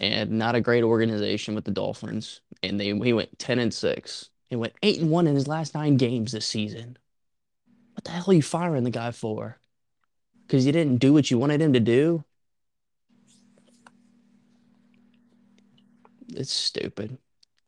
and 0.01 0.33
not 0.33 0.55
a 0.55 0.61
great 0.61 0.83
organization 0.83 1.55
with 1.55 1.65
the 1.65 1.71
Dolphins. 1.71 2.41
And 2.63 2.79
they 2.79 2.97
he 2.99 3.13
went 3.13 3.39
ten 3.39 3.59
and 3.59 3.73
six. 3.73 4.31
He 4.49 4.57
went 4.57 4.75
eight 4.83 5.01
and 5.01 5.11
one 5.11 5.27
in 5.27 5.35
his 5.35 5.49
last 5.49 5.75
nine 5.75 5.97
games 5.97 6.33
this 6.33 6.47
season. 6.47 6.99
What 8.01 8.05
the 8.07 8.13
hell 8.13 8.31
are 8.31 8.33
you 8.33 8.41
firing 8.41 8.85
the 8.85 8.91
guy 8.91 9.11
for? 9.11 9.59
Because 10.47 10.65
you 10.65 10.73
didn't 10.73 10.97
do 10.97 11.13
what 11.13 11.31
you 11.31 11.37
wanted 11.37 11.61
him 11.61 11.75
to 11.75 11.81
do. 11.81 12.25
It's 16.35 16.51
stupid. 16.51 17.19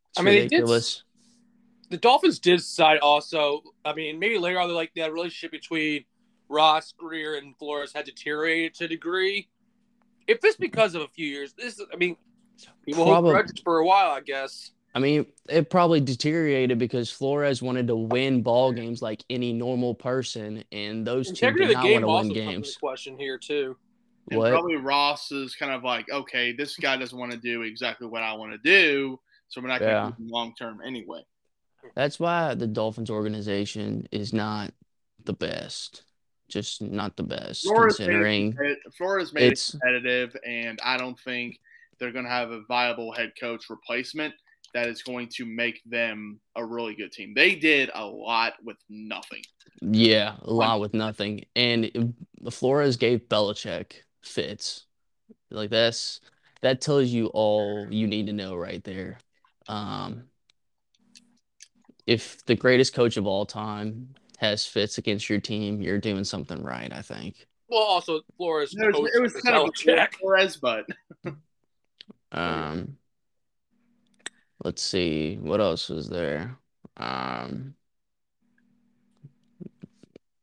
It's 0.08 0.18
I 0.18 0.22
mean, 0.22 0.44
ridiculous. 0.44 1.02
the 1.90 1.98
Dolphins 1.98 2.38
did 2.38 2.60
decide 2.60 3.00
also. 3.00 3.60
I 3.84 3.92
mean, 3.92 4.18
maybe 4.18 4.38
later 4.38 4.58
on, 4.58 4.68
they're 4.68 4.74
like 4.74 4.94
that 4.96 5.12
relationship 5.12 5.50
between 5.50 6.06
Ross, 6.48 6.94
Grier, 6.96 7.34
and 7.34 7.54
Flores 7.58 7.92
had 7.92 8.06
deteriorated 8.06 8.72
to 8.76 8.84
a 8.86 8.88
degree. 8.88 9.50
If 10.26 10.38
it's 10.44 10.56
because 10.56 10.94
of 10.94 11.02
a 11.02 11.08
few 11.08 11.26
years, 11.26 11.52
this 11.52 11.78
I 11.92 11.96
mean, 11.96 12.16
people 12.86 13.04
hold 13.04 13.26
grudges 13.26 13.60
for 13.62 13.80
a 13.80 13.84
while, 13.84 14.12
I 14.12 14.20
guess. 14.22 14.70
I 14.94 14.98
mean, 14.98 15.26
it 15.48 15.70
probably 15.70 16.00
deteriorated 16.00 16.78
because 16.78 17.10
Flores 17.10 17.62
wanted 17.62 17.86
to 17.86 17.96
win 17.96 18.42
ball 18.42 18.72
games 18.72 19.00
like 19.00 19.24
any 19.30 19.52
normal 19.52 19.94
person, 19.94 20.64
and 20.70 21.06
those 21.06 21.28
two 21.28 21.46
Integrity 21.46 21.66
did 21.68 21.74
not 21.74 21.82
the 21.84 21.92
want 21.92 22.02
to 22.02 22.08
win 22.08 22.16
comes 22.16 22.28
into 22.30 22.40
games. 22.40 22.76
question 22.76 23.18
here 23.18 23.38
too. 23.38 23.76
And 24.30 24.38
What? 24.38 24.50
probably 24.50 24.76
Ross 24.76 25.32
is 25.32 25.56
kind 25.56 25.72
of 25.72 25.82
like, 25.82 26.10
okay, 26.10 26.52
this 26.52 26.76
guy 26.76 26.96
doesn't 26.96 27.18
want 27.18 27.32
to 27.32 27.38
do 27.38 27.62
exactly 27.62 28.06
what 28.06 28.22
I 28.22 28.34
want 28.34 28.52
to 28.52 28.58
do, 28.58 29.18
so 29.48 29.60
we're 29.60 29.68
not 29.68 29.80
going 29.80 29.94
to 29.94 30.00
Yeah. 30.02 30.06
keep 30.10 30.18
him 30.18 30.28
long 30.28 30.54
term 30.58 30.80
anyway. 30.84 31.22
That's 31.94 32.20
why 32.20 32.54
the 32.54 32.66
Dolphins 32.66 33.10
organization 33.10 34.06
is 34.12 34.32
not 34.32 34.72
the 35.24 35.32
best. 35.32 36.04
Just 36.48 36.82
not 36.82 37.16
the 37.16 37.22
best, 37.22 37.62
Flores 37.64 37.98
made, 37.98 38.04
considering 38.04 38.58
it, 38.60 38.78
Flores 38.98 39.32
made 39.32 39.52
it 39.54 39.68
competitive, 39.70 40.36
and 40.46 40.78
I 40.84 40.98
don't 40.98 41.18
think 41.18 41.58
they're 41.98 42.12
going 42.12 42.26
to 42.26 42.30
have 42.30 42.50
a 42.50 42.60
viable 42.68 43.10
head 43.12 43.32
coach 43.40 43.70
replacement 43.70 44.34
that 44.74 44.88
is 44.88 45.02
going 45.02 45.28
to 45.34 45.44
make 45.44 45.82
them 45.84 46.40
a 46.56 46.64
really 46.64 46.94
good 46.94 47.12
team. 47.12 47.34
They 47.34 47.54
did 47.54 47.90
a 47.94 48.06
lot 48.06 48.54
with 48.64 48.78
nothing. 48.88 49.42
yeah, 49.80 50.36
a 50.42 50.52
lot 50.52 50.80
with 50.80 50.94
nothing. 50.94 51.44
And 51.54 52.14
Flores 52.50 52.96
gave 52.96 53.28
Belichick 53.28 53.92
fits. 54.22 54.84
Like 55.50 55.68
this. 55.70 56.20
that 56.62 56.80
tells 56.80 57.08
you 57.08 57.26
all 57.26 57.86
you 57.90 58.06
need 58.06 58.26
to 58.28 58.32
know 58.32 58.56
right 58.56 58.82
there. 58.82 59.18
Um, 59.68 60.24
if 62.06 62.42
the 62.46 62.54
greatest 62.54 62.94
coach 62.94 63.18
of 63.18 63.26
all 63.26 63.44
time 63.44 64.14
has 64.38 64.66
fits 64.66 64.96
against 64.98 65.28
your 65.28 65.40
team, 65.40 65.82
you're 65.82 65.98
doing 66.00 66.24
something 66.24 66.62
right, 66.62 66.90
I 66.92 67.02
think. 67.02 67.46
Well, 67.68 67.82
also 67.82 68.20
Flores. 68.38 68.74
It 68.74 68.96
was, 68.98 69.10
it 69.14 69.20
was 69.20 69.32
kind 69.34 69.56
of 69.56 69.64
a 69.64 69.70
Belichick. 69.70 70.14
Flores, 70.14 70.56
but 70.56 70.86
Um, 72.32 72.96
let's 74.64 74.82
see 74.82 75.36
what 75.36 75.60
else 75.60 75.88
was 75.88 76.08
there. 76.08 76.56
Um, 76.96 77.74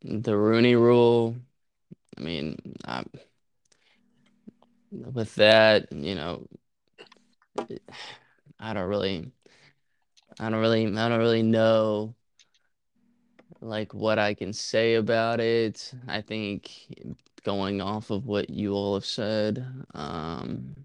the 0.01 0.35
Rooney 0.35 0.75
Rule. 0.75 1.35
I 2.17 2.21
mean, 2.21 2.57
with 4.91 5.33
that, 5.35 5.91
you 5.91 6.15
know, 6.15 6.47
I 8.59 8.73
don't 8.73 8.89
really, 8.89 9.31
I 10.39 10.49
don't 10.49 10.59
really, 10.59 10.85
I 10.85 11.09
don't 11.09 11.19
really 11.19 11.43
know 11.43 12.15
like 13.61 13.93
what 13.93 14.19
I 14.19 14.33
can 14.33 14.53
say 14.53 14.95
about 14.95 15.39
it. 15.39 15.93
I 16.07 16.21
think 16.21 16.71
going 17.43 17.81
off 17.81 18.09
of 18.09 18.25
what 18.25 18.49
you 18.49 18.73
all 18.73 18.95
have 18.95 19.05
said, 19.05 19.65
um, 19.93 20.75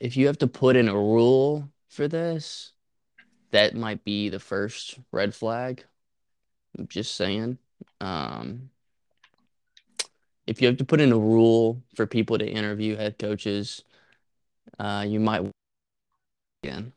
if 0.00 0.16
you 0.16 0.26
have 0.26 0.38
to 0.38 0.46
put 0.46 0.76
in 0.76 0.88
a 0.88 0.94
rule 0.94 1.68
for 1.88 2.08
this, 2.08 2.72
that 3.50 3.74
might 3.74 4.04
be 4.04 4.28
the 4.28 4.40
first 4.40 4.98
red 5.12 5.34
flag. 5.34 5.84
I'm 6.78 6.88
just 6.88 7.14
saying. 7.14 7.58
Um, 8.00 8.70
if 10.46 10.60
you 10.60 10.68
have 10.68 10.76
to 10.78 10.84
put 10.84 11.00
in 11.00 11.12
a 11.12 11.18
rule 11.18 11.82
for 11.94 12.06
people 12.06 12.38
to 12.38 12.46
interview 12.46 12.96
head 12.96 13.18
coaches, 13.18 13.82
uh, 14.78 15.04
you 15.06 15.20
might 15.20 15.50
again. 16.62 16.92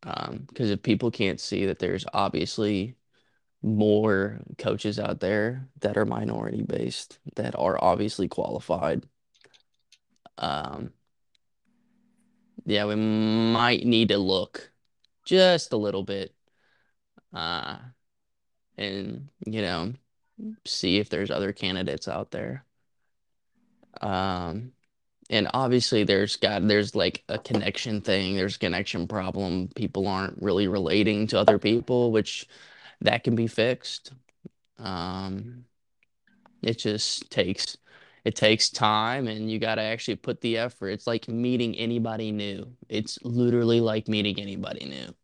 Because 0.00 0.70
if 0.70 0.82
people 0.82 1.10
can't 1.10 1.40
see 1.40 1.66
that 1.66 1.78
there's 1.78 2.06
obviously 2.14 2.94
more 3.62 4.40
coaches 4.56 4.98
out 4.98 5.20
there 5.20 5.68
that 5.80 5.96
are 5.96 6.06
minority 6.06 6.62
based 6.62 7.18
that 7.34 7.58
are 7.58 7.82
obviously 7.82 8.28
qualified. 8.28 9.04
Um, 10.38 10.92
yeah, 12.68 12.84
we 12.84 12.96
might 12.96 13.86
need 13.86 14.08
to 14.10 14.18
look 14.18 14.70
just 15.24 15.72
a 15.72 15.76
little 15.76 16.02
bit, 16.02 16.34
uh, 17.32 17.78
and 18.76 19.28
you 19.46 19.62
know, 19.62 19.94
see 20.66 20.98
if 20.98 21.08
there's 21.08 21.30
other 21.30 21.52
candidates 21.52 22.08
out 22.08 22.30
there. 22.30 22.64
Um, 24.02 24.72
and 25.30 25.48
obviously 25.54 26.04
there's 26.04 26.36
got 26.36 26.66
there's 26.68 26.94
like 26.94 27.24
a 27.28 27.38
connection 27.38 28.02
thing, 28.02 28.36
there's 28.36 28.56
a 28.56 28.60
connection 28.60 29.08
problem. 29.08 29.68
People 29.74 30.06
aren't 30.06 30.40
really 30.42 30.68
relating 30.68 31.26
to 31.28 31.38
other 31.38 31.58
people, 31.58 32.12
which 32.12 32.46
that 33.00 33.24
can 33.24 33.34
be 33.34 33.46
fixed. 33.46 34.12
Um, 34.78 35.64
it 36.62 36.78
just 36.78 37.30
takes 37.30 37.78
it 38.28 38.36
takes 38.36 38.68
time 38.68 39.26
and 39.26 39.50
you 39.50 39.58
got 39.58 39.76
to 39.76 39.80
actually 39.80 40.16
put 40.16 40.42
the 40.42 40.58
effort. 40.58 40.90
It's 40.90 41.06
like 41.06 41.28
meeting 41.28 41.74
anybody 41.76 42.30
new. 42.30 42.76
It's 42.86 43.18
literally 43.22 43.80
like 43.80 44.06
meeting 44.06 44.38
anybody 44.38 44.84
new. 44.84 45.14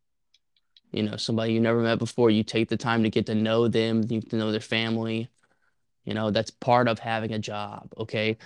You 0.91 1.03
know, 1.03 1.19
somebody 1.19 1.53
you 1.53 1.61
never 1.61 1.83
met 1.83 1.99
before, 1.99 2.31
you 2.31 2.43
take 2.43 2.71
the 2.71 2.79
time 2.79 3.03
to 3.03 3.11
get 3.11 3.27
to 3.27 3.35
know 3.35 3.69
them, 3.69 4.07
you 4.09 4.23
to 4.23 4.37
know 4.37 4.51
their 4.53 4.61
family. 4.61 5.29
You 6.07 6.15
know, 6.15 6.31
that's 6.31 6.51
part 6.51 6.89
of 6.89 6.99
having 6.99 7.35
a 7.35 7.39
job, 7.39 7.93
okay? 7.99 8.39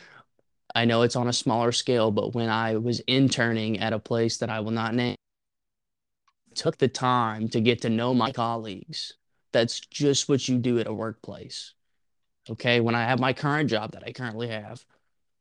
I 0.74 0.86
know 0.86 1.02
it's 1.02 1.14
on 1.14 1.28
a 1.28 1.32
smaller 1.32 1.70
scale, 1.70 2.10
but 2.10 2.34
when 2.34 2.48
I 2.48 2.78
was 2.78 2.98
interning 3.06 3.78
at 3.78 3.92
a 3.92 4.00
place 4.00 4.38
that 4.38 4.50
I 4.50 4.58
will 4.58 4.72
not 4.72 4.92
name, 4.92 5.14
took 6.56 6.78
the 6.78 6.88
time 6.88 7.48
to 7.50 7.60
get 7.60 7.82
to 7.82 7.90
know 7.90 8.12
my 8.12 8.32
colleagues. 8.32 9.12
That's 9.52 9.78
just 9.78 10.28
what 10.28 10.48
you 10.48 10.58
do 10.58 10.80
at 10.80 10.88
a 10.88 10.92
workplace. 10.92 11.74
Okay. 12.50 12.80
When 12.80 12.94
I 12.94 13.04
have 13.04 13.20
my 13.20 13.32
current 13.32 13.70
job 13.70 13.92
that 13.92 14.04
I 14.06 14.12
currently 14.12 14.48
have, 14.48 14.84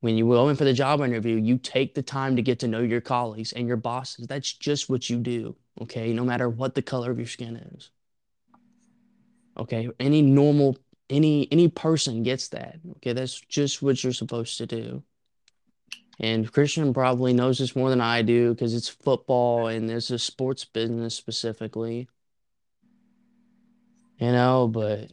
when 0.02 0.18
you 0.18 0.28
go 0.28 0.50
in 0.50 0.56
for 0.56 0.64
the 0.64 0.74
job 0.74 1.02
interview, 1.02 1.36
you 1.36 1.58
take 1.58 1.96
the 1.96 2.04
time 2.04 2.36
to 2.36 2.42
get 2.42 2.60
to 2.60 2.68
know 2.68 2.82
your 2.82 3.02
colleagues 3.02 3.54
and 3.54 3.68
your 3.68 3.78
bosses. 3.78 4.28
That's 4.28 4.52
just 4.52 4.90
what 4.90 5.10
you 5.10 5.18
do. 5.18 5.56
Okay. 5.82 6.14
No 6.14 6.24
matter 6.24 6.50
what 6.50 6.76
the 6.76 6.82
color 6.82 7.12
of 7.12 7.18
your 7.18 7.28
skin 7.28 7.56
is. 7.76 7.90
Okay. 9.58 9.90
Any 10.00 10.22
normal, 10.22 10.78
any, 11.10 11.48
any 11.52 11.68
person 11.68 12.24
gets 12.24 12.50
that. 12.50 12.80
Okay. 12.98 13.14
That's 13.14 13.40
just 13.42 13.82
what 13.82 14.04
you're 14.04 14.14
supposed 14.14 14.58
to 14.60 14.66
do. 14.66 15.04
And 16.20 16.52
Christian 16.52 16.94
probably 16.94 17.34
knows 17.34 17.60
this 17.60 17.76
more 17.76 17.92
than 17.92 18.02
I 18.02 18.24
do 18.24 18.54
because 18.54 18.74
it's 18.74 18.90
football 18.90 19.68
and 19.68 19.88
there's 19.88 20.10
a 20.10 20.18
sports 20.18 20.66
business 20.66 21.16
specifically. 21.16 22.08
You 24.20 24.32
know, 24.32 24.68
but 24.68 25.12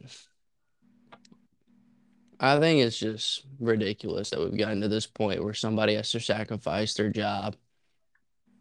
I 2.44 2.60
think 2.60 2.80
it's 2.80 2.98
just 2.98 3.46
ridiculous 3.58 4.28
that 4.28 4.38
we've 4.38 4.58
gotten 4.58 4.82
to 4.82 4.88
this 4.88 5.06
point 5.06 5.42
where 5.42 5.54
somebody 5.54 5.94
has 5.94 6.10
to 6.10 6.20
sacrifice 6.20 6.92
their 6.92 7.08
job 7.08 7.56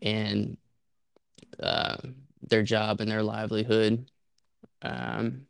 and 0.01 0.55
uh, 1.61 1.97
their 2.41 2.63
job 2.63 3.01
and 3.01 3.11
their 3.11 3.23
livelihood 3.23 4.09
um, 4.83 5.47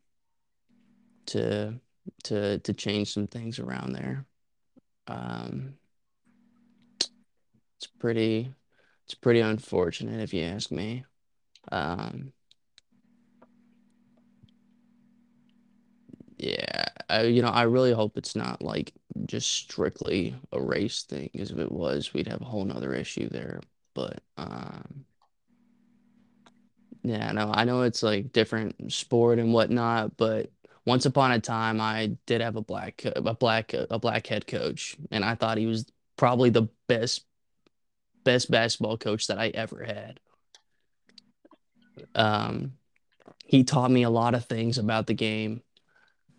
to 1.28 1.76
to 2.24 2.58
to 2.58 2.74
change 2.74 3.14
some 3.14 3.28
things 3.28 3.60
around 3.60 3.94
there. 3.94 4.26
Um, 5.06 5.76
it's 7.78 7.88
pretty 8.00 8.52
it's 9.06 9.14
pretty 9.14 9.42
unfortunate 9.42 10.22
if 10.22 10.34
you 10.34 10.42
ask 10.42 10.72
me. 10.72 11.06
Um, 11.72 12.34
yeah, 16.38 16.86
I, 17.10 17.24
you 17.24 17.42
know, 17.42 17.50
I 17.50 17.64
really 17.64 17.94
hope 17.94 18.18
it's 18.18 18.36
not 18.36 18.62
like 18.62 18.94
just 19.26 19.50
strictly 19.50 20.36
a 20.52 20.62
race 20.62 21.04
thing, 21.04 21.30
because 21.32 21.52
if 21.52 21.58
it 21.58 21.72
was, 21.72 22.14
we'd 22.14 22.28
have 22.28 22.42
a 22.42 22.46
whole 22.46 22.66
nother 22.66 22.94
issue 22.94 23.30
there. 23.30 23.60
But 23.94 24.22
um, 24.38 25.06
yeah, 27.04 27.32
no, 27.32 27.52
I 27.54 27.66
know 27.66 27.84
it's 27.84 28.04
like 28.04 28.34
different 28.34 28.92
sport 28.92 29.40
and 29.40 29.54
whatnot, 29.54 30.18
but 30.18 30.52
once 30.86 31.06
upon 31.06 31.32
a 31.32 31.40
time, 31.40 31.80
I 31.80 32.18
did 32.26 32.42
have 32.42 32.56
a 32.56 32.62
black 32.62 33.04
a 33.06 33.34
black 33.34 33.74
a 33.74 34.00
black 34.00 34.28
head 34.28 34.48
coach, 34.48 34.98
and 35.12 35.24
I 35.24 35.36
thought 35.36 35.58
he 35.58 35.66
was 35.66 35.86
probably 36.18 36.50
the 36.50 36.68
best 36.88 37.26
best 38.24 38.50
basketball 38.50 38.98
coach 38.98 39.28
that 39.28 39.40
I 39.40 39.50
ever 39.50 39.84
had. 39.84 40.20
Um, 42.16 42.74
he 43.46 43.64
taught 43.64 43.92
me 43.92 44.04
a 44.04 44.10
lot 44.10 44.34
of 44.34 44.46
things 44.46 44.78
about 44.78 45.08
the 45.08 45.14
game 45.14 45.62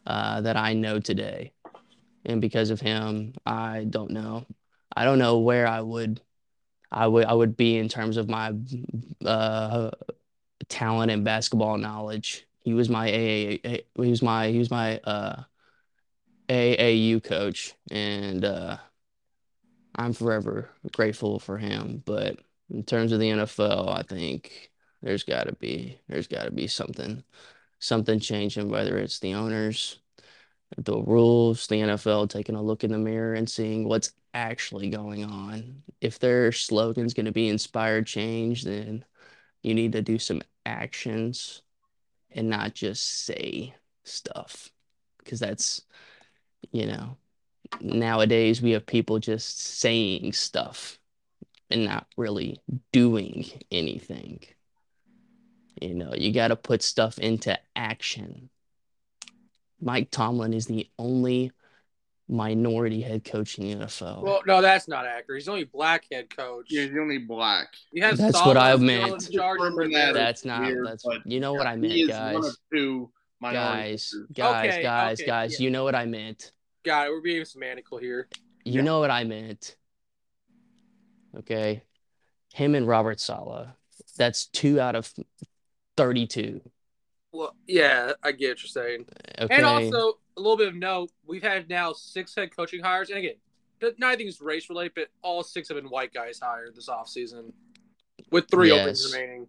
uh, 0.06 0.40
that 0.42 0.56
I 0.56 0.74
know 0.74 1.00
today, 1.00 1.52
and 2.24 2.40
because 2.40 2.70
of 2.70 2.80
him, 2.80 3.34
I 3.44 3.86
don't 3.88 4.10
know. 4.10 4.46
I 4.96 5.04
don't 5.04 5.18
know 5.18 5.38
where 5.38 5.66
I 5.66 5.80
would, 5.80 6.20
I 6.90 7.06
would, 7.06 7.24
I 7.24 7.32
would 7.32 7.56
be 7.56 7.76
in 7.78 7.88
terms 7.88 8.16
of 8.16 8.28
my 8.28 8.52
uh, 9.24 9.90
talent 10.68 11.10
and 11.10 11.24
basketball 11.24 11.78
knowledge. 11.78 12.46
He 12.60 12.74
was 12.74 12.88
my 12.88 13.08
AA, 13.08 13.58
he 13.62 14.10
was 14.10 14.22
my, 14.22 14.48
he 14.48 14.58
was 14.58 14.70
my 14.70 14.98
uh, 15.00 15.42
AAU 16.48 17.22
coach, 17.22 17.74
and 17.90 18.44
uh, 18.44 18.76
I'm 19.96 20.12
forever 20.12 20.70
grateful 20.92 21.38
for 21.38 21.58
him. 21.58 22.02
But 22.04 22.38
in 22.70 22.84
terms 22.84 23.12
of 23.12 23.20
the 23.20 23.30
NFL, 23.30 23.96
I 23.96 24.02
think 24.02 24.70
there's 25.02 25.22
got 25.22 25.44
to 25.46 25.54
be 25.54 25.98
there's 26.08 26.26
got 26.26 26.44
to 26.44 26.50
be 26.50 26.66
something 26.66 27.22
something 27.84 28.20
changing. 28.20 28.68
Whether 28.68 28.98
it's 28.98 29.18
the 29.18 29.34
owners, 29.34 30.00
the 30.76 30.96
rules, 30.96 31.66
the 31.66 31.76
NFL 31.76 32.30
taking 32.30 32.56
a 32.56 32.62
look 32.62 32.84
in 32.84 32.92
the 32.92 32.98
mirror 32.98 33.34
and 33.34 33.48
seeing 33.48 33.88
what's 33.88 34.12
actually 34.32 34.90
going 34.90 35.24
on. 35.24 35.82
If 36.00 36.18
their 36.18 36.52
slogan's 36.52 37.14
going 37.14 37.26
to 37.26 37.32
be 37.32 37.48
inspired 37.48 38.06
change, 38.06 38.64
then 38.64 39.04
you 39.62 39.74
need 39.74 39.92
to 39.92 40.02
do 40.02 40.18
some 40.18 40.42
actions 40.66 41.62
and 42.30 42.48
not 42.50 42.74
just 42.74 43.24
say 43.24 43.74
stuff 44.02 44.70
because 45.18 45.40
that's 45.40 45.82
you 46.72 46.86
know 46.86 47.16
nowadays 47.80 48.60
we 48.60 48.72
have 48.72 48.84
people 48.84 49.18
just 49.18 49.58
saying 49.58 50.32
stuff 50.32 50.98
and 51.70 51.84
not 51.86 52.06
really 52.16 52.60
doing 52.92 53.46
anything. 53.70 54.40
You 55.80 55.94
know, 55.94 56.12
you 56.16 56.32
got 56.32 56.48
to 56.48 56.56
put 56.56 56.82
stuff 56.82 57.18
into 57.18 57.58
action. 57.74 58.48
Mike 59.80 60.10
Tomlin 60.10 60.54
is 60.54 60.66
the 60.66 60.88
only 60.98 61.50
minority 62.28 63.02
head 63.02 63.24
coach 63.24 63.58
in 63.58 63.68
the 63.78 63.84
NFL. 63.84 64.22
Well, 64.22 64.40
no, 64.46 64.62
that's 64.62 64.88
not 64.88 65.04
accurate. 65.06 65.40
He's 65.42 65.48
only 65.48 65.64
black 65.64 66.04
head 66.10 66.34
coach. 66.34 66.66
Yeah, 66.70 66.82
he's 66.82 66.92
the 66.92 67.00
only 67.00 67.18
black. 67.18 67.68
He 67.92 68.00
has 68.00 68.18
That's 68.18 68.38
Solomon 68.38 68.56
what 68.56 68.56
I 68.64 68.70
still 68.76 68.86
meant. 68.86 69.26
in 69.26 69.32
charge 69.32 69.58
of 69.60 69.66
Confirming 69.66 69.90
Brazil. 69.90 70.06
that. 70.06 70.12
that's 70.14 70.44
not 70.44 70.62
weird, 70.62 70.86
that's 70.86 71.02
but 71.04 71.26
you 71.26 71.40
know 71.40 71.52
what 71.52 71.66
I 71.66 71.76
meant, 71.76 72.08
guys. 72.08 72.56
two 72.72 73.10
Guys, 73.42 74.14
guys, 74.32 74.70
Okay, 74.70 74.82
guys, 74.82 75.20
okay, 75.20 75.26
guys, 75.26 75.60
yeah. 75.60 75.64
you 75.64 75.70
know 75.70 75.84
what 75.84 75.94
I 75.94 76.06
meant. 76.06 76.52
God, 76.82 77.08
we're 77.10 77.20
being 77.20 77.42
semantical 77.42 78.00
here. 78.00 78.26
You 78.64 78.74
Yeah. 78.76 78.80
know 78.82 79.00
what 79.00 79.10
I 79.10 79.24
meant. 79.24 79.76
Okay. 81.36 81.82
Him 82.54 82.74
and 82.74 82.86
Robert 82.88 83.20
Saleh. 83.20 83.68
That's 84.16 84.46
two 84.46 84.80
out 84.80 84.94
of 84.94 85.12
32. 85.96 86.60
Well, 87.32 87.54
yeah, 87.66 88.12
I 88.22 88.32
get 88.32 88.50
what 88.50 88.62
you're 88.62 88.68
saying. 88.68 89.06
Okay. 89.40 89.54
And 89.54 89.64
also, 89.64 90.18
a 90.36 90.40
little 90.40 90.56
bit 90.56 90.68
of 90.68 90.74
note: 90.74 91.10
we've 91.26 91.42
had 91.42 91.68
now 91.68 91.92
six 91.92 92.34
head 92.34 92.54
coaching 92.54 92.80
hires, 92.82 93.10
and 93.10 93.18
again, 93.18 93.34
th- 93.80 93.94
nothing's 93.98 94.40
race 94.40 94.68
related, 94.68 94.92
but 94.94 95.08
all 95.22 95.42
six 95.42 95.68
have 95.68 95.76
been 95.76 95.90
white 95.90 96.12
guys 96.14 96.38
hired 96.40 96.76
this 96.76 96.88
offseason, 96.88 97.52
with 98.30 98.48
three 98.50 98.70
openings 98.70 99.02
Yes. 99.04 99.12
remaining. 99.12 99.46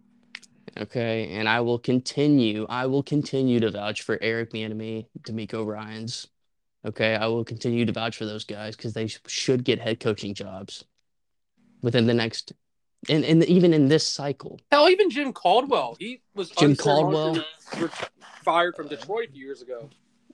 Okay, 0.78 1.32
and 1.32 1.48
I 1.48 1.60
will 1.60 1.78
continue. 1.78 2.66
I 2.68 2.86
will 2.86 3.02
continue 3.02 3.60
to 3.60 3.70
vouch 3.70 4.02
for 4.02 4.18
Eric 4.20 4.52
Bieniemy, 4.52 5.06
DeMeco 5.20 5.64
Ryans. 5.64 6.26
Okay, 6.84 7.14
I 7.16 7.26
will 7.28 7.44
continue 7.44 7.84
to 7.84 7.92
vouch 7.92 8.16
for 8.16 8.26
those 8.26 8.44
guys 8.44 8.76
because 8.76 8.92
they 8.92 9.06
should 9.26 9.64
get 9.64 9.80
head 9.80 10.00
coaching 10.00 10.34
jobs 10.34 10.84
within 11.82 12.06
the 12.06 12.14
next, 12.14 12.52
and 13.08 13.24
and 13.24 13.44
even 13.44 13.72
in 13.72 13.88
this 13.88 14.06
cycle. 14.06 14.60
Hell, 14.70 14.88
even 14.88 15.10
Jim 15.10 15.32
Caldwell, 15.32 15.96
he 15.98 16.20
was 16.34 16.50
Jim 16.50 16.70
unceremoniously 16.70 17.44
re- 17.78 17.88
fired 18.42 18.76
from 18.76 18.88
Detroit 18.88 19.28
a 19.28 19.32
few 19.32 19.44
years 19.44 19.62
ago. 19.62 19.88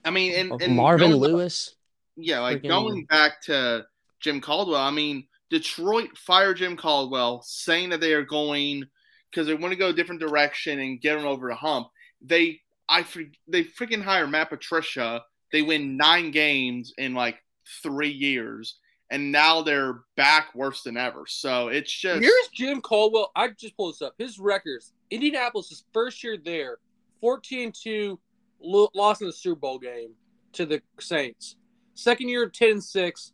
I 0.05 0.11
mean, 0.11 0.33
and, 0.33 0.61
and 0.61 0.75
Marvin 0.75 1.11
going- 1.11 1.21
Lewis. 1.21 1.75
Yeah, 2.15 2.41
like 2.41 2.61
Freaking- 2.61 2.67
going 2.69 3.05
back 3.05 3.41
to 3.43 3.85
Jim 4.19 4.39
Caldwell, 4.39 4.81
I 4.81 4.91
mean, 4.91 5.27
Detroit 5.49 6.17
fired 6.17 6.57
Jim 6.57 6.77
Caldwell 6.77 7.41
saying 7.43 7.89
that 7.89 8.01
they 8.01 8.13
are 8.13 8.23
going 8.23 8.85
because 9.29 9.47
they 9.47 9.53
want 9.55 9.71
to 9.71 9.77
go 9.77 9.89
a 9.89 9.93
different 9.93 10.21
direction 10.21 10.79
and 10.79 11.01
get 11.01 11.15
them 11.15 11.25
over 11.25 11.49
the 11.49 11.55
hump. 11.55 11.87
They 12.21 12.61
I 12.89 13.05
they 13.47 13.63
freaking 13.63 14.01
hire 14.03 14.27
Matt 14.27 14.49
Patricia. 14.49 15.23
They 15.51 15.61
win 15.61 15.97
nine 15.97 16.31
games 16.31 16.93
in 16.97 17.13
like 17.13 17.37
three 17.81 18.11
years, 18.11 18.77
and 19.09 19.31
now 19.31 19.61
they're 19.61 20.01
back 20.15 20.53
worse 20.55 20.83
than 20.83 20.97
ever. 20.97 21.25
So 21.27 21.67
it's 21.67 21.91
just 21.91 22.21
here's 22.21 22.47
Jim 22.53 22.81
Caldwell. 22.81 23.31
I 23.35 23.49
just 23.49 23.77
pulled 23.77 23.93
this 23.93 24.01
up. 24.01 24.15
His 24.17 24.39
records: 24.39 24.93
Indianapolis, 25.11 25.69
his 25.69 25.83
first 25.93 26.23
year 26.23 26.37
there, 26.43 26.77
fourteen 27.21 27.71
two, 27.71 28.19
lost 28.59 29.21
in 29.21 29.27
the 29.27 29.33
Super 29.33 29.59
Bowl 29.59 29.79
game 29.79 30.11
to 30.53 30.65
the 30.65 30.81
Saints. 30.99 31.57
Second 31.93 32.29
year, 32.29 32.49
ten 32.49 32.71
and 32.71 32.83
six. 32.83 33.33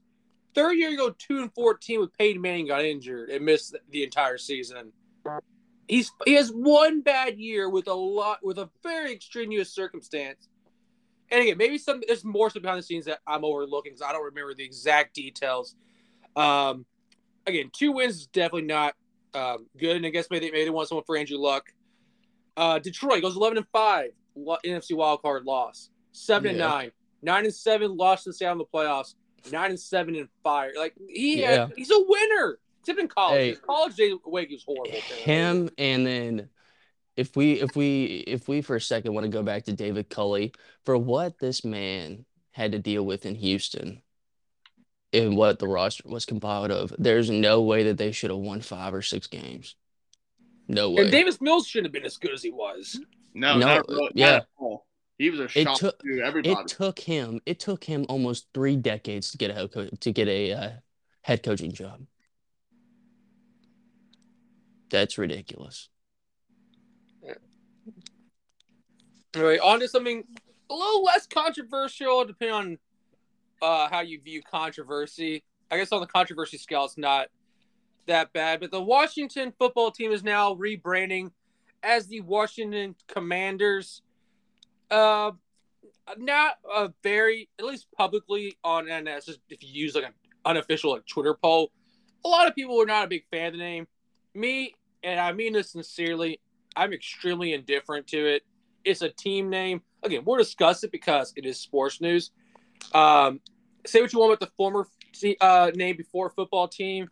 Third 0.55 0.73
year, 0.73 0.89
you 0.89 0.97
go 0.97 1.11
two 1.11 1.39
and 1.39 1.53
fourteen 1.53 2.01
with 2.01 2.11
Peyton 2.17 2.41
Manning 2.41 2.67
got 2.67 2.83
injured 2.83 3.29
and 3.29 3.45
missed 3.45 3.77
the 3.91 4.03
entire 4.03 4.37
season. 4.37 4.91
He's 5.87 6.11
he 6.25 6.33
has 6.33 6.49
one 6.49 7.01
bad 7.01 7.39
year 7.39 7.69
with 7.69 7.87
a 7.87 7.93
lot 7.93 8.39
with 8.43 8.57
a 8.59 8.69
very 8.83 9.13
extraneous 9.13 9.73
circumstance. 9.73 10.48
And 11.31 11.41
again, 11.41 11.57
maybe 11.57 11.77
some 11.77 12.01
there's 12.05 12.25
more 12.25 12.49
stuff 12.49 12.63
behind 12.63 12.79
the 12.79 12.83
scenes 12.83 13.05
that 13.05 13.19
I'm 13.27 13.45
overlooking 13.45 13.91
because 13.91 14.01
I 14.01 14.11
don't 14.11 14.25
remember 14.25 14.53
the 14.53 14.63
exact 14.63 15.13
details. 15.13 15.75
Um, 16.35 16.85
again, 17.45 17.69
two 17.71 17.91
wins 17.91 18.15
is 18.15 18.27
definitely 18.27 18.63
not 18.63 18.95
um, 19.33 19.67
good, 19.77 19.95
and 19.95 20.05
I 20.05 20.09
guess 20.09 20.27
maybe 20.29 20.47
they, 20.47 20.51
maybe 20.51 20.65
they 20.65 20.69
want 20.69 20.87
someone 20.87 21.05
for 21.05 21.17
Andrew 21.17 21.37
Luck. 21.37 21.71
Uh, 22.57 22.79
Detroit 22.79 23.21
goes 23.21 23.35
11 23.35 23.57
and 23.57 23.67
five, 23.71 24.11
NFC 24.37 24.95
wild 24.95 25.21
card 25.21 25.45
loss. 25.45 25.89
Seven 26.11 26.45
yeah. 26.45 26.51
and 26.51 26.59
nine, 26.59 26.91
nine 27.21 27.45
and 27.45 27.53
seven, 27.53 27.95
lost 27.95 28.27
in 28.27 28.33
Seattle 28.33 28.53
in 28.53 28.57
the 28.59 28.77
playoffs 28.77 29.13
nine 29.51 29.71
and 29.71 29.79
seven 29.79 30.15
and 30.15 30.27
five. 30.43 30.71
Like 30.77 30.93
he 31.07 31.41
yeah. 31.41 31.67
he's 31.75 31.91
a 31.91 31.99
winner. 32.07 32.59
Except 32.81 32.99
in 32.99 33.07
college. 33.07 33.55
Hey, 33.55 33.55
college 33.55 33.95
days 33.95 34.15
Wake 34.25 34.49
was 34.51 34.63
horrible. 34.63 34.91
Him 34.91 35.69
and 35.77 36.07
then 36.07 36.49
if 37.19 37.35
we 37.35 37.53
if 37.53 37.75
we 37.75 38.23
if 38.27 38.47
we 38.47 38.61
for 38.61 38.77
a 38.77 38.81
second 38.81 39.13
want 39.13 39.25
to 39.25 39.29
go 39.29 39.43
back 39.43 39.65
to 39.65 39.73
David 39.73 40.09
Culley 40.09 40.53
for 40.85 40.97
what 40.97 41.37
this 41.39 41.65
man 41.65 42.25
had 42.51 42.71
to 42.71 42.79
deal 42.79 43.05
with 43.05 43.25
in 43.25 43.35
Houston 43.35 44.01
and 45.11 45.35
what 45.35 45.59
the 45.59 45.67
roster 45.67 46.03
was 46.07 46.25
compiled 46.25 46.71
of, 46.71 46.93
there's 46.97 47.29
no 47.29 47.61
way 47.61 47.83
that 47.83 47.97
they 47.97 48.11
should 48.11 48.29
have 48.29 48.39
won 48.39 48.61
five 48.61 48.93
or 48.93 49.01
six 49.01 49.27
games. 49.27 49.75
No 50.67 50.91
way. 50.91 51.03
And 51.03 51.11
Davis 51.11 51.41
Mills 51.41 51.67
shouldn't 51.67 51.87
have 51.87 51.93
been 51.93 52.05
as 52.05 52.17
good 52.17 52.31
as 52.31 52.41
he 52.41 52.51
was. 52.51 52.99
No, 53.33 53.57
no, 53.57 53.67
not, 53.67 53.89
really, 53.89 54.11
yeah. 54.15 54.41
Not 54.59 54.81
he 55.17 55.29
was 55.29 55.41
a 55.41 55.47
shock 55.49 55.75
it 55.75 55.79
took, 55.79 55.99
to 55.99 56.21
everybody. 56.23 56.61
It 56.61 56.67
took 56.67 56.97
him. 56.97 57.41
It 57.45 57.59
took 57.59 57.83
him 57.83 58.05
almost 58.07 58.47
three 58.53 58.77
decades 58.77 59.31
to 59.31 59.37
get 59.37 59.51
a 59.51 59.53
head 59.53 59.71
co- 59.73 59.89
to 59.89 60.11
get 60.13 60.29
a 60.29 60.53
uh, 60.53 60.69
head 61.21 61.43
coaching 61.43 61.73
job. 61.73 62.05
That's 64.89 65.17
ridiculous. 65.17 65.89
Yeah. 67.21 67.33
All 69.35 69.43
right, 69.43 69.59
on 69.59 69.79
to 69.79 69.87
something 69.87 70.23
a 70.69 70.73
little 70.73 71.03
less 71.03 71.27
controversial, 71.27 72.25
depending 72.25 72.55
on 72.55 72.77
uh, 73.61 73.87
how 73.89 74.01
you 74.01 74.19
view 74.19 74.41
controversy. 74.41 75.43
I 75.69 75.77
guess 75.77 75.91
on 75.91 76.01
the 76.01 76.07
controversy 76.07 76.57
scale, 76.57 76.85
it's 76.85 76.97
not 76.97 77.27
that 78.07 78.33
bad. 78.33 78.59
But 78.59 78.71
the 78.71 78.81
Washington 78.81 79.53
football 79.59 79.91
team 79.91 80.11
is 80.11 80.23
now 80.23 80.55
rebranding 80.55 81.31
as 81.83 82.07
the 82.07 82.21
Washington 82.21 82.95
Commanders. 83.07 84.01
Uh, 84.89 85.31
not 86.17 86.55
a 86.73 86.91
very, 87.03 87.49
at 87.59 87.65
least 87.65 87.87
publicly 87.95 88.57
on 88.63 88.85
NS, 88.85 89.37
if 89.49 89.61
you 89.63 89.69
use 89.71 89.93
like 89.93 90.05
an 90.05 90.13
unofficial 90.43 90.93
like 90.93 91.05
Twitter 91.05 91.35
poll, 91.35 91.71
a 92.25 92.27
lot 92.27 92.47
of 92.47 92.55
people 92.55 92.81
are 92.81 92.85
not 92.87 93.05
a 93.05 93.07
big 93.07 93.25
fan 93.31 93.47
of 93.47 93.53
the 93.53 93.59
name. 93.59 93.87
Me, 94.33 94.73
and 95.03 95.19
I 95.19 95.31
mean 95.33 95.53
this 95.53 95.71
sincerely, 95.71 96.39
I'm 96.75 96.93
extremely 96.93 97.53
indifferent 97.53 98.07
to 98.07 98.17
it. 98.17 98.43
It's 98.83 99.01
a 99.01 99.09
team 99.09 99.49
name. 99.49 99.81
Again, 100.03 100.23
we'll 100.25 100.37
discuss 100.37 100.83
it 100.83 100.91
because 100.91 101.33
it 101.35 101.45
is 101.45 101.59
sports 101.59 102.01
news. 102.01 102.31
Um, 102.93 103.41
say 103.85 104.01
what 104.01 104.13
you 104.13 104.19
want 104.19 104.33
about 104.33 104.39
the 104.39 104.53
former 104.55 104.87
uh, 105.41 105.71
name 105.75 105.97
before 105.97 106.29
football 106.29 106.67
team. 106.67 107.09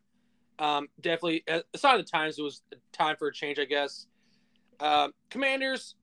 Um, 0.59 0.87
definitely, 0.99 1.43
a 1.47 1.63
sign 1.77 1.99
of 1.99 2.05
the 2.05 2.11
times, 2.11 2.39
it 2.39 2.41
was 2.41 2.61
time 2.91 3.15
for 3.17 3.27
a 3.27 3.33
change, 3.33 3.59
I 3.59 3.65
guess. 3.65 4.07
Um, 4.79 5.13
commanders, 5.29 5.95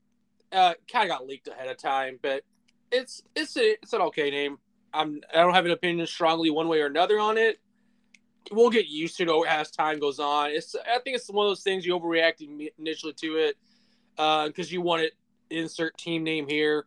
uh, 0.53 0.75
kind 0.91 1.11
of 1.11 1.17
got 1.17 1.27
leaked 1.27 1.49
ahead 1.49 1.69
of 1.69 1.77
time, 1.77 2.19
but 2.23 2.43
it's 2.93 3.23
it's 3.35 3.57
a, 3.57 3.73
it's 3.83 3.93
an 3.93 4.03
okay 4.03 4.31
name. 4.31 4.59
I'm 4.93 5.21
I 5.33 5.39
don't 5.39 5.55
have 5.55 5.65
an 5.65 5.73
opinion 5.73 6.07
strongly 6.07 6.51
one 6.51 6.69
way 6.69 6.81
or 6.81 6.87
another 6.87 7.19
on 7.19 7.37
it. 7.37 7.59
We'll 8.53 8.71
get 8.71 8.87
used 8.87 9.17
to 9.17 9.25
it 9.25 9.49
as 9.49 9.71
time 9.71 9.99
goes 9.99 10.21
on. 10.21 10.51
It's 10.51 10.77
I 10.77 10.99
think 11.01 11.17
it's 11.17 11.29
one 11.29 11.47
of 11.47 11.51
those 11.51 11.63
things 11.63 11.85
you 11.85 11.99
overreact 11.99 12.47
initially 12.79 13.15
to 13.15 13.37
it 13.37 13.57
because 14.17 14.69
uh, 14.69 14.73
you 14.73 14.81
want 14.81 15.03
it 15.03 15.15
insert 15.59 15.97
team 15.99 16.25
name 16.25 16.49
here. 16.49 16.87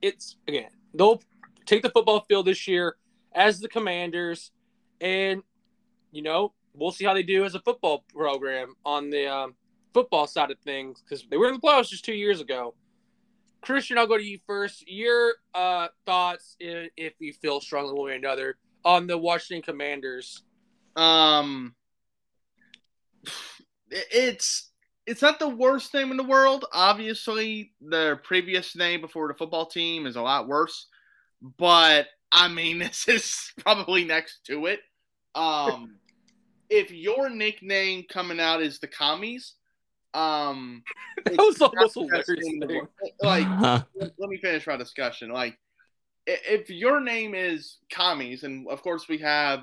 It's 0.00 0.36
again 0.46 0.70
they'll 0.94 1.22
take 1.66 1.82
the 1.82 1.90
football 1.90 2.20
field 2.20 2.46
this 2.46 2.66
year 2.68 2.96
as 3.34 3.60
the 3.60 3.68
Commanders, 3.68 4.52
and 5.00 5.42
you 6.10 6.22
know 6.22 6.52
we'll 6.74 6.92
see 6.92 7.04
how 7.04 7.14
they 7.14 7.22
do 7.22 7.44
as 7.44 7.54
a 7.54 7.60
football 7.60 8.04
program 8.14 8.74
on 8.84 9.10
the 9.10 9.26
um, 9.26 9.54
football 9.92 10.26
side 10.26 10.50
of 10.50 10.58
things 10.60 11.02
because 11.02 11.24
they 11.30 11.36
were 11.36 11.48
in 11.48 11.54
the 11.54 11.60
playoffs 11.60 11.88
just 11.88 12.04
two 12.04 12.14
years 12.14 12.40
ago. 12.40 12.74
Christian, 13.60 13.98
I'll 13.98 14.06
go 14.06 14.16
to 14.16 14.24
you 14.24 14.38
first. 14.46 14.88
Your 14.88 15.34
uh, 15.54 15.88
thoughts, 16.06 16.56
if, 16.60 17.14
you 17.18 17.32
feel 17.32 17.60
strongly 17.60 17.94
one 17.94 18.06
way 18.06 18.12
or 18.12 18.14
another, 18.14 18.56
on 18.84 19.06
the 19.06 19.18
Washington 19.18 19.62
Commanders. 19.62 20.42
Um, 20.94 21.74
it's 23.90 24.67
it's 25.08 25.22
not 25.22 25.38
the 25.38 25.48
worst 25.48 25.94
name 25.94 26.10
in 26.10 26.18
the 26.18 26.22
world. 26.22 26.66
Obviously, 26.70 27.72
their 27.80 28.14
previous 28.14 28.76
name 28.76 29.00
before 29.00 29.26
the 29.26 29.34
football 29.34 29.64
team 29.64 30.06
is 30.06 30.16
a 30.16 30.22
lot 30.22 30.46
worse, 30.46 30.86
but 31.56 32.08
I 32.30 32.48
mean, 32.48 32.78
this 32.78 33.08
is 33.08 33.52
probably 33.58 34.04
next 34.04 34.44
to 34.46 34.66
it. 34.66 34.80
Um, 35.34 35.96
if 36.70 36.90
your 36.90 37.30
nickname 37.30 38.04
coming 38.10 38.38
out 38.38 38.60
is 38.60 38.80
the 38.80 38.86
commies, 38.86 39.54
um, 40.12 40.82
that 41.24 41.38
was 41.38 41.60
almost 41.62 41.94
hilarious. 41.94 42.86
Like, 43.22 43.46
let, 43.94 44.12
let 44.18 44.28
me 44.28 44.36
finish 44.36 44.66
my 44.66 44.76
discussion. 44.76 45.30
Like, 45.30 45.56
if 46.26 46.68
your 46.68 47.00
name 47.00 47.34
is 47.34 47.78
commies, 47.90 48.44
and 48.44 48.68
of 48.68 48.82
course 48.82 49.08
we 49.08 49.16
have 49.18 49.60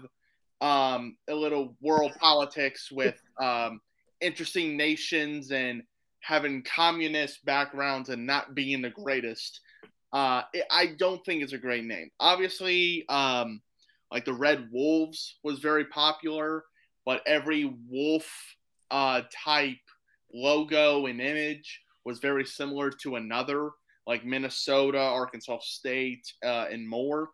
um, 0.61 1.17
a 1.29 1.35
little 1.35 1.75
world 1.81 2.13
politics 2.19 2.91
with 2.91 3.21
um, 3.39 3.79
interesting 4.25 4.75
nations 4.75 5.51
and 5.51 5.83
having 6.21 6.63
communist 6.63 7.45
backgrounds 7.45 8.09
and 8.09 8.25
not 8.25 8.55
being 8.55 8.81
the 8.81 8.89
greatest. 8.89 9.61
Uh, 10.11 10.41
I 10.71 10.95
don't 10.97 11.23
think 11.25 11.43
it's 11.43 11.53
a 11.53 11.57
great 11.57 11.83
name. 11.83 12.09
Obviously, 12.19 13.05
um, 13.09 13.61
like 14.11 14.25
the 14.25 14.33
Red 14.33 14.69
Wolves 14.71 15.37
was 15.43 15.59
very 15.59 15.85
popular, 15.85 16.63
but 17.05 17.21
every 17.27 17.75
wolf 17.89 18.25
uh, 18.91 19.21
type 19.43 19.77
logo 20.33 21.05
and 21.05 21.21
image 21.21 21.81
was 22.05 22.19
very 22.19 22.45
similar 22.45 22.89
to 22.91 23.15
another, 23.15 23.71
like 24.07 24.25
Minnesota, 24.25 24.99
Arkansas 24.99 25.59
State, 25.61 26.25
uh, 26.43 26.65
and 26.71 26.87
more. 26.87 27.29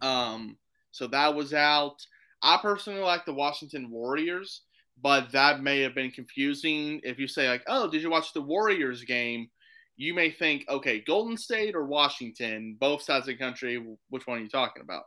Um, 0.00 0.56
so 0.90 1.06
that 1.08 1.34
was 1.34 1.54
out. 1.54 1.96
I 2.42 2.58
personally 2.60 3.00
like 3.00 3.24
the 3.24 3.34
Washington 3.34 3.90
Warriors, 3.90 4.62
but 5.00 5.32
that 5.32 5.62
may 5.62 5.80
have 5.80 5.94
been 5.94 6.10
confusing. 6.10 7.00
If 7.02 7.18
you 7.18 7.28
say 7.28 7.48
like, 7.48 7.64
"Oh, 7.66 7.88
did 7.88 8.02
you 8.02 8.10
watch 8.10 8.32
the 8.32 8.42
Warriors 8.42 9.02
game?" 9.04 9.50
You 9.96 10.14
may 10.14 10.30
think, 10.30 10.64
"Okay, 10.68 11.00
Golden 11.00 11.36
State 11.36 11.74
or 11.74 11.84
Washington, 11.84 12.76
both 12.78 13.02
sides 13.02 13.28
of 13.28 13.34
the 13.34 13.36
country. 13.36 13.76
Which 14.10 14.26
one 14.26 14.38
are 14.38 14.42
you 14.42 14.48
talking 14.48 14.82
about?" 14.82 15.04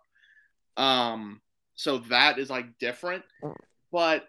Um, 0.78 1.42
so 1.76 2.00
that 2.10 2.40
is 2.40 2.50
like 2.50 2.78
different. 2.80 3.24
But 3.92 4.28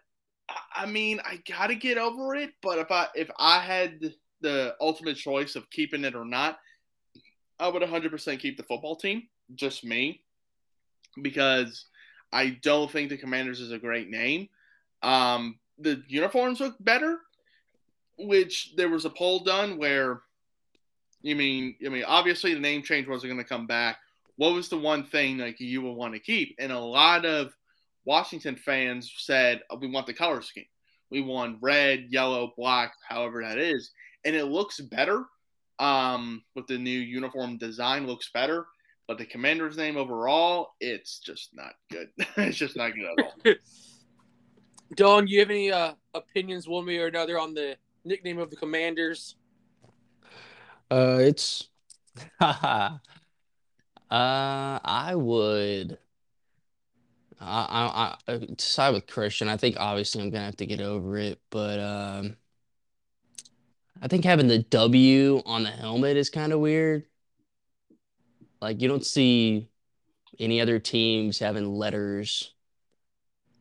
I 0.74 0.86
mean, 0.86 1.20
I 1.24 1.42
gotta 1.48 1.74
get 1.74 1.98
over 1.98 2.34
it. 2.34 2.50
But 2.62 2.78
if 2.78 2.90
I 2.90 3.08
if 3.14 3.30
I 3.38 3.60
had 3.60 4.12
the 4.40 4.74
ultimate 4.80 5.16
choice 5.16 5.56
of 5.56 5.70
keeping 5.70 6.04
it 6.04 6.14
or 6.14 6.24
not, 6.24 6.58
I 7.58 7.68
would 7.68 7.82
100% 7.82 8.38
keep 8.38 8.56
the 8.56 8.62
football 8.62 8.96
team. 8.96 9.28
Just 9.54 9.84
me, 9.84 10.22
because 11.22 11.86
I 12.32 12.58
don't 12.62 12.90
think 12.90 13.08
the 13.08 13.16
Commanders 13.16 13.60
is 13.60 13.72
a 13.72 13.78
great 13.78 14.08
name. 14.08 14.48
Um, 15.02 15.58
the 15.78 16.02
uniforms 16.08 16.60
look 16.60 16.76
better, 16.80 17.18
which 18.18 18.74
there 18.76 18.88
was 18.88 19.04
a 19.04 19.10
poll 19.10 19.40
done 19.40 19.78
where, 19.78 20.22
you 21.22 21.36
mean, 21.36 21.76
I 21.84 21.88
mean, 21.88 22.04
obviously 22.06 22.54
the 22.54 22.60
name 22.60 22.82
change 22.82 23.06
wasn't 23.06 23.32
going 23.32 23.42
to 23.42 23.48
come 23.48 23.66
back. 23.66 23.98
What 24.36 24.54
was 24.54 24.68
the 24.68 24.78
one 24.78 25.04
thing 25.04 25.38
like 25.38 25.60
you 25.60 25.82
would 25.82 25.92
want 25.92 26.14
to 26.14 26.20
keep? 26.20 26.56
And 26.58 26.72
a 26.72 26.78
lot 26.78 27.24
of 27.24 27.52
Washington 28.04 28.56
fans 28.56 29.12
said 29.16 29.62
oh, 29.70 29.76
we 29.76 29.90
want 29.90 30.06
the 30.06 30.14
color 30.14 30.42
scheme. 30.42 30.64
We 31.10 31.20
want 31.20 31.58
red, 31.60 32.06
yellow, 32.10 32.52
black, 32.56 32.92
however 33.08 33.42
that 33.42 33.58
is, 33.58 33.90
and 34.24 34.36
it 34.36 34.46
looks 34.46 34.80
better. 34.80 35.24
Um, 35.80 36.42
with 36.56 36.66
the 36.66 36.76
new 36.76 36.98
uniform 36.98 37.56
design, 37.56 38.06
looks 38.06 38.30
better. 38.34 38.66
But 39.06 39.16
the 39.16 39.24
commander's 39.24 39.76
name 39.76 39.96
overall, 39.96 40.74
it's 40.80 41.20
just 41.20 41.50
not 41.54 41.74
good. 41.90 42.08
it's 42.36 42.58
just 42.58 42.76
not 42.76 42.94
good 42.94 43.06
at 43.06 43.24
all. 43.24 43.34
Don, 44.94 45.26
you 45.26 45.40
have 45.40 45.50
any 45.50 45.70
uh, 45.70 45.92
opinions 46.14 46.66
one 46.66 46.86
way 46.86 46.98
or 46.98 47.06
another 47.06 47.38
on 47.38 47.54
the 47.54 47.76
nickname 48.04 48.38
of 48.38 48.50
the 48.50 48.56
Commanders? 48.56 49.36
Uh, 50.90 51.18
it's, 51.20 51.68
uh, 52.40 52.98
I 54.10 55.12
would, 55.14 55.98
I, 57.40 58.16
I, 58.26 58.32
I 58.32 58.46
side 58.58 58.94
with 58.94 59.06
Christian. 59.06 59.48
I 59.48 59.58
think 59.58 59.76
obviously 59.78 60.22
I'm 60.22 60.30
gonna 60.30 60.46
have 60.46 60.56
to 60.56 60.66
get 60.66 60.80
over 60.80 61.18
it, 61.18 61.38
but 61.50 61.78
um, 61.78 62.36
I 64.00 64.08
think 64.08 64.24
having 64.24 64.48
the 64.48 64.58
W 64.58 65.42
on 65.44 65.64
the 65.64 65.70
helmet 65.70 66.16
is 66.16 66.30
kind 66.30 66.52
of 66.52 66.60
weird. 66.60 67.04
Like 68.60 68.80
you 68.80 68.88
don't 68.88 69.04
see 69.04 69.68
any 70.38 70.60
other 70.60 70.78
teams 70.78 71.38
having 71.38 71.66
letters 71.66 72.54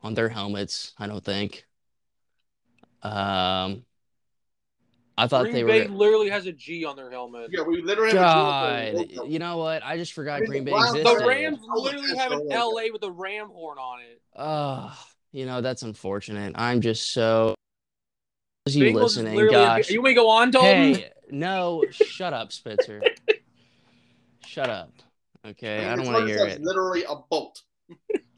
on 0.03 0.13
their 0.13 0.29
helmets, 0.29 0.93
I 0.97 1.07
don't 1.07 1.23
think. 1.23 1.65
Um, 3.03 3.83
I 5.17 5.27
thought 5.27 5.43
Green 5.43 5.53
they 5.53 5.63
Bay 5.63 5.87
were. 5.87 5.95
literally 5.95 6.29
has 6.29 6.45
a 6.45 6.51
G 6.51 6.85
on 6.85 6.95
their 6.95 7.09
helmet. 7.09 7.49
Yeah, 7.51 7.61
we 7.63 7.81
literally 7.81 8.11
have 8.11 8.19
a 8.19 8.23
God, 8.23 8.91
Georgia 8.93 9.15
logo. 9.15 9.29
you 9.29 9.39
know 9.39 9.57
what? 9.57 9.83
I 9.83 9.97
just 9.97 10.13
forgot 10.13 10.35
I 10.37 10.39
mean, 10.41 10.49
Green 10.49 10.63
Bay 10.65 10.71
the 10.71 10.77
Browns- 10.77 10.95
existed. 10.95 11.21
The 11.21 11.27
Rams 11.27 11.59
literally 11.75 12.17
have 12.17 12.31
an. 12.31 12.47
LA 12.49 12.81
with 12.91 13.03
a 13.03 13.11
ram 13.11 13.49
horn 13.49 13.77
on 13.79 13.99
it. 14.01 14.21
Oh, 14.35 14.97
you 15.31 15.45
know, 15.45 15.61
that's 15.61 15.81
unfortunate. 15.81 16.53
I'm 16.55 16.81
just 16.81 17.11
so. 17.13 17.55
Those 18.65 18.75
you 18.75 18.85
Bengals 18.85 18.95
is 18.95 19.01
listening, 19.17 19.35
literally 19.35 19.55
a- 19.55 19.65
gosh. 19.65 19.89
you 19.89 19.99
want 20.01 20.05
me 20.05 20.11
to 20.11 20.15
go 20.15 20.29
on, 20.29 20.51
Dalton? 20.51 20.93
Hey, 20.95 21.11
no, 21.31 21.83
shut 21.91 22.33
up, 22.33 22.51
Spitzer. 22.51 23.01
Shut 24.45 24.69
up. 24.69 24.91
Okay, 25.45 25.79
I 25.85 25.91
And 25.93 26.01
don't 26.03 26.11
want 26.13 26.25
to 26.25 26.33
hear 26.33 26.45
it. 26.47 26.61
Literally 26.61 27.03
a 27.03 27.15
bolt. 27.29 27.61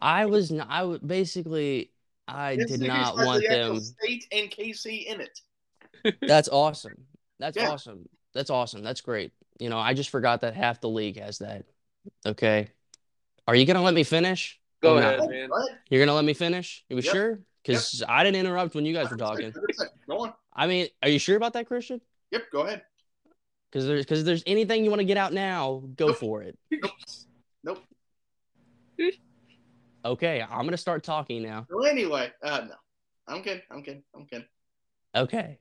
I 0.02 0.26
was 0.26 0.52
not, 0.52 0.68
I 0.70 0.84
would 0.84 1.06
basically, 1.06 1.92
I 2.28 2.56
This 2.56 2.72
did 2.72 2.82
not 2.82 3.18
has 3.18 3.26
want 3.26 3.44
the 3.44 3.50
them. 3.50 3.82
State 3.82 4.26
and 4.32 4.50
KC 4.50 5.08
in 5.08 5.22
it. 5.22 6.20
That's 6.22 6.50
awesome. 6.50 7.06
That's 7.40 7.58
Yeah. 7.58 7.70
awesome. 7.70 8.08
That's 8.34 8.50
awesome. 8.50 8.84
That's 8.84 9.02
great. 9.02 9.32
You 9.60 9.70
know, 9.70 9.78
I 9.78 9.94
just 9.94 10.10
forgot 10.10 10.42
that 10.42 10.56
half 10.56 10.80
the 10.82 10.90
league 10.90 11.20
has 11.20 11.40
that. 11.40 11.66
Okay. 12.26 12.70
Are 13.48 13.56
you 13.56 13.66
gonna 13.66 13.82
let 13.82 13.94
me 13.94 14.04
finish? 14.04 14.60
Go 14.82 14.96
Or 14.96 15.00
ahead, 15.00 15.20
not? 15.20 15.30
man. 15.30 15.50
Go. 15.50 15.68
You're 15.90 16.06
gonna 16.06 16.16
let 16.16 16.26
me 16.26 16.34
finish? 16.34 16.86
You 16.90 16.98
Yep. 16.98 17.06
sure? 17.06 17.40
Because 17.64 18.04
I 18.08 18.24
didn't 18.24 18.40
interrupt 18.40 18.76
when 18.76 18.86
you 18.86 18.94
guys 18.94 19.10
were 19.12 19.18
talking. 19.18 19.54
Go 20.08 20.20
on. 20.26 20.34
I 20.54 20.68
mean, 20.68 20.88
are 21.04 21.10
you 21.10 21.20
sure 21.20 21.36
about 21.36 21.54
that, 21.54 21.68
Christian? 21.68 22.00
Yep, 22.32 22.44
go 22.52 22.62
ahead. 22.62 22.84
Because 23.72 23.86
there's 23.86 24.06
because 24.06 24.24
there's 24.24 24.44
anything 24.48 24.84
you 24.84 24.90
want 24.90 25.00
to 25.02 25.06
get 25.06 25.18
out 25.18 25.34
now, 25.34 25.84
go 25.96 26.08
Nope. 26.08 26.18
for 26.18 26.44
it. 26.44 26.58
Nope. 27.64 27.84
Okay, 30.04 30.42
I'm 30.42 30.66
gonna 30.66 30.78
start 30.78 31.04
talking 31.04 31.44
now. 31.44 31.68
So 31.70 31.84
anyway, 31.84 32.32
uh, 32.42 32.62
no. 32.70 32.76
I'm 33.28 33.42
good. 33.42 33.62
I'm 33.70 33.84
good. 33.84 34.02
I'm 34.16 34.26
good. 34.26 34.46
Okay. 35.16 35.60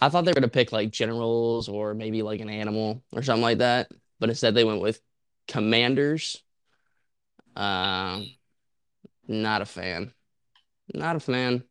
I 0.00 0.08
thought 0.08 0.24
they 0.24 0.30
were 0.30 0.34
gonna 0.34 0.48
pick 0.48 0.72
like 0.72 0.90
generals 0.90 1.68
or 1.68 1.94
maybe 1.94 2.22
like 2.22 2.40
an 2.40 2.50
animal 2.50 3.02
or 3.12 3.22
something 3.22 3.42
like 3.42 3.58
that, 3.58 3.90
but 4.18 4.28
instead 4.28 4.54
they 4.54 4.64
went 4.64 4.80
with 4.80 5.00
commanders. 5.46 6.42
Um, 7.54 8.26
not 9.28 9.62
a 9.62 9.66
fan. 9.66 10.12
Not 10.92 11.16
a 11.16 11.20
fan. 11.20 11.62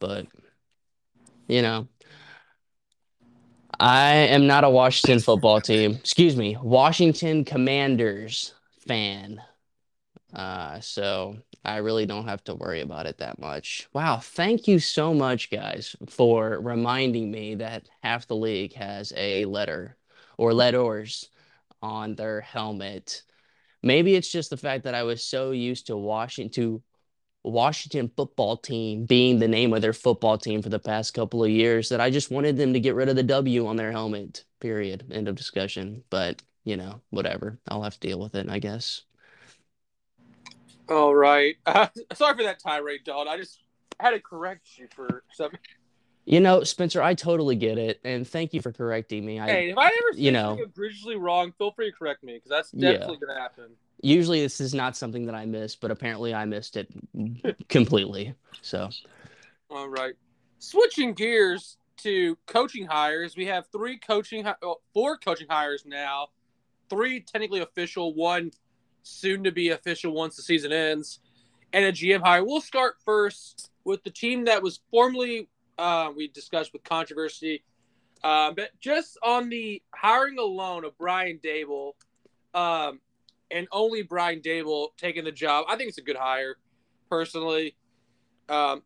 But 0.00 0.26
you 1.46 1.60
know, 1.60 1.88
I 3.78 4.14
am 4.14 4.46
not 4.46 4.64
a 4.64 4.70
Washington 4.70 5.20
football 5.20 5.60
team. 5.60 5.92
Excuse 5.92 6.36
me, 6.36 6.56
Washington 6.60 7.44
Commanders 7.44 8.53
fan. 8.86 9.40
Uh, 10.32 10.80
so 10.80 11.36
I 11.64 11.76
really 11.76 12.06
don't 12.06 12.26
have 12.26 12.42
to 12.44 12.54
worry 12.54 12.80
about 12.80 13.06
it 13.06 13.18
that 13.18 13.38
much. 13.38 13.88
Wow, 13.92 14.18
thank 14.18 14.66
you 14.66 14.78
so 14.78 15.14
much, 15.14 15.50
guys, 15.50 15.94
for 16.08 16.58
reminding 16.60 17.30
me 17.30 17.56
that 17.56 17.88
half 18.02 18.26
the 18.26 18.36
league 18.36 18.74
has 18.74 19.12
a 19.16 19.44
letter 19.44 19.96
or 20.36 20.52
letters 20.52 21.28
on 21.80 22.16
their 22.16 22.40
helmet. 22.40 23.22
Maybe 23.82 24.14
it's 24.14 24.32
just 24.32 24.50
the 24.50 24.56
fact 24.56 24.84
that 24.84 24.94
I 24.94 25.04
was 25.04 25.22
so 25.22 25.52
used 25.52 25.86
to 25.86 25.96
Washington 25.96 26.82
Washington 27.44 28.10
football 28.16 28.56
team 28.56 29.04
being 29.04 29.38
the 29.38 29.46
name 29.46 29.74
of 29.74 29.82
their 29.82 29.92
football 29.92 30.38
team 30.38 30.62
for 30.62 30.70
the 30.70 30.78
past 30.78 31.12
couple 31.12 31.44
of 31.44 31.50
years 31.50 31.90
that 31.90 32.00
I 32.00 32.08
just 32.10 32.30
wanted 32.30 32.56
them 32.56 32.72
to 32.72 32.80
get 32.80 32.94
rid 32.94 33.10
of 33.10 33.16
the 33.16 33.22
W 33.22 33.66
on 33.66 33.76
their 33.76 33.92
helmet. 33.92 34.44
Period. 34.60 35.12
End 35.12 35.28
of 35.28 35.34
discussion. 35.34 36.04
But, 36.08 36.42
you 36.64 36.76
know, 36.76 37.00
whatever. 37.10 37.58
I'll 37.68 37.82
have 37.82 37.98
to 38.00 38.06
deal 38.08 38.18
with 38.18 38.34
it, 38.34 38.48
I 38.48 38.58
guess. 38.58 39.02
All 40.88 41.14
right. 41.14 41.56
Uh, 41.66 41.86
sorry 42.14 42.36
for 42.36 42.42
that 42.42 42.60
tirade, 42.60 43.04
Dalton. 43.04 43.32
I 43.32 43.36
just 43.36 43.60
had 44.00 44.10
to 44.10 44.20
correct 44.20 44.66
you 44.76 44.88
for 44.94 45.22
something. 45.32 45.60
You 46.26 46.40
know, 46.40 46.64
Spencer, 46.64 47.02
I 47.02 47.12
totally 47.14 47.54
get 47.54 47.76
it, 47.76 48.00
and 48.02 48.26
thank 48.26 48.54
you 48.54 48.62
for 48.62 48.72
correcting 48.72 49.26
me. 49.26 49.38
I 49.38 49.46
hey, 49.46 49.70
if 49.70 49.78
I 49.78 49.86
ever 49.86 50.12
say 50.14 50.20
you 50.20 50.32
know. 50.32 50.48
something 50.48 50.64
egregiously 50.70 51.16
wrong, 51.16 51.52
feel 51.58 51.70
free 51.72 51.90
to 51.90 51.96
correct 51.96 52.24
me 52.24 52.34
because 52.34 52.48
that's 52.48 52.72
Yeah. 52.72 52.92
definitely 52.92 53.18
going 53.18 53.34
to 53.36 53.40
happen. 53.40 53.76
usually 54.00 54.40
this 54.40 54.60
is 54.60 54.74
not 54.74 54.96
something 54.96 55.26
that 55.26 55.34
I 55.34 55.44
miss, 55.44 55.76
but 55.76 55.90
apparently 55.90 56.34
I 56.34 56.46
missed 56.46 56.76
it 56.78 56.88
completely. 57.68 58.34
So, 58.62 58.88
All 59.70 59.88
right. 59.88 60.14
Switching 60.60 61.12
gears 61.12 61.76
to 61.98 62.36
coaching 62.46 62.86
hires, 62.86 63.36
we 63.36 63.44
have 63.46 63.66
three 63.70 63.98
coaching, 63.98 64.46
well, 64.62 64.80
four 64.94 65.18
coaching 65.18 65.46
hires 65.50 65.84
now. 65.86 66.28
Three 66.90 67.20
technically 67.20 67.60
official, 67.60 68.14
one 68.14 68.50
soon 69.02 69.44
to 69.44 69.52
be 69.52 69.70
official 69.70 70.12
once 70.12 70.36
the 70.36 70.42
season 70.42 70.72
ends, 70.72 71.20
and 71.72 71.84
a 71.84 71.92
GM 71.92 72.20
hire. 72.22 72.44
We'll 72.44 72.60
start 72.60 72.96
first 73.04 73.70
with 73.84 74.02
the 74.04 74.10
team 74.10 74.44
that 74.46 74.62
was 74.62 74.80
formerly 74.90 75.48
uh, 75.78 76.10
we 76.16 76.28
discussed 76.28 76.72
with 76.72 76.84
controversy, 76.84 77.64
uh, 78.22 78.52
but 78.52 78.70
just 78.80 79.18
on 79.22 79.48
the 79.48 79.82
hiring 79.94 80.38
alone 80.38 80.84
of 80.84 80.96
Brian 80.96 81.40
Daboll, 81.42 81.92
um, 82.54 83.00
and 83.50 83.66
only 83.72 84.02
Brian 84.02 84.40
Daboll 84.40 84.88
taking 84.96 85.24
the 85.24 85.32
job, 85.32 85.66
I 85.68 85.76
think 85.76 85.88
it's 85.88 85.98
a 85.98 86.02
good 86.02 86.16
hire, 86.16 86.56
personally. 87.10 87.76
Um, 88.48 88.82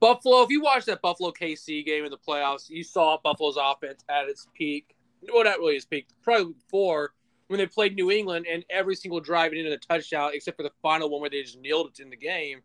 Buffalo, 0.00 0.42
if 0.42 0.50
you 0.50 0.62
watched 0.62 0.86
that 0.86 1.02
Buffalo 1.02 1.30
KC 1.32 1.84
game 1.84 2.04
in 2.04 2.10
the 2.10 2.18
playoffs, 2.18 2.68
you 2.68 2.84
saw 2.84 3.18
Buffalo's 3.22 3.58
offense 3.60 4.04
at 4.08 4.28
its 4.28 4.46
peak. 4.54 4.95
Well, 5.22 5.44
not 5.44 5.58
really 5.58 5.76
its 5.76 5.84
peak, 5.84 6.06
probably 6.22 6.52
before 6.52 7.12
when 7.48 7.58
they 7.58 7.66
played 7.66 7.94
New 7.94 8.10
England 8.10 8.46
and 8.50 8.64
every 8.70 8.96
single 8.96 9.20
drive 9.20 9.52
it 9.52 9.58
ended 9.58 9.72
in 9.72 9.78
a 9.78 9.78
touchdown, 9.78 10.30
except 10.34 10.56
for 10.56 10.62
the 10.62 10.72
final 10.82 11.08
one 11.10 11.20
where 11.20 11.30
they 11.30 11.42
just 11.42 11.60
nailed 11.60 11.90
it 11.90 12.02
in 12.02 12.10
the 12.10 12.16
game. 12.16 12.60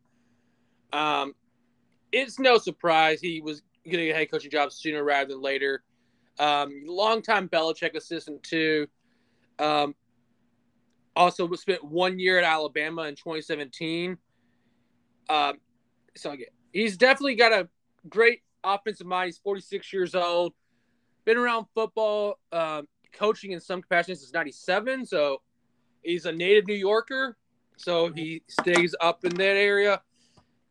Um, 0.91 1.33
it's 2.11 2.39
no 2.39 2.57
surprise 2.57 3.21
he 3.21 3.41
was 3.41 3.61
getting 3.85 4.09
a 4.09 4.13
head 4.13 4.29
coaching 4.29 4.51
job 4.51 4.71
sooner 4.71 5.03
rather 5.03 5.29
than 5.33 5.41
later. 5.41 5.83
Um, 6.39 6.83
longtime 6.85 7.49
Belichick 7.49 7.95
assistant 7.95 8.43
too. 8.43 8.87
Um, 9.59 9.95
also 11.15 11.51
spent 11.53 11.83
one 11.83 12.19
year 12.19 12.37
at 12.37 12.43
Alabama 12.43 13.03
in 13.03 13.15
2017. 13.15 14.17
Um, 15.29 15.53
so 16.15 16.31
again, 16.31 16.47
he's 16.73 16.97
definitely 16.97 17.35
got 17.35 17.51
a 17.51 17.69
great 18.09 18.41
offensive 18.63 19.07
mind. 19.07 19.27
He's 19.27 19.37
46 19.37 19.93
years 19.93 20.15
old, 20.15 20.53
been 21.25 21.37
around 21.37 21.65
football, 21.73 22.39
um, 22.51 22.87
coaching 23.13 23.51
in 23.51 23.59
some 23.59 23.81
capacity 23.81 24.15
since 24.15 24.33
97. 24.33 25.05
So 25.05 25.41
he's 26.03 26.25
a 26.25 26.31
native 26.31 26.67
New 26.67 26.75
Yorker. 26.75 27.37
So 27.77 28.11
he 28.11 28.43
stays 28.47 28.95
up 29.01 29.25
in 29.25 29.33
that 29.35 29.57
area, 29.57 30.01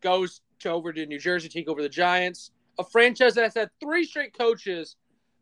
goes 0.01 0.41
to 0.59 0.69
over 0.69 0.93
to 0.93 1.05
New 1.05 1.19
Jersey, 1.19 1.49
to 1.49 1.53
take 1.53 1.67
over 1.67 1.81
the 1.81 1.89
Giants, 1.89 2.51
a 2.79 2.83
franchise 2.83 3.35
that 3.35 3.43
has 3.43 3.53
had 3.53 3.69
three 3.81 4.05
straight 4.05 4.37
coaches 4.37 4.95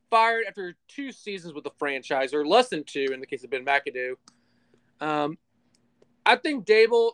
fired 0.10 0.45
after 0.48 0.76
two 0.88 1.11
seasons 1.11 1.53
with 1.53 1.64
the 1.64 1.72
franchise, 1.77 2.34
or 2.34 2.45
less 2.45 2.69
than 2.69 2.84
two 2.84 3.07
in 3.14 3.19
the 3.19 3.27
case 3.27 3.44
of 3.44 3.52
Ben 3.52 3.64
McAdoo. 3.64 4.14
Um, 4.99 5.38
I 6.26 6.36
think 6.36 6.65
Daboll, 6.65 7.14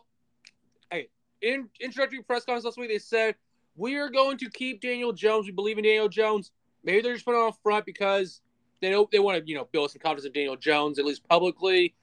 hey, 0.90 1.08
in 1.42 1.68
introductory 1.80 2.22
press 2.22 2.44
conference 2.44 2.64
last 2.64 2.78
week, 2.78 2.88
they 2.88 2.98
said 2.98 3.34
we 3.76 3.96
are 3.96 4.08
going 4.08 4.38
to 4.38 4.50
keep 4.50 4.80
Daniel 4.80 5.12
Jones. 5.12 5.46
We 5.46 5.52
believe 5.52 5.78
in 5.78 5.84
Daniel 5.84 6.08
Jones. 6.08 6.50
Maybe 6.86 7.02
they're 7.02 7.14
just 7.14 7.24
putting 7.24 7.40
on 7.40 7.52
front 7.64 7.84
because 7.84 8.40
they 8.80 8.90
don't 8.90 9.10
they 9.10 9.18
want 9.18 9.38
to 9.38 9.48
you 9.48 9.56
know 9.56 9.68
build 9.72 9.90
some 9.90 10.00
confidence 10.00 10.26
in 10.26 10.32
Daniel 10.32 10.56
Jones 10.56 10.98
at 10.98 11.04
least 11.04 11.28
publicly. 11.28 11.94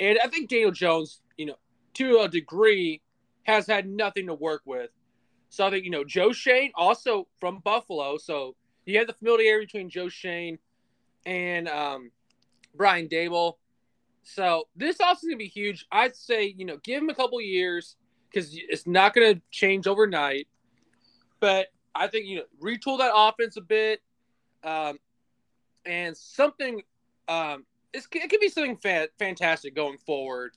And 0.00 0.18
I 0.22 0.28
think 0.28 0.48
Daniel 0.48 0.70
Jones, 0.70 1.20
you 1.36 1.46
know, 1.46 1.56
to 1.94 2.20
a 2.20 2.28
degree, 2.28 3.02
has 3.42 3.66
had 3.66 3.88
nothing 3.88 4.28
to 4.28 4.34
work 4.34 4.62
with. 4.64 4.90
So 5.48 5.66
I 5.66 5.70
think 5.70 5.84
you 5.84 5.90
know 5.90 6.04
Joe 6.04 6.32
Schoen 6.32 6.70
also 6.76 7.26
from 7.40 7.58
Buffalo. 7.58 8.16
So 8.16 8.54
you 8.86 8.96
have 8.98 9.08
the 9.08 9.12
familiarity 9.12 9.66
between 9.66 9.90
Joe 9.90 10.08
Schoen 10.08 10.58
and 11.26 11.68
um, 11.68 12.12
Brian 12.74 13.08
Daboll. 13.08 13.54
So 14.22 14.68
this 14.76 15.00
also 15.00 15.26
is 15.26 15.32
to 15.32 15.36
be 15.36 15.48
huge. 15.48 15.84
I'd 15.90 16.14
say 16.14 16.54
you 16.56 16.64
know 16.64 16.76
give 16.84 17.02
him 17.02 17.10
a 17.10 17.14
couple 17.14 17.40
years 17.40 17.96
because 18.30 18.50
it's 18.52 18.86
not 18.86 19.14
to 19.34 19.40
change 19.50 19.88
overnight. 19.88 20.46
But 21.40 21.68
I 21.94 22.06
think 22.06 22.26
you 22.26 22.36
know 22.36 22.44
retool 22.62 22.98
that 22.98 23.12
offense 23.14 23.56
a 23.56 23.62
bit, 23.62 24.00
um, 24.64 24.98
and 25.84 26.16
something. 26.16 26.82
Um, 27.28 27.64
it's, 27.92 28.06
it 28.12 28.30
could 28.30 28.40
be 28.40 28.48
something 28.48 28.76
fa- 28.76 29.08
fantastic 29.18 29.74
going 29.74 29.98
forward 29.98 30.52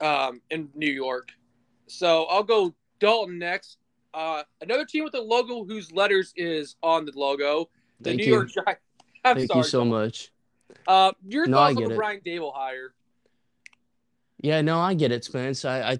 um, 0.00 0.40
in 0.50 0.68
New 0.74 0.90
York. 0.90 1.30
So 1.86 2.24
I'll 2.24 2.42
go 2.42 2.74
Dalton 3.00 3.38
next. 3.38 3.78
Uh, 4.12 4.42
another 4.60 4.84
team 4.84 5.04
with 5.04 5.14
a 5.14 5.20
logo 5.20 5.64
whose 5.64 5.92
letters 5.92 6.32
is 6.36 6.76
on 6.82 7.04
the 7.04 7.12
logo. 7.14 7.68
The 8.00 8.10
Thank 8.10 8.20
New 8.20 8.26
you. 8.26 8.32
York 8.32 8.50
Giants. 8.52 8.80
I'm 9.24 9.36
Thank 9.36 9.48
sorry. 9.48 9.58
you 9.58 9.64
so 9.64 9.78
Dalton. 9.84 9.90
much. 9.90 10.32
Uh, 10.86 11.12
your 11.26 11.46
No, 11.46 11.58
thoughts 11.58 11.76
on 11.76 11.84
the 11.84 11.90
it. 11.90 11.96
Brian 11.96 12.20
Daboll 12.24 12.54
hire? 12.54 12.94
Yeah, 14.42 14.62
no, 14.62 14.80
I 14.80 14.94
get 14.94 15.12
it, 15.12 15.24
Spence. 15.24 15.64
I, 15.64 15.92
I 15.92 15.98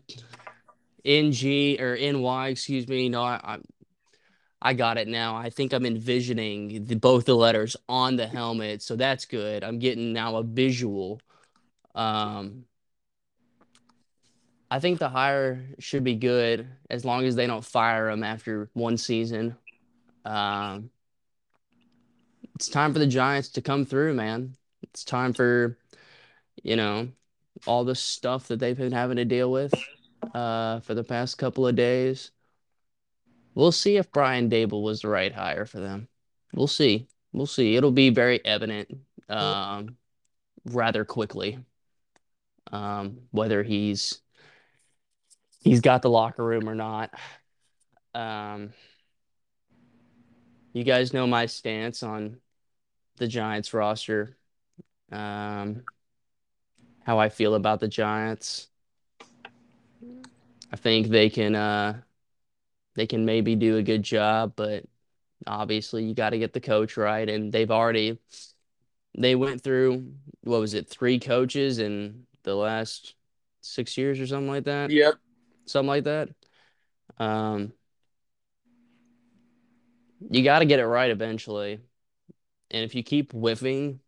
NG 1.05 1.79
or 1.81 1.97
NY, 1.97 2.49
excuse 2.49 2.89
me. 2.89 3.09
No, 3.09 3.23
I, 3.23 3.41
I, 3.43 3.59
I 4.63 4.75
got 4.75 4.99
it 4.99 5.09
now. 5.09 5.37
I 5.37 5.51
think 5.51 5.73
I'm 5.73 5.87
envisioning 5.87 6.85
the, 6.85 6.95
both 6.95 7.25
the 7.25 7.35
letters 7.35 7.77
on 7.89 8.17
the 8.17 8.27
helmet, 8.27 8.83
so 8.83 8.95
that's 8.95 9.25
good. 9.25 9.65
I'm 9.65 9.79
getting 9.79 10.13
now 10.13 10.37
a 10.37 10.43
visual. 10.43 11.21
Um, 11.95 12.65
I 14.71 14.79
think 14.79 14.99
the 14.99 15.09
hire 15.09 15.65
should 15.79 16.05
be 16.05 16.15
good 16.15 16.69
as 16.91 17.05
long 17.05 17.25
as 17.25 17.37
they 17.37 17.47
don't 17.47 17.65
fire 17.65 18.11
him 18.11 18.23
after 18.23 18.71
one 18.75 18.99
season. 18.99 19.57
Um, 20.25 20.91
it's 22.55 22.69
time 22.69 22.93
for 22.93 22.99
the 22.99 23.07
Giants 23.07 23.49
to 23.51 23.63
come 23.63 23.87
through, 23.87 24.15
man. 24.15 24.55
It's 24.83 25.05
time 25.05 25.33
for, 25.33 25.79
you 26.63 26.77
know, 26.77 27.09
all 27.67 27.85
the 27.85 27.95
stuff 27.95 28.49
that 28.49 28.61
they've 28.61 28.77
been 28.77 28.93
having 28.93 29.17
to 29.17 29.25
deal 29.25 29.51
with 29.51 29.73
uh, 30.35 30.81
for 30.81 30.95
the 30.95 31.05
past 31.05 31.39
couple 31.39 31.67
of 31.67 31.75
days. 31.75 32.31
We'll 33.55 33.73
see 33.73 33.97
if 33.97 34.13
Brian 34.13 34.49
Daboll 34.49 34.83
was 34.83 35.03
the 35.03 35.09
right 35.09 35.33
hire 35.33 35.67
for 35.67 35.81
them. 35.81 36.09
We'll 36.55 36.67
see. 36.67 37.09
We'll 37.33 37.47
see. 37.47 37.77
It'll 37.77 37.93
be 37.93 38.11
very 38.11 38.45
evident 38.45 38.97
um, 39.29 39.97
rather 40.65 41.05
quickly 41.05 41.59
um, 42.73 43.19
whether 43.31 43.63
he's 43.63 44.21
he's 45.61 45.81
got 45.81 46.03
the 46.03 46.11
locker 46.11 46.45
room 46.45 46.69
or 46.69 46.75
not. 46.75 47.13
Um, 48.15 48.73
you 50.73 50.85
guys 50.85 51.13
know 51.13 51.27
my 51.27 51.47
stance 51.47 52.03
on 52.03 52.39
the 53.17 53.27
Giants 53.27 53.75
roster. 53.75 54.37
Um, 55.13 55.83
how 57.05 57.19
I 57.19 57.29
feel 57.29 57.55
about 57.55 57.81
the 57.81 57.89
Giants. 57.89 58.69
I 60.73 60.77
think 60.77 61.09
they 61.09 61.29
can 61.29 61.57
uh 61.57 62.01
they 63.01 63.07
can 63.07 63.25
maybe 63.25 63.57
do 63.57 63.79
a 63.79 63.83
good 63.83 64.03
job, 64.03 64.53
but 64.57 64.85
obviously 65.47 66.05
you 66.05 66.15
got 66.15 66.31
to 66.31 66.39
get 66.39 66.53
the 66.53 66.61
coach 66.61 66.99
right 66.99 67.27
and 67.31 67.51
they've 67.51 67.71
already 67.71 68.19
they 69.17 69.35
went 69.35 69.63
through 69.63 70.13
what 70.43 70.61
was 70.61 70.75
it, 70.75 70.87
three 70.87 71.19
coaches 71.19 71.79
in 71.79 72.27
the 72.43 72.55
last 72.55 73.15
6 73.63 73.97
years 73.97 74.21
or 74.21 74.27
something 74.27 74.51
like 74.51 74.65
that 74.65 74.91
Yep. 74.91 75.15
something 75.65 75.89
like 75.89 76.05
that. 76.05 76.29
Um, 77.17 77.73
you 80.31 80.45
got 80.45 80.59
to 80.59 80.67
get 80.67 80.79
it 80.79 80.87
right 80.87 81.11
eventually. 81.11 81.81
And 82.71 82.85
if 82.85 82.95
you 82.95 83.03
keep 83.03 83.33
whiffing 83.33 84.01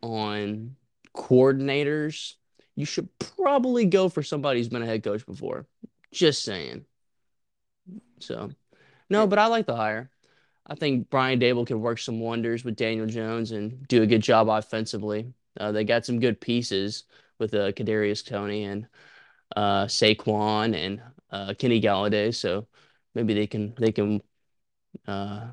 on 0.00 0.76
coordinators, 1.12 2.34
you 2.76 2.84
should 2.84 3.08
probably 3.18 3.84
go 3.84 4.08
for 4.08 4.22
somebody 4.22 4.60
who's 4.60 4.68
been 4.68 4.82
a 4.82 4.86
head 4.86 5.02
coach 5.02 5.26
before. 5.26 5.66
Just 6.12 6.44
saying. 6.44 6.84
So, 8.20 8.50
no, 9.10 9.26
but 9.26 9.38
I 9.38 9.46
like 9.46 9.66
the 9.66 9.76
hire. 9.76 10.10
I 10.66 10.74
think 10.74 11.08
Brian 11.08 11.40
Daboll 11.40 11.66
can 11.66 11.80
work 11.80 11.98
some 11.98 12.20
wonders 12.20 12.64
with 12.64 12.76
Daniel 12.76 13.06
Jones 13.06 13.52
and 13.52 13.86
do 13.88 14.02
a 14.02 14.06
good 14.06 14.22
job 14.22 14.48
offensively. 14.48 15.32
Uh, 15.58 15.72
they 15.72 15.84
got 15.84 16.04
some 16.04 16.20
good 16.20 16.40
pieces 16.40 17.04
with 17.38 17.54
uh, 17.54 17.72
Kadarius 17.72 18.24
Toney 18.24 18.64
and 18.64 18.86
uh, 19.56 19.86
Saquon 19.86 20.74
and 20.74 21.00
uh, 21.30 21.54
Kenny 21.58 21.80
Golladay. 21.80 22.34
So 22.34 22.66
maybe 23.14 23.34
they 23.34 23.46
can 23.46 23.74
they 23.78 23.92
can 23.92 24.20
uh, 25.06 25.48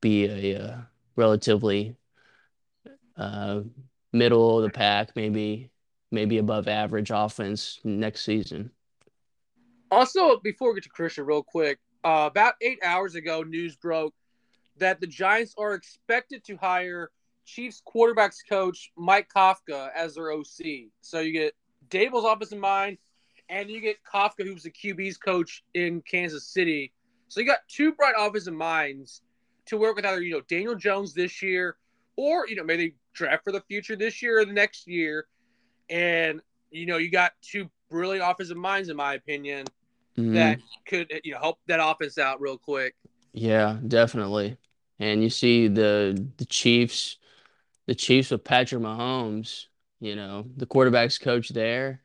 be 0.00 0.24
a 0.24 0.62
uh, 0.62 0.80
relatively 1.16 1.96
uh, 3.16 3.60
middle 4.12 4.58
of 4.58 4.64
the 4.64 4.70
pack, 4.70 5.14
maybe 5.14 5.70
maybe 6.10 6.38
above 6.38 6.66
average 6.66 7.10
offense 7.12 7.78
next 7.84 8.22
season. 8.24 8.70
Also, 9.90 10.38
before 10.38 10.68
we 10.70 10.76
get 10.76 10.84
to 10.84 10.88
Christian, 10.90 11.26
real 11.26 11.42
quick, 11.42 11.80
uh, 12.04 12.28
about 12.30 12.54
eight 12.60 12.78
hours 12.84 13.16
ago, 13.16 13.42
news 13.42 13.74
broke 13.74 14.14
that 14.78 15.00
the 15.00 15.06
Giants 15.06 15.54
are 15.58 15.74
expected 15.74 16.44
to 16.44 16.56
hire 16.56 17.10
Chiefs 17.44 17.82
quarterbacks 17.84 18.36
coach 18.48 18.92
Mike 18.96 19.28
Kafka 19.34 19.90
as 19.94 20.14
their 20.14 20.30
OC. 20.30 20.90
So 21.00 21.18
you 21.18 21.32
get 21.32 21.54
Daboll's 21.88 22.24
offensive 22.24 22.60
mind, 22.60 22.98
and 23.48 23.68
you 23.68 23.80
get 23.80 23.96
Kafka, 24.04 24.44
who's 24.44 24.62
the 24.62 24.70
QB's 24.70 25.18
coach 25.18 25.64
in 25.74 26.02
Kansas 26.02 26.46
City. 26.46 26.92
So 27.26 27.40
you 27.40 27.46
got 27.46 27.60
two 27.68 27.92
bright 27.92 28.14
offensive 28.16 28.54
minds 28.54 29.22
to 29.66 29.76
work 29.76 29.96
with 29.96 30.06
either 30.06 30.22
you 30.22 30.34
know 30.34 30.42
Daniel 30.48 30.76
Jones 30.76 31.14
this 31.14 31.42
year, 31.42 31.76
or 32.14 32.46
you 32.46 32.54
know 32.54 32.64
maybe 32.64 32.94
draft 33.12 33.42
for 33.42 33.50
the 33.50 33.60
future 33.62 33.96
this 33.96 34.22
year 34.22 34.38
or 34.40 34.44
the 34.44 34.52
next 34.52 34.86
year. 34.86 35.26
And 35.88 36.40
you 36.70 36.86
know 36.86 36.96
you 36.96 37.10
got 37.10 37.32
two 37.42 37.68
brilliant 37.90 38.24
offensive 38.24 38.56
minds, 38.56 38.88
in 38.88 38.96
my 38.96 39.14
opinion 39.14 39.66
Mhm. 40.20 40.34
that 40.34 40.58
could 40.86 41.20
you 41.24 41.32
know 41.32 41.40
help 41.40 41.58
that 41.66 41.80
offense 41.82 42.18
out 42.18 42.40
real 42.40 42.58
quick. 42.58 42.94
Yeah, 43.32 43.78
definitely. 43.86 44.58
And 44.98 45.22
you 45.22 45.30
see 45.30 45.68
the 45.68 46.26
the 46.36 46.44
Chiefs, 46.44 47.18
the 47.86 47.94
Chiefs 47.94 48.30
with 48.30 48.44
Patrick 48.44 48.82
Mahomes, 48.82 49.66
you 50.00 50.16
know, 50.16 50.44
the 50.56 50.66
quarterback's 50.66 51.18
coach 51.18 51.48
there, 51.50 52.02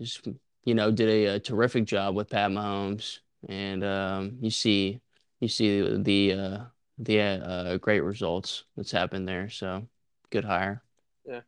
just 0.00 0.26
you 0.64 0.74
know, 0.74 0.90
did 0.90 1.08
a, 1.08 1.24
a 1.36 1.40
terrific 1.40 1.84
job 1.84 2.14
with 2.14 2.30
Pat 2.30 2.50
Mahomes. 2.50 3.18
And 3.48 3.84
um, 3.84 4.38
you 4.40 4.50
see 4.50 5.00
you 5.40 5.48
see 5.48 5.98
the 5.98 6.32
uh, 6.32 6.58
the 6.98 7.20
uh, 7.20 7.76
great 7.78 8.00
results 8.00 8.64
that's 8.76 8.92
happened 8.92 9.28
there. 9.28 9.50
So 9.50 9.86
good 10.30 10.44
hire. 10.44 10.82
Yeah, 11.26 11.40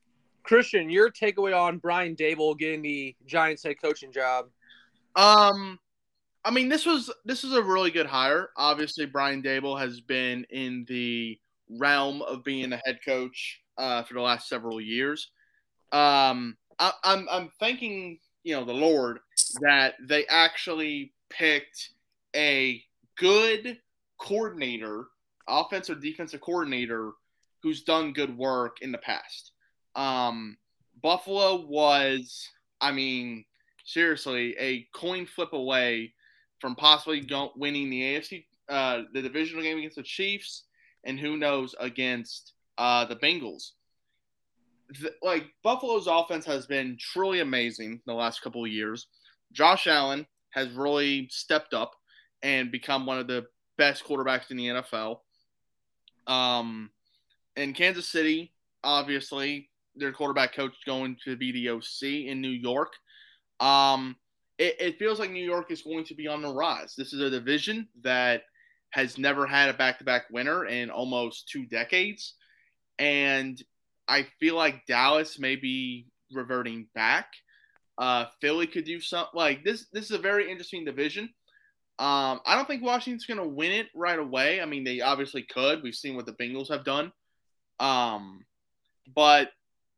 Christian, 0.42 0.90
your 0.90 1.10
takeaway 1.10 1.56
on 1.56 1.78
Brian 1.78 2.14
Daboll 2.16 2.58
getting 2.58 2.82
the 2.82 3.16
Giants 3.26 3.62
head 3.62 3.80
coaching 3.80 4.12
job? 4.12 4.46
Um, 5.14 5.78
I 6.46 6.52
mean, 6.52 6.68
this 6.68 6.86
was 6.86 7.12
this 7.24 7.42
is 7.42 7.54
a 7.54 7.62
really 7.62 7.90
good 7.90 8.06
hire. 8.06 8.50
Obviously, 8.56 9.04
Brian 9.04 9.42
Daboll 9.42 9.80
has 9.80 10.00
been 10.00 10.46
in 10.50 10.86
the 10.88 11.36
realm 11.68 12.22
of 12.22 12.44
being 12.44 12.72
a 12.72 12.80
head 12.86 13.00
coach 13.04 13.60
uh, 13.76 14.04
for 14.04 14.14
the 14.14 14.20
last 14.20 14.48
several 14.48 14.80
years. 14.80 15.32
Um, 15.90 16.56
I, 16.78 16.92
I'm 17.02 17.26
I'm 17.28 17.50
thanking 17.58 18.20
you 18.44 18.54
know 18.54 18.64
the 18.64 18.72
Lord 18.72 19.18
that 19.60 19.94
they 20.00 20.24
actually 20.28 21.12
picked 21.30 21.90
a 22.36 22.80
good 23.18 23.78
coordinator, 24.18 25.06
offensive 25.48 26.00
defensive 26.00 26.40
coordinator, 26.40 27.10
who's 27.60 27.82
done 27.82 28.12
good 28.12 28.38
work 28.38 28.82
in 28.82 28.92
the 28.92 28.98
past. 28.98 29.50
Um, 29.96 30.58
Buffalo 31.02 31.66
was, 31.66 32.48
I 32.80 32.92
mean, 32.92 33.44
seriously, 33.84 34.54
a 34.60 34.86
coin 34.94 35.26
flip 35.26 35.52
away 35.52 36.12
from 36.60 36.74
possibly 36.76 37.20
go- 37.20 37.52
winning 37.56 37.90
the 37.90 38.02
AFC, 38.02 38.44
uh, 38.68 39.02
the 39.12 39.22
divisional 39.22 39.62
game 39.62 39.78
against 39.78 39.96
the 39.96 40.02
Chiefs, 40.02 40.64
and 41.04 41.18
who 41.18 41.36
knows 41.36 41.74
against 41.78 42.54
uh, 42.78 43.04
the 43.04 43.16
Bengals. 43.16 43.72
The, 45.00 45.12
like 45.22 45.46
Buffalo's 45.62 46.06
offense 46.06 46.44
has 46.46 46.66
been 46.66 46.96
truly 46.98 47.40
amazing 47.40 48.00
the 48.06 48.14
last 48.14 48.42
couple 48.42 48.64
of 48.64 48.70
years. 48.70 49.06
Josh 49.52 49.86
Allen 49.86 50.26
has 50.50 50.70
really 50.70 51.28
stepped 51.30 51.74
up 51.74 51.92
and 52.42 52.70
become 52.70 53.06
one 53.06 53.18
of 53.18 53.26
the 53.26 53.46
best 53.76 54.04
quarterbacks 54.04 54.50
in 54.50 54.56
the 54.56 54.66
NFL. 54.66 55.18
Um, 56.26 56.90
in 57.56 57.72
Kansas 57.72 58.08
City, 58.08 58.52
obviously, 58.82 59.70
their 59.96 60.12
quarterback 60.12 60.54
coach 60.54 60.72
is 60.72 60.84
going 60.86 61.16
to 61.24 61.36
be 61.36 61.52
the 61.52 61.70
OC 61.70 62.26
in 62.28 62.40
New 62.40 62.48
York. 62.48 62.92
Um, 63.60 64.16
it, 64.58 64.76
it 64.80 64.98
feels 64.98 65.18
like 65.18 65.30
New 65.30 65.44
York 65.44 65.70
is 65.70 65.82
going 65.82 66.04
to 66.04 66.14
be 66.14 66.26
on 66.26 66.42
the 66.42 66.52
rise. 66.52 66.94
This 66.96 67.12
is 67.12 67.20
a 67.20 67.30
division 67.30 67.88
that 68.02 68.42
has 68.90 69.18
never 69.18 69.46
had 69.46 69.68
a 69.68 69.74
back-to-back 69.74 70.24
winner 70.30 70.66
in 70.66 70.90
almost 70.90 71.48
two 71.48 71.66
decades, 71.66 72.34
and 72.98 73.62
I 74.08 74.26
feel 74.40 74.56
like 74.56 74.86
Dallas 74.86 75.38
may 75.38 75.56
be 75.56 76.06
reverting 76.32 76.86
back. 76.94 77.28
Uh, 77.98 78.26
Philly 78.40 78.66
could 78.66 78.84
do 78.84 79.00
something 79.00 79.30
like 79.34 79.64
this. 79.64 79.86
This 79.92 80.06
is 80.06 80.12
a 80.12 80.18
very 80.18 80.50
interesting 80.50 80.84
division. 80.84 81.24
Um, 81.98 82.40
I 82.44 82.54
don't 82.54 82.68
think 82.68 82.82
Washington's 82.82 83.24
going 83.24 83.40
to 83.40 83.48
win 83.48 83.72
it 83.72 83.88
right 83.94 84.18
away. 84.18 84.60
I 84.60 84.66
mean, 84.66 84.84
they 84.84 85.00
obviously 85.00 85.42
could. 85.42 85.82
We've 85.82 85.94
seen 85.94 86.14
what 86.14 86.26
the 86.26 86.32
Bengals 86.32 86.70
have 86.70 86.84
done. 86.84 87.10
Um, 87.80 88.44
but 89.14 89.50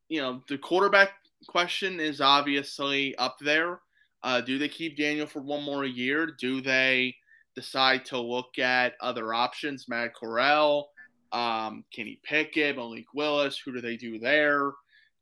you 0.09 0.21
know, 0.21 0.43
the 0.49 0.59
quarterback 0.59 1.11
question 1.49 2.01
is 2.01 2.21
obviously 2.21 3.17
up 3.17 3.37
there. 3.41 3.81
Uh, 4.23 4.40
do 4.40 4.59
they 4.59 4.69
keep 4.69 4.97
Daniel 4.97 5.27
for 5.27 5.40
one 5.40 5.62
more 5.62 5.85
year? 5.85 6.35
Do 6.39 6.61
they 6.61 7.15
decide 7.55 8.05
to 8.07 8.19
look 8.19 8.59
at 8.59 8.95
other 9.01 9.32
options? 9.32 9.89
Matt 9.89 10.15
Corral, 10.15 10.90
um, 11.32 11.85
Kenny 11.95 12.20
Pickett, 12.23 12.77
Malik 12.77 13.07
Willis. 13.15 13.59
Who 13.59 13.73
do 13.73 13.81
they 13.81 13.97
do 13.97 14.19
there? 14.19 14.73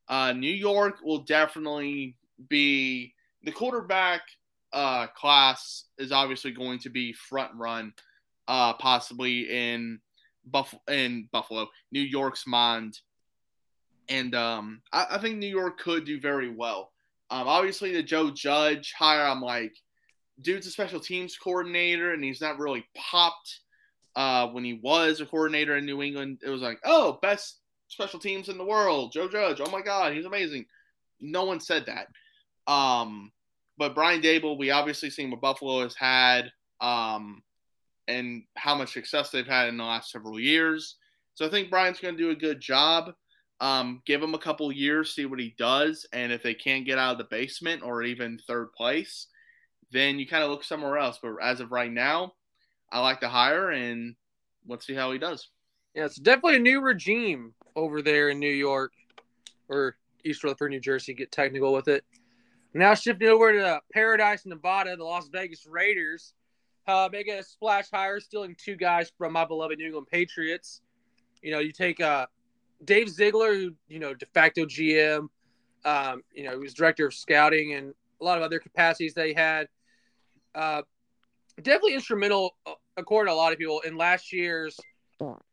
Uh, 0.08 0.32
New 0.32 0.52
York 0.52 0.98
will 1.02 1.24
definitely 1.24 2.16
be 2.48 3.14
the 3.42 3.52
quarterback 3.52 4.22
uh, 4.72 5.06
class 5.08 5.84
is 5.98 6.12
obviously 6.12 6.50
going 6.50 6.78
to 6.80 6.90
be 6.90 7.12
front 7.12 7.52
run, 7.54 7.92
uh, 8.48 8.74
possibly 8.74 9.48
in 9.50 10.00
Buff 10.44 10.74
in 10.88 11.28
Buffalo, 11.32 11.68
New 11.90 12.00
York's 12.00 12.46
mind, 12.46 13.00
and 14.08 14.34
um, 14.34 14.82
I, 14.92 15.06
I 15.12 15.18
think 15.18 15.38
New 15.38 15.48
York 15.48 15.78
could 15.78 16.04
do 16.04 16.20
very 16.20 16.50
well. 16.50 16.92
Um, 17.30 17.48
obviously 17.48 17.92
the 17.92 18.02
Joe 18.02 18.30
Judge 18.30 18.94
hire, 18.96 19.26
I'm 19.26 19.40
like, 19.40 19.74
dude's 20.40 20.66
a 20.66 20.70
special 20.70 21.00
teams 21.00 21.36
coordinator, 21.36 22.12
and 22.12 22.22
he's 22.22 22.40
not 22.40 22.58
really 22.58 22.86
popped. 22.96 23.60
Uh, 24.14 24.48
when 24.48 24.64
he 24.64 24.80
was 24.82 25.20
a 25.20 25.26
coordinator 25.26 25.76
in 25.76 25.84
New 25.84 26.02
England, 26.02 26.38
it 26.42 26.48
was 26.48 26.62
like, 26.62 26.78
oh, 26.84 27.18
best 27.20 27.58
special 27.88 28.18
teams 28.18 28.48
in 28.48 28.56
the 28.56 28.64
world, 28.64 29.12
Joe 29.12 29.28
Judge. 29.28 29.60
Oh 29.60 29.70
my 29.70 29.82
God, 29.82 30.14
he's 30.14 30.24
amazing. 30.24 30.64
No 31.20 31.44
one 31.44 31.60
said 31.60 31.86
that. 31.86 32.08
Um, 32.70 33.30
but 33.76 33.94
Brian 33.94 34.22
Daboll, 34.22 34.58
we 34.58 34.70
obviously 34.70 35.10
seen 35.10 35.30
what 35.30 35.42
Buffalo 35.42 35.82
has 35.82 35.94
had, 35.94 36.50
um, 36.80 37.42
and 38.08 38.44
how 38.56 38.74
much 38.74 38.92
success 38.92 39.30
they've 39.30 39.46
had 39.46 39.68
in 39.68 39.76
the 39.76 39.84
last 39.84 40.10
several 40.10 40.40
years. 40.40 40.96
So 41.34 41.44
I 41.44 41.50
think 41.50 41.70
Brian's 41.70 42.00
going 42.00 42.16
to 42.16 42.22
do 42.22 42.30
a 42.30 42.36
good 42.36 42.60
job. 42.60 43.12
Um, 43.60 44.02
give 44.04 44.22
him 44.22 44.34
a 44.34 44.38
couple 44.38 44.70
years, 44.70 45.14
see 45.14 45.24
what 45.24 45.40
he 45.40 45.54
does, 45.56 46.06
and 46.12 46.30
if 46.30 46.42
they 46.42 46.52
can't 46.52 46.84
get 46.84 46.98
out 46.98 47.12
of 47.12 47.18
the 47.18 47.24
basement 47.24 47.82
or 47.82 48.02
even 48.02 48.38
third 48.46 48.72
place, 48.74 49.28
then 49.92 50.18
you 50.18 50.26
kind 50.26 50.44
of 50.44 50.50
look 50.50 50.62
somewhere 50.62 50.98
else. 50.98 51.18
But 51.22 51.36
as 51.42 51.60
of 51.60 51.72
right 51.72 51.90
now, 51.90 52.34
I 52.92 53.00
like 53.00 53.20
the 53.20 53.28
hire, 53.28 53.70
and 53.70 54.14
let's 54.68 54.86
see 54.86 54.94
how 54.94 55.10
he 55.10 55.18
does. 55.18 55.48
Yeah, 55.94 56.04
it's 56.04 56.16
definitely 56.16 56.56
a 56.56 56.60
new 56.60 56.82
regime 56.82 57.54
over 57.74 58.02
there 58.02 58.28
in 58.28 58.38
New 58.38 58.52
York 58.52 58.92
or 59.68 59.96
East 60.24 60.44
Rutherford, 60.44 60.72
New 60.72 60.80
Jersey. 60.80 61.14
Get 61.14 61.32
technical 61.32 61.72
with 61.72 61.88
it. 61.88 62.04
Now 62.74 62.92
shifting 62.92 63.28
over 63.28 63.52
to 63.52 63.80
Paradise, 63.90 64.44
Nevada, 64.44 64.96
the 64.96 65.04
Las 65.04 65.28
Vegas 65.28 65.66
Raiders. 65.66 66.34
Uh, 66.86 67.08
making 67.10 67.34
a 67.34 67.42
splash 67.42 67.90
hire, 67.90 68.20
stealing 68.20 68.54
two 68.62 68.76
guys 68.76 69.10
from 69.18 69.32
my 69.32 69.44
beloved 69.44 69.78
New 69.78 69.86
England 69.86 70.06
Patriots. 70.08 70.82
You 71.42 71.50
know, 71.50 71.58
you 71.58 71.72
take 71.72 72.00
uh, 72.00 72.26
Dave 72.84 73.08
Ziegler, 73.08 73.54
who 73.54 73.74
you 73.88 73.98
know 73.98 74.14
de 74.14 74.26
facto 74.26 74.64
GM. 74.64 75.28
Um, 75.84 76.22
you 76.34 76.44
know, 76.44 76.52
he 76.52 76.58
was 76.58 76.74
director 76.74 77.06
of 77.06 77.14
scouting 77.14 77.74
and 77.74 77.94
a 78.20 78.24
lot 78.24 78.38
of 78.38 78.44
other 78.44 78.58
capacities 78.58 79.14
they 79.14 79.32
had. 79.32 79.68
Uh, 80.54 80.82
definitely 81.62 81.94
instrumental, 81.94 82.56
uh, 82.66 82.72
according 82.96 83.30
to 83.30 83.34
a 83.34 83.36
lot 83.36 83.52
of 83.52 83.58
people, 83.58 83.80
in 83.80 83.96
last 83.96 84.32
year's 84.32 84.76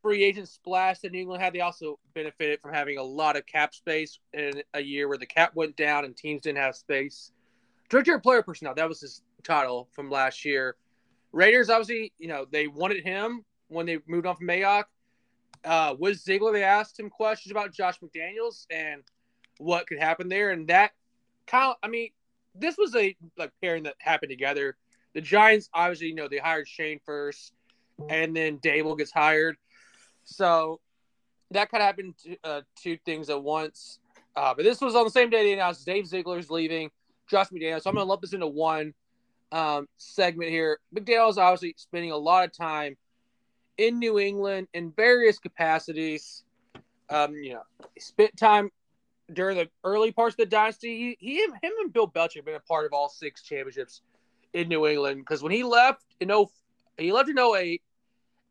free 0.02 0.24
agent 0.24 0.50
splash 0.50 1.00
that 1.00 1.12
New 1.12 1.20
England 1.20 1.42
had. 1.42 1.54
They 1.54 1.62
also 1.62 2.00
benefited 2.14 2.60
from 2.62 2.74
having 2.74 2.98
a 2.98 3.04
lot 3.04 3.36
of 3.38 3.46
cap 3.46 3.74
space 3.74 4.20
in 4.34 4.62
a 4.74 4.82
year 4.82 5.08
where 5.08 5.18
the 5.18 5.26
cap 5.26 5.56
went 5.56 5.76
down 5.76 6.06
and 6.06 6.16
teams 6.16 6.42
didn't 6.42 6.58
have 6.60 6.76
space. 6.76 7.32
Director 7.90 8.16
of 8.16 8.24
player 8.24 8.42
personnel, 8.42 8.74
that 8.76 8.90
was 8.90 9.02
his 9.02 9.22
title 9.44 9.88
from 9.92 10.10
last 10.10 10.44
year. 10.46 10.76
Raiders, 11.32 11.70
obviously, 11.70 12.12
you 12.18 12.28
know, 12.28 12.46
they 12.52 12.68
wanted 12.68 13.04
him 13.04 13.44
when 13.68 13.86
they 13.86 14.00
moved 14.08 14.26
on 14.26 14.36
from 14.36 14.48
Mayock. 14.48 14.86
Uh, 15.64 15.96
Ziegler, 16.14 16.52
they 16.52 16.64
asked 16.64 17.00
him 17.00 17.10
questions 17.10 17.52
about 17.52 17.74
Josh 17.74 18.00
McDaniels 18.00 18.66
and 18.70 19.02
what 19.58 19.88
could 19.88 20.00
happen 20.00 20.28
there. 20.28 20.52
And 20.52 20.68
that 20.68 20.92
kind 21.48 21.72
of, 21.72 21.76
I 21.84 21.88
mean, 21.88 22.10
this 22.56 22.78
was 22.78 22.96
a 22.96 23.16
like 23.38 23.52
pairing 23.62 23.84
that 23.84 23.96
happened 24.00 24.30
together. 24.30 24.76
The 25.14 25.22
Giants, 25.22 25.70
obviously, 25.74 26.08
you 26.08 26.16
know, 26.16 26.28
they 26.28 26.38
hired 26.38 26.68
Schoen 26.68 27.00
first 27.06 27.54
and 28.10 28.36
then 28.36 28.58
Daboll 28.60 28.98
gets 28.98 29.12
hired. 29.12 29.58
So 30.24 30.80
that 31.52 31.70
kind 31.70 31.82
of 31.82 31.88
happened 31.88 32.16
to, 32.24 32.38
uh, 32.44 32.62
two 32.76 32.98
things 33.06 33.30
at 33.30 33.42
once. 33.42 34.00
Uh, 34.36 34.54
but 34.56 34.64
this 34.64 34.82
was 34.82 34.96
on 34.96 35.04
the 35.04 35.12
same 35.12 35.30
day 35.30 35.44
they 35.44 35.54
announced 35.54 35.86
Dave 35.86 36.08
Ziegler's 36.08 36.50
leaving, 36.50 36.90
Josh 37.30 37.50
McDaniels. 37.50 37.84
So 37.84 37.90
I'm 37.90 37.96
going 37.96 38.06
to 38.06 38.10
lump 38.10 38.22
this 38.22 38.34
into 38.34 38.48
one 38.48 38.94
um, 39.52 39.88
segment 39.98 40.50
here. 40.50 40.80
McDaniels 40.96 41.38
obviously 41.38 41.76
spending 41.78 42.12
a 42.12 42.18
lot 42.18 42.46
of 42.46 42.52
time 42.52 42.98
in 43.78 44.00
New 44.00 44.20
England 44.20 44.68
in 44.74 44.92
various 44.92 45.40
capacities. 45.40 46.44
Um, 47.10 47.36
you 47.36 47.54
know, 47.54 47.64
spent 48.00 48.36
time 48.38 48.72
during 49.32 49.58
the 49.58 49.70
early 49.84 50.12
parts 50.12 50.34
of 50.34 50.38
the 50.38 50.46
dynasty. 50.46 51.18
He, 51.20 51.28
he 51.28 51.44
him, 51.44 51.54
and 51.62 51.94
Bill 51.94 52.08
Belichick 52.08 52.38
have 52.38 52.46
been 52.46 52.56
a 52.56 52.60
part 52.60 52.86
of 52.86 52.94
all 52.94 53.10
six 53.10 53.42
championships 53.44 54.02
in 54.54 54.68
New 54.68 54.88
England 54.88 55.20
because 55.20 55.42
when 55.42 55.52
he 55.52 55.64
left 55.64 56.04
in 56.20 56.30
0, 56.30 56.50
he 56.98 57.12
left 57.12 57.30
in 57.30 57.38
08 57.40 57.82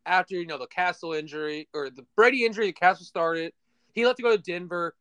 after 0.05 0.35
you 0.35 0.47
know 0.47 0.59
the 0.59 0.67
Cassel 0.67 1.13
injury 1.13 1.69
or 1.73 1.91
the 1.91 2.05
Brady 2.17 2.45
injury. 2.45 2.67
The 2.67 2.73
Cassel 2.73 3.07
started. 3.07 3.53
He 3.93 4.07
left 4.07 4.19
to 4.19 4.23
go 4.23 4.37
to 4.37 4.43
Denver. 4.43 4.95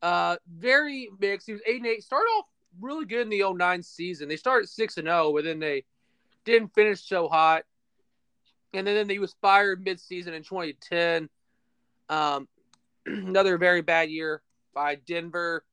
Uh, 0.00 0.36
very 0.48 1.08
mixed. 1.20 1.46
He 1.46 1.52
was 1.52 1.62
eight 1.66 1.78
and 1.78 1.86
eight. 1.86 2.02
Started 2.02 2.28
off 2.38 2.46
really 2.80 3.04
good 3.04 3.22
in 3.22 3.30
the 3.30 3.42
09 3.42 3.82
season. 3.82 4.28
They 4.28 4.36
started 4.36 4.68
six 4.68 4.96
and 4.96 5.06
zero, 5.06 5.32
but 5.32 5.44
then 5.44 5.58
they 5.58 5.84
didn't 6.44 6.74
finish 6.74 7.02
so 7.02 7.28
hot. 7.28 7.64
And 8.74 8.86
then, 8.86 9.08
he 9.08 9.18
was 9.18 9.34
fired 9.40 9.82
mid-season 9.82 10.34
in 10.34 10.42
2010. 10.42 11.28
Um, 12.08 12.48
another 13.06 13.56
very 13.56 13.82
bad 13.82 14.10
year 14.10 14.42
by 14.74 14.96
Denver. 14.96 15.64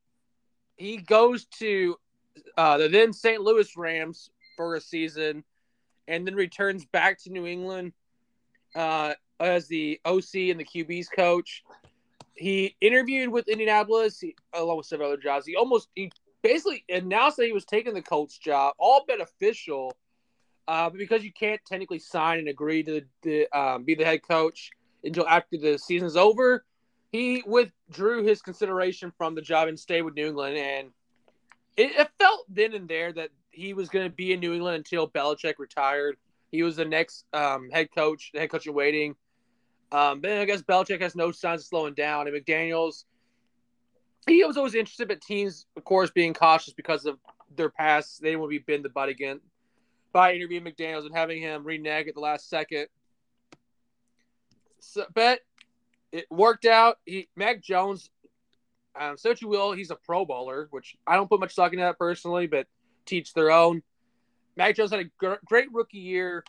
He 0.78 0.98
goes 0.98 1.46
to 1.60 1.98
uh, 2.58 2.78
the 2.78 2.88
then 2.88 3.14
St. 3.14 3.42
Louis 3.42 3.76
Rams 3.76 4.30
for 4.56 4.76
a 4.76 4.82
season 4.82 5.44
and 6.08 6.26
then 6.26 6.36
returns 6.36 6.86
back 6.86 7.22
to 7.24 7.30
New 7.30 7.46
England 7.46 7.94
uh, 8.76 9.14
as 9.40 9.68
the 9.68 10.00
OC 10.06 10.36
and 10.50 10.60
the 10.60 10.66
QB's 10.66 11.10
coach. 11.10 11.64
He 12.34 12.76
interviewed 12.82 13.30
with 13.30 13.48
Indianapolis 13.48 14.20
he, 14.20 14.36
along 14.54 14.78
with 14.78 14.86
several 14.86 15.12
other 15.12 15.22
jobs. 15.22 15.46
He 15.46 15.56
almost 15.56 15.90
he 15.96 16.12
basically 16.42 16.84
announced 16.90 17.38
that 17.38 17.46
he 17.46 17.54
was 17.54 17.66
taking 17.66 17.94
the 17.94 18.02
coach 18.02 18.42
job, 18.42 18.76
all 18.78 19.06
beneficial, 19.08 19.96
uh, 20.68 20.90
but 20.90 20.98
because 20.98 21.24
you 21.24 21.32
can't 21.32 21.62
technically 21.66 22.00
sign 22.00 22.40
and 22.40 22.48
agree 22.48 22.84
to 22.84 23.48
um, 23.58 23.84
be 23.84 23.96
the 23.96 24.06
head 24.06 24.22
coach 24.28 24.72
until 25.04 25.28
after 25.28 25.58
the 25.58 25.78
season's 25.78 26.16
over, 26.16 26.66
he 27.12 27.44
withdrew 27.46 28.24
his 28.24 28.42
consideration 28.42 29.12
from 29.18 29.36
the 29.36 29.42
job 29.42 29.68
and 29.68 29.80
stayed 29.80 30.02
with 30.02 30.16
New 30.16 30.28
England. 30.28 30.58
And 30.58 30.90
it, 31.78 31.92
it 31.96 32.10
felt 32.20 32.46
then 32.50 32.74
and 32.74 32.90
there 32.90 33.14
that 33.14 33.30
he 33.52 33.74
was 33.74 33.90
going 33.90 34.10
to 34.10 34.14
be 34.14 34.34
in 34.34 34.40
New 34.40 34.54
England 34.54 34.78
until 34.78 35.08
Belichick 35.08 35.60
retired. 35.60 36.18
He 36.52 36.64
was 36.64 36.76
the 36.76 36.86
next 36.86 37.26
um, 37.32 37.70
head 37.70 37.90
coach, 37.94 38.32
the 38.34 38.40
head 38.40 38.50
coach 38.50 38.66
in 38.66 38.74
waiting. 38.74 39.16
Um, 39.92 40.20
then 40.22 40.42
I 40.42 40.46
guess 40.46 40.64
Belichick 40.64 41.02
has 41.02 41.16
no 41.16 41.32
signs 41.32 41.62
of 41.62 41.68
slowing 41.68 41.94
down. 41.94 42.28
And 42.28 42.36
McDaniels, 42.36 43.06
he 44.28 44.44
was 44.44 44.58
always 44.58 44.74
interested, 44.74 45.08
but 45.08 45.22
teams, 45.22 45.68
of 45.78 45.84
course, 45.84 46.10
being 46.10 46.34
cautious 46.34 46.74
because 46.74 47.06
of 47.06 47.20
their 47.56 47.70
past, 47.70 48.22
they 48.22 48.36
to 48.36 48.48
be 48.48 48.58
bend 48.58 48.84
the 48.84 48.90
butt 48.90 49.10
again 49.10 49.40
by 50.16 50.34
interviewing 50.34 50.64
McDaniels 50.64 51.06
and 51.06 51.14
having 51.14 51.42
him 51.42 51.66
renege 51.66 52.08
at 52.08 52.14
the 52.14 52.22
last 52.22 52.50
second. 52.50 52.88
So, 54.80 55.04
but 55.14 55.42
it 56.14 56.26
worked 56.32 56.64
out. 56.64 57.00
He 57.06 57.28
Mac 57.36 57.62
Jones, 57.62 58.10
um, 58.98 59.18
so 59.18 59.32
what 59.32 59.42
you 59.42 59.50
will, 59.50 59.74
he's 59.74 59.92
a 59.92 59.96
Pro 59.96 60.24
Bowler, 60.24 60.70
which 60.72 60.96
I 61.06 61.18
don't 61.18 61.28
put 61.28 61.42
much 61.42 61.52
stock 61.52 61.74
into 61.74 61.84
that 61.84 62.00
personally, 62.00 62.48
but 62.48 62.66
teach 63.06 63.34
their 63.34 63.52
own. 63.52 63.84
Mac 64.56 64.78
Jones 64.78 64.92
had 64.92 65.02
a 65.02 65.10
gr- 65.18 65.34
great 65.44 65.68
rookie 65.74 65.98
year 65.98 66.46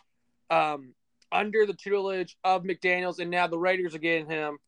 um, 0.49 0.93
under 1.29 1.65
the 1.65 1.73
tutelage 1.73 2.37
of 2.45 2.63
McDaniels, 2.63 3.19
and 3.19 3.29
now 3.29 3.47
the 3.47 3.59
Raiders 3.59 3.93
are 3.93 3.99
getting 3.99 4.27
him. 4.27 4.59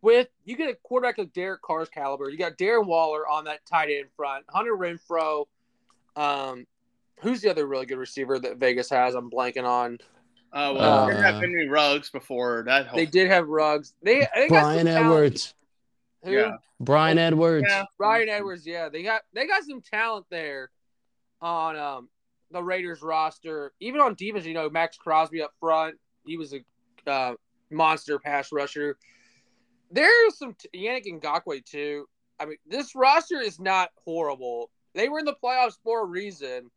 With 0.00 0.28
you 0.44 0.56
get 0.56 0.70
a 0.70 0.76
quarterback 0.84 1.18
of 1.18 1.32
Derek 1.32 1.62
Carr's 1.62 1.88
caliber, 1.88 2.30
you 2.30 2.38
got 2.38 2.56
Darren 2.56 2.86
Waller 2.86 3.26
on 3.26 3.46
that 3.46 3.66
tight 3.66 3.88
end 3.90 4.10
front, 4.16 4.44
Hunter 4.48 4.76
Renfrow, 4.76 5.46
Um, 6.14 6.66
who's 7.20 7.40
the 7.40 7.50
other 7.50 7.66
really 7.66 7.86
good 7.86 7.98
receiver 7.98 8.38
that 8.38 8.56
Vegas 8.58 8.90
has? 8.90 9.14
I'm 9.14 9.30
blanking 9.30 9.64
on. 9.64 9.98
Uh, 10.52 10.74
well, 10.76 11.06
they 11.06 11.14
have 11.14 11.36
Henry 11.36 11.68
Ruggs 11.68 12.10
before 12.10 12.64
that. 12.66 12.86
Whole... 12.86 12.98
They 12.98 13.06
did 13.06 13.28
have 13.28 13.48
Ruggs. 13.48 13.94
They, 14.02 14.26
they 14.34 14.48
Bryan 14.48 14.86
Edwards. 14.86 15.54
Who? 16.24 16.32
Yeah. 16.32 16.56
Bryan 16.78 17.18
Edwards. 17.18 17.66
Yeah. 17.68 17.84
Bryan 17.96 18.28
Edwards. 18.28 18.66
Yeah, 18.66 18.88
they 18.88 19.02
got 19.02 19.22
they 19.32 19.46
got 19.46 19.64
some 19.64 19.80
talent 19.80 20.26
there 20.30 20.70
on 21.40 21.76
um, 21.76 22.08
the 22.50 22.62
Raiders 22.62 23.00
roster. 23.02 23.72
Even 23.80 24.00
on 24.00 24.14
defense, 24.14 24.44
you 24.44 24.54
know, 24.54 24.68
Maxx 24.68 24.98
Crosby 24.98 25.42
up 25.42 25.52
front, 25.58 25.96
he 26.26 26.36
was 26.36 26.52
a 26.52 27.10
uh, 27.10 27.34
monster 27.70 28.18
pass 28.18 28.52
rusher. 28.52 28.98
There's 29.90 30.38
some 30.38 30.54
t- 30.54 30.68
Yannick 30.86 31.06
Ngakoue 31.06 31.64
too. 31.64 32.06
I 32.38 32.46
mean, 32.46 32.56
this 32.66 32.94
roster 32.94 33.40
is 33.40 33.58
not 33.58 33.90
horrible. 34.04 34.70
They 34.94 35.08
were 35.08 35.18
in 35.18 35.24
the 35.24 35.36
playoffs 35.42 35.78
for 35.82 36.02
a 36.02 36.06
reason. 36.06 36.70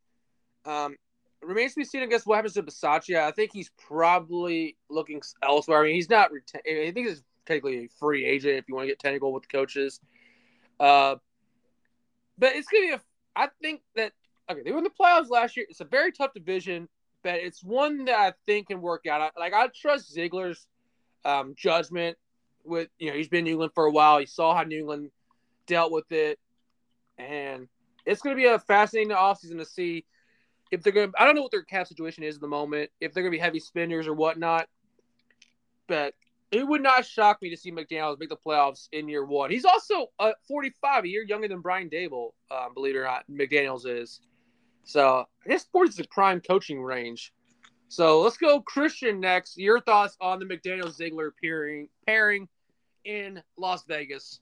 Um, 0.66 0.96
remains 1.42 1.74
to 1.74 1.80
be 1.80 1.86
seen, 1.86 2.04
I 2.04 2.08
guess, 2.08 2.26
what 2.26 2.36
happens 2.36 2.54
to 2.54 2.64
Bisaccia. 2.64 3.22
I 3.22 3.32
think 3.32 3.52
he's 3.54 3.70
probably 3.88 4.78
looking 4.90 5.22
elsewhere. 5.44 5.82
I 5.82 5.86
mean, 5.86 5.96
he's 5.96 6.10
not. 6.10 6.32
Reta- 6.32 6.88
I 6.88 6.92
think 6.92 7.08
he's 7.08 7.24
technically 7.46 7.86
a 7.86 7.90
free 8.00 8.26
agent 8.26 8.58
if 8.58 8.66
you 8.68 8.76
want 8.76 8.86
to 8.86 8.92
get 8.92 9.00
technical 9.00 9.32
with 9.32 9.44
the 9.44 9.50
coaches. 9.50 10.00
Uh, 10.80 11.16
but 12.38 12.56
it's 12.56 12.68
gonna 12.68 12.88
be 12.88 12.94
a. 12.94 13.02
I 13.36 13.50
think 13.62 13.82
that 13.96 14.14
okay, 14.50 14.62
they 14.64 14.72
were 14.72 14.80
in 14.80 14.84
the 14.84 14.90
playoffs 14.90 15.30
last 15.30 15.56
year. 15.56 15.66
It's 15.70 15.82
a 15.82 15.86
very 15.86 16.12
tough 16.12 16.34
division, 16.34 16.88
but 17.24 17.36
it's 17.36 17.64
one 17.64 18.06
that 18.06 18.18
I 18.18 18.34
think 18.46 18.68
can 18.68 18.82
work 18.82 19.06
out. 19.06 19.22
I, 19.22 19.40
like 19.40 19.54
I 19.54 19.68
trust 19.68 20.12
Ziegler's 20.12 20.68
um, 21.24 21.54
judgment. 21.58 22.18
With 22.64 22.90
you 22.98 23.12
know, 23.12 23.16
he's 23.16 23.28
been 23.28 23.40
in 23.40 23.44
New 23.46 23.52
England 23.52 23.74
for 23.76 23.86
a 23.86 23.92
while. 23.92 24.18
He 24.18 24.26
saw 24.26 24.56
how 24.56 24.64
New 24.64 24.80
England 24.80 25.12
dealt 25.68 25.92
with 25.92 26.12
it, 26.12 26.40
and 27.18 27.68
it's 28.06 28.22
going 28.22 28.36
to 28.36 28.42
be 28.42 28.48
a 28.48 28.60
fascinating 28.60 29.16
offseason 29.16 29.60
to 29.60 29.66
see 29.66 30.06
if 30.72 30.84
they're 30.84 30.94
gonna. 30.94 31.12
I 31.18 31.26
don't 31.26 31.36
know 31.36 31.42
what 31.42 31.52
their 31.52 31.64
cap 31.64 31.88
situation 31.88 32.24
is 32.24 32.36
at 32.36 32.42
the 32.42 32.48
moment. 32.48 32.90
If 33.00 33.14
they're 33.14 33.24
gonna 33.24 33.32
be 33.32 33.40
heavy 33.40 33.60
spenders 33.60 34.08
or 34.08 34.14
whatnot, 34.14 34.68
but 35.88 36.14
it 36.52 36.66
would 36.66 36.82
not 36.82 37.06
shock 37.06 37.42
me 37.42 37.50
to 37.50 37.58
see 37.58 37.72
McDaniel's 37.72 38.20
make 38.20 38.30
the 38.30 38.38
playoffs 38.38 38.88
in 38.92 39.10
year 39.10 39.26
one. 39.26 39.52
He's 39.52 39.66
also 39.66 40.08
uh, 40.20 40.32
45, 40.48 41.04
a 41.04 41.08
year 41.08 41.24
younger 41.24 41.48
than 41.48 41.60
Brian 41.60 41.90
Daboll. 41.90 42.30
Um, 42.52 42.74
believe 42.74 42.96
it 42.96 43.00
or 43.00 43.04
not, 43.04 43.24
McDaniel's 43.30 43.86
is. 43.86 44.22
So 44.84 45.26
I 45.46 45.50
guess 45.50 45.66
40 45.72 45.90
is 45.90 45.96
the 45.96 46.06
prime 46.12 46.40
coaching 46.40 46.82
range. 46.82 47.34
So 47.88 48.22
let's 48.22 48.38
go 48.38 48.62
Christian 48.62 49.20
next. 49.20 49.58
Your 49.58 49.82
thoughts 49.82 50.16
on 50.22 50.40
the 50.40 50.46
McDaniel 50.46 50.94
Ziegler 50.94 51.34
pairing 51.42 51.90
pairing 52.06 52.48
in 53.06 53.42
Las 53.58 53.84
Vegas? 53.86 54.40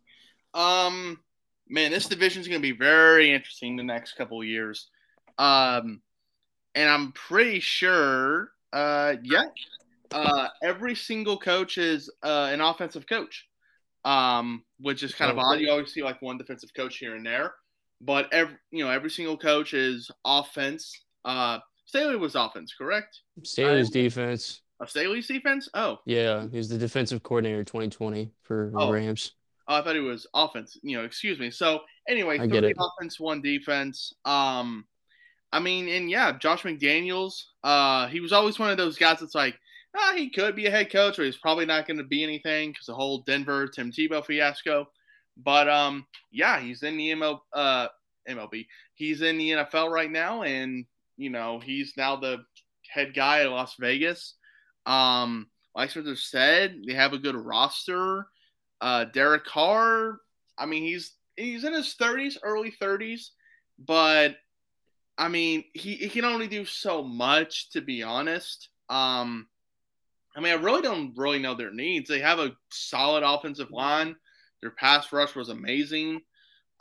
Um, 0.54 1.20
man, 1.68 1.92
this 1.92 2.08
division 2.08 2.42
is 2.42 2.48
going 2.48 2.62
to 2.62 2.68
be 2.68 2.78
very 2.78 3.32
interesting 3.32 3.76
the 3.76 3.84
next 3.84 4.14
couple 4.14 4.44
years. 4.44 4.90
Um, 5.38 6.02
and 6.76 6.90
I'm 6.90 7.12
pretty 7.14 7.60
sure, 7.60 8.52
uh, 8.72 9.16
yeah, 9.24 9.44
uh, 10.12 10.48
every 10.62 10.96
single 10.96 11.38
coach 11.38 11.78
is 11.78 12.10
uh, 12.24 12.50
an 12.52 12.62
offensive 12.62 13.08
coach, 13.08 13.48
um, 14.06 14.64
which 14.80 15.04
is 15.04 15.14
kind 15.14 15.32
of 15.32 15.38
odd. 15.40 15.60
You 15.60 15.72
always 15.72 15.94
see 15.94 16.04
like 16.04 16.22
one 16.22 16.38
defensive 16.38 16.72
coach 16.76 16.98
here 16.98 17.16
and 17.16 17.26
there, 17.26 17.54
but 18.02 18.32
every 18.32 18.56
you 18.72 18.84
know 18.84 18.92
every 18.92 19.10
single 19.10 19.38
coach 19.38 19.74
is 19.74 20.10
offense. 20.26 21.00
Uh, 21.26 21.60
Staley 21.86 22.16
was 22.16 22.36
offense, 22.36 22.74
correct? 22.78 23.20
Staley's 23.44 23.90
defense. 23.90 24.62
Uh, 24.80 24.86
Staley's 24.86 25.28
defense. 25.28 25.70
Oh, 25.74 26.00
Yeah, 26.06 26.48
he's 26.52 26.70
the 26.70 26.78
defensive 26.78 27.24
coordinator 27.24 27.64
2020 27.64 28.32
for 28.42 28.72
the 28.74 28.80
Oh. 28.80 28.92
Rams. 28.92 29.34
Oh, 29.68 29.76
I 29.76 29.82
thought 29.82 29.96
he 29.96 30.02
was 30.02 30.28
offense. 30.34 30.78
You 30.84 30.98
know, 30.98 31.06
excuse 31.06 31.40
me. 31.40 31.50
So 31.50 31.82
anyway, 32.10 32.40
I 32.40 32.48
three 32.48 32.74
offense, 32.78 33.20
one 33.20 33.42
defense. 33.42 34.14
Um, 34.26 34.86
I 35.54 35.60
mean, 35.60 35.88
and 35.88 36.10
yeah, 36.10 36.36
Josh 36.36 36.64
McDaniels. 36.64 37.44
Uh, 37.64 38.08
he 38.08 38.20
was 38.20 38.34
always 38.34 38.58
one 38.58 38.72
of 38.72 38.78
those 38.78 38.98
guys 38.98 39.20
that's 39.20 39.36
like, 39.36 39.56
ah, 39.96 40.14
he 40.16 40.32
could 40.32 40.56
be 40.56 40.66
a 40.66 40.72
head 40.72 40.92
coach, 40.92 41.20
or 41.20 41.24
he's 41.24 41.38
probably 41.38 41.68
not 41.68 41.86
going 41.86 41.98
to 41.98 42.04
be 42.04 42.24
anything 42.24 42.72
because 42.72 42.88
the 42.88 42.96
whole 42.96 43.20
Denver 43.20 43.68
Tim 43.68 43.92
Tebow 43.92 44.26
fiasco. 44.26 44.88
But 45.38 45.70
um, 45.70 46.08
yeah, 46.32 46.60
he's 46.60 46.82
in 46.82 46.98
the 46.98 47.12
ML, 47.12 47.40
uh, 47.54 47.88
MLB. 48.28 48.66
He's 48.96 49.22
in 49.22 49.38
the 49.38 49.52
NFL 49.52 49.92
right 49.92 50.12
now, 50.12 50.42
and 50.42 50.86
you 51.18 51.30
know, 51.30 51.60
he's 51.60 51.94
now 51.96 52.16
the 52.16 52.44
head 52.90 53.14
guy 53.14 53.42
at 53.42 53.52
Las 53.52 53.76
Vegas. 53.80 54.34
Um, 54.88 55.48
like 55.76 55.92
Spencer 55.92 56.16
said, 56.16 56.82
they 56.88 56.96
have 56.96 57.14
a 57.14 57.20
good 57.20 57.36
roster. 57.36 58.26
Uh, 58.82 59.06
Derek 59.06 59.46
Carr, 59.46 60.18
I 60.58 60.66
mean, 60.66 60.82
he's 60.82 61.14
he's 61.36 61.64
in 61.64 61.74
his 61.74 61.94
thirties, 61.94 62.40
early 62.42 62.72
thirties, 62.72 63.34
but 63.78 64.36
I 65.18 65.28
mean, 65.28 65.64
he, 65.74 65.96
he 65.96 66.10
can 66.10 66.26
only 66.26 66.48
do 66.48 66.66
so 66.66 67.04
much 67.04 67.70
to 67.72 67.82
be 67.82 68.04
honest. 68.04 68.70
Um, 68.90 69.48
I 70.36 70.42
mean, 70.42 70.54
I 70.54 70.62
really 70.62 70.82
don't 70.82 71.14
really 71.16 71.40
know 71.40 71.56
their 71.56 71.72
needs. 71.72 72.10
They 72.10 72.20
have 72.20 72.40
a 72.40 72.56
solid 72.70 73.24
offensive 73.24 73.72
line. 73.72 74.16
Their 74.62 74.72
pass 74.72 75.12
rush 75.12 75.36
was 75.36 75.50
amazing. 75.50 76.22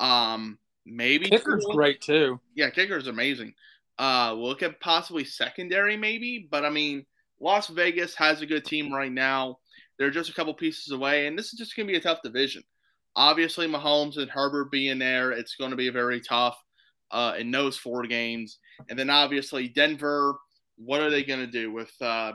Um, 0.01 0.59
maybe 0.87 1.29
Kicker's 1.29 1.67
great 1.71 2.01
too. 2.01 2.41
yeah, 2.55 2.71
kicker 2.71 2.97
is 2.97 3.09
amazing. 3.09 3.55
Uh, 3.99 4.35
we'll 4.37 4.49
look 4.49 4.63
at 4.63 4.81
possibly 4.81 5.25
secondary, 5.25 5.97
maybe, 5.97 6.49
but 6.51 6.65
I 6.65 6.71
mean, 6.71 7.05
Las 7.41 7.69
Vegas 7.69 8.15
has 8.15 8.41
a 8.41 8.47
good 8.47 8.65
team 8.65 8.93
right 8.93 9.13
now. 9.13 9.59
They're 9.99 10.11
just 10.11 10.31
a 10.31 10.35
couple 10.35 10.55
pieces 10.55 10.93
away, 10.93 11.27
and 11.27 11.39
this 11.39 11.53
is 11.53 11.59
just 11.59 11.77
going 11.77 11.87
to 11.87 11.93
be 11.93 11.99
a 11.99 12.03
tough 12.03 12.23
division. 12.23 12.63
Obviously, 13.15 13.67
Mahomes 13.67 14.17
and 14.17 14.31
Herbert 14.31 14.71
being 14.71 14.99
there, 14.99 15.33
it's 15.33 15.57
going 15.57 15.71
to 15.71 15.77
be 15.77 15.91
very 15.91 16.21
tough 16.21 16.57
uh, 17.13 17.35
in 17.39 17.51
those 17.51 17.77
four 17.77 18.05
games. 18.05 18.59
And 18.89 18.99
then 18.99 19.11
obviously 19.11 19.69
Denver, 19.69 20.37
what 20.77 21.01
are 21.01 21.11
they 21.11 21.23
going 21.23 21.41
to 21.41 21.47
do 21.47 21.73
with 21.73 21.93
uh, 22.01 22.33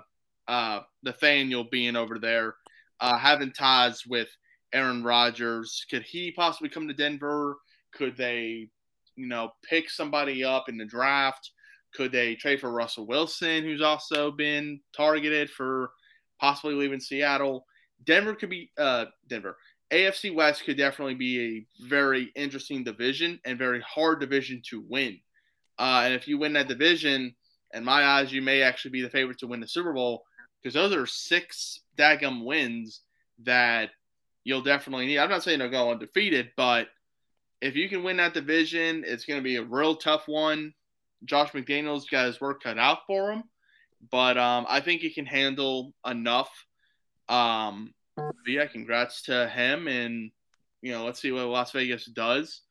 uh, 0.48 0.82
Nathaniel 1.04 1.66
being 1.66 1.96
over 1.96 2.20
there, 2.20 2.56
uh, 3.00 3.18
having 3.18 3.52
ties 3.52 4.06
with 4.08 4.30
Aaron 4.74 5.04
Rodgers? 5.04 5.86
Could 5.90 6.04
he 6.04 6.32
possibly 6.32 6.70
come 6.70 6.88
to 6.88 6.94
Denver? 6.94 7.58
Could 7.92 8.16
they 8.16 8.70
you 9.18 9.28
know, 9.28 9.52
pick 9.68 9.90
somebody 9.90 10.44
up 10.44 10.70
in 10.70 10.78
the 10.78 10.86
draft? 10.86 11.52
Could 11.94 12.12
they 12.12 12.36
trade 12.36 12.62
for 12.62 12.72
Russell 12.72 13.08
Wilson, 13.08 13.64
who's 13.64 13.82
also 13.82 14.32
been 14.32 14.80
targeted 14.96 15.50
for 15.50 15.92
possibly 16.40 16.76
leaving 16.76 17.00
Seattle? 17.00 17.66
Denver 18.06 18.36
could 18.36 18.52
be 18.52 18.70
uh, 18.78 19.06
Denver. 19.28 19.58
AFC 19.92 20.34
West 20.34 20.66
could 20.66 20.78
definitely 20.78 21.16
be 21.16 21.40
a 21.82 21.86
very 21.86 22.32
interesting 22.36 22.84
division 22.84 23.40
and 23.46 23.58
very 23.58 23.82
hard 23.82 24.20
division 24.20 24.62
to 24.70 24.84
win. 24.88 25.20
Uh, 25.80 26.02
and 26.06 26.14
if 26.14 26.28
you 26.28 26.38
win 26.38 26.54
that 26.54 26.68
division, 26.68 27.34
in 27.74 27.84
my 27.84 28.04
eyes, 28.04 28.32
you 28.32 28.42
may 28.42 28.62
actually 28.62 28.92
be 28.92 29.02
the 29.02 29.10
favorite 29.10 29.40
to 29.40 29.48
win 29.48 29.60
the 29.60 29.68
Super 29.68 29.94
Bowl 29.94 30.24
because 30.62 30.74
those 30.74 30.96
are 30.96 31.06
six 31.06 31.82
daggum 31.98 32.44
wins 32.44 33.02
that 33.44 33.92
you'll 34.44 34.62
definitely 34.62 35.06
need. 35.06 35.20
I'm 35.20 35.30
not 35.30 35.44
saying 35.44 35.60
they'll 35.60 35.70
go 35.70 35.92
undefeated, 35.92 36.52
but 36.56 36.88
if 37.62 37.76
you 37.76 37.90
can 37.90 38.04
win 38.04 38.18
that 38.18 38.34
division, 38.34 39.04
it's 39.06 39.26
going 39.26 39.40
to 39.40 39.44
be 39.44 39.58
a 39.58 39.64
real 39.64 39.96
tough 39.96 40.28
one. 40.28 40.74
Josh 41.26 41.52
McDaniels 41.52 42.10
got 42.10 42.28
his 42.28 42.40
work 42.40 42.64
cut 42.64 42.78
out 42.78 43.00
for 43.08 43.32
him, 43.32 43.44
but 44.12 44.38
um, 44.38 44.66
I 44.70 44.80
think 44.80 45.02
he 45.02 45.10
can 45.10 45.26
handle 45.26 45.94
enough. 46.06 46.50
Um, 47.28 47.94
but 48.18 48.34
yeah, 48.48 48.66
congrats 48.66 49.22
to 49.24 49.48
him, 49.48 49.88
and 49.88 50.32
you 50.82 50.92
know, 50.92 51.06
let's 51.06 51.22
see 51.22 51.32
what 51.32 51.46
Las 51.46 51.72
Vegas 51.72 52.06
does. 52.06 52.62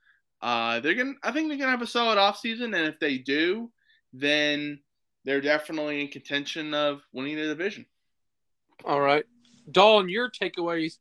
Uh, 0.43 0.81
they're 0.81 0.95
gonna, 0.95 1.15
I 1.23 1.33
think 1.33 1.49
they're 1.49 1.59
gonna 1.59 1.71
have 1.71 1.83
a 1.83 1.87
solid 1.87 2.19
offseason, 2.19 2.77
and 2.77 2.87
if 2.87 2.99
they 2.99 3.19
do, 3.19 3.71
then 4.13 4.81
they're 5.25 5.41
definitely 5.41 6.01
in 6.01 6.09
contention 6.09 6.75
of 6.75 7.01
winning 7.13 7.37
the 7.37 7.45
division. 7.45 7.87
All 8.85 9.01
right, 9.01 9.25
Dalton, 9.71 10.09
your 10.09 10.31
takeaways 10.31 10.99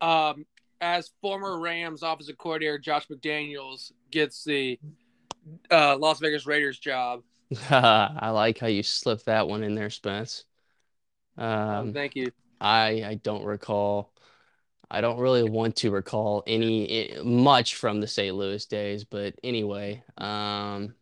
um, 0.00 0.46
as 0.80 1.10
former 1.20 1.60
Rams 1.60 2.02
offensive 2.02 2.38
coordinator 2.38 2.78
Josh 2.78 3.06
McDaniels 3.08 3.92
gets 4.10 4.44
the 4.44 4.78
uh, 5.70 5.96
Las 5.98 6.20
Vegas 6.20 6.46
Raiders 6.46 6.78
job. 6.78 7.22
I 7.70 8.30
like 8.30 8.58
how 8.58 8.68
you 8.68 8.82
slipped 8.82 9.26
that 9.26 9.48
one 9.48 9.62
in 9.62 9.74
there, 9.74 9.90
Spence. 9.90 10.44
Um, 11.36 11.48
Um, 11.48 11.92
thank 11.92 12.14
you. 12.14 12.30
I 12.60 13.04
I 13.04 13.14
don't 13.16 13.44
recall. 13.44 14.12
I 14.90 15.00
don't 15.00 15.20
really 15.20 15.44
want 15.44 15.76
to 15.76 15.90
recall 15.90 16.42
any 16.46 17.16
much 17.24 17.76
from 17.76 18.00
the 18.00 18.06
St. 18.08 18.34
Louis 18.36 18.64
days, 18.66 19.04
but 19.04 19.34
anyway, 19.44 20.04
um, 20.18 20.94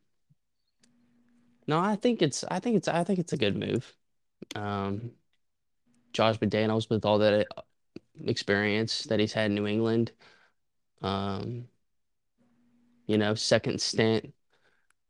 no, 1.67 1.79
I 1.79 1.97
think 1.97 2.23
it's 2.23 2.45
I 2.45 2.61
think 2.61 2.77
it's 2.77 2.89
I 2.89 3.05
think 3.05 3.19
it's 3.19 3.33
a 3.33 3.37
good 3.37 3.57
move. 3.57 3.95
Um, 4.55 5.13
Josh 6.13 6.39
McDaniels 6.39 6.91
with 6.91 7.05
all 7.05 7.19
that 7.19 7.47
uh, 7.57 7.63
experience 8.27 9.05
that 9.05 9.21
he's 9.21 9.33
had 9.33 9.47
in 9.47 9.55
New 9.55 9.67
England, 9.67 10.13
um, 11.03 11.69
you 13.07 13.19
know, 13.19 13.35
second 13.35 13.81
stint. 13.81 14.33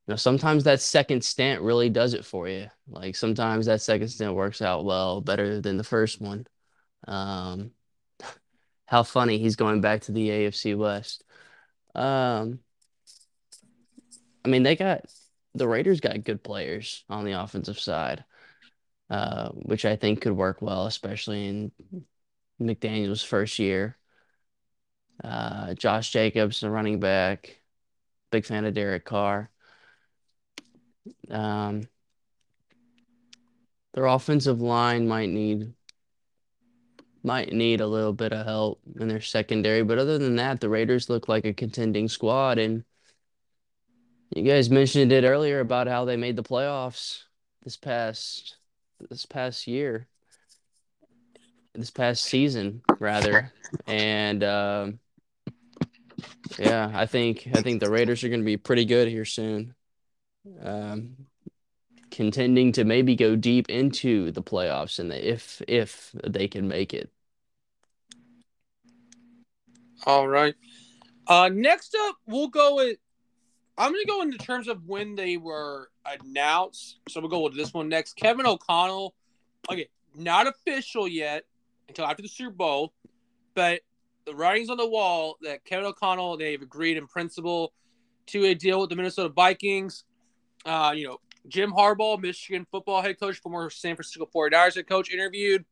Know, 0.09 0.17
sometimes 0.17 0.65
that 0.65 0.81
second 0.81 1.23
stint 1.23 1.61
really 1.61 1.91
does 1.91 2.15
it 2.15 2.25
for 2.25 2.49
you. 2.49 2.69
Like 2.89 3.15
sometimes 3.15 3.67
that 3.67 3.83
second 3.83 4.09
stint 4.09 4.35
works 4.35 4.63
out 4.63 4.87
well, 4.87 5.21
better 5.21 5.61
than 5.61 5.77
the 5.77 5.85
first 5.85 6.19
one. 6.19 6.47
Um, 7.07 7.73
how 8.87 9.03
funny 9.03 9.39
he's 9.39 9.57
going 9.57 9.83
back 9.83 10.03
to 10.03 10.13
the 10.13 10.31
AFC 10.31 10.77
West. 10.77 11.25
Um, 11.95 12.61
I 14.45 14.49
mean, 14.49 14.63
they 14.63 14.77
got 14.77 15.05
the 15.55 15.69
Raiders 15.69 16.01
got 16.01 16.25
good 16.25 16.43
players 16.43 17.05
on 17.11 17.25
the 17.25 17.33
offensive 17.33 17.79
side, 17.79 18.25
uh, 19.11 19.51
which 19.51 19.85
I 19.85 19.97
think 19.97 20.23
could 20.23 20.33
work 20.33 20.63
well, 20.63 20.87
especially 20.87 21.49
in 21.49 21.73
McDaniel's 22.61 23.23
first 23.23 23.59
year. 23.59 23.99
Uh, 25.23 25.75
Josh 25.75 26.11
Jacobs, 26.13 26.61
the 26.61 26.71
running 26.71 26.99
back, 26.99 27.61
big 28.31 28.47
fan 28.47 28.65
of 28.65 28.73
Derek 28.73 29.05
Carr. 29.05 29.51
Um, 31.31 31.89
their 33.95 34.07
offensive 34.07 34.61
line 34.61 35.09
might 35.09 35.29
need 35.29 35.73
might 37.25 37.53
need 37.53 37.81
a 37.81 37.87
little 37.87 38.13
bit 38.13 38.33
of 38.33 38.47
help 38.47 38.81
in 38.99 39.09
their 39.09 39.21
secondary, 39.21 39.83
but 39.83 39.99
other 39.99 40.19
than 40.19 40.37
that, 40.37 40.61
the 40.61 40.69
Raiders 40.69 41.11
look 41.11 41.29
like 41.29 41.45
a 41.45 41.53
contending 41.53 42.09
squad. 42.09 42.59
And 42.59 42.85
you 44.35 44.45
guys 44.45 44.71
mentioned 44.71 45.13
it 45.13 45.25
earlier 45.25 45.61
about 45.61 45.89
how 45.89 46.05
they 46.05 46.17
made 46.17 46.37
the 46.37 46.43
playoffs 46.43 47.25
this 47.65 47.77
past 47.77 48.57
this 49.11 49.27
past 49.27 49.67
year, 49.67 50.07
this 51.75 51.91
past 51.91 52.25
season 52.25 52.83
rather, 52.99 53.53
and 53.87 54.43
um, 54.45 54.99
yeah, 56.59 56.91
I 56.95 57.07
think 57.07 57.49
I 57.55 57.63
think 57.63 57.81
the 57.81 57.91
Raiders 57.91 58.25
are 58.25 58.29
going 58.29 58.41
to 58.41 58.47
be 58.47 58.57
pretty 58.57 58.85
good 58.85 59.09
here 59.09 59.25
soon. 59.25 59.75
Um, 60.63 61.17
contending 62.11 62.73
to 62.73 62.85
maybe 62.85 63.15
go 63.15 63.37
deep 63.37 63.69
into 63.69 64.31
the 64.33 64.43
playoffs 64.43 64.99
and 64.99 65.13
if 65.13 65.63
if 65.69 66.11
they 66.25 66.49
can 66.49 66.69
make 66.69 66.95
it. 66.95 67.11
All 70.07 70.29
right. 70.29 70.55
Uh, 71.27 71.51
next 71.53 71.97
up, 72.07 72.17
we'll 72.27 72.49
go 72.49 72.77
with 72.77 72.99
I'm 73.77 73.93
gonna 73.93 74.05
go 74.07 74.23
into 74.23 74.39
terms 74.39 74.67
of 74.67 74.85
when 74.87 75.15
they 75.15 75.37
were 75.37 75.91
announced. 76.05 76.99
So 77.09 77.21
we'll 77.21 77.31
go 77.31 77.41
with 77.41 77.57
this 77.57 77.73
one 77.73 77.89
next. 77.89 78.17
Kevin 78.17 78.47
O'Connell. 78.47 79.15
Okay, 79.71 79.89
not 80.17 80.47
official 80.47 81.07
yet 81.07 81.45
until 81.89 82.07
after 82.07 82.23
the 82.23 82.29
Super 82.29 82.51
Bowl, 82.51 82.93
but 83.55 83.83
the 84.25 84.35
writings 84.35 84.71
on 84.71 84.77
the 84.77 84.89
wall 84.89 85.37
that 85.43 85.65
Kevin 85.65 85.87
O'Connell 85.87 86.37
they've 86.37 86.61
agreed 86.61 86.97
in 86.97 87.07
principle 87.07 87.73
to 88.27 88.47
a 88.47 88.55
deal 88.55 88.81
with 88.81 88.91
the 88.91 88.97
Minnesota 88.97 89.29
Vikings. 89.29 90.05
Uh, 90.69 90.93
you 90.93 91.09
know, 91.09 91.19
Jim 91.49 91.73
Harbaugh, 91.73 92.21
Michigan 92.21 92.67
football 92.71 93.01
head 93.01 93.19
coach, 93.19 93.39
former 93.39 93.71
San 93.71 93.97
Francisco 93.97 94.29
49ers 94.33 94.75
head 94.75 94.87
coach, 94.87 95.11
interviewed. 95.11 95.65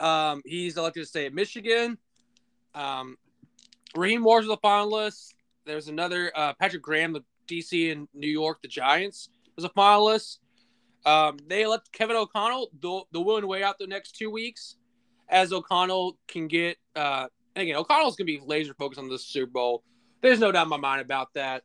Um, 0.00 0.42
he's 0.44 0.76
elected 0.76 1.04
to 1.04 1.08
stay 1.08 1.26
at 1.26 1.32
Michigan. 1.32 1.96
Um, 2.74 3.16
Raheem 3.94 4.24
was 4.24 4.48
a 4.48 4.56
finalist. 4.56 5.34
There's 5.64 5.86
another 5.86 6.32
uh, 6.34 6.54
Patrick 6.54 6.82
Graham, 6.82 7.12
the 7.12 7.22
DC 7.46 7.92
and 7.92 8.08
New 8.14 8.28
York, 8.28 8.62
the 8.62 8.68
Giants, 8.68 9.28
was 9.54 9.64
a 9.64 9.68
finalist. 9.68 10.38
Um, 11.06 11.38
they 11.46 11.62
elect 11.62 11.92
Kevin 11.92 12.16
O'Connell. 12.16 12.70
They'll, 12.80 13.06
they'll 13.12 13.24
win 13.24 13.46
way 13.46 13.62
out 13.62 13.78
the 13.78 13.86
next 13.86 14.16
two 14.16 14.30
weeks 14.30 14.76
as 15.28 15.52
O'Connell 15.52 16.16
can 16.26 16.48
get. 16.48 16.78
Uh, 16.96 17.28
again, 17.54 17.76
O'Connell's 17.76 18.16
going 18.16 18.26
to 18.26 18.38
be 18.38 18.40
laser 18.44 18.74
focused 18.74 19.00
on 19.00 19.08
the 19.08 19.18
Super 19.18 19.52
Bowl. 19.52 19.84
There's 20.20 20.40
no 20.40 20.50
doubt 20.50 20.64
in 20.64 20.68
my 20.68 20.76
mind 20.78 21.00
about 21.00 21.34
that. 21.34 21.62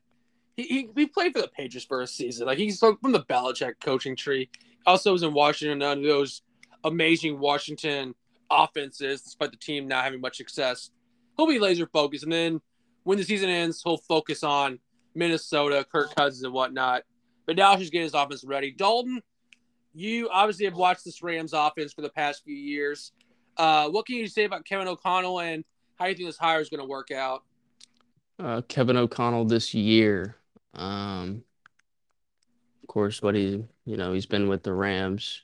He, 0.57 0.63
he, 0.63 0.89
he 0.95 1.05
played 1.05 1.33
for 1.33 1.41
the 1.41 1.47
Patriots 1.47 1.85
for 1.85 2.01
a 2.01 2.07
season. 2.07 2.47
Like 2.47 2.57
he's 2.57 2.79
from 2.79 2.97
the 3.03 3.23
Belichick 3.23 3.75
coaching 3.79 4.15
tree. 4.15 4.49
Also 4.85 5.13
was 5.13 5.23
in 5.23 5.33
Washington 5.33 5.81
under 5.81 6.07
those 6.07 6.41
amazing 6.83 7.39
Washington 7.39 8.15
offenses, 8.49 9.21
despite 9.21 9.51
the 9.51 9.57
team 9.57 9.87
not 9.87 10.03
having 10.03 10.19
much 10.19 10.37
success. 10.37 10.89
He'll 11.37 11.47
be 11.47 11.59
laser 11.59 11.87
focused, 11.87 12.23
and 12.23 12.33
then 12.33 12.61
when 13.03 13.17
the 13.17 13.23
season 13.23 13.49
ends, 13.49 13.81
he'll 13.83 13.97
focus 13.97 14.43
on 14.43 14.79
Minnesota, 15.13 15.85
Kirk 15.91 16.15
Cousins, 16.15 16.43
and 16.43 16.53
whatnot. 16.53 17.03
But 17.45 17.55
now 17.55 17.77
he's 17.77 17.89
getting 17.89 18.05
his 18.05 18.13
offense 18.13 18.43
ready. 18.43 18.71
Dalton, 18.71 19.21
you 19.93 20.29
obviously 20.29 20.65
have 20.65 20.75
watched 20.75 21.05
this 21.05 21.21
Rams 21.21 21.53
offense 21.53 21.93
for 21.93 22.01
the 22.01 22.09
past 22.09 22.43
few 22.43 22.55
years. 22.55 23.11
Uh, 23.57 23.89
what 23.89 24.05
can 24.05 24.15
you 24.15 24.27
say 24.27 24.45
about 24.45 24.65
Kevin 24.65 24.87
O'Connell 24.87 25.39
and 25.41 25.63
how 25.97 26.05
do 26.05 26.11
you 26.11 26.17
think 26.17 26.29
this 26.29 26.37
hire 26.37 26.61
is 26.61 26.69
going 26.69 26.79
to 26.79 26.87
work 26.87 27.11
out? 27.11 27.43
Uh, 28.39 28.61
Kevin 28.67 28.97
O'Connell 28.97 29.45
this 29.45 29.73
year. 29.73 30.36
Um, 30.77 31.43
of 32.83 32.87
course, 32.87 33.21
what 33.21 33.35
he, 33.35 33.65
you 33.85 33.97
know, 33.97 34.13
he's 34.13 34.25
been 34.25 34.47
with 34.47 34.63
the 34.63 34.73
Rams. 34.73 35.43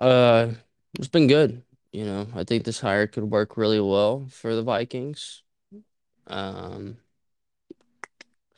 Uh, 0.00 0.52
it's 0.98 1.08
been 1.08 1.26
good. 1.26 1.62
You 1.92 2.04
know, 2.04 2.26
I 2.34 2.44
think 2.44 2.64
this 2.64 2.80
hire 2.80 3.06
could 3.06 3.24
work 3.24 3.56
really 3.56 3.80
well 3.80 4.28
for 4.30 4.54
the 4.54 4.62
Vikings. 4.62 5.42
Um, 6.26 6.98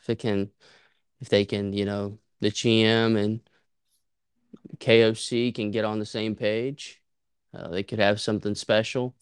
if 0.00 0.10
it 0.10 0.18
can, 0.18 0.50
if 1.20 1.28
they 1.28 1.44
can, 1.44 1.72
you 1.72 1.84
know, 1.84 2.18
the 2.40 2.50
GM 2.50 3.16
and 3.16 3.40
KOC 4.78 5.54
can 5.54 5.70
get 5.70 5.84
on 5.84 6.00
the 6.00 6.06
same 6.06 6.34
page, 6.34 7.00
uh, 7.54 7.68
they 7.68 7.84
could 7.84 8.00
have 8.00 8.20
something 8.20 8.54
special. 8.56 9.14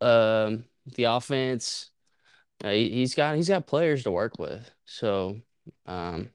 Um, 0.00 0.64
the 0.84 1.04
offense, 1.04 1.91
uh, 2.62 2.70
he, 2.70 2.88
he's 2.90 3.14
got 3.14 3.36
he's 3.36 3.48
got 3.48 3.66
players 3.66 4.04
to 4.04 4.10
work 4.10 4.38
with, 4.38 4.70
so 4.84 5.40
um, 5.86 6.30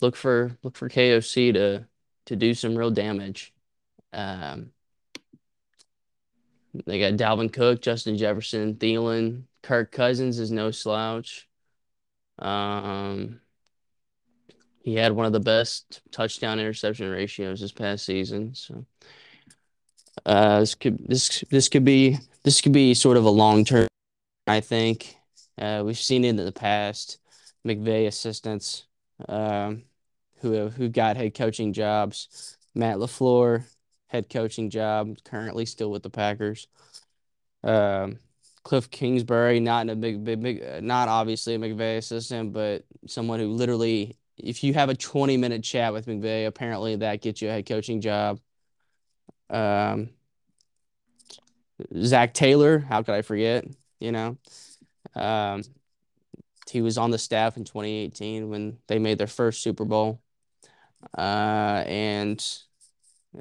look 0.00 0.16
for 0.16 0.56
look 0.62 0.76
for 0.76 0.88
KOC 0.88 1.54
to 1.54 1.86
to 2.26 2.36
do 2.36 2.54
some 2.54 2.76
real 2.76 2.90
damage. 2.90 3.54
Um, 4.12 4.72
they 6.84 6.98
got 6.98 7.14
Dalvin 7.14 7.52
Cook, 7.52 7.80
Justin 7.80 8.18
Jefferson, 8.18 8.74
Thielen, 8.74 9.44
Kirk 9.62 9.92
Cousins 9.92 10.38
is 10.38 10.50
no 10.50 10.70
slouch. 10.70 11.48
Um, 12.38 13.40
he 14.82 14.94
had 14.94 15.12
one 15.12 15.26
of 15.26 15.32
the 15.32 15.40
best 15.40 16.02
touchdown 16.12 16.60
interception 16.60 17.08
ratios 17.10 17.60
this 17.60 17.72
past 17.72 18.04
season. 18.04 18.54
So, 18.54 18.84
uh, 20.24 20.60
this 20.60 20.74
could 20.74 20.98
this 21.08 21.44
this 21.50 21.68
could 21.68 21.84
be 21.84 22.18
this 22.42 22.60
could 22.60 22.72
be 22.72 22.94
sort 22.94 23.16
of 23.16 23.24
a 23.24 23.30
long 23.30 23.64
term. 23.64 23.88
I 24.46 24.60
think 24.60 25.16
uh, 25.58 25.82
we've 25.84 25.98
seen 25.98 26.24
it 26.24 26.30
in 26.30 26.36
the 26.36 26.52
past. 26.52 27.18
McVay 27.66 28.06
assistants, 28.06 28.86
um, 29.28 29.82
who 30.40 30.52
have, 30.52 30.74
who 30.74 30.88
got 30.88 31.16
head 31.16 31.34
coaching 31.34 31.72
jobs. 31.72 32.56
Matt 32.74 32.98
LaFleur, 32.98 33.64
head 34.08 34.28
coaching 34.30 34.70
job, 34.70 35.16
currently 35.24 35.66
still 35.66 35.90
with 35.90 36.02
the 36.02 36.10
Packers. 36.10 36.68
Um, 37.64 38.18
Cliff 38.62 38.90
Kingsbury, 38.90 39.60
not 39.60 39.82
in 39.82 39.90
a 39.90 39.96
big, 39.96 40.24
big, 40.24 40.42
big, 40.42 40.82
not 40.82 41.08
obviously 41.08 41.54
a 41.54 41.58
McVay 41.58 41.98
assistant, 41.98 42.52
but 42.52 42.84
someone 43.06 43.40
who 43.40 43.48
literally, 43.48 44.16
if 44.36 44.62
you 44.64 44.74
have 44.74 44.88
a 44.88 44.94
20 44.94 45.36
minute 45.36 45.62
chat 45.62 45.92
with 45.92 46.06
McVay, 46.06 46.46
apparently 46.46 46.96
that 46.96 47.22
gets 47.22 47.40
you 47.40 47.48
a 47.48 47.52
head 47.52 47.66
coaching 47.66 48.00
job. 48.00 48.40
Um, 49.48 50.10
Zac 52.02 52.34
Taylor, 52.34 52.78
how 52.78 53.02
could 53.02 53.14
I 53.14 53.22
forget? 53.22 53.64
You 54.00 54.12
know, 54.12 54.36
um, 55.16 55.62
he 56.70 56.82
was 56.82 56.98
on 56.98 57.10
the 57.10 57.18
staff 57.18 57.56
in 57.56 57.64
2018 57.64 58.48
when 58.48 58.78
they 58.86 58.98
made 58.98 59.18
their 59.18 59.26
first 59.26 59.62
Super 59.62 59.84
Bowl. 59.84 60.20
Uh, 61.16 61.84
and 61.86 62.44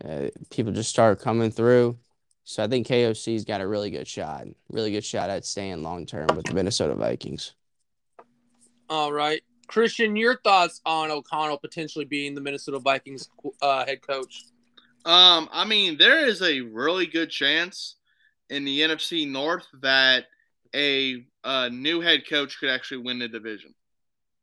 uh, 0.04 0.28
people 0.50 0.72
just 0.72 0.90
started 0.90 1.24
coming 1.24 1.52
through. 1.52 1.98
So 2.44 2.64
I 2.64 2.68
think 2.68 2.88
KOC's 2.88 3.44
got 3.44 3.62
a 3.62 3.68
really 3.68 3.90
good 3.90 4.08
shot, 4.08 4.46
really 4.70 4.92
good 4.92 5.04
shot 5.04 5.30
at 5.30 5.46
staying 5.46 5.82
long 5.82 6.06
term 6.06 6.28
with 6.36 6.46
the 6.46 6.54
Minnesota 6.54 6.94
Vikings. 6.94 7.54
All 8.88 9.12
right, 9.12 9.42
Christian, 9.68 10.16
your 10.16 10.40
thoughts 10.44 10.80
on 10.86 11.10
O'Connell 11.10 11.58
potentially 11.58 12.06
being 12.06 12.36
the 12.36 12.42
Minnesota 12.42 12.78
Vikings 12.78 13.30
uh, 13.64 13.84
head 13.86 14.06
coach? 14.06 14.44
Um, 15.06 15.50
I 15.52 15.66
mean, 15.66 15.98
there 15.98 16.28
is 16.28 16.44
a 16.44 16.62
really 16.62 17.08
good 17.08 17.32
chance 17.32 17.96
in 18.52 18.64
the 18.64 18.82
NFC 18.82 19.28
North 19.28 19.66
that 19.82 20.26
a, 20.76 21.26
a 21.46 21.70
new 21.70 22.02
head 22.02 22.28
coach 22.28 22.60
could 22.60 22.70
actually 22.70 22.98
win 22.98 23.20
the 23.20 23.28
division. 23.28 23.74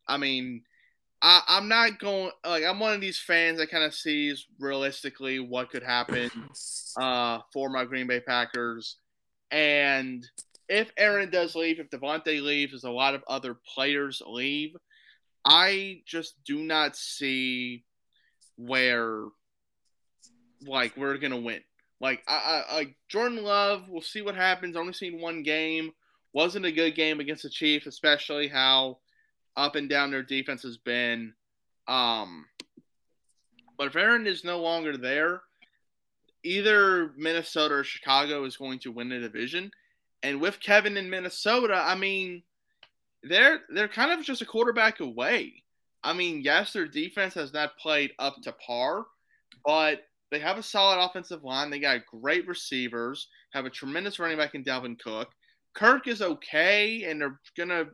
I 0.06 0.16
mean, 0.16 0.62
I, 1.20 1.42
I'm 1.48 1.68
not 1.68 1.98
going 1.98 2.30
like 2.44 2.64
I'm 2.64 2.80
one 2.80 2.94
of 2.94 3.00
these 3.00 3.18
fans 3.18 3.58
that 3.58 3.70
kind 3.70 3.84
of 3.84 3.94
sees 3.94 4.46
realistically 4.58 5.40
what 5.40 5.70
could 5.70 5.82
happen 5.82 6.30
uh, 7.00 7.40
for 7.52 7.68
my 7.68 7.84
Green 7.84 8.06
Bay 8.06 8.20
Packers, 8.20 8.96
and 9.50 10.26
if 10.68 10.90
Aaron 10.96 11.30
does 11.30 11.54
leave, 11.54 11.80
if 11.80 11.90
Davante 11.90 12.40
leaves, 12.40 12.72
as 12.72 12.84
a 12.84 12.90
lot 12.90 13.14
of 13.14 13.22
other 13.28 13.56
players 13.74 14.22
leave, 14.26 14.74
I 15.44 16.02
just 16.06 16.34
do 16.44 16.62
not 16.62 16.96
see 16.96 17.84
where 18.56 19.24
like 20.66 20.96
we're 20.96 21.18
gonna 21.18 21.36
win. 21.36 21.60
Like 22.00 22.22
I, 22.26 22.64
I 22.68 22.74
like 22.74 22.96
Jordan 23.08 23.42
Love, 23.42 23.84
we'll 23.88 24.02
see 24.02 24.22
what 24.22 24.34
happens. 24.34 24.76
Only 24.76 24.92
seen 24.92 25.20
one 25.20 25.42
game, 25.42 25.92
wasn't 26.32 26.66
a 26.66 26.72
good 26.72 26.94
game 26.94 27.20
against 27.20 27.42
the 27.42 27.50
Chiefs, 27.50 27.86
especially 27.86 28.48
how 28.48 28.98
up 29.56 29.76
and 29.76 29.88
down 29.88 30.10
their 30.10 30.22
defense 30.22 30.62
has 30.62 30.76
been. 30.76 31.34
Um, 31.88 32.46
but 33.76 33.88
if 33.88 33.96
Aaron 33.96 34.26
is 34.26 34.44
no 34.44 34.60
longer 34.60 34.96
there, 34.96 35.42
either 36.44 37.12
Minnesota 37.16 37.76
or 37.76 37.84
Chicago 37.84 38.44
is 38.44 38.56
going 38.56 38.78
to 38.80 38.92
win 38.92 39.08
the 39.08 39.18
division. 39.18 39.70
And 40.22 40.40
with 40.40 40.60
Kevin 40.60 40.96
in 40.96 41.10
Minnesota, 41.10 41.82
I 41.84 41.94
mean, 41.94 42.42
they're 43.22 43.60
they're 43.68 43.88
kind 43.88 44.12
of 44.12 44.24
just 44.24 44.42
a 44.42 44.46
quarterback 44.46 45.00
away. 45.00 45.62
I 46.04 46.12
mean, 46.12 46.42
yes, 46.42 46.72
their 46.72 46.86
defense 46.86 47.34
has 47.34 47.52
not 47.52 47.78
played 47.78 48.12
up 48.18 48.36
to 48.42 48.52
par, 48.52 49.06
but 49.64 50.02
they 50.30 50.40
have 50.40 50.58
a 50.58 50.62
solid 50.62 51.04
offensive 51.04 51.44
line. 51.44 51.70
They 51.70 51.78
got 51.78 52.06
great 52.06 52.48
receivers, 52.48 53.28
have 53.52 53.66
a 53.66 53.70
tremendous 53.70 54.18
running 54.18 54.38
back 54.38 54.54
in 54.54 54.64
Dalvin 54.64 54.98
Cook. 54.98 55.28
Kirk 55.74 56.06
is 56.06 56.22
okay, 56.22 57.04
and 57.04 57.20
they're 57.20 57.40
gonna 57.56 57.86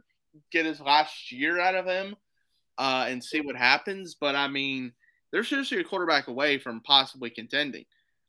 get 0.53 0.67
his 0.67 0.81
last 0.81 1.33
year 1.33 1.61
out 1.61 1.75
of 1.75 1.87
him 1.87 2.17
uh, 2.79 3.07
and 3.09 3.23
see 3.23 3.41
what 3.41 3.57
happens. 3.57 4.17
But 4.21 4.35
I 4.35 4.49
mean, 4.49 4.93
they're 5.33 5.45
seriously 5.45 5.81
a 5.81 5.85
quarterback 5.85 6.29
away 6.29 6.59
from 6.59 6.81
possibly 6.81 7.31
contending. 7.31 7.85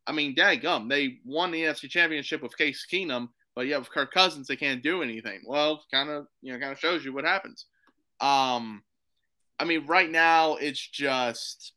I 0.08 0.12
mean, 0.12 0.34
dang 0.34 0.60
gum, 0.60 0.88
they 0.88 1.20
won 1.26 1.52
the 1.52 1.64
NFC 1.64 1.90
Championship 1.90 2.42
with 2.42 2.58
Case 2.58 2.86
Keenum, 2.92 3.30
but 3.56 3.68
yeah, 3.68 3.78
with 3.78 3.92
Kirk 3.92 4.12
Cousins, 4.12 4.48
they 4.48 4.56
can't 4.56 4.82
do 4.82 5.04
anything. 5.04 5.42
Well, 5.46 5.84
kind 5.92 6.10
of, 6.10 6.28
you 6.42 6.52
know, 6.52 6.60
kind 6.60 6.72
of 6.72 6.80
shows 6.80 7.06
you 7.06 7.14
what 7.14 7.26
happens. 7.26 7.66
Um, 8.20 8.84
I 9.60 9.66
mean, 9.66 9.86
right 9.86 10.10
now 10.10 10.56
it's 10.56 10.86
just 10.88 11.74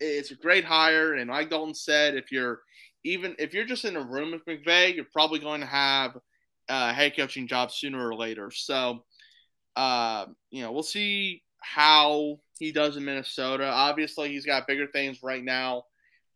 it's 0.00 0.30
a 0.30 0.36
great 0.36 0.64
hire, 0.64 1.14
and 1.14 1.30
like 1.30 1.50
Dalton 1.50 1.74
said, 1.74 2.14
if 2.14 2.30
you're 2.30 2.60
even 3.04 3.34
if 3.38 3.52
you're 3.52 3.64
just 3.64 3.84
in 3.84 3.96
a 3.96 4.02
room 4.02 4.32
with 4.32 4.44
McVay, 4.46 4.94
you're 4.94 5.06
probably 5.12 5.38
going 5.38 5.60
to 5.60 5.66
have 5.66 6.16
a 6.68 6.92
head 6.92 7.16
coaching 7.16 7.46
job 7.46 7.70
sooner 7.70 8.08
or 8.08 8.14
later. 8.14 8.50
So 8.50 9.04
uh, 9.76 10.26
you 10.50 10.62
know, 10.62 10.72
we'll 10.72 10.82
see 10.82 11.42
how 11.60 12.38
he 12.58 12.72
does 12.72 12.96
in 12.96 13.04
Minnesota. 13.04 13.66
Obviously, 13.66 14.28
he's 14.28 14.46
got 14.46 14.66
bigger 14.66 14.86
things 14.86 15.22
right 15.22 15.42
now 15.42 15.84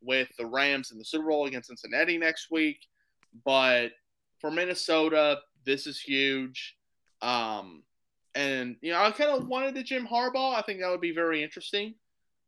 with 0.01 0.29
the 0.39 0.47
Rams 0.47 0.91
in 0.91 0.99
the 0.99 1.05
Super 1.05 1.29
Bowl 1.29 1.47
against 1.47 1.69
Cincinnati 1.69 2.19
next 2.19 2.51
week. 2.51 2.79
But 3.45 3.93
for 4.41 4.51
Minnesota, 4.51 5.39
this 5.65 5.87
is 5.87 6.01
huge. 6.01 6.77
Um, 7.23 7.83
and 8.35 8.77
you 8.81 8.93
know, 8.93 9.03
I 9.03 9.11
kind 9.11 9.31
of 9.31 9.49
wanted 9.49 9.75
the 9.75 9.83
Jim 9.83 10.07
Harbaugh. 10.07 10.55
I 10.55 10.63
think 10.63 10.81
that 10.81 10.91
would 10.91 11.01
be 11.01 11.15
very 11.15 11.43
interesting 11.43 11.95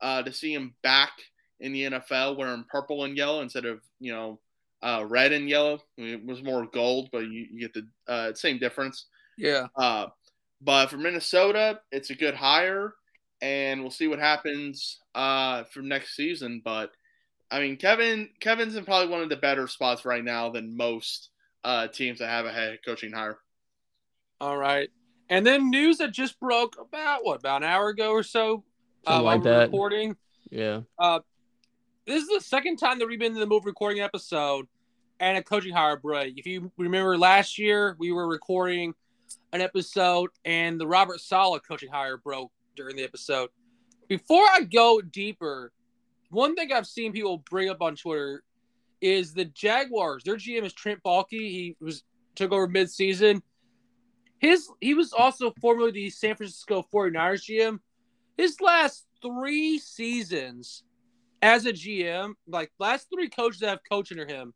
uh, 0.00 0.22
to 0.22 0.32
see 0.32 0.52
him 0.52 0.74
back 0.82 1.12
in 1.60 1.72
the 1.72 1.84
NFL 1.84 2.38
wearing 2.38 2.64
purple 2.68 3.04
and 3.04 3.16
yellow 3.16 3.42
instead 3.42 3.66
of 3.66 3.80
you 3.98 4.12
know 4.12 4.40
uh, 4.82 5.04
red 5.08 5.32
and 5.32 5.48
yellow. 5.48 5.80
I 5.98 6.02
mean, 6.02 6.14
it 6.14 6.26
was 6.26 6.42
more 6.42 6.66
gold, 6.66 7.10
but 7.12 7.20
you, 7.20 7.46
you 7.50 7.60
get 7.60 7.74
the 7.74 7.86
uh, 8.12 8.34
same 8.34 8.58
difference. 8.58 9.06
Yeah. 9.36 9.66
Uh, 9.76 10.06
but 10.60 10.88
for 10.90 10.96
Minnesota, 10.96 11.80
it's 11.90 12.10
a 12.10 12.14
good 12.14 12.34
hire, 12.34 12.94
and 13.40 13.80
we'll 13.80 13.90
see 13.90 14.08
what 14.08 14.18
happens 14.18 14.98
uh, 15.14 15.64
for 15.64 15.80
next 15.80 16.16
season. 16.16 16.60
But 16.64 16.90
I 17.50 17.60
mean, 17.60 17.76
Kevin 17.76 18.28
Kevin's 18.40 18.76
in 18.76 18.84
probably 18.84 19.08
one 19.08 19.22
of 19.22 19.28
the 19.28 19.36
better 19.36 19.66
spots 19.66 20.04
right 20.04 20.24
now 20.24 20.50
than 20.50 20.76
most 20.76 21.30
uh, 21.64 21.88
teams 21.88 22.18
that 22.18 22.28
have 22.28 22.46
a 22.46 22.52
head 22.52 22.78
coaching 22.84 23.12
hire. 23.12 23.38
All 24.40 24.56
right. 24.56 24.90
And 25.28 25.46
then 25.46 25.70
news 25.70 25.98
that 25.98 26.12
just 26.12 26.40
broke 26.40 26.76
about 26.80 27.24
what 27.24 27.38
about 27.38 27.62
an 27.62 27.68
hour 27.68 27.88
ago 27.88 28.10
or 28.10 28.22
so. 28.22 28.64
Something 29.04 29.20
uh, 29.20 29.22
like 29.22 29.44
while 29.44 29.52
we're 29.52 29.58
that. 29.58 29.66
Recording. 29.66 30.16
Yeah. 30.50 30.80
This 32.06 32.22
is 32.22 32.28
the 32.28 32.40
second 32.40 32.78
time 32.78 32.98
that 32.98 33.06
we've 33.06 33.18
been 33.18 33.34
in 33.34 33.40
the 33.40 33.46
move 33.46 33.66
recording 33.66 34.00
episode 34.00 34.66
and 35.20 35.36
a 35.36 35.42
coaching 35.42 35.74
hire 35.74 35.98
break. 35.98 36.38
If 36.38 36.46
you 36.46 36.72
remember 36.78 37.18
last 37.18 37.58
year, 37.58 37.94
we 37.98 38.10
were 38.10 38.26
recording 38.26 38.94
an 39.52 39.60
episode 39.60 40.30
and 40.46 40.80
the 40.80 40.86
Robert 40.86 41.20
Saleh 41.20 41.62
coaching 41.62 41.90
hire 41.90 42.16
broke 42.16 42.50
during 42.74 42.96
the 42.96 43.04
episode. 43.04 43.50
Before 44.08 44.44
I 44.44 44.62
go 44.62 45.02
deeper, 45.02 45.72
one 46.30 46.54
thing 46.54 46.72
I've 46.72 46.86
seen 46.86 47.12
people 47.12 47.44
bring 47.50 47.68
up 47.68 47.82
on 47.82 47.96
Twitter 47.96 48.44
is 49.02 49.34
the 49.34 49.44
Jaguars. 49.44 50.24
Their 50.24 50.36
GM 50.36 50.64
is 50.64 50.72
Trent 50.72 51.02
Baalke. 51.04 51.26
He 51.32 51.76
was 51.80 52.02
took 52.34 52.50
over 52.50 52.66
midseason. 52.66 53.42
His 54.38 54.70
he 54.80 54.94
was 54.94 55.12
also 55.12 55.52
formerly 55.60 55.90
the 55.90 56.10
San 56.10 56.34
Francisco 56.34 56.82
49ers 56.92 57.44
GM. 57.44 57.78
His 58.38 58.58
last 58.62 59.06
three 59.22 59.78
seasons 59.78 60.82
as 61.42 61.66
a 61.66 61.72
GM, 61.72 62.34
like 62.46 62.70
last 62.78 63.08
three 63.12 63.28
coaches 63.28 63.60
that 63.60 63.68
have 63.68 63.80
coached 63.88 64.12
under 64.12 64.26
him, 64.26 64.52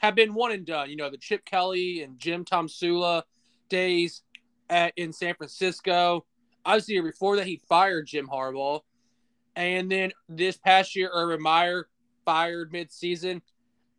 have 0.00 0.14
been 0.14 0.34
one 0.34 0.52
and 0.52 0.64
done. 0.64 0.90
You 0.90 0.96
know, 0.96 1.10
the 1.10 1.18
Chip 1.18 1.44
Kelly 1.44 2.02
and 2.02 2.18
Jim 2.18 2.44
Tomsula 2.44 3.22
days 3.68 4.22
at, 4.68 4.92
in 4.96 5.12
San 5.12 5.34
Francisco. 5.34 6.24
Obviously, 6.64 7.00
before 7.00 7.36
that, 7.36 7.46
he 7.46 7.60
fired 7.68 8.06
Jim 8.06 8.26
Harbaugh. 8.26 8.80
And 9.56 9.90
then 9.90 10.12
this 10.28 10.56
past 10.56 10.94
year, 10.94 11.10
Urban 11.12 11.42
Meyer 11.42 11.88
fired 12.24 12.72
midseason. 12.72 13.42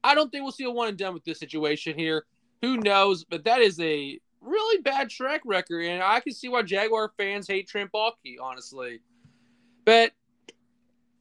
I 0.04 0.16
don't 0.16 0.32
think 0.32 0.44
we'll 0.44 0.52
see 0.52 0.64
a 0.64 0.72
one 0.72 0.88
and 0.88 0.98
done 0.98 1.14
with 1.14 1.24
this 1.24 1.40
situation 1.40 1.98
here. 1.98 2.26
Who 2.62 2.78
knows? 2.78 3.24
But 3.24 3.44
that 3.44 3.62
is 3.62 3.80
a 3.80 4.20
really 4.40 4.82
bad 4.82 5.10
track 5.10 5.42
record, 5.46 5.86
and 5.86 6.02
I 6.02 6.20
can 6.20 6.34
see 6.34 6.50
why 6.50 6.64
Jaguar 6.64 7.12
fans 7.18 7.48
hate 7.48 7.68
Trent 7.68 7.92
Baalke, 7.92 8.38
honestly. 8.42 9.02
But 9.86 10.14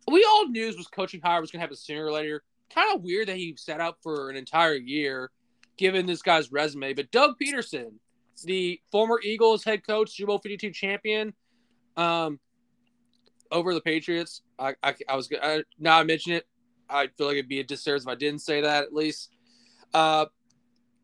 we 0.09 0.25
all 0.25 0.49
knew 0.49 0.67
was 0.77 0.87
coaching 0.89 1.21
hire 1.23 1.41
was 1.41 1.51
going 1.51 1.61
to 1.61 1.63
happen 1.63 1.77
sooner 1.77 2.07
or 2.07 2.13
later. 2.13 2.43
Kind 2.73 2.95
of 2.95 3.03
weird 3.03 3.29
that 3.29 3.37
he 3.37 3.55
sat 3.57 3.81
out 3.81 3.99
for 4.03 4.31
an 4.31 4.37
entire 4.37 4.75
year, 4.75 5.31
given 5.77 6.07
this 6.07 6.23
guy's 6.23 6.53
resume. 6.53 6.93
But 6.95 7.11
Doug 7.11 7.35
Pederson, 7.43 7.93
the 8.45 8.81
former 8.91 9.21
Eagles 9.23 9.65
head 9.65 9.87
coach, 9.87 10.17
Super 10.17 10.29
Bowl 10.29 10.39
52 10.39 10.71
champion, 10.71 11.35
um, 11.97 12.39
over 13.51 13.75
the 13.75 13.81
Patriots. 13.81 14.43
I, 14.59 14.75
I, 14.83 14.95
I 15.09 15.17
was 15.17 15.29
I, 15.43 15.65
now 15.79 15.99
I 15.99 16.05
mention 16.05 16.33
it. 16.33 16.47
I 16.89 17.09
feel 17.17 17.29
like 17.29 17.37
it'd 17.37 17.49
be 17.49 17.61
a 17.61 17.65
disservice 17.65 18.03
if 18.03 18.09
I 18.09 18.15
didn't 18.15 18.41
say 18.41 18.61
that 18.63 18.85
at 18.85 18.95
least. 18.95 19.31
Uh, 19.93 20.27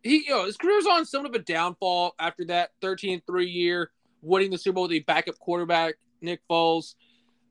he, 0.02 0.24
you 0.26 0.30
know, 0.30 0.44
his 0.46 0.56
career's 0.56 0.86
on 0.86 1.04
somewhat 1.04 1.34
of 1.34 1.40
a 1.40 1.44
downfall 1.44 2.14
after 2.18 2.44
that 2.46 2.70
13 2.80 3.22
3 3.26 3.46
year, 3.46 3.90
winning 4.22 4.50
the 4.50 4.58
Super 4.58 4.74
Bowl 4.74 4.84
with 4.84 4.92
the 4.92 5.00
backup 5.00 5.38
quarterback, 5.38 5.94
Nick 6.20 6.40
Foles. 6.48 6.94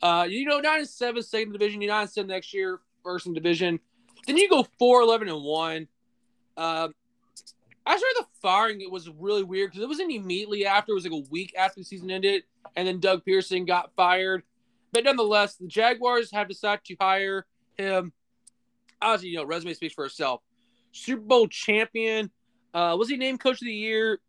Uh, 0.05 0.23
you 0.25 0.45
know, 0.45 0.59
9 0.59 0.79
and 0.79 0.87
7, 0.87 1.23
second 1.23 1.51
division, 1.51 1.81
you 1.81 1.87
9 1.87 2.01
and 2.01 2.09
7 2.09 2.27
next 2.27 2.53
year, 2.53 2.79
first 3.03 3.25
in 3.25 3.33
division. 3.33 3.79
Then 4.27 4.37
you 4.37 4.47
go 4.47 4.67
4 4.77 5.01
11 5.01 5.29
and 5.29 5.43
1. 5.43 5.87
Um, 6.57 6.93
I 7.87 7.97
started 7.97 8.15
the 8.19 8.25
firing. 8.39 8.81
It 8.81 8.91
was 8.91 9.09
really 9.09 9.41
weird 9.41 9.71
because 9.71 9.83
it 9.83 9.87
wasn't 9.87 10.11
immediately 10.11 10.67
after. 10.67 10.91
It 10.91 10.95
was 10.95 11.05
like 11.05 11.13
a 11.13 11.29
week 11.31 11.55
after 11.57 11.79
the 11.79 11.85
season 11.85 12.11
ended, 12.11 12.43
and 12.75 12.87
then 12.87 12.99
Doug 12.99 13.25
Pederson 13.25 13.65
got 13.65 13.95
fired. 13.95 14.43
But 14.91 15.05
nonetheless, 15.05 15.55
the 15.55 15.65
Jaguars 15.65 16.31
have 16.31 16.49
decided 16.49 16.85
to 16.85 16.95
hire 17.01 17.47
him. 17.75 18.13
Obviously, 19.01 19.29
you 19.29 19.37
know, 19.37 19.45
resume 19.45 19.73
speaks 19.73 19.95
for 19.95 20.05
itself. 20.05 20.41
Super 20.91 21.23
Bowl 21.23 21.47
champion. 21.47 22.29
Uh, 22.75 22.95
was 22.95 23.09
he 23.09 23.17
named 23.17 23.39
Coach 23.39 23.59
of 23.59 23.65
the 23.65 23.73
Year? 23.73 24.19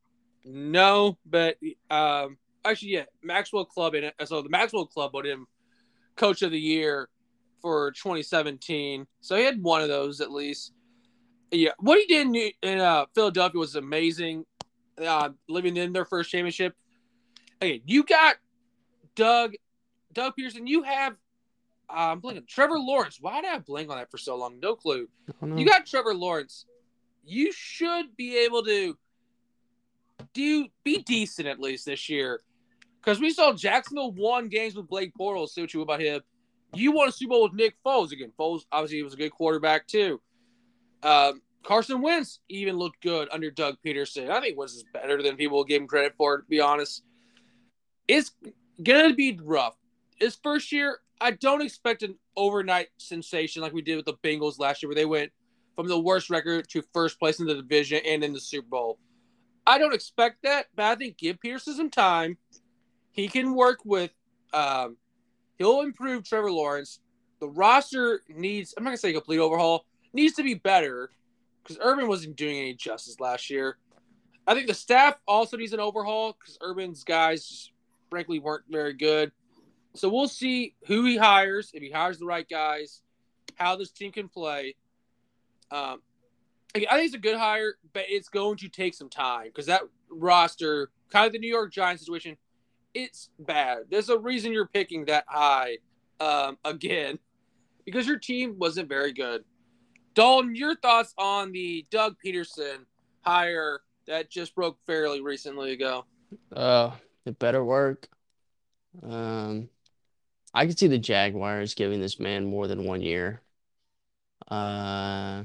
No, 0.43 1.19
but 1.27 1.59
um, 1.90 2.39
actually, 2.65 2.93
yeah, 2.93 3.05
Maxwell 3.23 3.66
Club 3.66 3.94
in 3.94 4.05
it. 4.05 4.15
So 4.24 4.40
the 4.40 4.48
Maxwell 4.48 4.86
Club 4.86 5.12
voted 5.12 5.32
him 5.32 5.47
Coach 6.17 6.43
of 6.43 6.51
the 6.51 6.61
Year 6.61 7.09
for 7.61 7.93
2017. 7.93 9.07
So 9.21 9.37
he 9.37 9.45
had 9.45 9.63
one 9.63 9.83
of 9.83 9.89
those 9.89 10.21
at 10.21 10.31
least. 10.31 10.73
Yeah, 11.51 11.71
what 11.79 11.99
he 11.99 12.07
did 12.07 12.27
in, 12.27 12.51
in 12.63 12.79
uh, 12.81 13.07
Philadelphia 13.15 13.59
was 13.59 13.77
amazing. 13.77 14.45
Uh, 15.01 15.31
living 15.49 15.77
in 15.77 15.93
their 15.93 16.05
first 16.05 16.31
championship. 16.31 16.75
Okay, 17.63 17.83
you 17.87 18.03
got 18.03 18.37
Doug, 19.15 19.55
Doug 20.13 20.35
Pederson. 20.39 20.67
You 20.67 20.83
have 20.83 21.15
uh, 21.89 22.11
I'm 22.11 22.21
blanking. 22.21 22.47
Trevor 22.47 22.79
Lawrence. 22.79 23.19
Why 23.21 23.41
did 23.41 23.51
I 23.51 23.59
blank 23.59 23.91
on 23.91 23.99
that 23.99 24.11
for 24.11 24.19
so 24.19 24.37
long? 24.37 24.59
No 24.61 24.75
clue. 24.75 25.09
You 25.43 25.65
got 25.65 25.87
Trevor 25.87 26.15
Lawrence. 26.15 26.67
You 27.25 27.53
should 27.53 28.17
be 28.17 28.39
able 28.39 28.65
to 28.65 28.97
do 30.33 30.67
be 30.85 31.03
decent 31.03 31.47
at 31.47 31.61
least 31.61 31.87
this 31.87 32.09
year. 32.09 32.41
Because 33.07 33.20
we 33.20 33.31
saw 33.31 33.53
Jacksonville 33.53 34.11
won 34.11 34.49
games 34.49 34.74
with 34.74 34.89
Blake 34.89 35.12
Bortles. 35.16 35.51
See 35.51 35.61
what 35.61 35.73
you 35.73 35.81
about 35.81 36.01
him. 36.01 36.23
You 36.74 36.91
won 36.91 37.09
a 37.09 37.12
Super 37.12 37.31
Bowl 37.31 37.45
with 37.45 37.53
Nick 37.53 37.77
Foles 37.87 38.11
again. 38.11 38.33
Foles 38.37 38.62
obviously 38.73 39.01
was 39.05 39.15
a 39.15 39.16
good 39.16 39.31
quarterback 39.31 39.87
too. 39.87 40.20
Um, 41.05 41.41
Carson 41.62 42.03
Wentz 42.03 42.41
even 42.49 42.77
looked 42.77 43.01
good 43.01 43.28
under 43.31 43.53
Doug 43.53 43.77
Pederson. 43.87 44.28
I 44.28 44.41
think 44.41 44.59
Wentz 44.59 44.74
is 44.74 44.85
better 44.93 45.23
than 45.23 45.37
people 45.37 45.62
give 45.62 45.81
him 45.81 45.87
credit 45.87 46.15
for. 46.19 46.39
To 46.39 46.45
be 46.49 46.61
honest, 46.61 47.05
it's 48.09 48.33
gonna 48.83 49.15
be 49.15 49.39
rough. 49.41 49.77
His 50.19 50.37
first 50.43 50.73
year, 50.73 50.99
I 51.20 51.31
don't 51.31 51.62
expect 51.62 52.03
an 52.03 52.16
overnight 52.37 52.89
sensation 52.99 53.62
like 53.62 53.73
we 53.73 53.83
did 53.83 53.97
with 53.97 54.07
the 54.07 54.15
Bengals 54.15 54.59
last 54.59 54.83
year, 54.83 54.89
where 54.89 54.97
they 54.97 55.07
went 55.07 55.31
from 55.77 55.87
the 55.87 55.99
worst 55.99 56.28
record 56.28 56.69
to 56.70 56.83
first 56.93 57.20
place 57.20 57.39
in 57.39 57.47
the 57.47 57.55
division 57.55 58.01
and 58.05 58.24
in 58.24 58.33
the 58.33 58.41
Super 58.41 58.69
Bowl. 58.69 58.99
I 59.65 59.78
don't 59.78 59.95
expect 59.95 60.43
that, 60.43 60.66
but 60.74 60.87
I 60.87 60.97
think 60.97 61.19
give 61.19 61.39
Pederson 61.39 61.77
some 61.77 61.91
time. 61.91 62.39
He 63.17 63.29
can 63.29 63.55
work 63.55 63.81
with. 63.85 64.13
Um, 64.53 64.97
he'll 65.59 65.81
improve 65.81 66.25
Trevor 66.25 66.53
Lawrence. 66.53 67.01
The 67.41 67.49
roster 67.49 68.21
needs. 68.29 68.75
I'm 68.77 68.85
not 68.85 68.91
gonna 68.91 68.99
say 68.99 69.13
complete 69.13 69.39
overhaul. 69.39 69.87
Needs 70.13 70.35
to 70.35 70.43
be 70.43 70.55
better 70.55 71.11
because 71.63 71.79
Urban 71.83 72.09
wasn't 72.09 72.37
doing 72.37 72.59
any 72.59 72.75
justice 72.75 73.19
last 73.19 73.51
year. 73.51 73.79
I 74.47 74.55
think 74.55 74.69
the 74.69 74.75
staff 74.75 75.17
also 75.27 75.57
needs 75.57 75.73
an 75.73 75.81
overhaul 75.81 76.37
because 76.39 76.59
Urban's 76.63 77.03
guys, 77.03 77.71
frankly, 78.09 78.39
weren't 78.39 78.65
very 78.71 78.93
good. 78.93 79.33
So 79.95 80.09
we'll 80.09 80.29
see 80.29 80.75
who 80.87 81.05
he 81.05 81.17
hires, 81.17 81.71
if 81.75 81.83
he 81.83 81.91
hires 81.91 82.19
the 82.19 82.27
right 82.27 82.49
guys, 82.49 83.03
how 83.57 83.77
this 83.77 83.91
team 83.91 84.13
can 84.13 84.29
play. 84.29 84.77
Um, 85.71 86.03
I 86.75 86.79
think 86.79 87.07
it's 87.07 87.15
a 87.15 87.19
good 87.19 87.39
hire, 87.39 87.75
but 87.93 88.05
it's 88.09 88.29
going 88.29 88.59
to 88.59 88.69
take 88.69 88.95
some 88.95 89.09
time 89.09 89.47
because 89.47 89.67
that 89.67 89.83
roster, 90.11 90.91
kind 91.11 91.27
of 91.27 91.33
the 91.33 91.39
New 91.39 91.49
York 91.49 91.73
Giants 91.73 92.03
situation, 92.03 92.37
it's 92.97 93.28
bad. 93.39 93.85
There's 93.90 94.09
a 94.09 94.18
reason 94.18 94.52
you're 94.52 94.66
picking 94.66 95.05
that 95.05 95.24
high 95.28 95.78
um, 96.18 96.56
again 96.64 97.18
because 97.85 98.06
your 98.06 98.18
team 98.18 98.56
wasn't 98.59 98.89
very 98.89 99.12
good. 99.12 99.44
Dalton, 100.14 100.56
your 100.56 100.74
thoughts 100.77 101.12
on 101.18 101.52
the 101.52 101.85
Doug 101.90 102.16
Pederson 102.24 102.86
hire 103.20 103.82
that 104.06 104.31
just 104.31 104.55
broke 104.55 104.78
fairly 104.86 105.20
recently 105.20 105.73
ago? 105.73 106.06
Uh, 106.51 106.93
it 107.27 107.39
better 107.39 107.62
work. 107.62 108.09
Um, 109.02 109.68
I 110.55 110.66
could 110.66 110.78
see 110.78 110.86
the 110.86 110.97
Jaguars 110.97 111.74
giving 111.74 112.01
this 112.01 112.18
man 112.18 112.47
more 112.47 112.66
than 112.66 112.85
one 112.85 113.02
year. 113.02 113.43
Uh, 114.48 115.43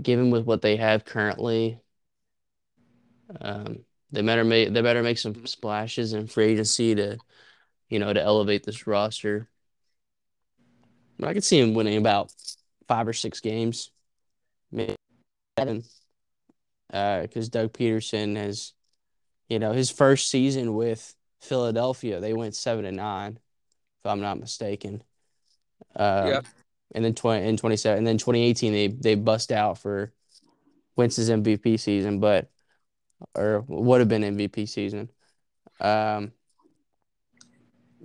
given 0.00 0.30
with 0.30 0.44
what 0.44 0.62
they 0.62 0.76
have 0.76 1.04
currently, 1.04 1.80
um, 3.40 3.85
they 4.12 4.22
better 4.22 4.44
make 4.44 4.72
they 4.72 4.82
better 4.82 5.02
make 5.02 5.18
some 5.18 5.46
splashes 5.46 6.12
in 6.12 6.26
free 6.26 6.46
agency 6.46 6.94
to, 6.94 7.18
you 7.88 7.98
know, 7.98 8.12
to 8.12 8.22
elevate 8.22 8.64
this 8.64 8.86
roster. 8.86 9.48
But 11.18 11.28
I 11.28 11.34
could 11.34 11.44
see 11.44 11.58
him 11.58 11.74
winning 11.74 11.98
about 11.98 12.32
five 12.88 13.08
or 13.08 13.12
six 13.12 13.40
games, 13.40 13.90
maybe 14.70 14.96
seven. 15.58 15.84
Uh, 16.92 17.22
because 17.22 17.48
Doug 17.48 17.72
Pederson 17.72 18.36
has, 18.36 18.72
you 19.48 19.58
know, 19.58 19.72
his 19.72 19.90
first 19.90 20.30
season 20.30 20.74
with 20.74 21.14
Philadelphia, 21.40 22.20
they 22.20 22.32
went 22.32 22.54
seven 22.54 22.84
and 22.84 22.96
nine, 22.96 23.38
if 24.04 24.10
I'm 24.10 24.20
not 24.20 24.38
mistaken. 24.38 25.02
Uh, 25.94 26.24
Yeah. 26.26 26.40
And 26.94 27.04
then 27.04 27.14
twenty 27.14 27.48
in 27.48 27.56
twenty 27.56 27.76
seven, 27.76 27.98
and 27.98 28.06
then 28.06 28.18
twenty 28.18 28.42
eighteen, 28.42 28.72
they 28.72 28.86
they 28.86 29.16
bust 29.16 29.50
out 29.50 29.78
for 29.78 30.12
Wentz's 30.94 31.28
MVP 31.28 31.80
season. 31.80 32.20
But 32.20 32.48
or 33.34 33.64
would 33.68 34.00
have 34.00 34.08
been 34.08 34.22
MVP 34.22 34.68
season. 34.68 35.10
Um, 35.80 36.32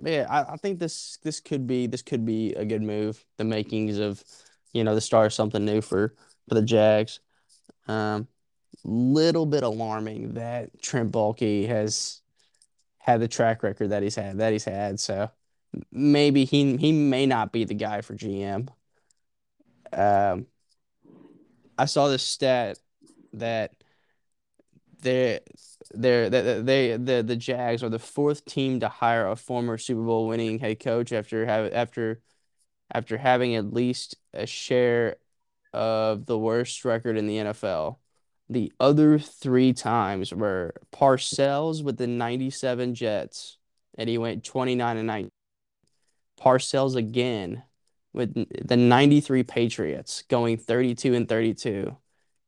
yeah, 0.02 0.26
I, 0.28 0.54
I 0.54 0.56
think 0.56 0.78
this 0.78 1.18
this 1.22 1.40
could 1.40 1.66
be 1.66 1.86
this 1.86 2.02
could 2.02 2.24
be 2.24 2.54
a 2.54 2.64
good 2.64 2.82
move. 2.82 3.24
The 3.36 3.44
makings 3.44 3.98
of, 3.98 4.22
you 4.72 4.84
know, 4.84 4.94
the 4.94 5.00
start 5.00 5.26
of 5.26 5.32
something 5.32 5.64
new 5.64 5.80
for 5.80 6.14
for 6.48 6.54
the 6.54 6.62
Jags. 6.62 7.20
Um, 7.86 8.28
little 8.84 9.46
bit 9.46 9.62
alarming 9.62 10.34
that 10.34 10.80
Trent 10.82 11.12
Baalke 11.12 11.68
has 11.68 12.20
had 12.98 13.20
the 13.20 13.28
track 13.28 13.62
record 13.62 13.90
that 13.90 14.02
he's 14.02 14.14
had 14.14 14.38
that 14.38 14.52
he's 14.52 14.64
had. 14.64 14.98
So 14.98 15.30
maybe 15.90 16.44
he 16.44 16.76
he 16.76 16.92
may 16.92 17.26
not 17.26 17.52
be 17.52 17.64
the 17.64 17.74
guy 17.74 18.00
for 18.00 18.14
GM. 18.14 18.68
Um, 19.92 20.46
I 21.76 21.84
saw 21.84 22.08
this 22.08 22.22
stat 22.22 22.78
that 23.34 23.81
they 25.02 25.40
they 25.94 26.28
they 26.28 26.96
the 26.96 27.22
the 27.22 27.36
Jags 27.36 27.82
are 27.82 27.88
the 27.88 27.98
fourth 27.98 28.44
team 28.44 28.80
to 28.80 28.88
hire 28.88 29.28
a 29.28 29.36
former 29.36 29.78
Super 29.78 30.02
Bowl 30.02 30.28
winning 30.28 30.58
head 30.58 30.80
coach 30.80 31.12
after 31.12 31.44
have 31.46 31.72
after 31.72 32.20
after 32.92 33.18
having 33.18 33.54
at 33.56 33.72
least 33.72 34.16
a 34.32 34.46
share 34.46 35.16
of 35.72 36.26
the 36.26 36.38
worst 36.38 36.84
record 36.84 37.16
in 37.16 37.26
the 37.26 37.38
NFL. 37.38 37.96
The 38.48 38.72
other 38.78 39.18
three 39.18 39.72
times 39.72 40.32
were 40.32 40.74
Parcells 40.92 41.82
with 41.82 41.96
the 41.96 42.06
97 42.06 42.94
Jets, 42.94 43.56
and 43.96 44.08
he 44.10 44.18
went 44.18 44.44
29 44.44 44.96
and 44.98 45.06
9. 45.06 45.30
Parcells 46.38 46.96
again 46.96 47.62
with 48.12 48.34
the 48.34 48.76
93 48.76 49.42
Patriots 49.44 50.22
going 50.28 50.58
32 50.58 51.14
and 51.14 51.28
32 51.28 51.96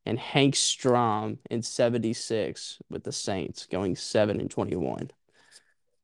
and 0.05 0.19
Hank 0.19 0.55
Stram 0.55 1.37
in 1.49 1.61
76 1.61 2.79
with 2.89 3.03
the 3.03 3.11
Saints 3.11 3.65
going 3.65 3.95
7 3.95 4.39
and 4.39 4.49
21. 4.49 5.11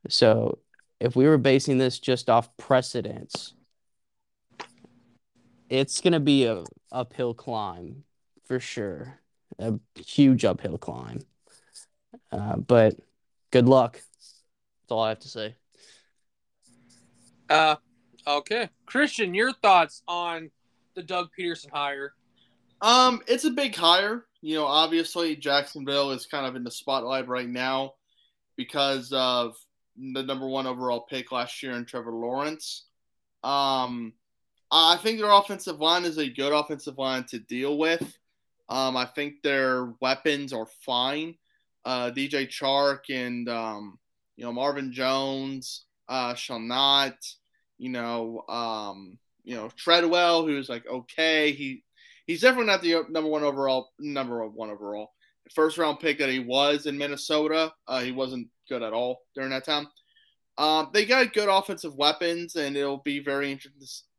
So, 0.10 0.60
if 1.00 1.16
we 1.16 1.28
were 1.28 1.38
basing 1.38 1.78
this 1.78 2.00
just 2.00 2.30
off 2.30 2.56
precedence, 2.58 3.54
it's 5.70 6.02
going 6.02 6.14
to 6.14 6.20
be 6.20 6.46
a 6.46 6.64
uphill 6.92 7.34
climb 7.34 8.04
for 8.46 8.60
sure. 8.60 9.20
A 9.60 9.80
huge 9.96 10.46
uphill 10.46 10.78
climb. 10.78 11.20
Uh, 12.32 12.58
but 12.58 12.96
good 13.52 13.68
luck. 13.68 13.94
That's 13.94 14.92
all 14.92 15.02
I 15.02 15.10
have 15.10 15.20
to 15.20 15.28
say. 15.28 15.56
Uh, 17.50 17.76
okay, 18.26 18.70
Christian, 18.86 19.34
your 19.34 19.54
thoughts 19.54 20.04
on 20.08 20.52
the 20.96 21.04
Doug 21.04 21.30
Pederson 21.38 21.70
hire? 21.72 22.14
Um, 22.82 23.22
it's 23.28 23.46
a 23.46 23.52
big 23.52 23.76
hire. 23.76 24.26
You 24.42 24.56
know, 24.56 24.66
obviously 24.66 25.36
Jacksonville 25.36 26.12
is 26.12 26.26
kind 26.26 26.46
of 26.46 26.56
in 26.56 26.64
the 26.64 26.72
spotlight 26.72 27.28
right 27.28 27.48
now 27.48 27.94
because 28.58 29.12
of 29.14 29.56
the 29.96 30.24
number 30.24 30.48
one 30.48 30.66
overall 30.66 31.02
pick 31.02 31.32
last 31.32 31.62
year 31.62 31.74
in 31.74 31.86
Trevor 31.86 32.14
Lawrence. 32.14 32.86
Um, 33.44 34.14
I 34.72 34.98
think 34.98 35.20
their 35.20 35.32
offensive 35.32 35.80
line 35.80 36.06
is 36.06 36.18
a 36.18 36.30
good 36.30 36.54
offensive 36.54 36.98
line 36.98 37.26
to 37.26 37.40
deal 37.40 37.78
with. 37.78 38.18
Um, 38.70 38.96
I 38.96 39.06
think 39.06 39.42
their 39.44 39.94
weapons 40.00 40.54
are 40.54 40.68
fine. 40.86 41.36
Uh, 41.84 42.12
DJ 42.12 42.48
Chark 42.48 43.10
and 43.10 43.50
um, 43.50 44.00
you 44.38 44.46
know 44.46 44.54
Marvin 44.54 44.94
Jones, 44.94 45.86
uh, 46.08 46.34
shall 46.36 46.60
not. 46.60 47.16
you 47.78 47.90
know, 47.90 48.44
um, 48.48 49.18
you 49.44 49.56
know 49.56 49.70
Treadwell, 49.76 50.46
who's 50.46 50.70
like 50.70 50.88
okay. 50.88 51.52
He 51.52 51.84
he's 52.28 52.42
definitely 52.42 52.68
not 52.68 52.82
the 52.82 53.04
number 53.10 53.30
one 53.30 53.44
overall 53.44 53.92
number 54.00 54.46
one 54.48 54.70
overall 54.70 55.12
first 55.54 55.78
round 55.78 56.00
pick 56.00 56.20
that 56.20 56.30
he 56.30 56.40
was 56.40 56.86
in 56.86 56.98
Minnesota. 56.98 57.74
Uh, 57.88 58.02
he 58.02 58.12
wasn't 58.12 58.48
good 58.70 58.84
at 58.84 58.94
all 58.94 59.20
during 59.36 59.50
that 59.52 59.66
time. 59.66 59.88
Um, 60.58 60.90
they 60.94 61.06
got 61.06 61.34
good 61.34 61.50
offensive 61.50 61.96
weapons, 61.96 62.56
and 62.56 62.76
it'll 62.76 63.02
be 63.04 63.20
very 63.20 63.52
inter- 63.52 63.70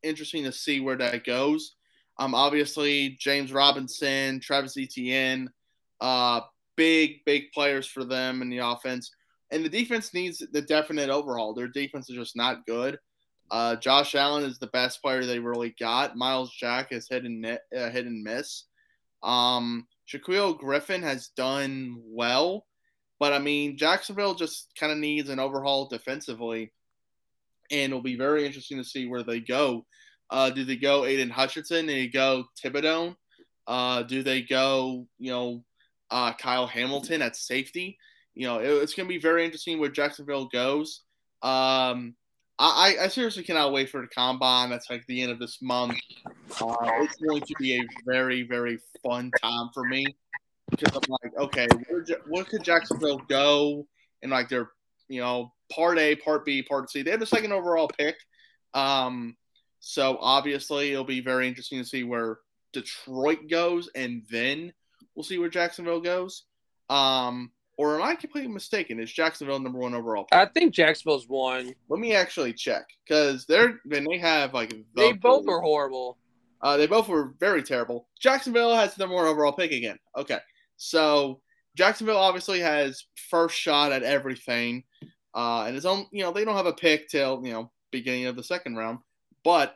interesting 0.03 0.45
to 0.45 0.53
see 0.53 0.81
where 0.81 0.97
that 0.97 1.25
goes. 1.25 1.77
Um, 2.19 2.35
obviously, 2.35 3.17
James 3.21 3.53
Robinson, 3.53 4.41
Travis 4.41 4.77
Etienne, 4.77 5.49
uh, 6.01 6.41
big, 6.77 7.25
big 7.25 7.53
players 7.53 7.87
for 7.87 8.05
them 8.05 8.43
in 8.43 8.51
the 8.51 8.59
offense. 8.59 9.11
And 9.51 9.65
the 9.65 9.69
defense 9.69 10.15
needs 10.15 10.43
the 10.53 10.63
definite 10.63 11.11
overhaul. 11.11 11.55
Their 11.55 11.69
defense 11.69 12.09
is 12.09 12.17
just 12.17 12.37
not 12.37 12.67
good. 12.67 12.99
Uh, 13.53 13.77
Josh 13.77 14.15
Allen 14.15 14.45
is 14.45 14.59
the 14.59 14.67
best 14.69 15.03
player 15.03 15.27
they 15.27 15.39
really 15.39 15.75
got. 15.79 16.17
Myles 16.17 16.51
Jack 16.51 16.91
is 16.91 17.07
hit 17.09 17.25
and, 17.25 17.45
uh, 17.47 17.91
hit 17.91 18.07
and 18.07 18.23
miss. 18.25 18.65
Um, 19.23 19.87
Shaquill 20.11 20.59
Griffin 20.59 21.03
has 21.03 21.29
done 21.37 22.01
well, 22.03 22.65
but 23.21 23.35
I 23.35 23.39
mean, 23.39 23.77
Jacksonville 23.77 24.35
just 24.35 24.73
kind 24.81 24.91
of 24.91 24.97
needs 24.97 25.29
an 25.29 25.39
overhaul 25.39 25.87
defensively, 25.87 26.73
and 27.71 27.93
it'll 27.93 28.01
be 28.01 28.17
very 28.17 28.47
interesting 28.47 28.79
to 28.79 28.85
see 28.85 29.07
where 29.07 29.23
they 29.23 29.39
go. 29.39 29.85
Uh, 30.31 30.49
do 30.49 30.65
they 30.65 30.77
go 30.77 31.05
Aidan 31.05 31.29
Hutchinson? 31.29 31.87
Do 31.87 31.93
they 31.93 32.09
go 32.09 32.45
Thibodeaux? 32.65 33.15
Uh, 33.67 34.03
do 34.03 34.23
they 34.23 34.41
go, 34.41 35.07
you 35.19 35.31
know, 35.31 35.63
uh, 36.11 36.33
Kyle 36.33 36.67
Hamilton 36.67 37.21
at 37.21 37.37
safety? 37.37 37.99
You 38.35 38.47
know, 38.47 38.61
it, 38.61 38.69
it's 38.83 38.95
going 38.95 39.07
to 39.07 39.15
be 39.15 39.21
very 39.21 39.45
interesting 39.45 39.79
where 39.79 39.91
Jacksonville 39.91 40.47
goes. 40.47 41.03
Um, 41.43 42.15
I, 42.71 42.97
I 43.03 43.09
seriously 43.09 43.43
cannot 43.43 43.73
wait 43.73 43.91
for 43.91 44.01
the 44.01 44.07
combine. 44.07 44.71
That's 44.71 44.89
like 44.89 45.05
the 45.07 45.21
end 45.23 45.33
of 45.33 45.39
this 45.39 45.61
month. 45.61 45.99
Uh, 46.61 46.77
it's 47.01 47.17
going 47.17 47.41
to 47.41 47.55
be 47.59 47.77
a 47.77 47.83
very, 48.07 48.43
very 48.45 48.79
fun 49.03 49.31
time 49.43 49.71
for 49.75 49.85
me 49.85 50.07
because 50.71 50.95
I'm 50.95 51.17
like, 51.23 51.37
okay, 51.39 51.67
where, 51.89 52.05
where 52.29 52.45
could 52.45 52.63
Jacksonville 52.63 53.19
go 53.29 53.87
in 54.23 54.31
like 54.31 54.49
their, 54.49 54.71
you 55.09 55.21
know, 55.21 55.53
part 55.73 55.99
A, 55.99 56.15
part 56.17 56.45
B, 56.45 56.63
part 56.63 56.91
C? 56.91 57.03
They 57.03 57.11
have 57.11 57.21
the 57.21 57.27
second 57.27 57.53
overall 57.53 57.89
pick. 57.89 58.17
Um, 58.75 59.37
so 59.81 60.17
obviously 60.21 60.93
it'll 60.93 61.05
be 61.05 61.21
very 61.21 61.49
interesting 61.49 61.79
to 61.81 61.85
see 61.85 62.05
where 62.05 62.39
Detroit 62.73 63.51
goes, 63.51 63.91
and 63.95 64.23
then 64.31 64.73
we'll 65.15 65.25
see 65.25 65.39
where 65.39 65.49
Jacksonville 65.49 66.01
goes. 66.01 66.45
Um, 66.89 67.51
or 67.83 67.97
am 67.97 68.03
I 68.03 68.15
completely 68.15 68.49
mistaken? 68.53 69.01
Is 69.01 69.13
Jacksonville 69.13 69.59
number 69.59 69.81
one 69.81 69.93
overall? 69.93 70.25
Pick? 70.31 70.39
I 70.39 70.47
think 70.47 70.73
Jacksonville's 70.73 71.29
one. 71.29 71.75
Let 71.89 71.99
me 71.99 72.15
actually 72.15 72.53
check 72.53 72.87
because 73.05 73.45
they're 73.45 73.81
then 73.85 74.07
they 74.09 74.19
have 74.19 74.55
like 74.55 74.71
the 74.71 74.85
they 74.95 75.13
both 75.13 75.49
are 75.49 75.61
horrible. 75.61 76.17
Uh, 76.61 76.77
they 76.77 76.87
both 76.87 77.09
were 77.09 77.35
very 77.41 77.61
terrible. 77.61 78.07
Jacksonville 78.21 78.73
has 78.73 78.95
the 78.95 79.03
number 79.03 79.17
one 79.17 79.27
overall 79.27 79.53
pick 79.53 79.73
again. 79.73 79.99
Okay, 80.17 80.39
so 80.77 81.41
Jacksonville 81.75 82.19
obviously 82.19 82.61
has 82.61 83.05
first 83.29 83.57
shot 83.57 83.91
at 83.91 84.05
everything, 84.05 84.85
uh, 85.35 85.65
and 85.65 85.75
it's 85.75 85.85
on. 85.85 86.07
You 86.13 86.23
know 86.23 86.33
they 86.33 86.45
don't 86.45 86.57
have 86.57 86.67
a 86.67 86.73
pick 86.73 87.09
till 87.09 87.45
you 87.45 87.53
know 87.53 87.73
beginning 87.91 88.27
of 88.27 88.37
the 88.37 88.45
second 88.45 88.77
round, 88.77 89.01
but 89.43 89.75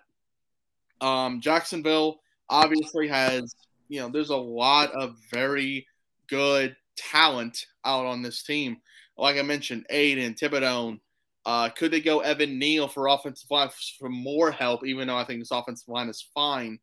um, 1.01 1.41
Jacksonville 1.41 2.21
obviously 2.49 3.09
has 3.09 3.53
you 3.89 3.99
know 3.99 4.09
there's 4.09 4.31
a 4.31 4.37
lot 4.37 4.93
of 4.93 5.17
very 5.33 5.89
good 6.29 6.77
talent 6.97 7.65
out 7.85 8.07
on 8.07 8.23
this 8.23 8.43
team. 8.43 8.79
Like 9.17 9.37
I 9.37 9.43
mentioned, 9.43 9.87
Aidan, 9.91 10.35
Thibodeaux. 10.35 10.99
Uh, 11.45 11.69
could 11.69 11.93
they 11.93 12.01
go 12.01 12.21
Evan 12.21 12.59
Neal 12.59 12.89
for 12.89 13.07
offensive 13.07 13.51
line 13.51 13.71
for 13.99 14.09
more 14.09 14.51
help, 14.51 14.85
even 14.85 15.07
though 15.07 15.17
I 15.17 15.25
think 15.25 15.41
this 15.41 15.53
offensive 15.53 15.89
line 15.89 16.09
is 16.09 16.29
fine? 16.35 16.79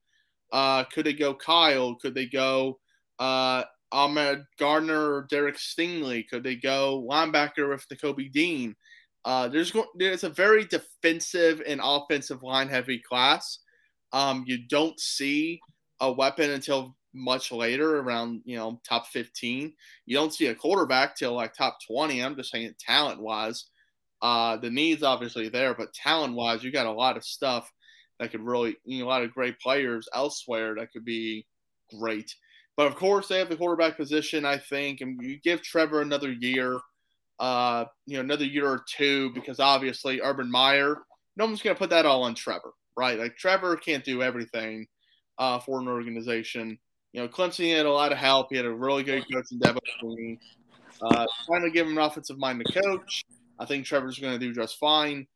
Uh, 0.52 0.86
could 0.86 1.06
they 1.06 1.14
go 1.14 1.34
Kyle? 1.34 1.96
Could 1.96 2.16
they 2.16 2.28
go 2.28 2.80
uh, 3.20 3.64
Ahmad 3.92 4.46
Gardner 4.58 5.16
or 5.16 5.28
Derek 5.30 5.58
Stingley? 5.58 6.28
Could 6.30 6.44
they 6.44 6.56
go 6.56 7.06
linebacker 7.10 7.70
with 7.70 7.86
Nakobe 7.90 8.32
Dean? 8.32 8.76
Uh, 9.26 9.48
there's 9.48 9.74
there's 9.96 10.24
a 10.24 10.30
very 10.30 10.66
defensive 10.66 11.62
and 11.66 11.82
offensive 11.84 12.44
line 12.44 12.70
heavy 12.70 13.00
class. 13.00 13.60
Um, 14.12 14.44
you 14.48 14.68
don't 14.68 15.00
see 15.00 15.60
a 16.00 16.12
weapon 16.12 16.52
until 16.52 16.96
much 17.14 17.52
later, 17.52 18.00
around 18.00 18.42
you 18.46 18.58
know 18.58 18.82
top 18.88 19.08
15. 19.08 19.74
You 20.06 20.16
don't 20.16 20.34
see 20.34 20.48
a 20.48 20.56
quarterback 20.56 21.16
till 21.16 21.34
like 21.34 21.54
top 21.54 21.78
20. 21.88 22.22
I'm 22.24 22.36
just 22.36 22.52
saying 22.52 22.74
talent 22.80 23.22
wise. 23.22 23.66
Uh, 24.22 24.58
the 24.58 24.70
needs 24.70 25.04
obviously 25.04 25.50
there, 25.50 25.74
but 25.74 25.94
talent 25.94 26.34
wise, 26.34 26.64
you 26.64 26.72
got 26.72 26.86
a 26.86 26.92
lot 26.92 27.18
of 27.18 27.26
stuff 27.26 27.72
that 28.20 28.32
could 28.32 28.42
really, 28.42 28.78
you 28.86 29.00
know, 29.00 29.06
a 29.06 29.10
lot 29.10 29.24
of 29.24 29.34
great 29.34 29.60
players 29.60 30.08
elsewhere 30.14 30.76
that 30.76 30.92
could 30.94 31.04
be 31.04 31.46
great. 32.00 32.34
But 32.76 32.88
of 32.88 32.96
course, 32.96 33.28
they 33.28 33.38
have 33.40 33.50
the 33.50 33.58
quarterback 33.58 33.98
position, 33.98 34.46
I 34.46 34.58
think, 34.58 35.02
and 35.02 35.22
you 35.22 35.40
give 35.44 35.62
Trevor 35.62 36.02
another 36.02 36.32
year, 36.32 36.80
uh, 37.40 37.86
you 38.06 38.16
know, 38.16 38.22
another 38.22 38.46
year 38.46 38.68
or 38.68 38.84
two, 38.88 39.32
because 39.34 39.60
obviously 39.60 40.22
Urban 40.22 40.50
Meyer, 40.50 40.98
no 41.36 41.46
one's 41.46 41.62
going 41.62 41.76
to 41.76 41.80
put 41.80 41.90
that 41.92 42.06
all 42.06 42.24
on 42.24 42.34
Trevor, 42.34 42.72
right? 42.98 43.20
Like 43.20 43.38
Trevor 43.38 43.76
can't 43.76 44.04
do 44.04 44.24
everything 44.24 44.88
uh, 45.38 45.60
for 45.60 45.80
an 45.82 45.88
organization. 45.88 46.78
You 47.14 47.22
know, 47.22 47.28
Clemson 47.28 47.76
had 47.76 47.86
a 47.86 47.92
lot 47.92 48.12
of 48.12 48.18
help. 48.18 48.48
He 48.50 48.58
had 48.58 48.66
a 48.66 48.74
really 48.74 49.04
good 49.04 49.24
coach 49.32 49.46
in 49.52 49.60
Dabo. 49.60 50.38
Uh, 51.02 51.26
trying 51.46 51.62
to 51.62 51.70
give 51.70 51.88
him 51.88 51.98
an 51.98 52.04
offensive 52.04 52.40
mind 52.40 52.64
to 52.66 52.82
coach. 52.82 53.24
I 53.60 53.66
think 53.66 53.86
Trevor's 53.86 54.20
going 54.20 54.34
to 54.34 54.40
do 54.40 54.54
just 54.54 54.80
fine. 54.80 55.28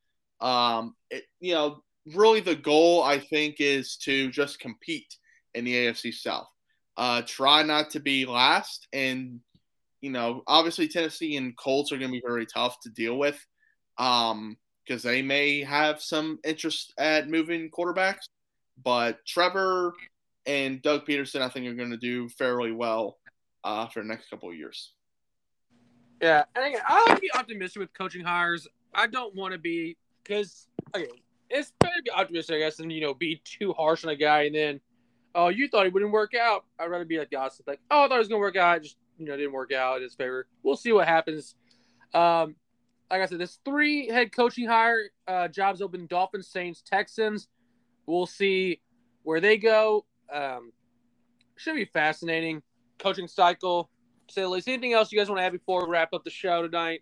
Um, 0.42 0.96
it, 1.12 1.24
you 1.40 1.54
know, 1.54 1.84
really 2.16 2.40
the 2.40 2.56
goal 2.56 3.04
I 3.04 3.20
think 3.20 3.58
is 3.60 3.98
to 3.98 4.32
just 4.32 4.60
compete 4.60 5.16
in 5.54 5.66
the 5.66 5.74
AFC 5.74 6.14
South. 6.14 6.48
Uh, 6.96 7.22
try 7.26 7.62
not 7.62 7.92
to 7.92 8.00
be 8.00 8.26
last, 8.26 8.88
and 8.92 9.40
you 10.02 10.10
know, 10.10 10.42
obviously 10.48 10.88
Tennessee 10.88 11.38
and 11.38 11.56
Colts 11.58 11.92
are 11.92 11.98
going 11.98 12.10
to 12.12 12.18
be 12.18 12.24
very 12.26 12.46
tough 12.46 12.80
to 12.82 12.90
deal 12.90 13.18
with 13.18 13.40
um, 14.00 14.58
because 14.86 15.04
they 15.04 15.22
may 15.22 15.62
have 15.62 16.02
some 16.02 16.40
interest 16.44 16.94
at 16.98 17.30
moving 17.30 17.70
quarterbacks. 17.70 18.26
But 18.84 19.20
Trevor 19.26 19.94
and 20.48 20.82
Doug 20.82 21.06
Pederson, 21.06 21.42
I 21.42 21.50
think, 21.50 21.68
are 21.68 21.76
going 21.76 21.92
to 21.92 21.98
do 21.98 22.30
fairly 22.30 22.72
well 22.72 23.18
uh, 23.64 23.88
for 23.88 24.02
the 24.02 24.08
next 24.08 24.30
couple 24.30 24.50
of 24.50 24.56
years. 24.56 24.94
Yeah, 26.22 26.46
and 26.56 26.66
again, 26.66 26.82
I'll 26.88 27.20
be 27.20 27.30
optimistic 27.36 27.82
with 27.82 27.94
coaching 27.94 28.24
hires. 28.24 28.68
I 28.96 29.06
don't 29.06 29.36
want 29.36 29.52
to 29.52 29.60
be 29.60 29.98
because 30.24 30.68
again, 30.94 31.10
it's 31.50 31.74
better 31.80 31.98
to 31.98 32.02
be 32.02 32.12
optimistic, 32.12 32.56
I 32.56 32.60
guess, 32.60 32.78
than 32.78 32.90
you 32.90 33.02
know 33.02 33.14
be 33.14 33.42
too 33.44 33.74
harsh 33.74 34.04
on 34.04 34.10
a 34.10 34.16
guy 34.16 34.44
and 34.44 34.56
then, 34.56 34.80
oh, 35.36 35.50
you 35.50 35.68
thought 35.68 35.86
he 35.86 35.92
wouldn't 35.92 36.12
work 36.12 36.34
out. 36.34 36.66
I'd 36.80 36.90
rather 36.90 37.06
be 37.06 37.20
like 37.20 37.30
the 37.30 37.36
opposite, 37.36 37.68
like, 37.68 37.82
oh, 37.92 38.06
I 38.06 38.08
thought 38.08 38.16
it 38.16 38.20
was 38.20 38.28
gonna 38.30 38.40
work 38.40 38.56
out, 38.56 38.82
just 38.82 38.98
you 39.20 39.26
know 39.26 39.38
didn't 39.38 39.52
work 39.52 39.72
out 39.72 39.98
in 39.98 40.04
his 40.04 40.16
favor. 40.16 40.48
We'll 40.64 40.78
see 40.78 40.92
what 40.92 41.08
happens. 41.08 41.56
Um, 42.14 42.56
like 43.12 43.22
I 43.22 43.26
said, 43.26 43.40
there's 43.40 43.60
three 43.64 44.08
head 44.08 44.32
coaching 44.32 44.68
hire 44.68 45.10
uh, 45.28 45.50
jobs 45.50 45.82
open: 45.82 46.08
Dolphins, 46.08 46.48
Saints, 46.48 46.82
Texans. 46.82 47.48
We'll 48.08 48.26
see 48.26 48.82
where 49.24 49.42
they 49.42 49.58
go. 49.58 50.06
Um, 50.34 50.72
should 51.56 51.76
be 51.76 51.86
fascinating 51.86 52.62
coaching 53.00 53.28
cycle. 53.28 53.90
Least 54.36 54.68
anything 54.68 54.94
else 54.94 55.12
you 55.12 55.18
guys 55.18 55.30
want 55.30 55.40
to 55.40 55.44
add 55.44 55.54
before 55.54 55.86
we 55.86 55.92
wrap 55.92 56.14
up 56.14 56.24
the 56.24 56.30
show 56.30 56.62
tonight? 56.62 57.02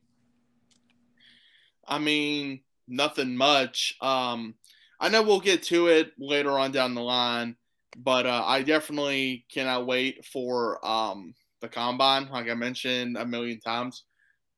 I 1.87 1.99
mean, 1.99 2.61
nothing 2.87 3.35
much. 3.35 3.95
Um, 4.01 4.55
I 4.99 5.09
know 5.09 5.23
we'll 5.23 5.39
get 5.39 5.63
to 5.63 5.87
it 5.87 6.11
later 6.19 6.51
on 6.51 6.71
down 6.71 6.93
the 6.93 7.01
line, 7.01 7.55
but 7.97 8.25
uh, 8.25 8.43
I 8.45 8.61
definitely 8.61 9.45
cannot 9.51 9.87
wait 9.87 10.23
for 10.25 10.85
um, 10.85 11.33
the 11.61 11.67
combine, 11.67 12.29
like 12.29 12.49
I 12.49 12.53
mentioned 12.53 13.17
a 13.17 13.25
million 13.25 13.59
times. 13.59 14.03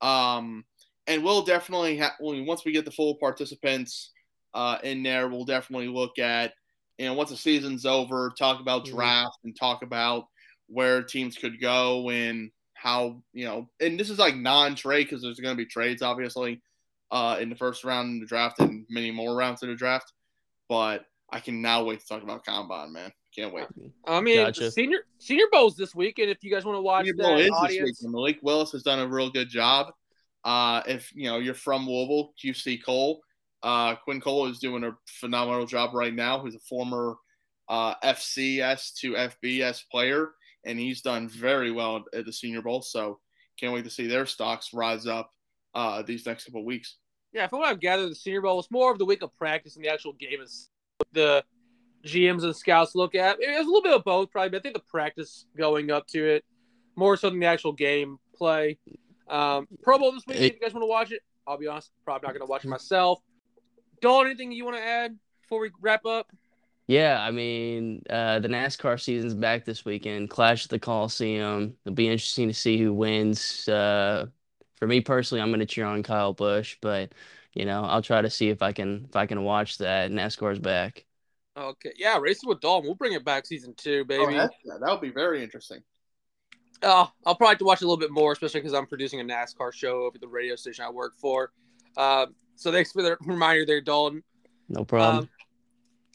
Um, 0.02 0.66
and 1.08 1.24
we'll 1.24 1.44
definitely 1.44 1.98
have 1.98 2.14
once 2.20 2.66
we 2.66 2.74
get 2.74 2.86
the 2.86 2.92
full 2.92 3.16
participants 3.16 4.12
uh, 4.54 4.78
in 4.84 5.04
there, 5.04 5.30
we'll 5.30 5.46
definitely 5.46 5.88
look 5.88 6.20
at 6.20 6.54
you 6.98 7.06
know 7.06 7.14
once 7.14 7.30
the 7.30 7.38
season's 7.38 7.86
over, 7.86 8.34
talk 8.38 8.60
about 8.60 8.86
mm-hmm. 8.86 8.96
draft 8.96 9.38
mm-hmm. 9.40 9.50
and 9.50 9.60
talk 9.60 9.84
about 9.84 10.26
where 10.68 11.02
teams 11.02 11.38
could 11.38 11.62
go 11.62 12.10
and 12.10 12.52
how 12.74 13.22
you 13.34 13.46
know, 13.46 13.70
and 13.80 14.00
this 14.00 14.10
is 14.10 14.20
like 14.20 14.36
non-trade 14.36 15.06
because 15.06 15.22
there's 15.22 15.40
going 15.40 15.56
to 15.56 15.64
be 15.64 15.70
trades 15.70 16.02
obviously 16.02 16.62
uh, 17.12 17.38
in 17.40 17.50
the 17.50 17.56
first 17.56 17.84
round 17.84 18.10
in 18.10 18.20
the 18.20 18.26
draft 18.26 18.60
and 18.60 18.86
many 18.90 19.12
more 19.12 19.36
rounds 19.36 19.64
in 19.64 19.70
the 19.70 19.76
draft. 19.76 20.12
But 20.70 21.06
I 21.32 21.40
can 21.40 21.62
now 21.62 21.84
wait 21.84 22.02
to 22.02 22.08
talk 22.08 22.24
about 22.24 22.46
combine, 22.46 22.94
man. 22.94 23.12
Can't 23.36 23.54
wait. 23.54 23.68
I 24.06 24.22
mean, 24.22 24.38
gotcha. 24.38 24.72
senior 24.72 25.00
senior 25.20 25.46
bowls 25.52 25.76
this 25.76 25.94
week, 25.94 26.20
and 26.20 26.30
if 26.30 26.44
you 26.44 26.52
guys 26.52 26.66
want 26.66 26.78
to 26.78 26.82
watch 26.82 27.06
senior 27.06 27.24
that 27.24 27.40
is 27.40 27.52
audience, 27.52 28.00
this 28.00 28.04
week. 28.04 28.12
Malik 28.12 28.40
Willis 28.42 28.72
has 28.72 28.84
done 28.84 29.00
a 29.00 29.08
real 29.08 29.30
good 29.30 29.50
job. 29.50 29.94
Uh, 30.44 30.82
if 30.88 31.12
you 31.14 31.30
know 31.30 31.38
you're 31.38 31.54
from 31.54 31.88
Louisville, 31.88 32.34
QC 32.44 32.84
Cole, 32.84 33.22
uh, 33.64 33.96
Quinn 33.96 34.22
Cole 34.22 34.48
is 34.48 34.60
doing 34.60 34.84
a 34.84 34.96
phenomenal 35.08 35.66
job 35.66 35.94
right 35.94 36.14
now. 36.14 36.44
He's 36.44 36.56
a 36.56 36.60
former 36.60 37.16
uh, 37.70 37.96
FCS 38.04 38.94
to 38.96 39.14
FBS 39.14 39.84
player 39.92 40.32
and 40.66 40.80
he's 40.80 41.02
done 41.02 41.28
very 41.28 41.72
well 41.72 42.04
at 42.14 42.26
the 42.26 42.34
Senior 42.34 42.62
Bowl. 42.62 42.82
So 42.82 43.20
can't 43.60 43.74
wait 43.74 43.86
to 43.86 43.90
see 43.90 44.08
their 44.08 44.26
stocks 44.26 44.74
rise 44.74 45.08
up 45.08 45.32
uh, 45.74 46.02
these 46.02 46.26
next 46.26 46.46
couple 46.46 46.64
weeks. 46.66 46.98
Yeah, 47.34 47.48
from 47.48 47.60
what 47.60 47.70
I've 47.70 47.80
gathered, 47.80 48.10
the 48.10 48.16
Senior 48.16 48.42
Bowl 48.42 48.58
was 48.58 48.70
more 48.72 48.92
of 48.92 49.00
the 49.00 49.06
week 49.06 49.22
of 49.22 49.36
practice 49.38 49.76
and 49.76 49.84
the 49.84 49.90
actual 49.90 50.14
game 50.14 50.42
is 50.42 50.70
the 51.14 51.44
GMs 52.06 52.44
and 52.44 52.56
scouts 52.56 52.96
look 52.96 53.16
at. 53.16 53.38
It 53.40 53.58
was 53.58 53.66
a 53.66 53.70
little 53.70 53.82
bit 53.82 53.94
of 53.94 54.04
both, 54.04 54.32
probably, 54.32 54.50
but 54.50 54.58
I 54.58 54.62
think 54.62 54.76
the 54.76 54.84
practice 54.90 55.46
going 55.58 55.92
up 55.92 56.08
to 56.08 56.26
it 56.26 56.46
more 56.96 57.18
so 57.18 57.30
than 57.30 57.40
the 57.40 57.46
actual 57.46 57.74
game 57.74 58.18
play. 58.36 58.78
Um, 59.30 59.68
Pro 59.84 59.98
Bowl 59.98 60.12
this 60.12 60.24
week. 60.28 60.38
If 60.38 60.54
you 60.54 60.60
guys 60.60 60.74
want 60.74 60.84
to 60.84 60.88
watch 60.88 61.12
it, 61.12 61.22
I'll 61.46 61.58
be 61.58 61.68
honest, 61.68 61.92
probably 62.04 62.28
not 62.28 62.34
going 62.34 62.46
to 62.46 62.50
watch 62.50 62.66
it 62.66 62.70
myself. 62.70 63.22
Dalton, 64.02 64.28
anything 64.28 64.52
you 64.52 64.66
want 64.66 64.78
to 64.78 64.84
add 64.84 65.18
before 65.42 65.60
we 65.60 65.72
wrap 65.82 66.06
up? 66.06 66.32
Yeah, 66.88 67.22
I 67.22 67.32
mean, 67.32 68.04
uh, 68.10 68.40
the 68.40 68.48
NASCAR 68.48 69.00
season's 69.00 69.34
back 69.34 69.66
this 69.66 69.84
weekend. 69.84 70.30
Clash 70.30 70.64
at 70.66 70.70
the 70.70 70.80
Coliseum. 70.80 71.76
It'll 71.86 71.96
be 71.96 72.08
interesting 72.08 72.48
to 72.48 72.54
see 72.54 72.78
who 72.78 72.94
wins. 72.94 73.68
Uh, 73.68 74.28
for 74.78 74.88
me 74.88 75.02
personally, 75.02 75.42
I'm 75.42 75.50
going 75.50 75.60
to 75.60 75.66
cheer 75.66 75.86
on 75.86 76.02
Kyle 76.04 76.34
Busch, 76.34 76.78
but 76.82 77.14
you 77.54 77.66
know, 77.66 77.84
I'll 77.84 78.02
try 78.02 78.22
to 78.22 78.30
see 78.30 78.50
if 78.50 78.62
I 78.62 78.72
can 78.72 79.06
if 79.10 79.16
I 79.16 79.26
can 79.26 79.44
watch 79.44 79.80
that. 79.80 80.12
NASCAR's 80.12 80.60
back. 80.60 81.06
Okay, 81.58 81.92
yeah, 81.98 82.18
racing 82.20 82.48
with 82.48 82.62
Dalton. 82.62 82.88
We'll 82.88 82.96
bring 82.96 83.14
it 83.14 83.26
back 83.26 83.46
season 83.46 83.74
two, 83.76 84.06
baby. 84.06 84.24
Oh, 84.24 84.30
yeah, 84.30 84.48
that 84.80 84.90
would 84.90 85.02
be 85.02 85.10
very 85.10 85.44
interesting. 85.44 85.82
Oh, 86.84 87.12
I'll 87.26 87.36
probably 87.36 87.54
have 87.54 87.58
to 87.58 87.66
watch 87.66 87.82
a 87.82 87.86
little 87.86 87.98
bit 87.98 88.12
more, 88.12 88.32
especially 88.32 88.62
because 88.62 88.76
I'm 88.76 88.86
producing 88.86 89.20
a 89.20 89.24
NASCAR 89.24 89.74
show 89.74 90.04
over 90.04 90.20
the 90.20 90.28
radio 90.28 90.56
station 90.56 90.86
I 90.86 90.92
work 90.92 91.16
for. 91.18 91.52
Uh, 91.98 92.28
so 92.58 92.72
thanks 92.72 92.92
for 92.92 93.02
the 93.02 93.18
reminder 93.22 93.66
there, 93.66 93.82
Dalton. 93.82 94.24
No 94.70 94.84
problem. 94.84 95.20
Um, 95.20 95.30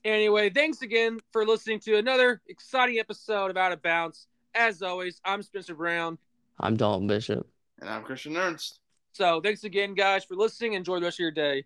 Anyway, 0.05 0.51
thanks 0.51 0.83
again 0.83 1.21
for 1.33 1.47
listening 1.47 1.79
to 1.79 1.97
another 1.97 2.43
exciting 2.49 2.99
episode 2.99 3.53
of 3.53 3.57
Out 3.57 3.71
of 3.71 3.81
Bounds. 3.83 4.27
As 4.53 4.83
always, 4.83 5.21
I'm 5.25 5.43
Spencer 5.45 5.77
Brown. 5.77 6.19
I'm 6.59 6.77
Dalton 6.77 7.07
Bishop. 7.07 7.47
And 7.81 7.89
I'm 7.89 8.03
Christian 8.03 8.37
Ernst. 8.37 8.81
So 9.13 9.41
thanks 9.41 9.63
again, 9.63 9.95
guys, 9.95 10.25
for 10.25 10.35
listening. 10.35 10.73
Enjoy 10.73 10.99
the 10.99 11.05
rest 11.05 11.17
of 11.17 11.21
your 11.21 11.31
day. 11.31 11.65